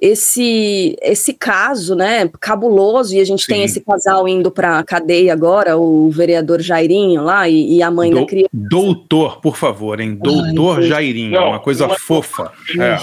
esse 0.00 0.96
esse 1.02 1.32
caso, 1.34 1.94
né, 1.94 2.28
cabuloso, 2.40 3.14
e 3.14 3.20
a 3.20 3.24
gente 3.24 3.46
tem 3.46 3.58
Sim. 3.58 3.64
esse 3.64 3.80
casal 3.80 4.26
indo 4.26 4.50
para 4.50 4.82
cadeia 4.82 5.32
agora, 5.32 5.76
o 5.76 6.10
vereador 6.10 6.60
Jairinho 6.60 7.22
lá 7.22 7.48
e, 7.48 7.76
e 7.76 7.82
a 7.82 7.90
mãe 7.90 8.10
da 8.10 8.16
Dou- 8.18 8.26
criança. 8.26 8.48
doutor, 8.52 9.40
por 9.40 9.56
favor, 9.56 10.00
hein? 10.00 10.14
Doutor 10.20 10.76
Deus. 10.76 10.86
Jairinho, 10.86 11.32
Não, 11.32 11.48
uma 11.50 11.60
coisa 11.60 11.86
não 11.86 11.94
é- 11.94 11.98
fofa. 11.98 12.52
né? 12.74 12.96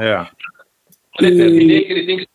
É, 0.00 0.04
é. 0.04 0.26
Eu 1.20 1.30
determinei 1.30 1.84
que 1.84 1.92
ele 1.92 2.06
tem 2.06 2.16
que 2.18 2.26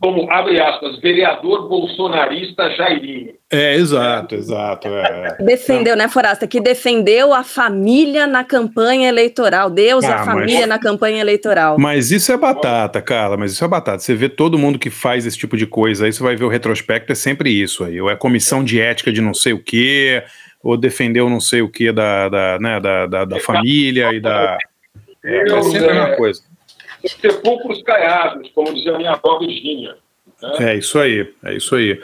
como, 0.00 0.30
abre 0.32 0.60
aspas, 0.60 0.98
vereador 1.00 1.68
bolsonarista 1.68 2.70
Jairinho. 2.70 3.32
É, 3.50 3.74
exato, 3.76 4.34
exato. 4.34 4.88
É. 4.88 5.36
Defendeu, 5.40 5.96
né, 5.96 6.08
Forasta? 6.08 6.46
Que 6.46 6.60
defendeu 6.60 7.32
a 7.32 7.42
família 7.42 8.26
na 8.26 8.44
campanha 8.44 9.08
eleitoral. 9.08 9.70
Deus 9.70 10.04
Ah, 10.04 10.14
a 10.14 10.16
mas- 10.18 10.26
família 10.26 10.66
na 10.66 10.78
campanha 10.78 11.20
eleitoral. 11.20 11.76
Mas 11.78 12.10
isso 12.10 12.30
é 12.32 12.36
batata, 12.36 13.00
Carla, 13.00 13.36
mas 13.36 13.52
isso 13.52 13.64
é 13.64 13.68
batata. 13.68 13.98
Você 14.00 14.14
vê 14.14 14.28
todo 14.28 14.58
mundo 14.58 14.78
que 14.78 14.90
faz 14.90 15.24
esse 15.26 15.38
tipo 15.38 15.56
de 15.56 15.66
coisa, 15.66 16.04
aí 16.06 16.12
você 16.12 16.22
vai 16.22 16.36
ver 16.36 16.44
o 16.44 16.48
retrospecto, 16.48 17.12
é 17.12 17.14
sempre 17.14 17.50
isso 17.50 17.84
aí. 17.84 18.00
Ou 18.00 18.10
é 18.10 18.16
comissão 18.16 18.62
de 18.62 18.80
ética 18.80 19.10
de 19.12 19.20
não 19.20 19.32
sei 19.34 19.52
o 19.52 19.62
quê, 19.62 20.22
ou 20.62 20.76
defendeu 20.76 21.30
não 21.30 21.40
sei 21.40 21.62
o 21.62 21.68
quê 21.70 21.92
da, 21.92 22.28
da, 22.28 22.58
né, 22.60 22.80
da, 22.80 23.06
da, 23.06 23.24
da 23.24 23.40
família 23.40 24.12
e 24.12 24.20
da. 24.20 24.58
É, 25.24 25.42
é 25.50 25.62
sempre 25.62 25.90
a 25.90 25.94
mesma 25.94 26.16
coisa. 26.16 26.42
Sepulcros 27.04 27.82
caiados, 27.82 28.50
como 28.54 28.74
dizia 28.74 28.96
minha 28.96 29.12
avó 29.12 29.38
Virgínia. 29.38 29.96
né? 30.42 30.72
É 30.72 30.76
isso 30.76 30.98
aí, 30.98 31.32
é 31.44 31.54
isso 31.54 31.74
aí. 31.74 32.00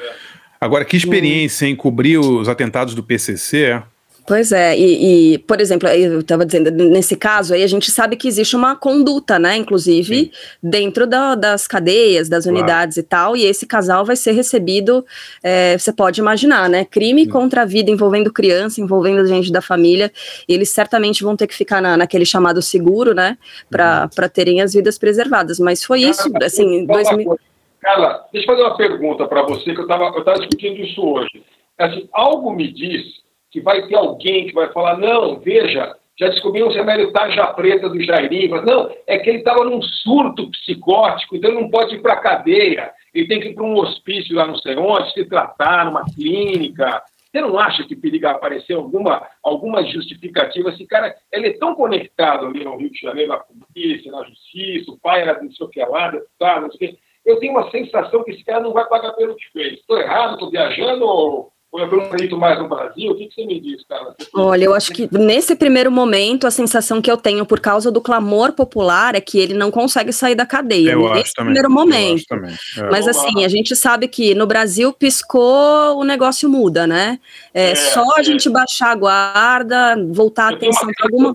Agora, 0.61 0.85
que 0.85 0.97
experiência 0.97 1.67
em 1.67 1.77
cobrir 1.77 2.19
os 2.19 2.49
atentados 2.49 2.95
do 2.95 3.03
PCC? 3.03 3.83
Pois 4.27 4.53
é, 4.53 4.79
e, 4.79 5.35
e, 5.35 5.39
por 5.39 5.61
exemplo, 5.61 5.87
eu 5.89 6.21
estava 6.21 6.47
dizendo, 6.47 6.71
nesse 6.71 7.15
caso 7.15 7.53
aí, 7.53 7.63
a 7.63 7.67
gente 7.67 7.91
sabe 7.91 8.17
que 8.17 8.27
existe 8.27 8.57
uma 8.57 8.75
conduta, 8.75 9.39
né, 9.39 9.57
inclusive, 9.57 10.33
dentro 10.63 11.07
da- 11.07 11.35
das 11.35 11.67
cadeias, 11.67 12.29
das 12.29 12.45
Claro. 12.45 12.59
unidades 12.59 12.97
e 12.97 13.03
tal, 13.03 13.37
e 13.37 13.45
esse 13.45 13.67
casal 13.67 14.05
vai 14.05 14.17
ser 14.17 14.33
recebido, 14.33 15.05
é, 15.43 15.77
você 15.77 15.93
pode 15.93 16.21
imaginar, 16.21 16.71
né, 16.71 16.87
crime 16.87 17.27
contra 17.29 17.63
a 17.63 17.65
vida 17.67 17.91
envolvendo 17.91 18.33
criança, 18.33 18.81
envolvendo 18.81 19.27
gente 19.27 19.53
da 19.53 19.61
família, 19.61 20.11
e 20.49 20.55
eles 20.55 20.71
certamente 20.71 21.23
vão 21.23 21.37
ter 21.37 21.47
que 21.47 21.55
ficar 21.55 21.83
na, 21.83 21.97
naquele 21.97 22.25
chamado 22.25 22.63
seguro, 22.63 23.13
né, 23.15 23.37
para 23.71 24.29
terem 24.33 24.63
as 24.63 24.73
vidas 24.73 24.97
preservadas, 24.97 25.59
mas 25.59 25.85
foi 25.85 26.01
isso, 26.01 26.31
assim, 26.43 26.87
Fala 26.87 26.99
uma 26.99 27.05
2000... 27.05 27.25
coisa. 27.27 27.41
Carla, 27.83 28.25
deixa 28.33 28.51
eu 28.51 28.57
fazer 28.57 28.67
uma 28.67 28.77
pergunta 28.79 29.27
para 29.27 29.43
você, 29.43 29.75
que 29.75 29.79
eu 29.79 29.83
estava 29.83 30.05
eu 30.17 30.25
tava 30.25 30.39
discutindo 30.39 30.81
isso 30.81 31.03
hoje. 31.03 31.43
Assim, 31.79 32.09
algo 32.15 32.51
me 32.51 32.73
diz 32.73 33.23
que 33.55 33.61
vai 33.61 33.87
ter 33.87 33.95
alguém 33.95 34.49
que 34.49 34.53
vai 34.53 34.73
falar, 34.73 34.99
não, 34.99 35.39
veja, 35.39 35.95
já 36.19 36.29
descobrimos 36.29 36.75
o 36.75 36.77
remédio 36.77 37.13
tarja 37.13 37.47
preta 37.53 37.89
do 37.89 38.03
Jairinho. 38.03 38.51
Mas, 38.51 38.65
não, 38.65 38.91
é 39.07 39.17
que 39.17 39.31
ele 39.31 39.39
estava 39.39 39.63
num 39.63 39.81
surto 39.81 40.51
psicótico, 40.51 41.37
então 41.37 41.53
ele 41.53 41.61
não 41.61 41.71
pode 41.71 41.95
ir 41.95 42.03
para 42.03 42.15
a 42.15 42.21
cadeia. 42.21 42.91
Ele 43.15 43.29
tem 43.29 43.39
que 43.39 43.51
ir 43.51 43.55
para 43.55 43.63
um 43.63 43.77
hospício 43.77 44.35
lá 44.35 44.45
não 44.45 44.57
sei 44.57 44.75
onde, 44.75 45.13
se 45.13 45.25
tratar 45.27 45.85
numa 45.85 46.05
clínica. 46.05 47.01
Você 47.31 47.41
não 47.41 47.57
acha 47.57 47.85
que 47.85 47.95
periga 47.95 48.33
aparecer 48.33 48.75
alguma, 48.75 49.25
alguma 49.41 49.85
justificativa? 49.85 50.71
Esse 50.71 50.85
cara, 50.85 51.15
ele 51.33 51.51
é 51.51 51.57
tão 51.57 51.77
conectado 51.77 52.47
ali 52.47 52.65
no 52.65 52.77
Rio 52.77 52.91
de 52.91 52.99
Janeiro, 52.99 53.31
na 53.31 53.39
polícia, 53.39 54.11
na 54.11 54.25
justiça, 54.25 54.91
o 54.91 54.99
pai 54.99 55.23
era 55.23 55.41
não 55.41 55.53
sei 55.53 55.65
o 55.65 55.71
que 55.71 55.81
lá, 55.85 56.11
deputado, 56.11 56.63
não 56.63 56.73
sei 56.73 56.89
o 56.89 56.91
que. 56.91 56.99
Eu 57.25 57.39
tenho 57.39 57.53
uma 57.53 57.71
sensação 57.71 58.25
que 58.25 58.33
esse 58.33 58.45
cara 58.45 58.61
não 58.61 58.73
vai 58.73 58.85
pagar 58.89 59.13
pelo 59.13 59.37
que 59.37 59.49
fez. 59.53 59.75
Estou 59.75 59.97
errado, 59.97 60.35
estou 60.35 60.51
viajando 60.51 61.07
ou 61.07 61.54
eu 61.79 61.91
não 61.91 62.05
acredito 62.05 62.37
mais 62.37 62.59
no 62.59 62.69
Brasil? 62.69 63.11
O 63.11 63.17
que, 63.17 63.27
que 63.27 63.35
você 63.35 63.47
me 63.47 63.61
diz, 63.61 63.85
cara? 63.87 64.15
Olha, 64.33 64.65
eu 64.65 64.75
acho 64.75 64.93
que 64.93 65.09
nesse 65.11 65.57
primeiro 65.57 65.91
momento, 65.91 66.47
a 66.47 66.51
sensação 66.51 67.03
que 67.03 67.11
eu 67.11 67.17
tenho 67.17 67.45
por 67.45 67.59
causa 67.61 67.91
do 67.91 68.01
clamor 68.01 68.53
popular 68.53 69.15
é 69.15 69.21
que 69.21 69.39
ele 69.39 69.55
não 69.55 69.71
consegue 69.71 70.13
sair 70.13 70.35
da 70.35 70.47
cadeia. 70.47 70.93
Eu 70.93 71.09
nesse 71.09 71.21
acho 71.21 71.35
também. 71.35 71.55
primeiro 71.55 71.69
eu 71.69 71.75
momento. 71.75 72.15
acho 72.15 72.27
também. 72.27 72.55
É. 72.79 72.91
Mas 72.91 73.09
assim, 73.09 73.45
a 73.45 73.49
gente 73.49 73.75
sabe 73.75 74.07
que 74.07 74.35
no 74.35 74.47
Brasil 74.47 74.93
piscou, 74.93 75.99
o 75.99 76.05
negócio 76.05 76.49
muda, 76.49 76.87
né? 76.87 77.19
É, 77.53 77.75
só 77.75 78.05
a 78.17 78.23
gente 78.23 78.49
baixar 78.49 78.93
a 78.93 78.95
guarda, 78.95 79.97
voltar 80.11 80.53
a 80.53 80.55
atenção 80.55 80.89
para 80.97 81.07
alguma 81.07 81.33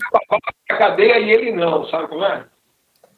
A 0.70 0.76
cadeia 0.76 1.18
e 1.18 1.30
ele 1.30 1.52
não, 1.52 1.86
sabe 1.88 2.08
como 2.08 2.24
é? 2.24 2.44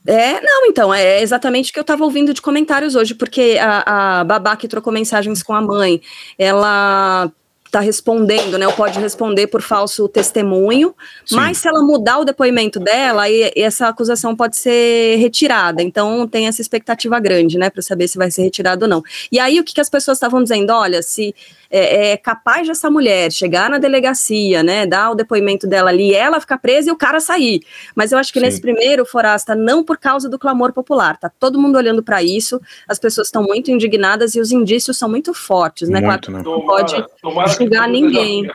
É, 0.07 0.41
não, 0.41 0.67
então, 0.67 0.93
é 0.93 1.23
exatamente 1.23 1.71
o 1.71 1.73
que 1.73 1.79
eu 1.79 1.83
estava 1.83 2.05
ouvindo 2.05 2.35
de 2.35 2.43
comentários 2.43 2.97
hoje, 2.97 3.15
porque 3.15 3.57
a, 3.61 4.21
a 4.21 4.25
babá 4.25 4.57
que 4.57 4.67
trocou 4.67 4.93
mensagens 4.93 5.43
com 5.43 5.55
a 5.55 5.61
mãe, 5.61 6.01
ela 6.37 7.31
está 7.73 7.81
respondendo, 7.81 8.59
né, 8.59 8.67
ou 8.67 8.73
pode 8.75 9.01
responder 9.01 9.47
por 9.47 9.63
falso 9.63 10.07
testemunho, 10.07 10.95
Sim. 11.25 11.37
mas 11.37 11.57
se 11.57 11.67
ela 11.67 11.83
mudar 11.83 12.19
o 12.19 12.25
depoimento 12.25 12.79
dela, 12.79 13.23
aí 13.23 13.51
essa 13.57 13.89
acusação 13.89 14.37
pode 14.37 14.59
ser 14.59 15.17
retirada, 15.17 15.83
então 15.83 16.29
tem 16.29 16.49
essa 16.49 16.61
expectativa 16.61 17.19
grande, 17.19 17.57
né, 17.57 17.71
para 17.71 17.81
saber 17.81 18.09
se 18.09 18.19
vai 18.19 18.31
ser 18.31 18.43
retirado 18.43 18.85
ou 18.85 18.89
não. 18.91 19.03
E 19.31 19.39
aí 19.39 19.59
o 19.59 19.65
que, 19.65 19.73
que 19.73 19.81
as 19.81 19.89
pessoas 19.89 20.19
estavam 20.19 20.43
dizendo, 20.43 20.71
olha, 20.71 21.01
se 21.01 21.35
é, 21.73 22.13
é 22.13 22.17
capaz 22.17 22.67
de 22.67 22.71
essa 22.71 22.91
mulher 22.91 23.33
chegar 23.33 23.71
na 23.71 23.79
delegacia, 23.79 24.63
né, 24.63 24.87
dar 24.87 25.11
o 25.11 25.15
depoimento 25.15 25.67
dela 25.67 25.91
ali, 25.91 26.15
ela 26.15 26.41
ficar 26.41 26.59
presa 26.59 26.91
e 26.91 26.93
o 26.93 26.97
cara 26.97 27.19
sair, 27.19 27.63
mas 27.97 28.13
eu 28.13 28.19
acho 28.19 28.33
que 28.33 28.39
Sim. 28.39 28.45
nesse 28.45 28.61
primeiro, 28.61 29.07
Forasta, 29.07 29.55
não 29.55 29.83
por 29.83 29.97
causa 29.97 30.29
do 30.29 30.39
clamor 30.39 30.73
popular, 30.73 31.17
tá 31.17 31.31
todo 31.31 31.59
mundo 31.59 31.77
olhando 31.77 32.03
para 32.03 32.23
isso, 32.23 32.61
as 32.87 32.99
pessoas 32.99 33.29
estão 33.29 33.43
muito 33.43 33.71
indignadas 33.71 34.35
e 34.35 34.41
os 34.41 34.53
indícios 34.53 34.99
são 34.99 35.09
muito 35.09 35.33
fortes, 35.33 35.89
né? 35.89 36.01
Muito, 36.01 36.31
Claro, 36.31 36.33
né? 36.33 36.43
Não 36.45 36.67
pode 36.67 37.07
Tomara 37.21 37.49
julgar 37.49 37.89
ninguém. 37.89 38.51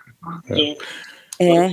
Sim. 0.45 0.77
É, 1.39 1.69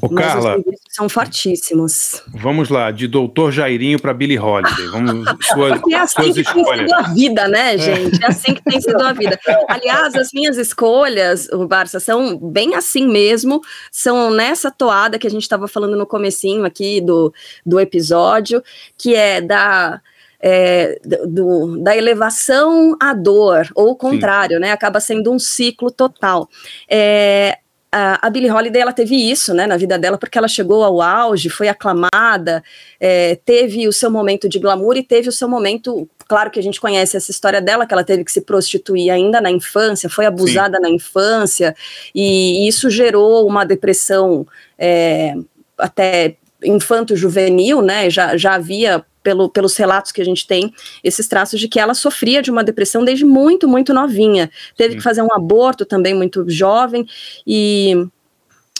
Ô, 0.00 0.08
mas 0.10 0.26
Carla, 0.26 0.56
são 0.88 1.08
fortíssimos. 1.08 2.22
vamos 2.28 2.68
lá, 2.70 2.90
de 2.90 3.06
doutor 3.06 3.52
Jairinho 3.52 4.00
para 4.00 4.14
Billie 4.14 4.38
Holiday. 4.38 4.86
Vamos, 4.88 5.28
suas, 5.52 5.78
Porque 5.80 5.94
é 5.94 5.98
assim 5.98 6.22
que 6.32 6.32
tem 6.32 6.42
escolhas. 6.42 6.80
sido 6.90 6.94
a 6.94 7.02
vida, 7.02 7.48
né, 7.48 7.76
gente? 7.78 8.22
É 8.24 8.26
assim 8.26 8.54
que 8.54 8.62
tem 8.62 8.80
sido 8.80 9.00
a 9.02 9.12
vida. 9.12 9.38
Aliás, 9.68 10.14
as 10.14 10.30
minhas 10.32 10.56
escolhas, 10.56 11.48
o 11.52 11.66
Barça, 11.66 12.00
são 12.00 12.36
bem 12.38 12.74
assim 12.74 13.06
mesmo, 13.06 13.60
são 13.90 14.30
nessa 14.30 14.70
toada 14.70 15.18
que 15.18 15.26
a 15.26 15.30
gente 15.30 15.42
estava 15.42 15.68
falando 15.68 15.96
no 15.96 16.06
comecinho 16.06 16.64
aqui 16.64 17.00
do, 17.00 17.32
do 17.64 17.78
episódio, 17.78 18.62
que 18.96 19.14
é 19.14 19.40
da... 19.40 20.00
é, 20.40 20.98
do- 21.26 21.76
da 21.82 21.96
elevação 21.96 22.96
à 23.00 23.12
dor, 23.14 23.68
ou 23.74 23.90
o 23.90 23.96
contrário, 23.96 24.58
né? 24.58 24.72
Acaba 24.72 25.00
sendo 25.00 25.30
um 25.30 25.38
ciclo 25.38 25.90
total. 25.90 26.48
É, 26.88 27.58
a, 27.92 28.30
Billie 28.30 28.50
Holiday 28.50 28.80
ela 28.80 28.92
teve 28.92 29.14
isso, 29.14 29.52
né, 29.52 29.66
na 29.66 29.76
vida 29.76 29.98
dela, 29.98 30.16
porque 30.16 30.38
ela 30.38 30.48
chegou 30.48 30.82
ao 30.82 31.02
auge, 31.02 31.50
foi 31.50 31.68
aclamada, 31.68 32.64
é, 32.98 33.36
teve 33.44 33.86
o 33.86 33.92
seu 33.92 34.10
momento 34.10 34.48
de 34.48 34.58
glamour 34.58 34.96
e 34.96 35.02
teve 35.02 35.28
o 35.28 35.32
seu 35.32 35.46
momento. 35.46 36.08
Claro 36.26 36.50
que 36.50 36.58
a 36.58 36.62
gente 36.62 36.80
conhece 36.80 37.18
essa 37.18 37.30
história 37.30 37.60
dela, 37.60 37.86
que 37.86 37.92
ela 37.92 38.02
teve 38.02 38.24
que 38.24 38.32
se 38.32 38.40
prostituir 38.40 39.10
ainda 39.10 39.42
na 39.42 39.50
infância, 39.50 40.08
foi 40.08 40.24
abusada 40.24 40.80
na 40.80 40.88
infância, 40.88 41.76
e 42.14 42.66
isso 42.66 42.88
gerou 42.88 43.46
uma 43.46 43.64
depressão 43.64 44.46
é, 44.78 45.34
até 45.76 46.36
infanto-juvenil, 46.64 47.82
né? 47.82 48.08
Já, 48.10 48.36
já 48.36 48.54
havia 48.54 49.04
pelo, 49.22 49.48
pelos 49.48 49.76
relatos 49.76 50.12
que 50.12 50.20
a 50.20 50.24
gente 50.24 50.46
tem, 50.46 50.72
esses 51.02 51.28
traços 51.28 51.60
de 51.60 51.68
que 51.68 51.78
ela 51.78 51.94
sofria 51.94 52.42
de 52.42 52.50
uma 52.50 52.64
depressão 52.64 53.04
desde 53.04 53.24
muito, 53.24 53.68
muito 53.68 53.94
novinha. 53.94 54.50
Teve 54.76 54.92
Sim. 54.92 54.96
que 54.98 55.02
fazer 55.02 55.22
um 55.22 55.32
aborto 55.32 55.86
também 55.86 56.14
muito 56.14 56.44
jovem 56.48 57.06
e 57.46 58.06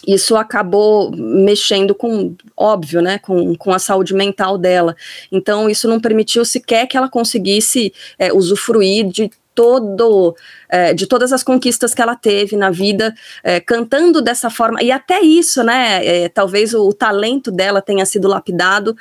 isso 0.07 0.35
acabou 0.37 1.13
mexendo 1.17 1.95
com, 1.95 2.35
óbvio, 2.57 3.01
né, 3.01 3.19
com, 3.19 3.55
com 3.55 3.73
a 3.73 3.79
saúde 3.79 4.15
mental 4.15 4.59
dela. 4.59 4.97
Então, 5.31 5.71
isso 5.71 5.87
não 5.87 6.01
permitiu 6.01 6.45
sequer 6.45 6.87
que 6.87 6.97
ela 6.97 7.09
conseguisse 7.09 7.93
é, 8.19 8.33
usufruir 8.33 9.07
de 9.07 9.31
todo 9.55 10.35
é, 10.69 10.95
de 10.95 11.07
todas 11.07 11.33
as 11.33 11.43
conquistas 11.43 11.95
que 11.95 12.03
ela 12.03 12.17
teve 12.17 12.57
na 12.57 12.71
vida 12.71 13.15
é, 13.43 13.61
cantando 13.61 14.23
dessa 14.23 14.51
forma 14.51 14.83
e 14.83 14.91
até 14.91 15.21
isso 15.21 15.63
né 15.63 16.05
é, 16.05 16.29
talvez 16.29 16.75
o, 16.75 16.89
o 16.89 16.93
talento 16.93 17.51
dela 17.51 17.81
tenha 17.81 18.05
sido 18.05 18.29
lapidado 18.29 18.97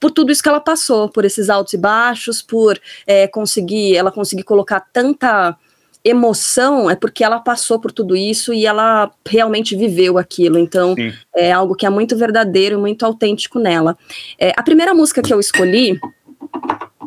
por 0.00 0.10
tudo 0.10 0.32
isso 0.32 0.42
que 0.42 0.48
ela 0.48 0.60
passou 0.60 1.08
por 1.08 1.24
esses 1.24 1.48
altos 1.48 1.72
e 1.74 1.78
baixos 1.78 2.42
por 2.42 2.78
é, 3.06 3.26
conseguir 3.28 3.96
ela 3.96 4.10
conseguir 4.10 4.42
colocar 4.42 4.80
tanta 4.92 5.56
emoção 6.04 6.90
é 6.90 6.96
porque 6.96 7.22
ela 7.22 7.38
passou 7.38 7.78
por 7.78 7.92
tudo 7.92 8.16
isso 8.16 8.52
e 8.52 8.66
ela 8.66 9.10
realmente 9.26 9.76
viveu 9.76 10.18
aquilo. 10.18 10.58
Então, 10.58 10.94
Sim. 10.94 11.12
é 11.34 11.52
algo 11.52 11.74
que 11.74 11.86
é 11.86 11.90
muito 11.90 12.16
verdadeiro, 12.16 12.78
muito 12.78 13.06
autêntico 13.06 13.58
nela. 13.58 13.96
É, 14.38 14.52
a 14.56 14.62
primeira 14.62 14.92
música 14.92 15.22
que 15.22 15.32
eu 15.32 15.38
escolhi 15.38 16.00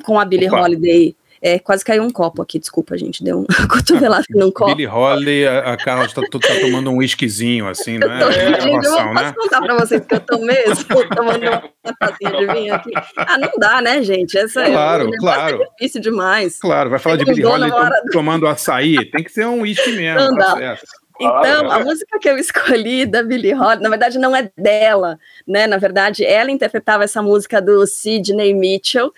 com 0.04 0.20
a 0.20 0.26
Billie 0.26 0.48
Opa. 0.48 0.62
Holiday. 0.62 1.16
É, 1.41 1.60
quase 1.60 1.84
caiu 1.84 2.03
um 2.03 2.10
copo 2.10 2.41
aqui, 2.41 2.57
desculpa, 2.60 2.98
gente. 2.98 3.24
Deu 3.24 3.40
um 3.40 3.45
cotovelado 3.70 4.26
num 4.32 4.52
copo. 4.52 4.72
Billie 4.76 4.88
Holiday, 4.88 5.48
a, 5.48 5.74
a 5.74 5.78
Carla 5.78 6.06
está 6.06 6.22
tá 6.22 6.40
tomando 6.62 6.90
um 6.90 6.98
whiskyzinho, 6.98 7.68
assim, 7.68 7.98
não 7.98 8.07
Eu 8.12 8.20
tô- 8.20 8.30
é? 8.32 8.62
Gente, 8.62 8.86
eu 8.86 8.91
posso 8.94 9.14
né? 9.14 9.34
contar 9.38 9.62
pra 9.62 9.76
vocês 9.80 10.06
que 10.06 10.16
eu 10.16 10.20
tô 10.20 10.38
mesmo 10.40 10.86
tomando 11.16 11.44
uma 11.45 11.94
tacinha 11.99 12.32
de 12.32 12.48
vinho 12.53 12.74
aqui. 12.74 12.91
Ah, 13.18 13.38
não 13.38 13.52
dá, 13.57 13.82
né, 13.82 14.02
gente? 14.02 14.38
Essa 14.38 14.62
é- 14.64 14.72
Claro, 14.72 15.03
negócio 15.06 15.20
claro. 15.22 15.62
é 15.62 15.66
difícil 15.78 16.02
demais. 16.02 16.60
Claro, 16.60 16.90
vai 16.90 16.99
falar 16.99 17.18
de 17.18 17.24
Holiday 17.24 17.70
na 17.70 17.76
hora 17.76 18.02
tom- 18.03 18.10
tomando 18.12 18.48
açaí, 18.48 19.10
tem 19.12 19.24
que 19.24 19.32
ser 19.32 19.45
um 19.45 19.62
whisky 19.62 19.91
mesmo. 19.91 20.20
Não 20.20 20.38
tá 20.38 20.45
dá. 20.45 20.57
certo. 20.57 20.86
Então, 21.20 21.72
a 21.72 21.80
música 21.80 22.20
que 22.20 22.30
eu 22.30 22.38
escolhi 22.38 23.06
da 23.06 23.24
Billie 23.24 23.54
Holiday, 23.54 23.82
na 23.82 23.90
verdade 23.90 24.20
não 24.20 24.36
é 24.36 24.52
dela, 24.58 25.18
né? 25.48 25.66
Na 25.66 25.78
verdade, 25.78 26.26
ela 26.26 26.52
interpretava 26.52 27.04
essa 27.04 27.22
música 27.22 27.62
do 27.62 27.86
Sidney 27.88 28.54
Mitchell 28.54 29.14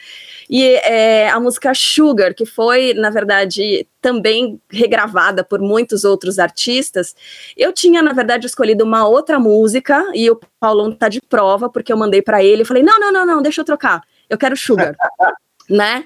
e 0.49 0.63
é 0.63 1.29
a 1.29 1.39
música 1.39 1.73
Sugar, 1.73 2.33
que 2.35 2.45
foi, 2.45 2.93
na 2.93 3.09
verdade, 3.09 3.87
também 3.99 4.61
regravada 4.69 5.43
por 5.43 5.59
muitos 5.59 6.03
outros 6.03 6.37
artistas. 6.37 7.15
Eu 7.55 7.73
tinha, 7.73 8.01
na 8.01 8.13
verdade, 8.13 8.45
escolhido 8.45 8.83
uma 8.83 9.07
outra 9.07 9.39
música 9.39 10.05
e 10.13 10.29
o 10.29 10.39
Paulão 10.59 10.91
tá 10.91 11.09
de 11.09 11.19
prova 11.21 11.69
porque 11.69 11.91
eu 11.91 11.97
mandei 11.97 12.21
para 12.21 12.43
ele, 12.43 12.61
eu 12.61 12.65
falei: 12.65 12.83
"Não, 12.83 12.99
não, 12.99 13.11
não, 13.11 13.25
não, 13.25 13.41
deixa 13.41 13.61
eu 13.61 13.65
trocar. 13.65 14.03
Eu 14.29 14.37
quero 14.37 14.55
Sugar". 14.55 14.95
né? 15.69 16.05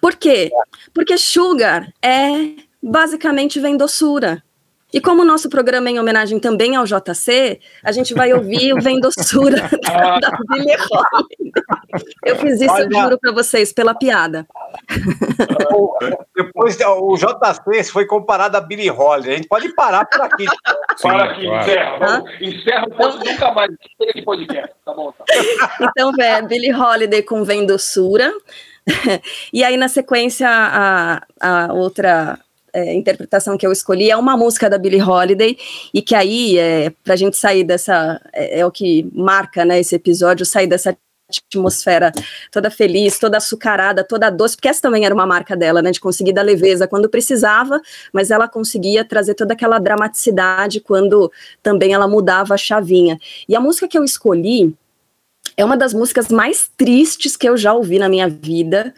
Por 0.00 0.16
quê? 0.16 0.50
Porque 0.94 1.18
Sugar 1.18 1.92
é 2.02 2.54
basicamente 2.82 3.60
vem 3.60 3.76
doçura. 3.76 4.42
E 4.96 5.00
como 5.00 5.20
o 5.20 5.24
nosso 5.26 5.50
programa 5.50 5.90
é 5.90 5.92
em 5.92 6.00
homenagem 6.00 6.40
também 6.40 6.74
ao 6.74 6.86
JC, 6.86 7.60
a 7.84 7.92
gente 7.92 8.14
vai 8.14 8.32
ouvir 8.32 8.72
o 8.72 8.80
Vem 8.80 8.98
Doçura 8.98 9.68
da, 9.84 10.18
da 10.18 10.30
Billie 10.48 10.74
Holiday. 10.74 11.52
Eu 12.24 12.36
fiz 12.36 12.62
isso, 12.62 12.74
eu 12.78 12.86
Olha. 12.86 13.02
juro 13.02 13.18
pra 13.18 13.30
vocês, 13.30 13.74
pela 13.74 13.94
piada. 13.94 14.46
Depois 16.34 16.78
o 16.80 17.14
JC 17.14 17.92
foi 17.92 18.06
comparado 18.06 18.56
a 18.56 18.60
Billie 18.62 18.90
Holiday. 18.90 19.34
A 19.34 19.36
gente 19.36 19.48
pode 19.48 19.68
parar 19.74 20.06
por 20.06 20.22
aqui. 20.22 20.46
Para 21.02 21.24
aqui, 21.24 21.42
claro. 21.42 21.60
encerra. 21.60 22.24
Encerra 22.40 22.84
o 22.86 22.90
ponto 22.92 23.18
nunca 23.18 23.52
mais. 23.52 23.70
De 24.14 24.22
podcast. 24.22 24.74
Tá 24.82 24.94
bom, 24.94 25.12
tá. 25.12 25.24
Então, 25.78 26.10
é 26.18 26.40
Billie 26.40 26.72
Holiday 26.72 27.22
com 27.22 27.44
Vem 27.44 27.66
Doçura. 27.66 28.32
e 29.52 29.62
aí, 29.62 29.76
na 29.76 29.88
sequência, 29.88 30.48
a, 30.48 31.22
a 31.38 31.74
outra 31.74 32.38
é, 32.76 32.92
interpretação 32.94 33.56
que 33.56 33.66
eu 33.66 33.72
escolhi 33.72 34.10
é 34.10 34.16
uma 34.16 34.36
música 34.36 34.68
da 34.68 34.76
Billie 34.76 35.02
Holiday, 35.02 35.56
e 35.94 36.02
que 36.02 36.14
aí, 36.14 36.58
é, 36.58 36.90
pra 37.02 37.16
gente 37.16 37.36
sair 37.36 37.64
dessa, 37.64 38.20
é, 38.34 38.60
é 38.60 38.66
o 38.66 38.70
que 38.70 39.08
marca 39.14 39.64
né, 39.64 39.80
esse 39.80 39.94
episódio, 39.94 40.44
sair 40.44 40.66
dessa 40.66 40.94
atmosfera 41.28 42.12
toda 42.52 42.70
feliz, 42.70 43.18
toda 43.18 43.38
açucarada, 43.38 44.04
toda 44.04 44.30
doce, 44.30 44.54
porque 44.54 44.68
essa 44.68 44.82
também 44.82 45.06
era 45.06 45.14
uma 45.14 45.26
marca 45.26 45.56
dela, 45.56 45.80
né, 45.80 45.90
de 45.90 45.98
conseguir 45.98 46.34
dar 46.34 46.42
leveza 46.42 46.86
quando 46.86 47.08
precisava, 47.08 47.80
mas 48.12 48.30
ela 48.30 48.46
conseguia 48.46 49.04
trazer 49.04 49.34
toda 49.34 49.54
aquela 49.54 49.78
dramaticidade 49.78 50.78
quando 50.78 51.32
também 51.62 51.94
ela 51.94 52.06
mudava 52.06 52.54
a 52.54 52.58
chavinha. 52.58 53.18
E 53.48 53.56
a 53.56 53.60
música 53.60 53.88
que 53.88 53.96
eu 53.96 54.04
escolhi 54.04 54.76
é 55.56 55.64
uma 55.64 55.76
das 55.76 55.94
músicas 55.94 56.28
mais 56.28 56.70
tristes 56.76 57.36
que 57.36 57.48
eu 57.48 57.56
já 57.56 57.72
ouvi 57.72 57.98
na 57.98 58.08
minha 58.08 58.28
vida, 58.28 58.92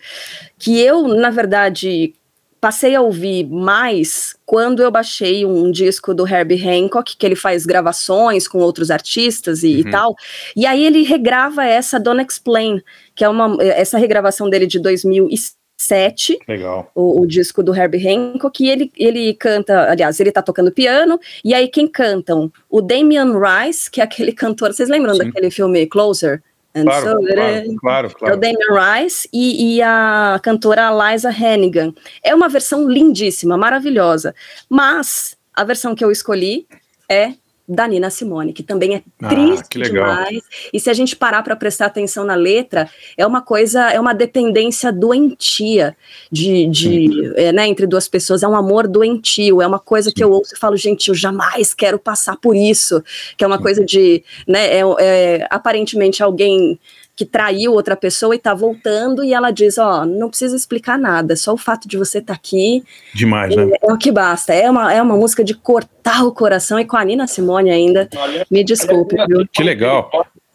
que 0.59 0.80
eu, 0.80 1.06
na 1.06 1.30
verdade, 1.30 2.14
passei 2.60 2.94
a 2.94 3.01
ouvir 3.01 3.44
mais 3.48 4.36
quando 4.44 4.82
eu 4.82 4.90
baixei 4.90 5.44
um 5.47 5.70
disco 5.70 6.12
do 6.12 6.26
Herbie 6.26 6.60
Hancock, 6.68 7.16
que 7.16 7.24
ele 7.26 7.36
faz 7.36 7.64
gravações 7.64 8.48
com 8.48 8.59
outros 8.59 8.90
artistas 8.90 9.62
e, 9.62 9.68
e 9.68 9.82
Uhum. 9.85 9.90
tal, 9.90 10.14
e 10.56 10.66
aí 10.66 10.85
ele 10.85 11.02
regrava 11.02 11.64
essa 11.64 12.01
Don't 12.01 12.20
Explain, 12.22 12.82
que 13.14 13.24
é 13.24 13.28
uma 13.28 13.56
essa 13.62 13.98
regravação 13.98 14.51
dele 14.51 14.66
de 14.66 14.78
2007, 14.80 16.39
Legal. 16.48 16.90
o, 16.94 17.20
o 17.20 17.26
disco 17.26 17.62
do 17.62 17.74
Herbie 17.74 18.06
Hancock, 18.09 18.64
e 18.64 18.68
ele, 18.68 18.93
ele 18.97 19.35
canta, 19.35 19.90
aliás, 19.90 20.18
ele 20.18 20.32
tá 20.32 20.43
tocando 20.43 20.72
piano, 20.72 21.20
e 21.44 21.55
aí 21.55 21.68
quem 21.68 21.86
cantam? 21.86 22.51
O 22.68 22.80
Damian 22.80 23.32
Rice, 23.39 23.90
que 23.90 24.01
é 24.01 24.05
aquele 24.05 24.32
cantor, 24.35 24.72
vocês 24.72 24.89
lembram 24.89 25.14
Sim. 25.14 25.24
daquele 25.24 25.51
filme 25.51 25.86
Closer? 25.86 26.43
And 26.78 26.84
Claro, 26.84 27.05
so 27.05 27.18
claro, 27.26 27.66
is. 27.66 27.76
claro, 27.80 28.06
É 28.06 28.10
o 28.10 28.14
claro. 28.14 28.36
Damian 28.36 29.02
Rice 29.02 29.28
e, 29.32 29.76
e 29.76 29.82
a 29.82 30.38
cantora 30.42 30.90
Liza 30.90 31.30
Hannigan. 31.30 31.92
É 32.22 32.34
uma 32.34 32.48
versão 32.48 32.88
lindíssima, 32.88 33.56
maravilhosa, 33.56 34.34
mas 34.68 35.36
a 35.55 35.64
versão 35.64 35.94
que 35.94 36.05
eu 36.05 36.10
escolhi 36.12 36.66
é 37.09 37.32
da 37.69 37.86
Nina 37.86 38.09
Simone, 38.09 38.53
que 38.55 38.62
também 38.62 38.95
é 38.97 39.03
Ah, 39.20 39.28
triste 39.28 39.78
demais. 39.78 40.40
E 40.73 40.81
se 40.81 40.89
a 40.89 40.95
gente 40.95 41.15
parar 41.15 41.43
para 41.43 41.55
prestar 41.55 41.86
atenção 41.86 42.24
na 42.24 42.35
letra, 42.35 42.89
é 43.16 43.27
uma 43.27 43.43
coisa, 43.43 43.90
é 43.90 44.01
uma 44.01 44.15
dependência 44.15 44.90
doentia 44.90 45.95
de, 46.32 46.66
de 46.66 47.32
é, 47.36 47.53
né, 47.53 47.66
entre 47.69 47.86
duas 47.86 48.09
pessoas, 48.09 48.43
é 48.43 48.49
um 48.49 48.57
amor 48.57 48.89
doentio, 48.89 49.61
é 49.61 49.66
uma 49.66 49.78
coisa 49.78 50.11
que 50.11 50.24
eu 50.24 50.31
ouço 50.31 50.55
e 50.55 50.59
falo, 50.59 50.77
gente, 50.77 51.09
eu 51.09 51.15
jamais 51.15 51.74
quero 51.74 51.99
passar 51.99 52.36
por 52.36 52.57
isso, 52.57 53.03
que 53.36 53.45
é 53.45 53.47
uma 53.47 53.61
coisa 53.61 53.85
de, 53.85 54.24
né, 54.47 54.78
é, 54.78 54.82
é 55.01 55.47
aparentemente 55.51 56.23
alguém 56.23 56.78
que 57.19 57.27
traiu 57.27 57.73
outra 57.73 57.97
pessoa 57.97 58.32
e 58.32 58.39
tá 58.39 58.55
voltando 58.55 59.24
e 59.24 59.35
ela 59.35 59.51
diz, 59.51 59.77
ó, 59.77 60.07
não 60.07 60.28
precisa 60.28 60.55
explicar 60.55 60.97
nada, 60.97 61.35
só 61.35 61.53
o 61.53 61.57
fato 61.57 61.89
de 61.89 61.99
você 61.99 62.19
estar 62.19 62.32
aqui 62.32 62.85
Demais, 63.12 63.57
né? 63.57 63.73
é, 63.82 63.90
é 63.90 63.93
o 63.93 63.99
que 63.99 64.12
basta. 64.12 64.55
É 64.55 64.70
uma, 64.70 64.93
é 64.93 65.03
uma 65.03 65.16
música 65.16 65.43
de 65.43 65.53
cortar 65.53 66.24
o 66.24 66.32
coração 66.32 66.78
e 66.78 66.85
com 66.85 66.97
a 66.97 67.05
Nina 67.05 67.27
Simone 67.27 67.73
ainda. 67.73 68.09
Olha, 68.16 68.47
Me 68.49 68.62
desculpe, 68.62 69.16
viu? 69.27 69.45
Que 69.53 69.65
legal. 69.65 70.09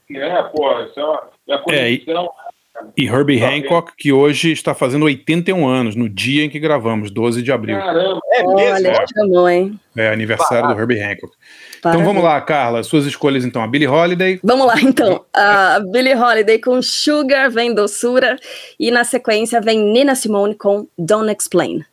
É, 0.09 0.43
pô, 0.43 0.79
isso 0.83 0.97
é 0.97 1.03
uma, 1.03 1.23
é 1.49 1.55
uma 1.57 1.75
É, 1.75 1.91
e-. 1.91 2.05
E 2.95 3.05
Herbie 3.07 3.43
Hancock, 3.43 3.91
que 3.97 4.13
hoje 4.13 4.51
está 4.51 4.75
fazendo 4.75 5.05
81 5.05 5.67
anos, 5.67 5.95
no 5.95 6.07
dia 6.07 6.45
em 6.45 6.49
que 6.49 6.59
gravamos, 6.59 7.09
12 7.09 7.41
de 7.41 7.51
abril. 7.51 7.75
Caramba. 7.77 8.19
É 8.31 8.43
mesmo? 8.43 8.87
Olha, 8.87 9.05
chamou, 9.17 9.49
hein? 9.49 9.79
É 9.97 10.09
aniversário 10.09 10.67
do 10.73 10.79
Herbie 10.79 11.01
Hancock. 11.01 11.33
Então 11.79 11.91
Parabéns. 11.91 12.07
vamos 12.07 12.23
lá, 12.23 12.39
Carla, 12.41 12.83
suas 12.83 13.05
escolhas 13.05 13.43
então. 13.43 13.63
A 13.63 13.67
Billie 13.67 13.87
Holiday, 13.87 14.39
Vamos 14.43 14.67
lá, 14.67 14.79
então. 14.79 15.25
A 15.33 15.79
Billie 15.91 16.15
Holiday 16.15 16.59
com 16.59 16.81
Sugar 16.81 17.49
vem 17.49 17.73
doçura 17.73 18.37
e 18.79 18.91
na 18.91 19.03
sequência 19.03 19.59
vem 19.59 19.79
Nina 19.91 20.13
Simone 20.13 20.53
com 20.53 20.87
Don't 20.97 21.31
Explain. 21.31 21.83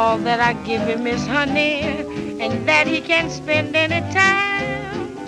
All 0.00 0.16
that 0.20 0.40
I 0.40 0.54
give 0.64 0.80
him 0.80 1.06
is 1.06 1.26
honey, 1.26 1.82
and 2.40 2.66
that 2.66 2.86
he 2.86 3.02
can 3.02 3.28
spend 3.28 3.76
any 3.76 4.00
time. 4.10 5.18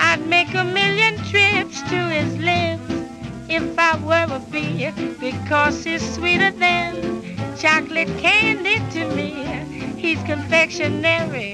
I'd 0.00 0.26
make 0.26 0.54
a 0.54 0.64
million 0.64 1.18
trips 1.30 1.82
to 1.90 1.98
his 2.16 2.32
lips 2.38 2.90
if 3.46 3.78
I 3.78 3.92
were 3.98 4.36
a 4.36 4.40
bee, 4.50 4.90
because 5.20 5.84
he's 5.84 6.02
sweeter 6.14 6.50
than 6.52 7.36
chocolate 7.58 8.08
candy 8.16 8.78
to 8.94 9.02
me. 9.14 9.32
He's 9.98 10.22
confectionery, 10.22 11.52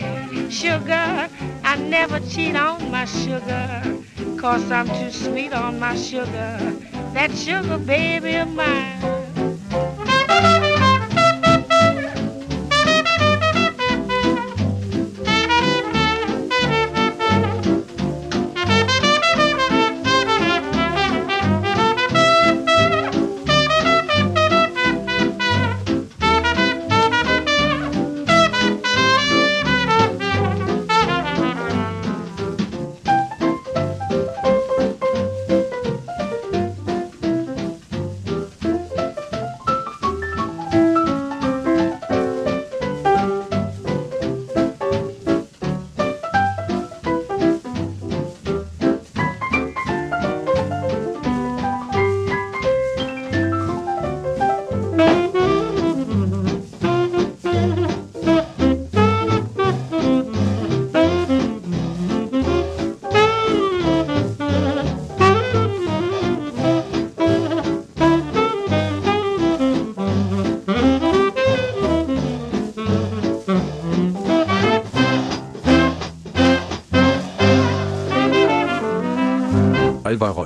sugar. 0.48 1.28
I 1.64 1.76
never 1.96 2.20
cheat 2.20 2.54
on 2.54 2.92
my 2.92 3.06
sugar, 3.06 3.82
cause 4.38 4.70
I'm 4.70 4.86
too 4.86 5.10
sweet 5.10 5.52
on 5.52 5.80
my 5.80 5.96
sugar. 5.96 6.78
That 7.12 7.32
sugar 7.32 7.78
baby 7.78 8.36
of 8.36 8.48
mine. 8.54 9.19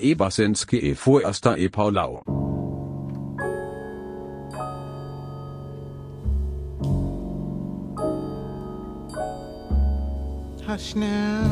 Alvaro 0.04 0.10
Ebersenski 0.10 0.76
e 0.90 0.94
Fuersta 0.94 1.56
e 1.58 1.68
Paulau. 1.68 2.22
Hush 10.66 10.94
now. 10.94 11.44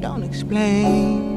Don't 0.00 0.24
explain. 0.24 1.34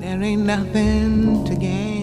There 0.00 0.22
ain't 0.22 0.46
nothing 0.46 1.44
to 1.44 1.54
gain. 1.54 1.97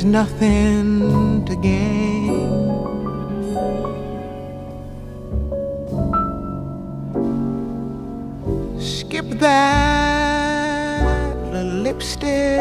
There 0.00 0.08
is 0.08 0.12
nothing 0.12 1.44
to 1.44 1.56
gain. 1.56 2.40
Skip 8.80 9.28
that 9.40 11.52
lipstick. 11.84 12.58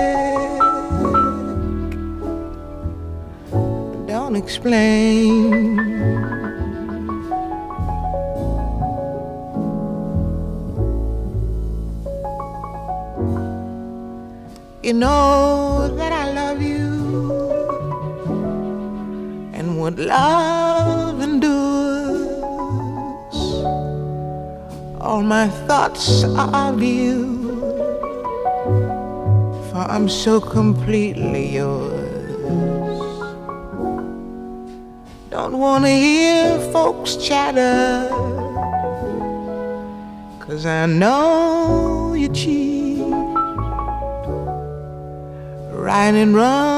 Don't 4.07 4.35
explain. 4.35 5.79
You 14.83 14.93
know 14.93 15.28
thoughts 25.99 26.23
of 26.23 26.81
you, 26.81 27.59
for 29.69 29.83
I'm 29.89 30.07
so 30.07 30.39
completely 30.39 31.55
yours. 31.55 31.99
Don't 35.29 35.57
wanna 35.59 35.89
hear 35.89 36.57
folks 36.71 37.17
chatter, 37.17 38.07
cause 40.39 40.65
I 40.65 40.85
know 40.85 42.13
you 42.13 42.29
cheat. 42.29 42.99
Right 45.71 46.13
and 46.13 46.33
wrong 46.35 46.68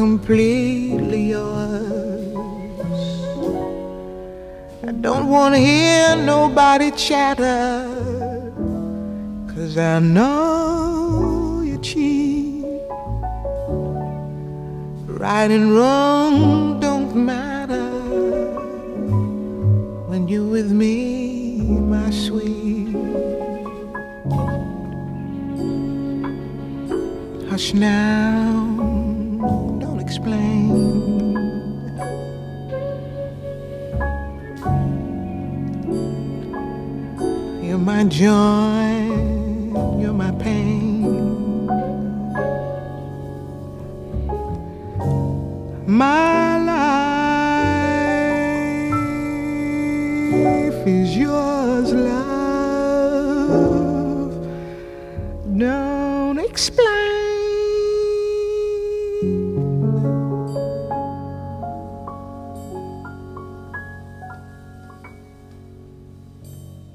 completely 0.00 1.22
yours. 1.34 2.34
I 4.88 4.92
don't 5.06 5.28
want 5.28 5.54
to 5.54 5.60
hear 5.60 6.16
nobody 6.16 6.90
chatter, 6.92 7.84
cause 9.52 9.76
I 9.76 9.98
know 9.98 11.60
you 11.62 11.76
cheat. 11.88 12.64
Right 15.24 15.50
and 15.50 15.76
wrong 15.76 16.80
don't 16.80 17.14
matter 17.14 17.90
when 20.08 20.28
you're 20.28 20.50
with 20.56 20.70
me, 20.72 21.09
Life 50.32 50.86
is 50.86 51.16
yours, 51.16 51.92
love. 51.92 53.50
Don't 55.58 56.38
explain. 56.38 57.10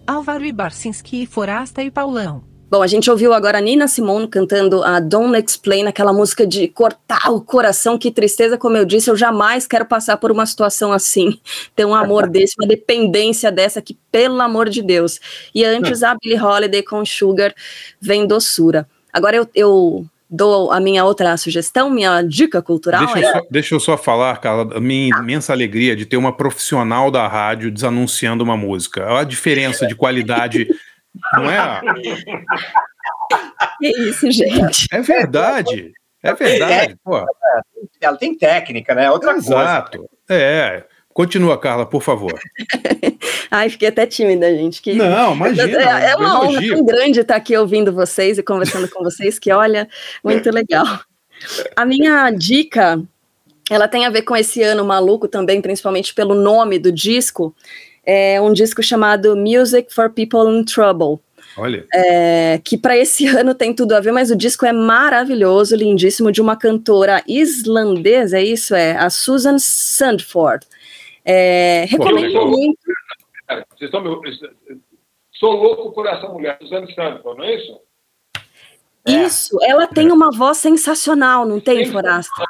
Álvaro 0.08 0.46
Ibarcinski, 0.46 1.26
Forasta 1.26 1.84
e 1.84 1.92
Paulão. 1.92 2.55
Bom, 2.70 2.82
a 2.82 2.88
gente 2.88 3.10
ouviu 3.12 3.34
agora 3.34 3.60
a 3.60 3.62
Nina 3.62 3.88
Simone 3.88 4.28
cantando 4.28 4.84
a 4.84 5.00
Don't 5.00 5.38
Explain, 5.38 5.86
aquela 5.86 6.12
música 6.12 6.48
de 6.48 6.68
cortar 6.68 7.32
o 7.32 7.40
coração, 7.40 7.98
que 7.98 8.12
tristeza, 8.12 8.58
como 8.58 8.76
eu 8.76 8.84
disse, 8.84 9.10
eu 9.10 9.16
jamais 9.16 9.68
quero 9.68 9.86
passar 9.86 10.18
por 10.18 10.32
uma 10.32 10.46
situação 10.46 10.92
assim, 10.92 11.40
ter 11.76 11.86
um 11.86 11.94
amor 11.94 12.28
desse, 12.28 12.56
uma 12.60 12.68
dependência 12.68 13.52
dessa, 13.52 13.82
que 13.82 13.98
pelo 14.12 14.42
amor 14.42 14.70
de 14.70 14.82
Deus. 14.82 15.20
E 15.54 15.64
antes 15.64 16.02
a 16.04 16.16
Billie 16.16 16.40
Holiday 16.42 16.82
com 16.82 17.06
Sugar 17.06 17.54
vem 18.02 18.26
doçura. 18.26 18.88
Agora 19.14 19.36
eu, 19.38 19.48
eu 19.54 20.06
dou 20.30 20.72
a 20.72 20.80
minha 20.80 21.06
outra 21.06 21.38
sugestão, 21.38 21.90
minha 21.90 22.22
dica 22.22 22.62
cultural. 22.62 23.06
Deixa 23.06 23.20
eu, 23.20 23.30
é- 23.30 23.32
só, 23.32 23.42
deixa 23.50 23.76
eu 23.76 23.80
só 23.80 23.98
falar, 23.98 24.38
Carla, 24.38 24.76
a 24.76 24.82
minha 24.82 25.16
imensa 25.20 25.54
alegria 25.54 25.96
de 25.96 26.06
ter 26.06 26.18
uma 26.18 26.36
profissional 26.36 27.12
da 27.12 27.28
rádio 27.28 27.72
desanunciando 27.72 28.44
uma 28.44 28.58
música. 28.58 29.06
Olha 29.06 29.20
a 29.20 29.24
diferença 29.24 29.88
de 29.88 29.96
qualidade, 29.96 30.68
não 31.34 31.50
é? 31.50 31.82
Que 33.80 33.88
isso, 33.88 34.30
gente. 34.32 34.88
É 34.92 35.02
verdade. 35.02 35.94
É 36.24 36.34
verdade, 36.34 36.98
pô. 37.04 37.24
Ela 38.02 38.18
tem 38.18 38.36
técnica, 38.36 38.96
né? 38.96 39.12
Outra 39.12 39.34
Exato. 39.34 40.10
É. 40.30 40.84
Continua, 41.14 41.58
Carla, 41.58 41.86
por 41.86 42.02
favor. 42.02 42.38
Ai, 43.50 43.70
fiquei 43.70 43.88
até 43.88 44.06
tímida, 44.06 44.54
gente. 44.54 44.82
Que... 44.82 44.94
Não, 44.94 45.34
imagina, 45.34 45.82
É, 45.82 46.12
é 46.12 46.16
uma 46.16 46.44
honra 46.44 46.62
tão 46.68 46.84
grande 46.84 47.22
estar 47.22 47.38
aqui 47.38 47.56
ouvindo 47.56 47.94
vocês 47.94 48.38
e 48.38 48.44
conversando 48.44 48.90
com 48.90 49.04
vocês, 49.04 49.40
que 49.40 49.52
olha, 49.52 49.88
muito 50.24 50.50
legal. 50.52 51.00
A 51.76 51.86
minha 51.86 52.30
dica, 52.32 53.02
ela 53.70 53.88
tem 53.88 54.06
a 54.06 54.10
ver 54.10 54.24
com 54.24 54.36
esse 54.36 54.62
ano 54.62 54.84
maluco 54.84 55.28
também, 55.28 55.62
principalmente 55.62 56.14
pelo 56.14 56.36
nome 56.36 56.78
do 56.80 56.92
disco. 56.92 57.56
É 58.06 58.40
um 58.40 58.54
disco 58.54 58.84
chamado 58.84 59.36
Music 59.36 59.94
for 59.94 60.10
People 60.10 60.50
in 60.50 60.64
Trouble. 60.64 61.20
Olha. 61.58 61.86
É, 61.94 62.60
que 62.64 62.78
para 62.78 62.98
esse 62.98 63.26
ano 63.36 63.56
tem 63.56 63.74
tudo 63.74 63.94
a 63.94 64.00
ver, 64.00 64.12
mas 64.12 64.30
o 64.30 64.36
disco 64.36 64.66
é 64.66 64.74
maravilhoso, 64.74 65.76
lindíssimo, 65.76 66.32
de 66.32 66.42
uma 66.42 66.56
cantora 66.56 67.24
islandesa, 67.28 68.38
é 68.40 68.44
isso? 68.44 68.76
É 68.76 68.96
a 68.98 69.10
Susan 69.10 69.58
Sandford. 69.58 70.66
É, 71.24 71.86
recomendo 71.90 72.28
legal. 72.28 72.48
muito. 72.48 72.78
Vocês 73.78 73.90
estão 73.90 74.02
me... 74.02 74.10
Sou 75.40 75.52
louco 75.54 75.92
por 75.94 76.06
essa 76.08 76.28
mulher, 76.28 76.58
Suzane 76.62 76.94
Sanford, 76.94 77.38
não 77.38 77.44
é 77.46 77.56
isso? 77.56 77.80
Isso, 79.08 79.58
ela 79.64 79.86
tem 79.86 80.12
uma 80.12 80.32
voz 80.32 80.58
sensacional, 80.58 81.46
não 81.46 81.60
tem, 81.60 81.86
Forasta? 81.86 82.44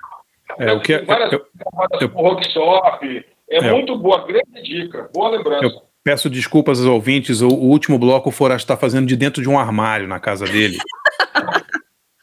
É, 0.58 0.72
o 0.72 0.80
que 0.80 0.94
é- 0.94 1.02
eu- 1.02 1.06
gravadas 1.06 2.12
com 2.14 2.22
workshop. 2.22 3.26
É, 3.50 3.58
É. 3.58 3.72
muito 3.72 3.98
boa, 3.98 4.26
grande 4.26 4.62
dica. 4.64 5.10
Boa 5.14 5.30
lembrança. 5.30 5.66
Eu 5.66 5.72
peço 6.04 6.30
desculpas 6.30 6.80
aos 6.80 6.88
ouvintes, 6.88 7.42
o, 7.42 7.48
o 7.48 7.68
último 7.70 7.98
bloco 7.98 8.30
o 8.30 8.32
Forasta 8.32 8.64
está 8.74 8.78
fazendo 8.78 9.08
de 9.08 9.16
dentro 9.16 9.42
de 9.42 9.50
um 9.50 9.58
armário 9.60 10.08
na 10.08 10.20
casa 10.20 10.46
dele. 10.46 10.78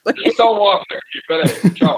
Deixa 0.05 0.29
eu 0.31 0.37
dar 0.37 0.51
um 0.51 0.59
off 0.61 0.85
aqui, 0.91 1.21
peraí. 1.29 1.75
Tchau. 1.75 1.97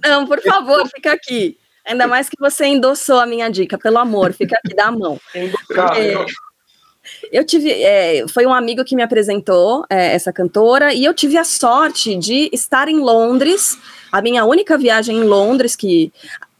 Não, 0.04 0.26
por 0.26 0.40
favor, 0.42 0.86
fica 0.94 1.12
aqui. 1.12 1.56
Ainda 1.86 2.06
mais 2.06 2.28
que 2.28 2.36
você 2.38 2.66
endossou 2.66 3.18
a 3.18 3.26
minha 3.26 3.48
dica, 3.50 3.78
pelo 3.78 3.98
amor, 3.98 4.32
fica 4.32 4.56
aqui, 4.62 4.74
dá 4.74 4.86
a 4.86 4.92
mão. 4.92 5.18
É, 5.34 6.24
eu 7.30 7.44
tive, 7.44 7.70
é, 7.70 8.26
foi 8.28 8.46
um 8.46 8.52
amigo 8.52 8.84
que 8.84 8.96
me 8.96 9.02
apresentou 9.02 9.84
é, 9.90 10.14
essa 10.14 10.32
cantora 10.32 10.94
e 10.94 11.04
eu 11.04 11.12
tive 11.12 11.36
a 11.36 11.44
sorte 11.44 12.16
de 12.16 12.48
estar 12.52 12.88
em 12.88 12.98
Londres, 12.98 13.78
a 14.10 14.22
minha 14.22 14.44
única 14.46 14.78
viagem 14.78 15.16
em 15.18 15.24
Londres 15.24 15.76
que 15.76 16.10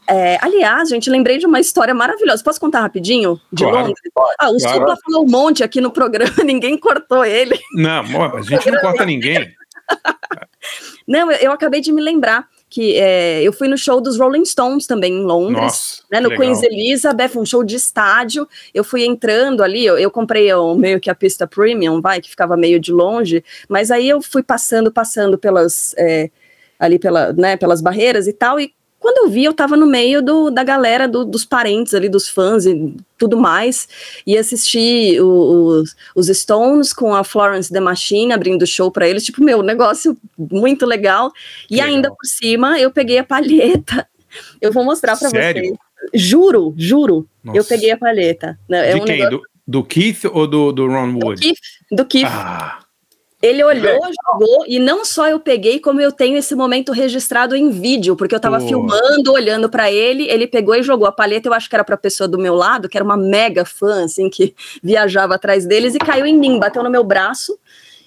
é, 0.07 0.39
aliás, 0.41 0.89
gente, 0.89 1.09
lembrei 1.09 1.39
de 1.39 1.47
uma 1.47 1.61
história 1.61 1.95
maravilhosa. 1.95 2.43
Posso 2.43 2.61
contar 2.61 2.81
rapidinho? 2.81 3.41
De 3.53 3.65
Claro, 3.65 3.89
Londres? 3.89 4.01
Ah, 4.39 4.51
o 4.51 4.59
claro. 4.59 4.79
Supla 4.79 4.97
falou 5.05 5.25
um 5.25 5.31
monte 5.31 5.63
aqui 5.63 5.81
no 5.81 5.91
programa, 5.91 6.33
ninguém 6.45 6.77
cortou 6.79 7.25
ele. 7.25 7.59
Não, 7.75 8.01
a 8.25 8.43
gente 8.43 8.71
não 8.71 8.81
corta 8.81 9.05
ninguém. 9.05 9.55
Não, 11.07 11.31
eu, 11.31 11.39
eu 11.39 11.53
acabei 11.53 11.83
de 11.83 11.93
me 11.93 12.01
lembrar 12.01 12.49
que 12.71 12.97
é, 12.97 13.43
eu 13.43 13.53
fui 13.53 13.69
no 13.69 13.77
show 13.77 14.01
dos 14.01 14.19
Rolling 14.19 14.45
Stones 14.45 14.87
também 14.87 15.13
em 15.13 15.23
Londres, 15.23 15.63
Nossa, 15.63 16.03
né, 16.11 16.21
no 16.21 16.31
legal. 16.31 16.47
Queen's 16.47 16.63
Elizabeth, 16.63 17.39
um 17.39 17.45
show 17.45 17.63
de 17.63 17.77
estádio. 17.77 18.49
Eu 18.73 18.83
fui 18.83 19.05
entrando 19.05 19.63
ali, 19.63 19.85
eu, 19.85 19.99
eu 19.99 20.11
comprei 20.11 20.53
o, 20.55 20.75
meio 20.75 20.99
que 20.99 21.11
a 21.11 21.15
pista 21.15 21.47
premium, 21.47 22.01
vai, 22.01 22.21
que 22.21 22.31
ficava 22.31 22.57
meio 22.57 22.81
de 22.81 22.91
longe, 22.91 23.45
mas 23.69 23.91
aí 23.91 24.09
eu 24.09 24.23
fui 24.23 24.43
passando, 24.43 24.91
passando 24.91 25.39
pelas 25.39 25.95
é, 25.99 26.31
ali 26.79 26.99
pela, 26.99 27.33
né, 27.33 27.57
pelas 27.57 27.81
barreiras 27.81 28.27
e 28.27 28.33
tal, 28.33 28.59
e 28.59 28.75
quando 29.05 29.19
eu 29.27 29.29
vi, 29.31 29.45
eu 29.45 29.53
tava 29.53 29.77
no 29.77 29.87
meio 29.87 30.23
do, 30.23 30.51
da 30.51 30.65
galera, 30.65 31.07
do- 31.07 31.25
dos 31.25 31.45
parentes 31.45 31.93
ali, 31.95 32.09
dos 32.09 32.29
fãs 32.29 32.65
e 32.65 32.95
tudo 33.19 33.37
mais, 33.37 33.87
e 34.27 34.37
assisti 34.39 35.21
o- 35.21 35.83
os, 35.83 35.95
os 36.17 36.27
Stones 36.39 36.93
com 36.93 37.15
a 37.15 37.23
Florence 37.23 37.71
The 37.73 37.81
Machine 37.81 38.33
abrindo 38.33 38.63
o 38.63 38.67
show 38.67 38.91
pra 38.91 39.07
eles, 39.09 39.23
tipo, 39.25 39.45
meu, 39.45 39.63
negócio 39.63 40.17
muito 40.39 40.87
legal. 40.87 41.31
E 41.71 41.81
ainda 41.81 42.09
por 42.09 42.25
cima, 42.27 42.81
eu 42.81 42.91
peguei 42.91 43.19
a 43.19 43.25
palheta. 43.25 44.07
Eu 44.61 44.73
vou 44.73 44.85
mostrar 44.85 45.17
pra 45.17 45.29
Sério? 45.29 45.63
vocês. 45.63 45.77
Juro, 46.13 46.75
juro, 46.77 47.27
Nossa. 47.43 47.59
eu 47.59 47.65
peguei 47.65 47.91
a 47.91 47.97
palheta. 47.97 48.59
É 48.71 48.95
de 48.95 49.01
um 49.01 49.05
quem? 49.05 49.19
negócio- 49.19 49.39
Do, 49.39 49.81
do 49.81 49.85
Keith 49.85 50.25
ou 50.33 50.47
do, 50.47 50.73
do 50.73 50.87
Ron 50.87 51.19
Wood? 51.23 51.41
Keith, 51.41 51.59
do 51.93 52.05
Keith. 52.05 52.27
Ah, 52.29 52.81
Ele 53.45 53.63
olhou, 53.63 54.01
jogou, 54.27 54.65
e 54.67 54.79
não 54.79 55.05
só 55.05 55.29
eu 55.29 55.39
peguei, 55.39 55.79
como 55.79 56.01
eu 56.01 56.11
tenho 56.11 56.39
esse 56.39 56.55
momento 56.55 56.93
registrado 56.93 57.55
em 57.55 57.69
vídeo, 57.69 58.17
porque 58.17 58.35
eu 58.35 58.41
tava 58.41 58.59
Pô. 58.59 58.67
filmando, 58.67 59.33
olhando 59.33 59.69
pra 59.69 59.93
ele, 59.93 60.27
ele 60.31 60.47
pegou 60.47 60.75
e 60.75 60.83
jogou 60.83 61.07
a 61.07 61.13
palheta, 61.13 61.47
eu 61.47 61.53
acho 61.53 61.69
que 61.69 61.77
era 61.77 61.85
pra 61.85 61.99
pessoa 61.99 62.27
do 62.27 62.39
meu 62.39 62.55
lado, 62.55 62.89
que 62.89 62.97
era 62.97 63.05
uma 63.05 63.19
mega 63.19 63.67
fã, 63.67 64.05
assim, 64.05 64.31
que 64.31 64.55
viajava 64.83 65.35
atrás 65.35 65.67
deles, 65.67 65.95
e 65.95 65.99
caiu 65.99 66.25
em 66.25 66.39
mim, 66.39 66.59
bateu 66.59 66.83
no 66.83 66.89
meu 66.89 67.05
braço, 67.05 67.59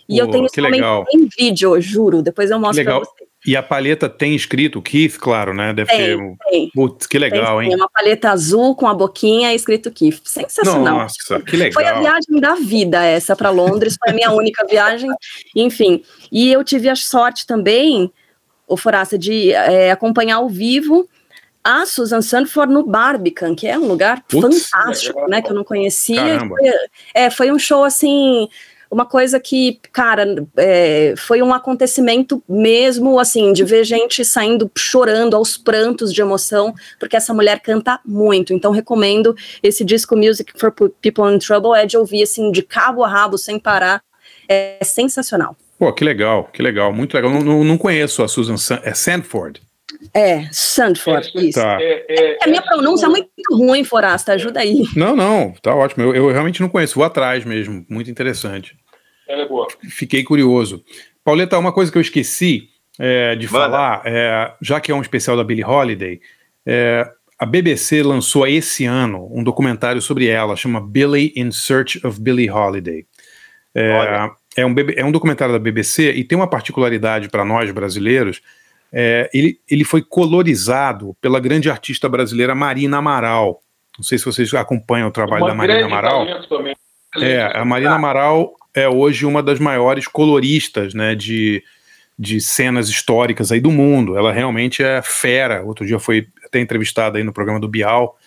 e 0.10 0.18
eu 0.18 0.26
Pô, 0.26 0.32
tenho 0.32 0.46
esse 0.48 0.60
momento 0.60 0.74
legal. 0.74 1.06
em 1.14 1.28
vídeo, 1.38 1.76
eu 1.76 1.82
juro, 1.82 2.24
depois 2.24 2.50
eu 2.50 2.58
mostro 2.58 2.78
legal. 2.84 3.02
pra 3.02 3.10
você. 3.12 3.27
E 3.46 3.56
a 3.56 3.62
paleta 3.62 4.10
tem 4.10 4.36
escrito 4.36 4.82
Keith, 4.82 5.18
claro, 5.18 5.54
né? 5.54 5.74
Deve 5.74 5.90
Tem, 5.90 6.18
ter. 6.18 6.36
tem. 6.50 6.72
Putz, 6.74 7.06
que 7.06 7.20
legal, 7.20 7.60
Tem, 7.60 7.70
hein? 7.70 7.76
uma 7.76 7.90
paleta 7.90 8.32
azul 8.32 8.76
com 8.76 8.88
a 8.88 8.94
boquinha 8.94 9.54
escrito 9.54 9.92
Kiff. 9.92 10.22
Sensacional. 10.26 11.00
Nossa, 11.00 11.40
que 11.42 11.56
legal. 11.56 11.74
Foi 11.74 11.86
a 11.86 12.00
viagem 12.00 12.40
da 12.40 12.56
vida 12.56 13.04
essa 13.04 13.36
para 13.36 13.50
Londres, 13.50 13.96
foi 14.04 14.12
a 14.12 14.16
minha 14.16 14.32
única 14.32 14.66
viagem, 14.70 15.10
enfim. 15.56 16.04
E 16.32 16.52
eu 16.52 16.64
tive 16.64 16.90
a 16.90 16.96
sorte 16.96 17.46
também, 17.46 18.12
o 18.68 18.76
Foraça, 18.76 19.18
de 19.18 19.52
é, 19.54 19.92
acompanhar 19.92 20.38
ao 20.38 20.50
vivo 20.50 21.08
a 21.64 21.86
Susan 21.86 22.22
Sanford 22.22 22.72
no 22.74 22.86
Barbican, 22.86 23.54
que 23.54 23.68
é 23.68 23.78
um 23.78 23.88
lugar 23.88 24.24
Putz, 24.28 24.70
fantástico, 24.70 25.30
né, 25.30 25.42
que 25.42 25.52
eu 25.52 25.56
não 25.56 25.66
conhecia. 25.66 26.40
Foi, 26.40 26.62
é, 27.14 27.30
foi 27.30 27.52
um 27.52 27.60
show 27.60 27.84
assim, 27.84 28.48
uma 28.90 29.06
coisa 29.06 29.40
que, 29.40 29.80
cara, 29.92 30.26
é, 30.56 31.14
foi 31.18 31.42
um 31.42 31.54
acontecimento 31.54 32.42
mesmo, 32.48 33.20
assim, 33.20 33.54
de 33.54 33.64
ver 33.64 33.84
gente 33.84 34.24
saindo 34.24 34.72
chorando 34.78 35.36
aos 35.36 35.58
prantos 35.58 36.14
de 36.14 36.22
emoção, 36.22 36.74
porque 37.00 37.16
essa 37.16 37.34
mulher 37.34 37.60
canta 37.60 38.00
muito. 38.06 38.54
Então, 38.54 38.72
recomendo 38.72 39.36
esse 39.62 39.84
disco 39.84 40.16
Music 40.16 40.52
for 40.58 40.72
People 40.72 41.34
in 41.34 41.40
Trouble, 41.40 41.76
é 41.76 41.86
de 41.86 41.98
ouvir, 41.98 42.24
assim, 42.24 42.52
de 42.52 42.62
cabo 42.62 43.04
a 43.04 43.08
rabo, 43.08 43.38
sem 43.38 43.60
parar. 43.60 44.02
É 44.50 44.80
sensacional. 44.84 45.56
Pô, 45.78 45.94
que 45.94 46.04
legal, 46.04 46.50
que 46.52 46.62
legal, 46.62 46.92
muito 46.92 47.14
legal. 47.14 47.32
Não, 47.32 47.64
não, 47.64 47.78
conheço 47.78 48.24
a 48.24 48.28
Susan 48.28 48.58
San 48.58 48.80
é 50.14 50.48
Sandford. 50.52 51.32
É, 51.36 51.42
isso. 51.42 51.60
Tá. 51.60 51.78
É, 51.80 52.38
a 52.44 52.48
minha 52.48 52.62
pronúncia 52.62 53.06
é 53.06 53.10
muito 53.10 53.30
ruim, 53.52 53.84
Forasta, 53.84 54.34
ajuda 54.34 54.60
aí. 54.60 54.84
Não, 54.96 55.16
não, 55.16 55.54
tá 55.62 55.74
ótimo. 55.76 56.04
Eu, 56.04 56.16
eu 56.16 56.32
realmente 56.32 56.62
não 56.62 56.70
conheço, 56.70 56.96
vou 56.96 57.04
atrás 57.04 57.46
mesmo, 57.46 57.86
muito 57.90 58.10
interessante. 58.10 58.78
Ela 59.28 59.44
é 59.44 59.48
boa. 59.48 59.68
Fiquei 59.90 60.24
curioso. 60.24 60.84
Pauleta, 61.24 61.58
uma 61.58 61.74
coisa 61.74 61.92
que 61.92 61.98
eu 61.98 62.02
esqueci 62.02 62.70
é, 63.00 63.36
de 63.36 63.48
falar, 63.48 64.02
é, 64.06 64.54
já 64.62 64.80
que 64.80 64.92
é 64.92 64.96
um 64.96 65.02
especial 65.02 65.36
da 65.36 65.44
Billie 65.44 65.64
Holiday, 65.64 66.22
é, 66.66 67.10
a 67.38 67.46
BBC 67.46 68.02
lançou 68.02 68.48
esse 68.48 68.86
ano 68.86 69.30
um 69.32 69.44
documentário 69.44 70.02
sobre 70.02 70.28
ela, 70.28 70.56
chama 70.56 70.82
Billie 70.82 71.34
in 71.36 71.52
Search 71.52 72.06
of 72.06 72.20
Billie 72.20 72.50
Holiday. 72.50 73.06
É, 73.76 74.30
é, 74.58 74.66
um, 74.66 74.74
é 74.96 75.06
um 75.06 75.12
documentário 75.12 75.54
da 75.54 75.60
BBC 75.60 76.12
e 76.14 76.24
tem 76.24 76.36
uma 76.36 76.50
particularidade 76.50 77.30
para 77.30 77.46
nós 77.46 77.70
brasileiros. 77.70 78.42
É, 78.92 79.30
ele, 79.34 79.60
ele 79.70 79.84
foi 79.84 80.02
colorizado 80.02 81.16
pela 81.22 81.40
grande 81.40 81.70
artista 81.70 82.08
brasileira 82.08 82.56
Marina 82.56 82.98
Amaral. 82.98 83.62
Não 83.98 84.04
sei 84.04 84.18
se 84.18 84.26
vocês 84.26 84.54
acompanham 84.54 85.08
o 85.08 85.12
trabalho 85.12 85.44
Uma 85.44 85.50
da 85.50 85.56
Marina 85.56 85.86
Amaral. 85.86 86.26
É, 87.18 87.52
a 87.58 87.66
Marina 87.66 87.96
Amaral 87.96 88.54
é 88.74 88.88
hoje 88.88 89.26
uma 89.26 89.42
das 89.42 89.60
maiores 89.60 90.08
coloristas, 90.08 90.94
né, 90.94 91.16
de, 91.16 91.64
de 92.18 92.40
cenas 92.40 92.90
históricas 92.90 93.52
aí 93.52 93.60
do 93.60 93.72
mundo. 93.72 94.18
Ela 94.18 94.32
realmente 94.32 94.84
é 94.84 95.02
fera. 95.02 95.64
Outro 95.64 95.86
dia 95.86 96.00
foi 96.00 96.28
até 96.46 96.60
entrevistada 96.60 97.18
aí 97.18 97.24
no 97.24 97.34
programa 97.34 97.60
do 97.60 97.68
Bial. 97.68 98.18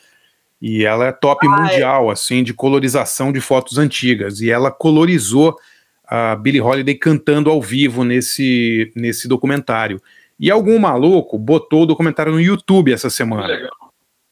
E 0.61 0.85
ela 0.85 1.07
é 1.07 1.13
top 1.13 1.49
mundial, 1.49 2.11
assim, 2.11 2.43
de 2.43 2.53
colorização 2.53 3.33
de 3.33 3.41
fotos 3.41 3.79
antigas. 3.79 4.41
E 4.41 4.51
ela 4.51 4.71
colorizou 4.71 5.57
a 6.05 6.35
Billie 6.35 6.61
Holiday 6.61 6.95
cantando 6.97 7.49
ao 7.49 7.63
vivo 7.63 8.05
nesse, 8.05 8.93
nesse 8.95 9.27
documentário. 9.27 10.03
E 10.41 10.51
algum 10.51 10.79
maluco 10.79 11.39
botou 11.39 11.83
o 11.83 11.87
documentário 11.87 12.33
no 12.33 12.41
YouTube 12.41 12.93
essa 12.93 13.11
semana. 13.11 13.69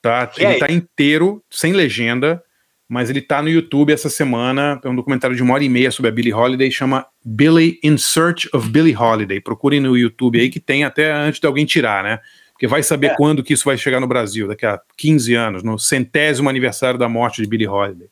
Tá? 0.01 0.31
E 0.39 0.43
Ele 0.43 0.53
aí? 0.55 0.59
tá 0.59 0.73
inteiro, 0.73 1.45
sem 1.51 1.75
legenda, 1.75 2.43
mas 2.89 3.11
ele 3.11 3.21
tá 3.21 3.43
no 3.43 3.51
YouTube 3.51 3.93
essa 3.93 4.09
semana. 4.09 4.81
É 4.83 4.89
um 4.89 4.97
documentário 4.97 5.37
de 5.37 5.43
uma 5.43 5.53
hora 5.53 5.63
e 5.63 5.69
meia 5.69 5.91
sobre 5.91 6.09
a 6.09 6.13
Billie 6.13 6.33
Holiday, 6.33 6.71
chama 6.71 7.05
Billie 7.23 7.79
in 7.85 7.99
Search 7.99 8.49
of 8.55 8.71
Billie 8.71 8.97
Holiday. 8.97 9.39
Procurem 9.39 9.81
no 9.81 9.95
YouTube 9.99 10.41
aí 10.41 10.49
que 10.49 10.59
tem 10.59 10.83
até 10.85 11.13
antes 11.13 11.41
de 11.41 11.47
alguém 11.47 11.67
tirar, 11.67 12.03
né? 12.03 12.21
Porque 12.53 12.67
vai 12.67 12.83
saber 12.83 13.09
É. 13.09 13.15
quando 13.15 13.43
que 13.43 13.53
isso 13.53 13.67
vai 13.67 13.77
chegar 13.77 14.01
no 14.01 14.07
Brasil, 14.07 14.49
daqui 14.49 14.65
a 14.65 14.81
15 14.97 15.35
anos, 15.35 15.63
no 15.63 15.79
centésimo 15.79 16.49
aniversário 16.49 16.99
da 16.99 17.09
morte 17.09 17.43
de 17.43 17.49
Billie 17.49 17.69
Holiday. 17.69 18.09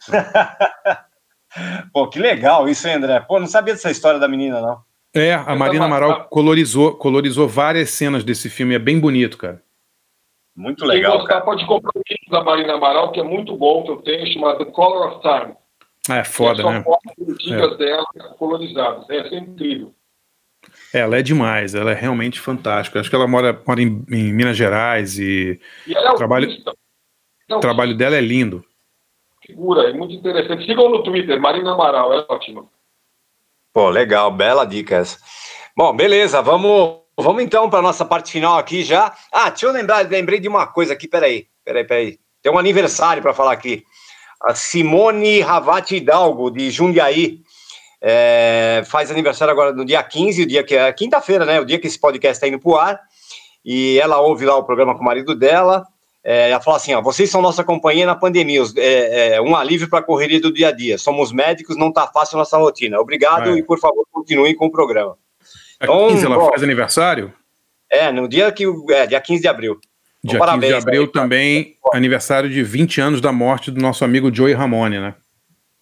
Pô, 1.92 2.08
que 2.08 2.18
legal 2.18 2.68
isso, 2.68 2.86
hein, 2.86 2.94
André? 2.96 3.20
Pô, 3.20 3.40
não 3.40 3.46
sabia 3.46 3.74
dessa 3.74 3.90
história 3.90 4.20
da 4.20 4.28
menina, 4.28 4.60
não. 4.60 4.87
É, 5.14 5.34
a 5.34 5.56
Marina 5.56 5.86
Amaral 5.86 6.28
colorizou, 6.28 6.94
colorizou 6.94 7.48
várias 7.48 7.90
cenas 7.90 8.22
desse 8.22 8.50
filme, 8.50 8.74
é 8.74 8.78
bem 8.78 9.00
bonito, 9.00 9.38
cara. 9.38 9.62
Muito 10.54 10.86
Quem 10.86 11.02
gostar 11.02 11.40
pode 11.42 11.64
comprar 11.66 11.92
o 11.94 12.02
livro 12.08 12.30
da 12.30 12.42
Marina 12.42 12.74
Amaral, 12.74 13.12
que 13.12 13.20
é 13.20 13.22
muito 13.22 13.56
bom, 13.56 13.84
que 13.84 13.90
eu 13.90 13.96
tenho, 13.98 14.26
chamado 14.32 14.64
The 14.64 14.70
Color 14.72 15.08
of 15.08 15.22
Time. 15.22 15.54
É 16.10 16.24
foda, 16.24 16.62
São 16.62 16.72
né? 16.72 16.82
fotos 16.82 17.28
antigas 17.28 17.78
dela 17.78 18.06
colorizadas. 18.38 19.08
É, 19.08 19.18
é 19.18 19.38
incrível. 19.38 19.94
É, 20.92 21.00
Ela 21.00 21.18
é 21.18 21.22
demais, 21.22 21.74
ela 21.74 21.92
é 21.92 21.94
realmente 21.94 22.40
fantástica. 22.40 22.98
Acho 22.98 23.08
que 23.08 23.14
ela 23.16 23.28
mora, 23.28 23.62
mora 23.66 23.80
em, 23.80 24.04
em 24.10 24.32
Minas 24.32 24.56
Gerais 24.56 25.18
e, 25.18 25.60
E 25.86 25.94
ela 25.94 26.10
é 26.10 26.12
o 26.12 26.16
trabalho, 26.16 26.48
o 27.50 27.60
trabalho 27.60 27.96
dela 27.96 28.16
é 28.16 28.20
lindo. 28.20 28.64
Figura, 29.44 29.88
é 29.88 29.92
muito 29.92 30.14
interessante. 30.14 30.66
Sigam 30.66 30.90
no 30.90 31.02
Twitter, 31.02 31.40
Marina 31.40 31.72
Amaral, 31.72 32.12
é 32.12 32.26
ótima. 32.28 32.66
Pô, 33.72 33.88
legal, 33.90 34.30
bela 34.30 34.64
dica 34.64 34.96
essa. 34.96 35.18
Bom, 35.76 35.94
beleza, 35.94 36.42
vamos, 36.42 37.00
vamos 37.16 37.42
então 37.42 37.70
para 37.70 37.82
nossa 37.82 38.04
parte 38.04 38.32
final 38.32 38.58
aqui 38.58 38.82
já. 38.82 39.14
Ah, 39.32 39.50
deixa 39.50 39.66
eu 39.66 39.72
lembrar, 39.72 40.08
lembrei 40.08 40.40
de 40.40 40.48
uma 40.48 40.66
coisa 40.66 40.92
aqui, 40.92 41.06
peraí, 41.06 41.46
peraí, 41.64 41.84
peraí. 41.84 42.18
Tem 42.42 42.52
um 42.52 42.58
aniversário 42.58 43.22
para 43.22 43.34
falar 43.34 43.52
aqui. 43.52 43.84
A 44.42 44.54
Simone 44.54 45.40
Ravati 45.40 45.96
Hidalgo, 45.96 46.50
de 46.50 46.70
Jundiaí, 46.70 47.40
é, 48.00 48.82
faz 48.86 49.10
aniversário 49.10 49.52
agora 49.52 49.72
no 49.72 49.84
dia 49.84 50.02
15, 50.02 50.42
o 50.42 50.46
dia 50.46 50.62
que 50.62 50.76
é 50.76 50.92
quinta-feira, 50.92 51.44
né? 51.44 51.60
O 51.60 51.64
dia 51.64 51.78
que 51.78 51.86
esse 51.86 51.98
podcast 51.98 52.36
está 52.36 52.48
indo 52.48 52.60
pro 52.60 52.76
ar. 52.76 53.00
E 53.64 53.98
ela 54.00 54.20
ouve 54.20 54.46
lá 54.46 54.56
o 54.56 54.64
programa 54.64 54.94
com 54.94 55.02
o 55.02 55.04
marido 55.04 55.34
dela. 55.34 55.84
É, 56.24 56.50
ela 56.50 56.60
fala 56.60 56.76
assim: 56.76 56.92
ó, 56.94 57.00
vocês 57.00 57.30
são 57.30 57.40
nossa 57.40 57.62
companhia 57.64 58.04
na 58.06 58.14
pandemia, 58.14 58.60
os- 58.62 58.76
é, 58.76 59.34
é, 59.36 59.40
um 59.40 59.54
alívio 59.56 59.88
para 59.88 60.00
a 60.00 60.02
correria 60.02 60.40
do 60.40 60.52
dia 60.52 60.68
a 60.68 60.72
dia. 60.72 60.98
Somos 60.98 61.32
médicos, 61.32 61.76
não 61.76 61.92
tá 61.92 62.06
fácil 62.06 62.36
a 62.36 62.40
nossa 62.40 62.58
rotina. 62.58 62.98
Obrigado 63.00 63.50
É. 63.50 63.58
e, 63.58 63.62
por 63.62 63.78
favor, 63.78 64.04
continuem 64.10 64.54
com 64.54 64.66
o 64.66 64.72
programa. 64.72 65.16
A 65.80 65.84
Então, 65.84 66.08
15 66.08 66.26
ela 66.26 66.36
bom, 66.36 66.48
faz 66.48 66.62
aniversário? 66.62 67.32
É, 67.90 68.10
no 68.12 68.28
dia 68.28 68.50
que. 68.52 68.64
É, 68.90 69.06
dia 69.06 69.20
15 69.20 69.42
de 69.42 69.48
abril. 69.48 69.78
Então, 70.24 70.32
Dia 70.32 70.32
15 70.32 70.38
parabéns 70.40 70.72
de 70.72 70.78
abril 70.78 71.02
aí. 71.02 71.08
também, 71.08 71.76
aniversário 71.94 72.50
de 72.50 72.62
20 72.64 73.00
anos 73.00 73.20
da 73.20 73.30
morte 73.32 73.70
do 73.70 73.80
nosso 73.80 74.04
amigo 74.04 74.34
Joey 74.34 74.52
Ramone, 74.52 74.98
né? 74.98 75.14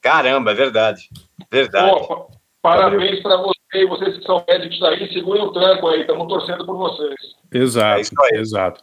Caramba, 0.03 0.51
é 0.53 0.55
verdade. 0.55 1.09
Verdade. 1.51 1.91
Pô, 2.07 2.31
parabéns 2.63 3.21
para 3.23 3.39
você 3.39 3.55
e 3.75 3.87
vocês 3.87 4.19
que 4.19 4.25
são 4.25 4.45
médicos 4.47 4.81
aí. 4.85 5.11
Segurem 5.13 5.43
o 5.43 5.53
tranco 5.53 5.89
aí, 5.89 6.03
estamos 6.03 6.29
torcendo 6.29 6.65
por 6.67 6.77
vocês. 6.77 7.15
Exato, 7.53 8.03
exato. 8.35 8.81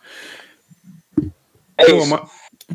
É 1.83 1.91
Pô, 1.91 1.97
isso. 1.97 2.15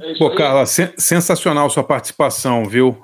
É 0.02 0.10
isso 0.12 0.18
Pô. 0.18 0.34
Carla, 0.34 0.66
sen- 0.66 0.92
sensacional 0.96 1.68
sua 1.70 1.82
participação, 1.84 2.64
viu? 2.64 2.96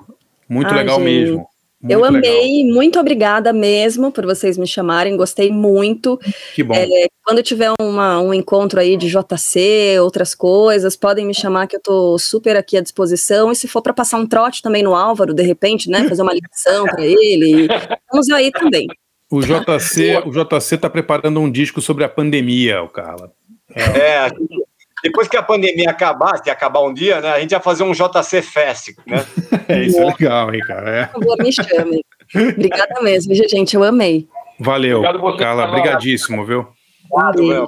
Muito 0.47 0.71
Ai, 0.71 0.77
legal 0.79 0.97
gente, 0.99 1.05
mesmo. 1.05 1.47
Eu 1.87 1.99
Muito 1.99 2.13
legal. 2.13 2.31
amei, 2.37 2.65
muito 2.71 2.99
obrigada 2.99 3.53
mesmo 3.53 4.11
por 4.11 4.25
vocês 4.25 4.57
me 4.57 4.65
chamarem, 4.65 5.15
gostei 5.15 5.51
muito. 5.51 6.19
Que 6.55 6.63
bom. 6.63 6.73
É, 6.73 6.87
quando 7.23 7.43
tiver 7.43 7.71
uma- 7.79 8.19
um 8.19 8.33
encontro 8.33 8.79
aí 8.79 8.97
de 8.97 9.07
JC, 9.07 9.99
outras 9.99 10.33
coisas, 10.33 10.95
podem 10.95 11.25
me 11.27 11.33
chamar 11.33 11.67
que 11.67 11.75
eu 11.75 11.81
tô 11.81 12.17
super 12.17 12.55
aqui 12.57 12.75
à 12.75 12.81
disposição. 12.81 13.51
E 13.51 13.55
se 13.55 13.67
for 13.67 13.83
para 13.83 13.93
passar 13.93 14.17
um 14.17 14.25
trote 14.25 14.63
também 14.63 14.81
no 14.81 14.95
Álvaro, 14.95 15.31
de 15.33 15.43
repente, 15.43 15.87
né, 15.89 16.07
fazer 16.09 16.23
uma 16.23 16.33
ligação 16.33 16.85
para 16.85 17.05
ele, 17.05 17.67
vamos 18.11 18.29
aí 18.31 18.51
também. 18.51 18.87
O 19.31 19.41
JC, 19.41 20.23
o 20.25 20.31
JC 20.31 20.77
tá 20.79 20.89
preparando 20.89 21.39
um 21.39 21.51
disco 21.51 21.81
sobre 21.81 22.03
a 22.03 22.09
pandemia, 22.09 22.81
o 22.81 22.89
Carla. 22.89 23.31
É, 23.75 24.17
a 24.19 24.29
gente- 24.29 24.64
depois 25.05 25.27
que 25.27 25.37
a 25.37 25.43
pandemia 25.43 25.89
acabar, 25.91 26.37
se 26.43 26.49
acabar 26.49 26.81
um 26.81 26.93
dia, 26.93 27.21
né, 27.21 27.31
a 27.31 27.39
gente 27.39 27.51
vai 27.51 27.61
fazer 27.61 27.83
um 27.83 27.91
JC 27.91 28.41
Fest, 28.41 28.89
né? 29.05 29.25
É, 29.67 29.81
isso 29.83 29.99
é 29.99 30.05
legal, 30.05 30.53
hein, 30.53 30.61
cara? 30.67 30.89
É. 30.91 31.05
Por 31.07 31.21
favor, 31.23 31.37
me 31.39 31.51
chamem. 31.51 32.03
Obrigada 32.35 33.01
mesmo, 33.01 33.33
gente, 33.33 33.75
eu 33.75 33.83
amei. 33.83 34.27
Valeu, 34.59 34.99
Obrigado 34.99 35.37
Carla. 35.37 35.63
Carla. 35.63 35.67
Brigadíssimo, 35.67 36.45
viu? 36.45 36.67
Obrigado, 37.11 37.43
meu. 37.43 37.67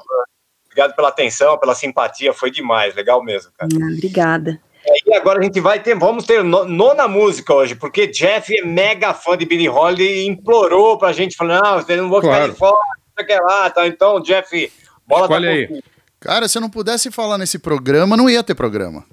Obrigado 0.65 0.95
pela 0.95 1.09
atenção, 1.09 1.57
pela 1.57 1.73
simpatia, 1.73 2.34
foi 2.34 2.51
demais, 2.51 2.93
legal 2.95 3.23
mesmo, 3.23 3.51
cara. 3.57 3.69
Ah, 3.73 3.93
obrigada. 3.93 4.59
E 5.05 5.14
agora 5.15 5.39
a 5.39 5.43
gente 5.43 5.59
vai 5.59 5.80
ter, 5.81 5.95
vamos 5.95 6.26
ter 6.26 6.43
no- 6.43 6.65
nona 6.65 7.07
música 7.07 7.53
hoje, 7.53 7.73
porque 7.76 8.07
Jeff 8.07 8.55
é 8.57 8.64
mega 8.64 9.14
fã 9.14 9.35
de 9.35 9.45
Billie 9.45 9.68
Holiday 9.69 10.19
e 10.23 10.27
implorou 10.27 10.97
pra 10.97 11.11
gente, 11.14 11.35
falando, 11.35 11.64
não, 11.64 11.81
você 11.81 11.95
não 11.95 12.09
vou 12.09 12.22
ficar 12.22 12.35
Claro. 12.38 12.51
de 12.53 12.57
fora, 12.57 12.73
não 12.73 13.14
sei 13.15 13.26
o 13.26 13.27
que 13.27 13.43
lá, 13.43 13.69
tá? 13.69 13.88
Então, 13.88 14.22
Jeff, 14.22 14.72
bola 15.05 15.27
tá 15.27 15.35
contigo. 15.35 15.80
Cara, 16.19 16.48
se 16.48 16.57
eu 16.57 16.61
não 16.61 16.69
pudesse 16.69 17.11
falar 17.11 17.38
nesse 17.38 17.60
programa, 17.60 18.18
não 18.18 18.30
ia 18.30 18.44
ter 18.44 18.56
programa. 18.56 19.03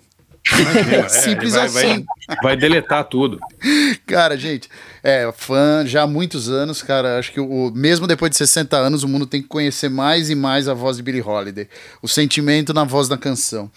É, 0.92 1.08
Simples 1.08 1.54
ele 1.54 1.68
vai, 1.68 1.84
assim. 1.84 2.04
Vai, 2.28 2.36
vai 2.42 2.56
deletar 2.56 3.04
tudo. 3.04 3.38
Cara, 4.06 4.36
gente, 4.36 4.68
é 5.02 5.32
fã 5.34 5.84
já 5.86 6.02
há 6.02 6.06
muitos 6.06 6.50
anos, 6.50 6.82
cara. 6.82 7.18
Acho 7.18 7.32
que 7.32 7.40
o, 7.40 7.72
mesmo 7.74 8.06
depois 8.06 8.30
de 8.30 8.36
60 8.36 8.76
anos, 8.76 9.02
o 9.02 9.08
mundo 9.08 9.26
tem 9.26 9.40
que 9.40 9.48
conhecer 9.48 9.88
mais 9.88 10.28
e 10.28 10.34
mais 10.34 10.68
a 10.68 10.74
voz 10.74 10.96
de 10.96 11.02
Billie 11.02 11.22
Holiday. 11.22 11.68
O 12.02 12.08
sentimento 12.08 12.74
na 12.74 12.84
voz 12.84 13.08
da 13.08 13.16
canção. 13.16 13.70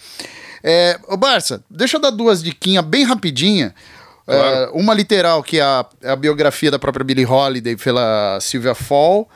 É, 0.64 1.00
ô 1.08 1.16
Barça, 1.16 1.64
deixa 1.70 1.98
eu 1.98 2.02
dar 2.02 2.12
duas 2.12 2.44
diquinhas 2.44 2.84
bem 2.84 3.04
rapidinha. 3.04 3.74
É, 4.28 4.70
uma 4.74 4.94
literal, 4.94 5.42
que 5.42 5.60
é 5.60 5.64
a, 5.64 5.86
é 6.02 6.10
a 6.10 6.16
biografia 6.16 6.70
da 6.70 6.78
própria 6.78 7.06
Billie 7.06 7.26
Holiday 7.26 7.78
pela 7.78 8.40
Sylvia 8.42 8.76
Fall. 8.76 9.30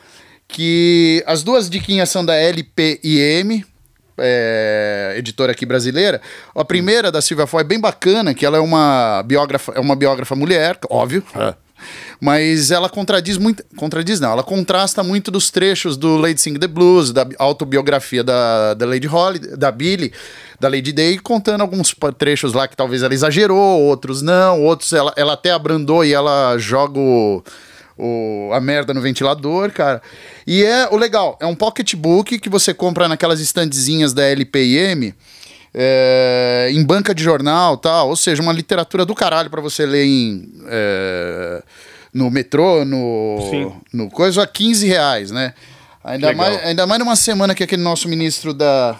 Que 0.48 1.24
as 1.26 1.44
duas 1.44 1.70
diquinhas 1.70 2.10
são 2.10 2.26
da 2.26 2.36
LPIM, 2.36 3.66
é, 4.18 5.14
editora 5.18 5.52
aqui 5.52 5.66
brasileira. 5.66 6.22
A 6.56 6.66
primeira 6.66 7.12
da 7.12 7.22
Silvia 7.22 7.48
Foy 7.48 7.62
é 7.62 7.66
bem 7.66 7.80
bacana, 7.80 8.34
que 8.34 8.46
ela 8.46 8.58
é 8.58 8.62
uma 8.62 9.24
biógrafa, 9.24 9.74
é 9.76 9.80
uma 9.80 9.96
biógrafa 9.96 10.36
mulher, 10.36 10.78
óbvio. 10.90 11.24
é. 11.36 11.54
Mas 12.20 12.70
ela 12.72 12.90
contradiz 12.90 13.38
muito. 13.38 13.64
Contradiz 13.76 14.20
não, 14.20 14.32
ela 14.32 14.44
contrasta 14.44 15.04
muito 15.04 15.32
dos 15.32 15.50
trechos 15.50 15.98
do 15.98 16.18
Lady 16.18 16.40
Sing 16.40 16.58
the 16.60 16.68
Blues, 16.68 17.12
da 17.12 17.28
autobiografia 17.40 18.24
da, 18.24 18.74
da 18.76 18.86
Lady 18.86 19.08
Holiday, 19.08 19.58
da 19.58 19.72
Billy, 19.72 20.14
da 20.60 20.70
Lady 20.70 20.92
Day, 20.92 21.18
contando 21.18 21.62
alguns 21.62 21.96
trechos 22.18 22.54
lá 22.54 22.68
que 22.68 22.78
talvez 22.78 23.02
ela 23.02 23.14
exagerou, 23.14 23.82
outros 23.82 24.22
não, 24.22 24.62
outros 24.62 24.94
ela, 24.94 25.12
ela 25.16 25.34
até 25.34 25.52
abrandou 25.52 26.06
e 26.06 26.14
ela 26.14 26.58
joga 26.60 27.00
o, 27.00 27.44
o- 28.04 28.52
a 28.54 28.60
merda 28.60 28.94
no 28.94 29.02
ventilador, 29.02 29.72
cara. 29.72 30.02
E 30.48 30.64
é 30.64 30.88
o 30.90 30.98
legal, 30.98 31.38
é 31.40 31.46
um 31.46 31.56
pocketbook 31.56 32.40
que 32.40 32.50
você 32.50 32.74
compra 32.74 33.08
naquelas 33.08 33.40
estandezinhas 33.40 34.12
da 34.14 34.24
LPM, 34.24 35.14
é, 35.74 36.70
em 36.72 36.84
banca 36.84 37.14
de 37.14 37.24
jornal 37.24 37.78
tal, 37.78 38.10
ou 38.10 38.16
seja, 38.16 38.42
uma 38.42 38.52
literatura 38.52 39.06
do 39.06 39.16
caralho 39.16 39.50
pra 39.50 39.62
você 39.62 39.86
ler 39.86 40.06
em, 40.06 40.52
é, 40.68 41.64
no 42.14 42.30
metrô, 42.30 42.84
no, 42.84 43.72
no 43.94 44.10
coisa, 44.10 44.44
a 44.44 44.48
15 44.48 44.86
reais, 44.88 45.32
né? 45.32 45.54
Ainda 46.04 46.30
Legal. 46.30 46.46
mais, 46.52 46.66
ainda 46.66 46.88
mais 46.88 47.00
numa 47.00 47.16
semana 47.16 47.54
que 47.54 47.64
aquele 47.64 47.84
nosso 47.84 48.10
ministro 48.10 48.54
da. 48.54 49.00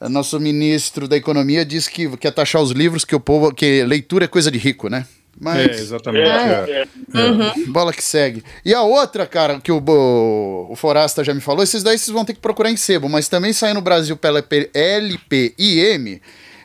Nosso 0.00 0.38
ministro 0.38 1.08
da 1.08 1.16
Economia 1.16 1.64
diz 1.64 1.88
que 1.88 2.16
quer 2.18 2.30
taxar 2.32 2.62
os 2.62 2.70
livros, 2.70 3.04
que 3.04 3.16
o 3.16 3.20
povo. 3.20 3.52
que 3.52 3.82
leitura 3.84 4.26
é 4.26 4.28
coisa 4.28 4.48
de 4.50 4.56
rico, 4.58 4.88
né? 4.88 5.04
Mas. 5.40 5.68
É, 5.68 5.70
exatamente. 5.70 6.28
é. 6.28 6.84
É. 7.14 7.66
Bola 7.68 7.92
que 7.92 8.02
segue. 8.02 8.42
E 8.64 8.74
a 8.74 8.82
outra, 8.82 9.26
cara, 9.26 9.60
que 9.60 9.70
o, 9.70 9.78
o, 9.78 10.72
o 10.72 10.76
Forasta 10.76 11.22
já 11.22 11.32
me 11.32 11.40
falou, 11.40 11.62
esses 11.62 11.82
daí 11.82 11.96
vocês 11.96 12.12
vão 12.12 12.24
ter 12.24 12.34
que 12.34 12.40
procurar 12.40 12.70
em 12.70 12.76
sebo, 12.76 13.08
mas 13.08 13.28
também 13.28 13.52
saiu 13.52 13.74
no 13.74 13.80
Brasil 13.80 14.16
pela 14.16 14.42
P- 14.42 14.68
LPIM. 14.74 16.20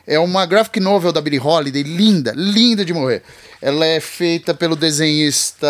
É 0.06 0.18
uma 0.18 0.44
graphic 0.44 0.80
novel 0.80 1.12
da 1.12 1.20
Billie 1.20 1.40
Holiday, 1.40 1.82
linda, 1.82 2.32
linda 2.36 2.84
de 2.84 2.92
morrer. 2.92 3.22
Ela 3.62 3.86
é 3.86 4.00
feita 4.00 4.52
pelo 4.52 4.76
desenhista 4.76 5.66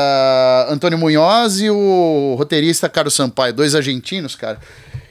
Antônio 0.69 0.99
Munhoz 0.99 1.61
e 1.61 1.71
o 1.71 2.35
roteirista 2.37 2.89
Carlos 2.89 3.15
Sampaio, 3.15 3.53
dois 3.53 3.75
argentinos, 3.77 4.35
cara. 4.35 4.59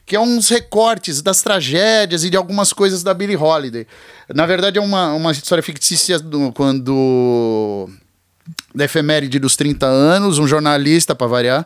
Que 0.05 0.15
é 0.15 0.19
uns 0.19 0.49
recortes 0.49 1.21
das 1.21 1.41
tragédias 1.41 2.23
e 2.23 2.30
de 2.30 2.35
algumas 2.38 2.73
coisas 2.73 3.03
da 3.03 3.13
Billie 3.13 3.38
Holiday. 3.38 3.88
Na 4.34 4.45
verdade, 4.45 4.77
é 4.77 4.81
uma, 4.81 5.13
uma 5.13 5.31
história 5.31 5.63
fictícia 5.63 6.19
do- 6.19 6.51
quando 6.51 7.89
da 8.75 8.84
efeméride 8.85 9.39
dos 9.39 9.55
30 9.55 9.85
anos, 9.85 10.39
um 10.39 10.47
jornalista, 10.47 11.15
para 11.15 11.27
variar, 11.27 11.65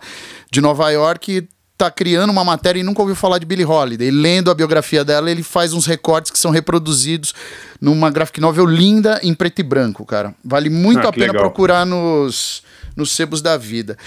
de 0.51 0.61
Nova 0.61 0.89
York, 0.91 1.47
tá 1.75 1.89
criando 1.89 2.29
uma 2.29 2.43
matéria 2.43 2.79
e 2.79 2.83
nunca 2.83 3.01
ouviu 3.01 3.15
falar 3.15 3.39
de 3.39 3.45
Billie 3.45 3.65
Holiday. 3.65 4.11
Lendo 4.11 4.51
a 4.51 4.55
biografia 4.55 5.03
dela, 5.03 5.29
ele 5.31 5.41
faz 5.41 5.73
uns 5.73 5.85
recortes 5.87 6.29
que 6.31 6.37
são 6.37 6.51
reproduzidos 6.51 7.33
numa 7.81 8.09
graphic 8.11 8.39
novel 8.39 8.65
linda 8.65 9.19
em 9.23 9.33
preto 9.33 9.59
e 9.59 9.63
branco, 9.63 10.05
cara. 10.05 10.35
Vale 10.43 10.69
muito 10.69 11.05
Ah, 11.05 11.09
a 11.09 11.13
pena 11.13 11.27
legal. 11.33 11.41
procurar 11.41 11.85
nos, 11.85 12.61
nos 12.95 13.11
sebos 13.11 13.41
da 13.41 13.57
vida. 13.57 13.97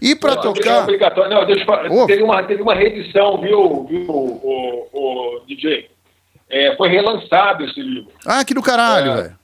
E 0.00 0.14
para 0.14 0.36
tocar... 0.36 0.82
obrigatório. 0.82 1.30
Não, 1.30 1.44
deixa 1.44 1.64
eu. 1.64 1.92
Ô. 1.92 2.06
Teve, 2.06 2.22
uma, 2.22 2.42
teve 2.42 2.62
uma 2.62 2.74
reedição, 2.74 3.38
viu, 3.38 3.84
viu 3.84 4.08
o, 4.08 4.88
o, 4.92 5.40
DJ? 5.46 5.88
É, 6.48 6.74
foi 6.76 6.88
relançado 6.88 7.64
esse 7.64 7.80
livro. 7.80 8.10
Ah, 8.26 8.44
que 8.44 8.54
do 8.54 8.62
caralho, 8.62 9.10
É. 9.12 9.16
velho. 9.22 9.40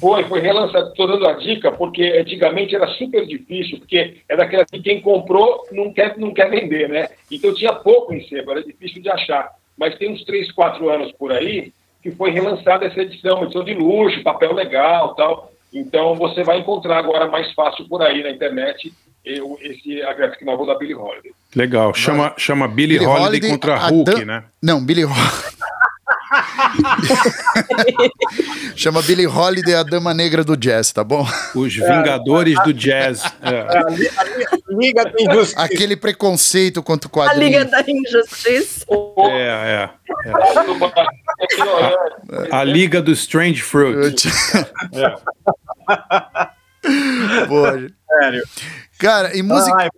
Foi, 0.00 0.24
foi 0.24 0.40
relançado. 0.40 0.88
Estou 0.88 1.06
dando 1.06 1.28
a 1.28 1.34
dica 1.34 1.70
porque 1.70 2.02
antigamente 2.02 2.74
era 2.74 2.88
super 2.88 3.26
difícil, 3.26 3.78
porque 3.78 4.16
é 4.28 4.36
daquela 4.36 4.64
que 4.64 4.80
quem 4.80 5.00
comprou 5.00 5.62
não 5.72 5.92
quer, 5.92 6.16
não 6.16 6.32
quer 6.32 6.50
vender, 6.50 6.88
né? 6.88 7.08
Então 7.30 7.54
tinha 7.54 7.72
pouco 7.74 8.14
em 8.14 8.26
sebo, 8.26 8.50
era 8.52 8.64
difícil 8.64 9.02
de 9.02 9.10
achar. 9.10 9.50
Mas 9.76 9.96
tem 9.96 10.10
uns 10.10 10.24
3, 10.24 10.52
4 10.52 10.88
anos 10.88 11.12
por 11.12 11.32
aí 11.32 11.72
que 12.02 12.10
foi 12.10 12.30
relançada 12.30 12.86
essa 12.86 13.00
edição, 13.00 13.44
edição 13.44 13.62
de 13.62 13.74
luxo, 13.74 14.22
papel 14.22 14.54
legal 14.54 15.14
tal. 15.14 15.52
Então 15.72 16.14
você 16.14 16.42
vai 16.42 16.58
encontrar 16.58 16.98
agora 16.98 17.28
mais 17.28 17.52
fácil 17.52 17.86
por 17.86 18.02
aí 18.02 18.22
na 18.22 18.30
internet 18.30 18.92
eu- 19.24 19.58
esse, 19.60 20.02
a 20.02 20.12
graphic 20.14 20.44
novel 20.44 20.66
da 20.66 20.76
Billie 20.78 20.94
Holiday. 20.94 21.32
Legal. 21.54 21.92
Chama, 21.94 22.32
chama 22.36 22.68
Billie, 22.68 22.98
Billie 22.98 23.06
Holiday, 23.06 23.26
Holiday, 23.28 23.50
contra 23.50 23.74
a 23.74 23.88
Hulk, 23.88 24.10
Dan- 24.10 24.24
né? 24.24 24.44
Não, 24.62 24.84
Billie 24.84 25.04
Holiday. 25.04 25.50
Chama 28.76 29.02
Billie 29.02 29.26
Holiday 29.26 29.74
a 29.74 29.82
Dama 29.82 30.14
Negra 30.14 30.44
do 30.44 30.56
Jazz, 30.56 30.92
tá 30.92 31.02
bom? 31.02 31.26
Os 31.54 31.74
Vingadores 31.74 32.54
do 32.64 32.72
Jazz. 32.72 33.22
É. 33.42 33.66
Liga 34.68 35.04
da 35.04 35.12
Injustiça. 35.20 35.60
Aquele 35.60 35.96
preconceito 35.96 36.80
contra 36.82 37.08
o 37.08 37.10
A 37.10 37.12
quadrinho. 37.26 37.58
Liga 37.58 37.64
da 37.64 37.82
Injustiça. 37.86 38.86
É, 39.28 39.84
é. 39.84 39.90
A 42.52 42.62
Liga 42.62 43.02
do 43.02 43.10
Strange 43.12 43.60
Fruit. 43.62 44.28
É. 44.94 45.14
Boa. 47.46 47.86
Sério. 48.20 48.42
Cara, 49.00 49.36
e 49.36 49.42
música. 49.42 49.76
Ai, 49.76 49.88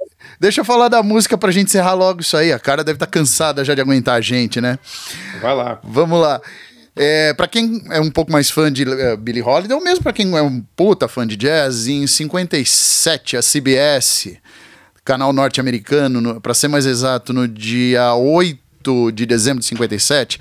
Deixa 0.41 0.61
eu 0.61 0.65
falar 0.65 0.89
da 0.89 1.03
música 1.03 1.37
pra 1.37 1.51
gente 1.53 1.67
encerrar 1.69 1.95
logo 1.95 2.21
isso 2.21 2.37
aí. 2.37 2.53
A 2.53 2.59
cara 2.59 2.83
deve 2.83 2.97
estar 2.97 3.07
cansada 3.07 3.65
já 3.65 3.75
de 3.75 3.81
aguentar 3.81 4.15
a 4.17 4.21
gente, 4.21 4.61
né? 4.61 4.79
Vai 5.41 5.55
lá. 5.55 5.79
Vamos 5.85 6.21
lá. 6.21 6.41
É, 6.97 7.33
para 7.35 7.47
quem 7.49 7.83
é 7.91 8.01
um 8.01 8.11
pouco 8.11 8.31
mais 8.31 8.51
fã 8.51 8.71
de 8.73 8.83
eh, 8.85 9.17
Billie 9.17 9.43
Holiday, 9.43 9.77
ou 9.77 9.83
mesmo 9.83 10.03
pra 10.03 10.13
quem 10.13 10.37
é 10.37 10.43
um 10.43 10.63
puta 10.77 11.09
fã 11.09 11.27
de 11.27 11.37
jazz, 11.37 11.87
em 11.87 12.07
57 12.07 13.37
a 13.37 13.41
CBS, 13.41 14.37
canal 15.05 15.33
norte-americano, 15.33 16.21
no- 16.21 16.41
pra 16.41 16.53
ser 16.55 16.69
mais 16.69 16.85
exato, 16.87 17.33
no 17.33 17.49
dia 17.49 18.15
8 18.15 19.11
de 19.13 19.25
dezembro 19.27 19.61
de 19.61 19.67
57, 19.67 20.39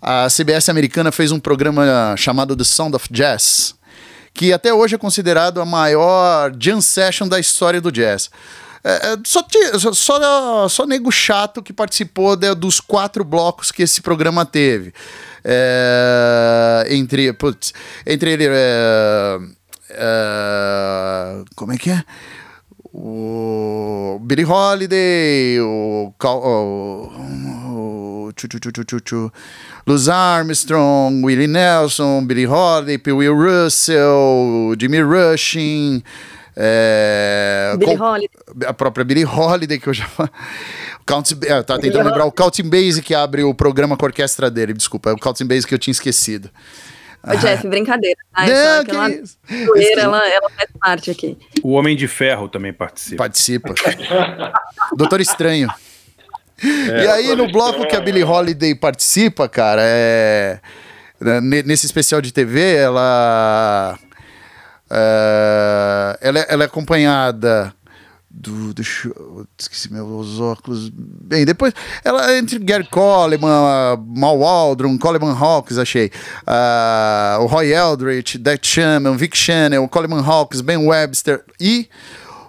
a 0.00 0.28
CBS 0.28 0.68
americana 0.68 1.12
fez 1.12 1.30
um 1.30 1.38
programa 1.38 2.14
chamado 2.18 2.56
The 2.56 2.64
Sound 2.64 2.96
of 2.96 3.06
Jazz, 3.10 3.74
que 4.34 4.52
até 4.52 4.72
hoje 4.72 4.94
é 4.94 4.98
considerado 4.98 5.60
a 5.60 5.64
maior 5.64 6.52
jam 6.58 6.80
session 6.80 7.28
da 7.28 7.38
história 7.38 7.80
do 7.80 7.92
jazz. 7.92 8.30
É, 8.84 9.12
é, 9.12 9.16
só, 9.24 9.44
só, 9.92 10.68
só 10.68 10.86
nego 10.86 11.10
chato 11.12 11.62
que 11.62 11.72
participou 11.72 12.34
de- 12.34 12.54
dos 12.54 12.80
quatro 12.80 13.22
blocos 13.24 13.70
que 13.70 13.82
esse 13.82 14.00
programa 14.00 14.44
teve. 14.44 14.92
É, 15.44 16.86
entre, 16.90 17.32
putz, 17.32 17.72
entre 18.06 18.32
ele. 18.32 18.46
é, 18.48 19.38
é, 19.90 21.44
como 21.54 21.72
é 21.72 21.78
que 21.78 21.90
é? 21.90 22.02
O 22.94 24.18
Billie 24.22 24.44
Holiday, 24.44 25.58
o, 25.60 26.12
Cal- 26.18 26.42
o, 26.44 28.26
o 28.28 28.32
tchu, 28.34 28.46
tchu, 28.48 29.00
tchu, 29.00 29.32
Louis 29.86 30.08
Armstrong, 30.08 31.24
Willie 31.24 31.46
Nelson, 31.46 32.22
Billie 32.26 32.46
Holiday, 32.46 32.98
P. 32.98 33.10
Will 33.12 33.34
Russell, 33.34 34.74
Jimmy 34.78 35.00
Rushing, 35.00 36.02
é, 36.54 37.74
com- 37.82 37.96
Holiday. 37.96 38.28
a 38.66 38.74
própria 38.74 39.04
Billie 39.04 39.24
Holiday, 39.24 39.78
que 39.78 39.88
eu 39.88 39.94
já 39.94 40.06
Count, 41.06 41.34
é, 41.46 41.62
tá 41.62 41.78
tentando 41.78 42.04
lembrar 42.08 42.26
o 42.26 42.30
Counting 42.32 42.68
Base 42.68 43.00
que 43.02 43.14
abre 43.14 43.42
o 43.42 43.54
programa 43.54 43.96
com 43.96 44.04
a 44.04 44.08
orquestra 44.08 44.50
dele, 44.50 44.74
desculpa, 44.74 45.10
é 45.10 45.12
o 45.14 45.18
Counting 45.18 45.46
Base 45.46 45.66
que 45.66 45.74
eu 45.74 45.78
tinha 45.78 45.92
esquecido. 45.92 46.50
Ô, 47.24 47.36
Jeff, 47.36 47.66
brincadeira. 47.68 48.16
Tá? 48.34 48.46
Não, 48.46 48.52
Essa- 48.52 48.84
que 48.84 49.54
isso. 49.54 50.00
ela, 50.00 50.26
ela 50.28 50.50
faz 50.50 50.68
parte 50.80 51.10
aqui. 51.10 51.38
O 51.62 51.72
Homem 51.72 51.96
de 51.96 52.08
Ferro 52.08 52.48
também 52.48 52.72
participa. 52.72 53.16
Participa. 53.24 53.74
Doutor 54.96 55.20
Estranho. 55.20 55.68
É. 56.64 57.04
e 57.04 57.08
aí, 57.08 57.36
no 57.36 57.50
bloco 57.50 57.86
que 57.86 57.96
a 57.96 58.00
Billie 58.00 58.22
Holiday 58.24 58.74
participa, 58.74 59.48
cara, 59.48 59.82
é. 59.84 60.60
ne- 61.20 61.62
Nesse 61.62 61.86
especial 61.86 62.20
de 62.20 62.32
TV, 62.32 62.74
ela. 62.76 63.98
é, 64.90 66.18
ela, 66.20 66.38
é- 66.40 66.46
ela 66.48 66.62
é 66.64 66.66
acompanhada 66.66 67.72
do. 68.32 68.72
Deixa. 68.72 69.10
Esqueci 69.58 69.92
meus 69.92 70.40
óculos. 70.40 70.90
Bem, 70.92 71.44
depois. 71.44 71.74
Ela 72.04 72.36
entre 72.36 72.58
Gary 72.58 72.86
Coleman, 72.88 73.48
Mal 74.06 74.38
Waldron, 74.38 74.96
Coleman 74.98 75.34
Hawkes, 75.34 75.78
achei. 75.78 76.10
ah, 76.46 77.38
o 77.40 77.46
Roy 77.46 77.72
Eldridge, 77.72 78.38
Deck 78.38 78.66
Shannon, 78.66 79.16
Vic 79.16 79.36
Shannon, 79.36 79.86
Coleman 79.86 80.20
Hawkes, 80.22 80.60
Ben 80.60 80.78
Webster 80.86 81.44
e. 81.60 81.88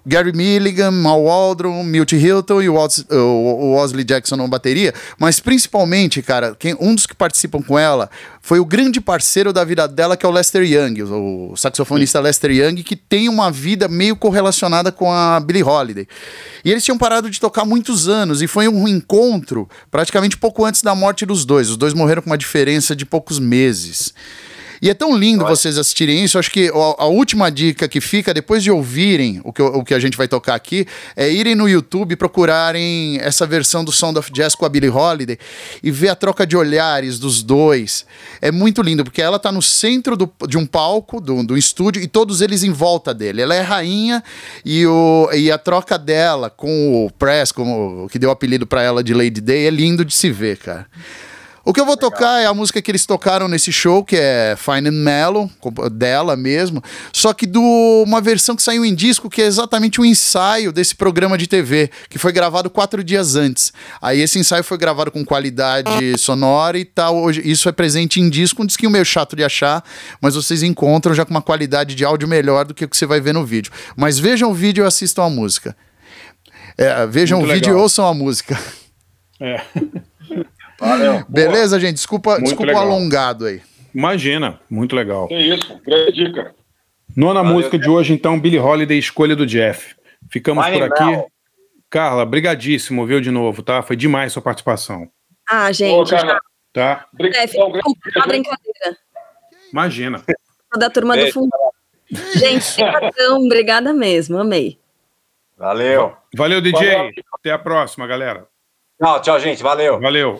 Gary 0.05 0.33
Milligan, 0.33 0.91
Mal 0.91 1.23
Waldron, 1.23 1.83
Milt 1.83 2.11
Hilton 2.11 2.61
e 2.61 2.69
o, 2.69 2.77
Os, 2.77 3.05
o, 3.09 3.15
o 3.15 3.75
Osley 3.75 4.03
Jackson 4.03 4.35
na 4.35 4.47
bateria, 4.47 4.93
mas 5.17 5.39
principalmente, 5.39 6.21
cara, 6.21 6.55
quem, 6.57 6.75
um 6.79 6.93
dos 6.93 7.05
que 7.05 7.15
participam 7.15 7.61
com 7.61 7.79
ela 7.79 8.09
foi 8.41 8.59
o 8.59 8.65
grande 8.65 8.99
parceiro 8.99 9.53
da 9.53 9.63
vida 9.63 9.87
dela, 9.87 10.17
que 10.17 10.25
é 10.25 10.29
o 10.29 10.31
Lester 10.31 10.63
Young, 10.63 11.03
o 11.03 11.55
saxofonista 11.55 12.19
Lester 12.19 12.51
Young, 12.51 12.83
que 12.83 12.95
tem 12.95 13.29
uma 13.29 13.49
vida 13.49 13.87
meio 13.87 14.15
correlacionada 14.15 14.91
com 14.91 15.11
a 15.11 15.39
Billie 15.39 15.63
Holiday. 15.63 16.07
E 16.65 16.71
eles 16.71 16.83
tinham 16.83 16.97
parado 16.97 17.29
de 17.29 17.39
tocar 17.39 17.61
há 17.61 17.65
muitos 17.65 18.09
anos, 18.09 18.41
e 18.41 18.47
foi 18.47 18.67
um 18.67 18.87
encontro 18.87 19.69
praticamente 19.89 20.35
pouco 20.35 20.65
antes 20.65 20.81
da 20.81 20.93
morte 20.93 21.25
dos 21.25 21.45
dois. 21.45 21.69
Os 21.69 21.77
dois 21.77 21.93
morreram 21.93 22.21
com 22.21 22.29
uma 22.29 22.37
diferença 22.37 22.93
de 22.93 23.05
poucos 23.05 23.39
meses. 23.39 24.13
E 24.83 24.89
é 24.89 24.93
tão 24.93 25.15
lindo 25.15 25.45
vocês 25.45 25.77
assistirem 25.77 26.25
isso. 26.25 26.37
Acho 26.37 26.51
que 26.51 26.67
a, 26.67 27.03
a 27.03 27.05
última 27.05 27.49
dica 27.49 27.87
que 27.87 28.01
fica, 28.01 28.33
depois 28.33 28.61
de 28.61 28.69
ouvirem 28.69 29.39
o 29.45 29.53
que, 29.53 29.61
o 29.61 29.81
que 29.81 29.93
a 29.93 29.99
gente 29.99 30.17
vai 30.17 30.27
tocar 30.27 30.55
aqui, 30.55 30.85
é 31.15 31.31
irem 31.31 31.55
no 31.55 31.69
YouTube 31.69 32.11
e 32.11 32.15
procurarem 32.17 33.17
essa 33.21 33.47
versão 33.47 33.85
do 33.85 33.93
Sound 33.93 34.19
of 34.19 34.29
Jazz 34.33 34.55
com 34.55 34.65
a 34.65 34.69
Billie 34.69 34.89
Holiday 34.89 35.37
e 35.81 35.89
ver 35.89 36.09
a 36.09 36.15
troca 36.15 36.45
de 36.45 36.57
olhares 36.57 37.17
dos 37.17 37.41
dois. 37.41 38.05
É 38.41 38.51
muito 38.51 38.81
lindo, 38.81 39.05
porque 39.05 39.21
ela 39.21 39.39
tá 39.39 39.53
no 39.53 39.61
centro 39.61 40.17
do- 40.17 40.29
de 40.49 40.57
um 40.57 40.65
palco, 40.65 41.21
do, 41.21 41.41
do 41.45 41.57
estúdio, 41.57 42.01
e 42.01 42.07
todos 42.07 42.41
eles 42.41 42.61
em 42.61 42.71
volta 42.71 43.13
dele. 43.13 43.41
Ela 43.41 43.55
é 43.55 43.61
rainha 43.61 44.21
e, 44.65 44.85
o, 44.85 45.29
e 45.31 45.49
a 45.49 45.57
troca 45.57 45.97
dela 45.97 46.49
com 46.49 47.05
o 47.05 47.09
Press, 47.11 47.53
como, 47.53 48.09
que 48.11 48.19
deu 48.19 48.27
o 48.27 48.33
apelido 48.33 48.67
pra 48.67 48.83
ela 48.83 49.01
de 49.01 49.13
Lady 49.13 49.39
Day, 49.39 49.65
é 49.65 49.69
lindo 49.69 50.03
de 50.03 50.13
se 50.13 50.29
ver, 50.29 50.57
cara. 50.57 50.87
O 51.65 51.71
que 51.71 51.79
eu 51.79 51.85
vou 51.85 51.95
tocar 51.95 52.41
é 52.41 52.45
a 52.45 52.53
música 52.53 52.81
que 52.81 52.91
eles 52.91 53.05
tocaram 53.05 53.47
nesse 53.47 53.71
show, 53.71 54.03
que 54.03 54.17
é 54.17 54.53
Fine 54.57 54.89
and 54.89 55.01
Mellow, 55.01 55.49
dela 55.93 56.35
mesmo, 56.35 56.83
só 57.13 57.33
que 57.33 57.45
do 57.47 57.61
uma 58.05 58.19
versão 58.19 58.53
que 58.53 58.61
saiu 58.61 58.83
em 58.83 58.93
disco, 58.93 59.29
que 59.29 59.41
é 59.41 59.45
exatamente 59.45 60.01
o 60.01 60.05
ensaio 60.05 60.73
desse 60.73 60.93
programa 60.93 61.37
de 61.37 61.47
TV, 61.47 61.89
que 62.09 62.17
foi 62.17 62.33
gravado 62.33 62.69
quatro 62.69 63.01
dias 63.01 63.37
antes. 63.37 63.71
Aí 64.01 64.19
esse 64.19 64.37
ensaio 64.37 64.61
foi 64.61 64.77
gravado 64.77 65.09
com 65.09 65.23
qualidade 65.23 66.17
sonora 66.17 66.77
e 66.77 66.83
tal. 66.83 67.15
Hoje, 67.15 67.41
isso 67.45 67.69
é 67.69 67.71
presente 67.71 68.19
em 68.19 68.29
disco, 68.29 68.61
um 68.61 68.65
disquinho 68.65 68.91
meio 68.91 69.05
chato 69.05 69.33
de 69.33 69.43
achar, 69.43 69.81
mas 70.19 70.35
vocês 70.35 70.63
encontram 70.63 71.13
já 71.13 71.23
com 71.23 71.31
uma 71.31 71.41
qualidade 71.41 71.95
de 71.95 72.03
áudio 72.03 72.27
melhor 72.27 72.65
do 72.65 72.73
que 72.73 72.83
o 72.83 72.89
que 72.89 72.97
você 72.97 73.05
vai 73.05 73.21
ver 73.21 73.33
no 73.33 73.45
vídeo. 73.45 73.71
Mas 73.95 74.19
vejam 74.19 74.51
o 74.51 74.53
vídeo 74.53 74.83
e 74.83 74.87
assistam 74.87 75.23
a 75.23 75.29
música. 75.29 75.77
É, 76.77 77.07
vejam 77.07 77.39
Muito 77.39 77.51
o 77.51 77.53
vídeo 77.53 77.67
legal. 77.67 77.79
e 77.79 77.83
ouçam 77.83 78.05
a 78.05 78.13
música. 78.13 78.59
É. 79.39 79.61
Valeu. 80.87 81.25
Beleza, 81.29 81.79
gente? 81.79 81.95
Desculpa, 81.95 82.31
Muito 82.31 82.45
desculpa 82.45 82.73
o 82.73 82.77
alongado 82.77 83.45
aí. 83.45 83.61
Imagina, 83.93 84.59
muito 84.69 84.95
legal. 84.95 85.27
Que 85.27 85.35
isso, 85.37 85.79
grande 85.85 86.11
dica. 86.11 86.53
Nona 87.15 87.41
Valeu, 87.41 87.55
música 87.57 87.77
de 87.77 87.89
hoje, 87.89 88.11
então, 88.13 88.39
Billie 88.39 88.59
Holiday, 88.59 88.97
escolha 88.97 89.35
do 89.35 89.45
Jeff. 89.45 89.95
Ficamos 90.31 90.65
Fine 90.65 90.77
por 90.79 90.91
aqui. 90.91 91.03
Mellow. 91.05 91.27
Carla, 91.89 92.25
brigadíssimo, 92.25 93.05
viu, 93.05 93.21
de 93.21 93.29
novo, 93.29 93.61
tá? 93.61 93.83
Foi 93.83 93.95
demais 93.95 94.33
sua 94.33 94.41
participação, 94.41 95.07
Ah, 95.47 95.67
Ô, 95.69 95.73
gente, 95.73 96.09
Carla, 96.09 96.39
tá? 96.73 97.05
é, 97.19 97.47
com 97.47 97.63
a 98.21 98.27
brincadeira. 98.27 98.97
Imagina. 99.71 100.23
Da 100.75 100.89
turma 100.89 101.15
do 101.15 101.21
Beijo. 101.21 101.33
fundo. 101.35 101.51
Gente, 102.35 102.77
obrigada 103.33 103.93
mesmo, 103.93 104.39
amei. 104.39 104.79
Valeu. 105.55 106.13
Valeu, 106.35 106.61
DJ. 106.61 106.95
Valeu. 106.95 107.11
Até 107.35 107.51
a 107.51 107.59
próxima, 107.59 108.07
galera. 108.07 108.47
Tchau, 109.03 109.19
tchau, 109.19 109.37
gente. 109.37 109.61
Valeu. 109.61 109.99
Valeu. 109.99 110.39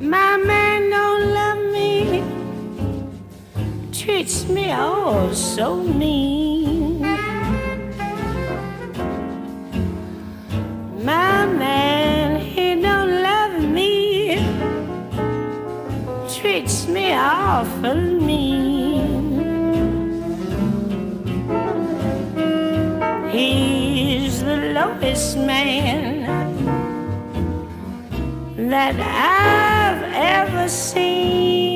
My 0.00 0.38
man 0.38 0.86
awful 17.12 17.94
mean. 17.94 19.06
He's 23.30 24.42
the 24.42 24.72
lowest 24.72 25.36
man 25.36 26.24
that 28.56 28.96
I've 28.98 30.02
ever 30.14 30.68
seen. 30.68 31.75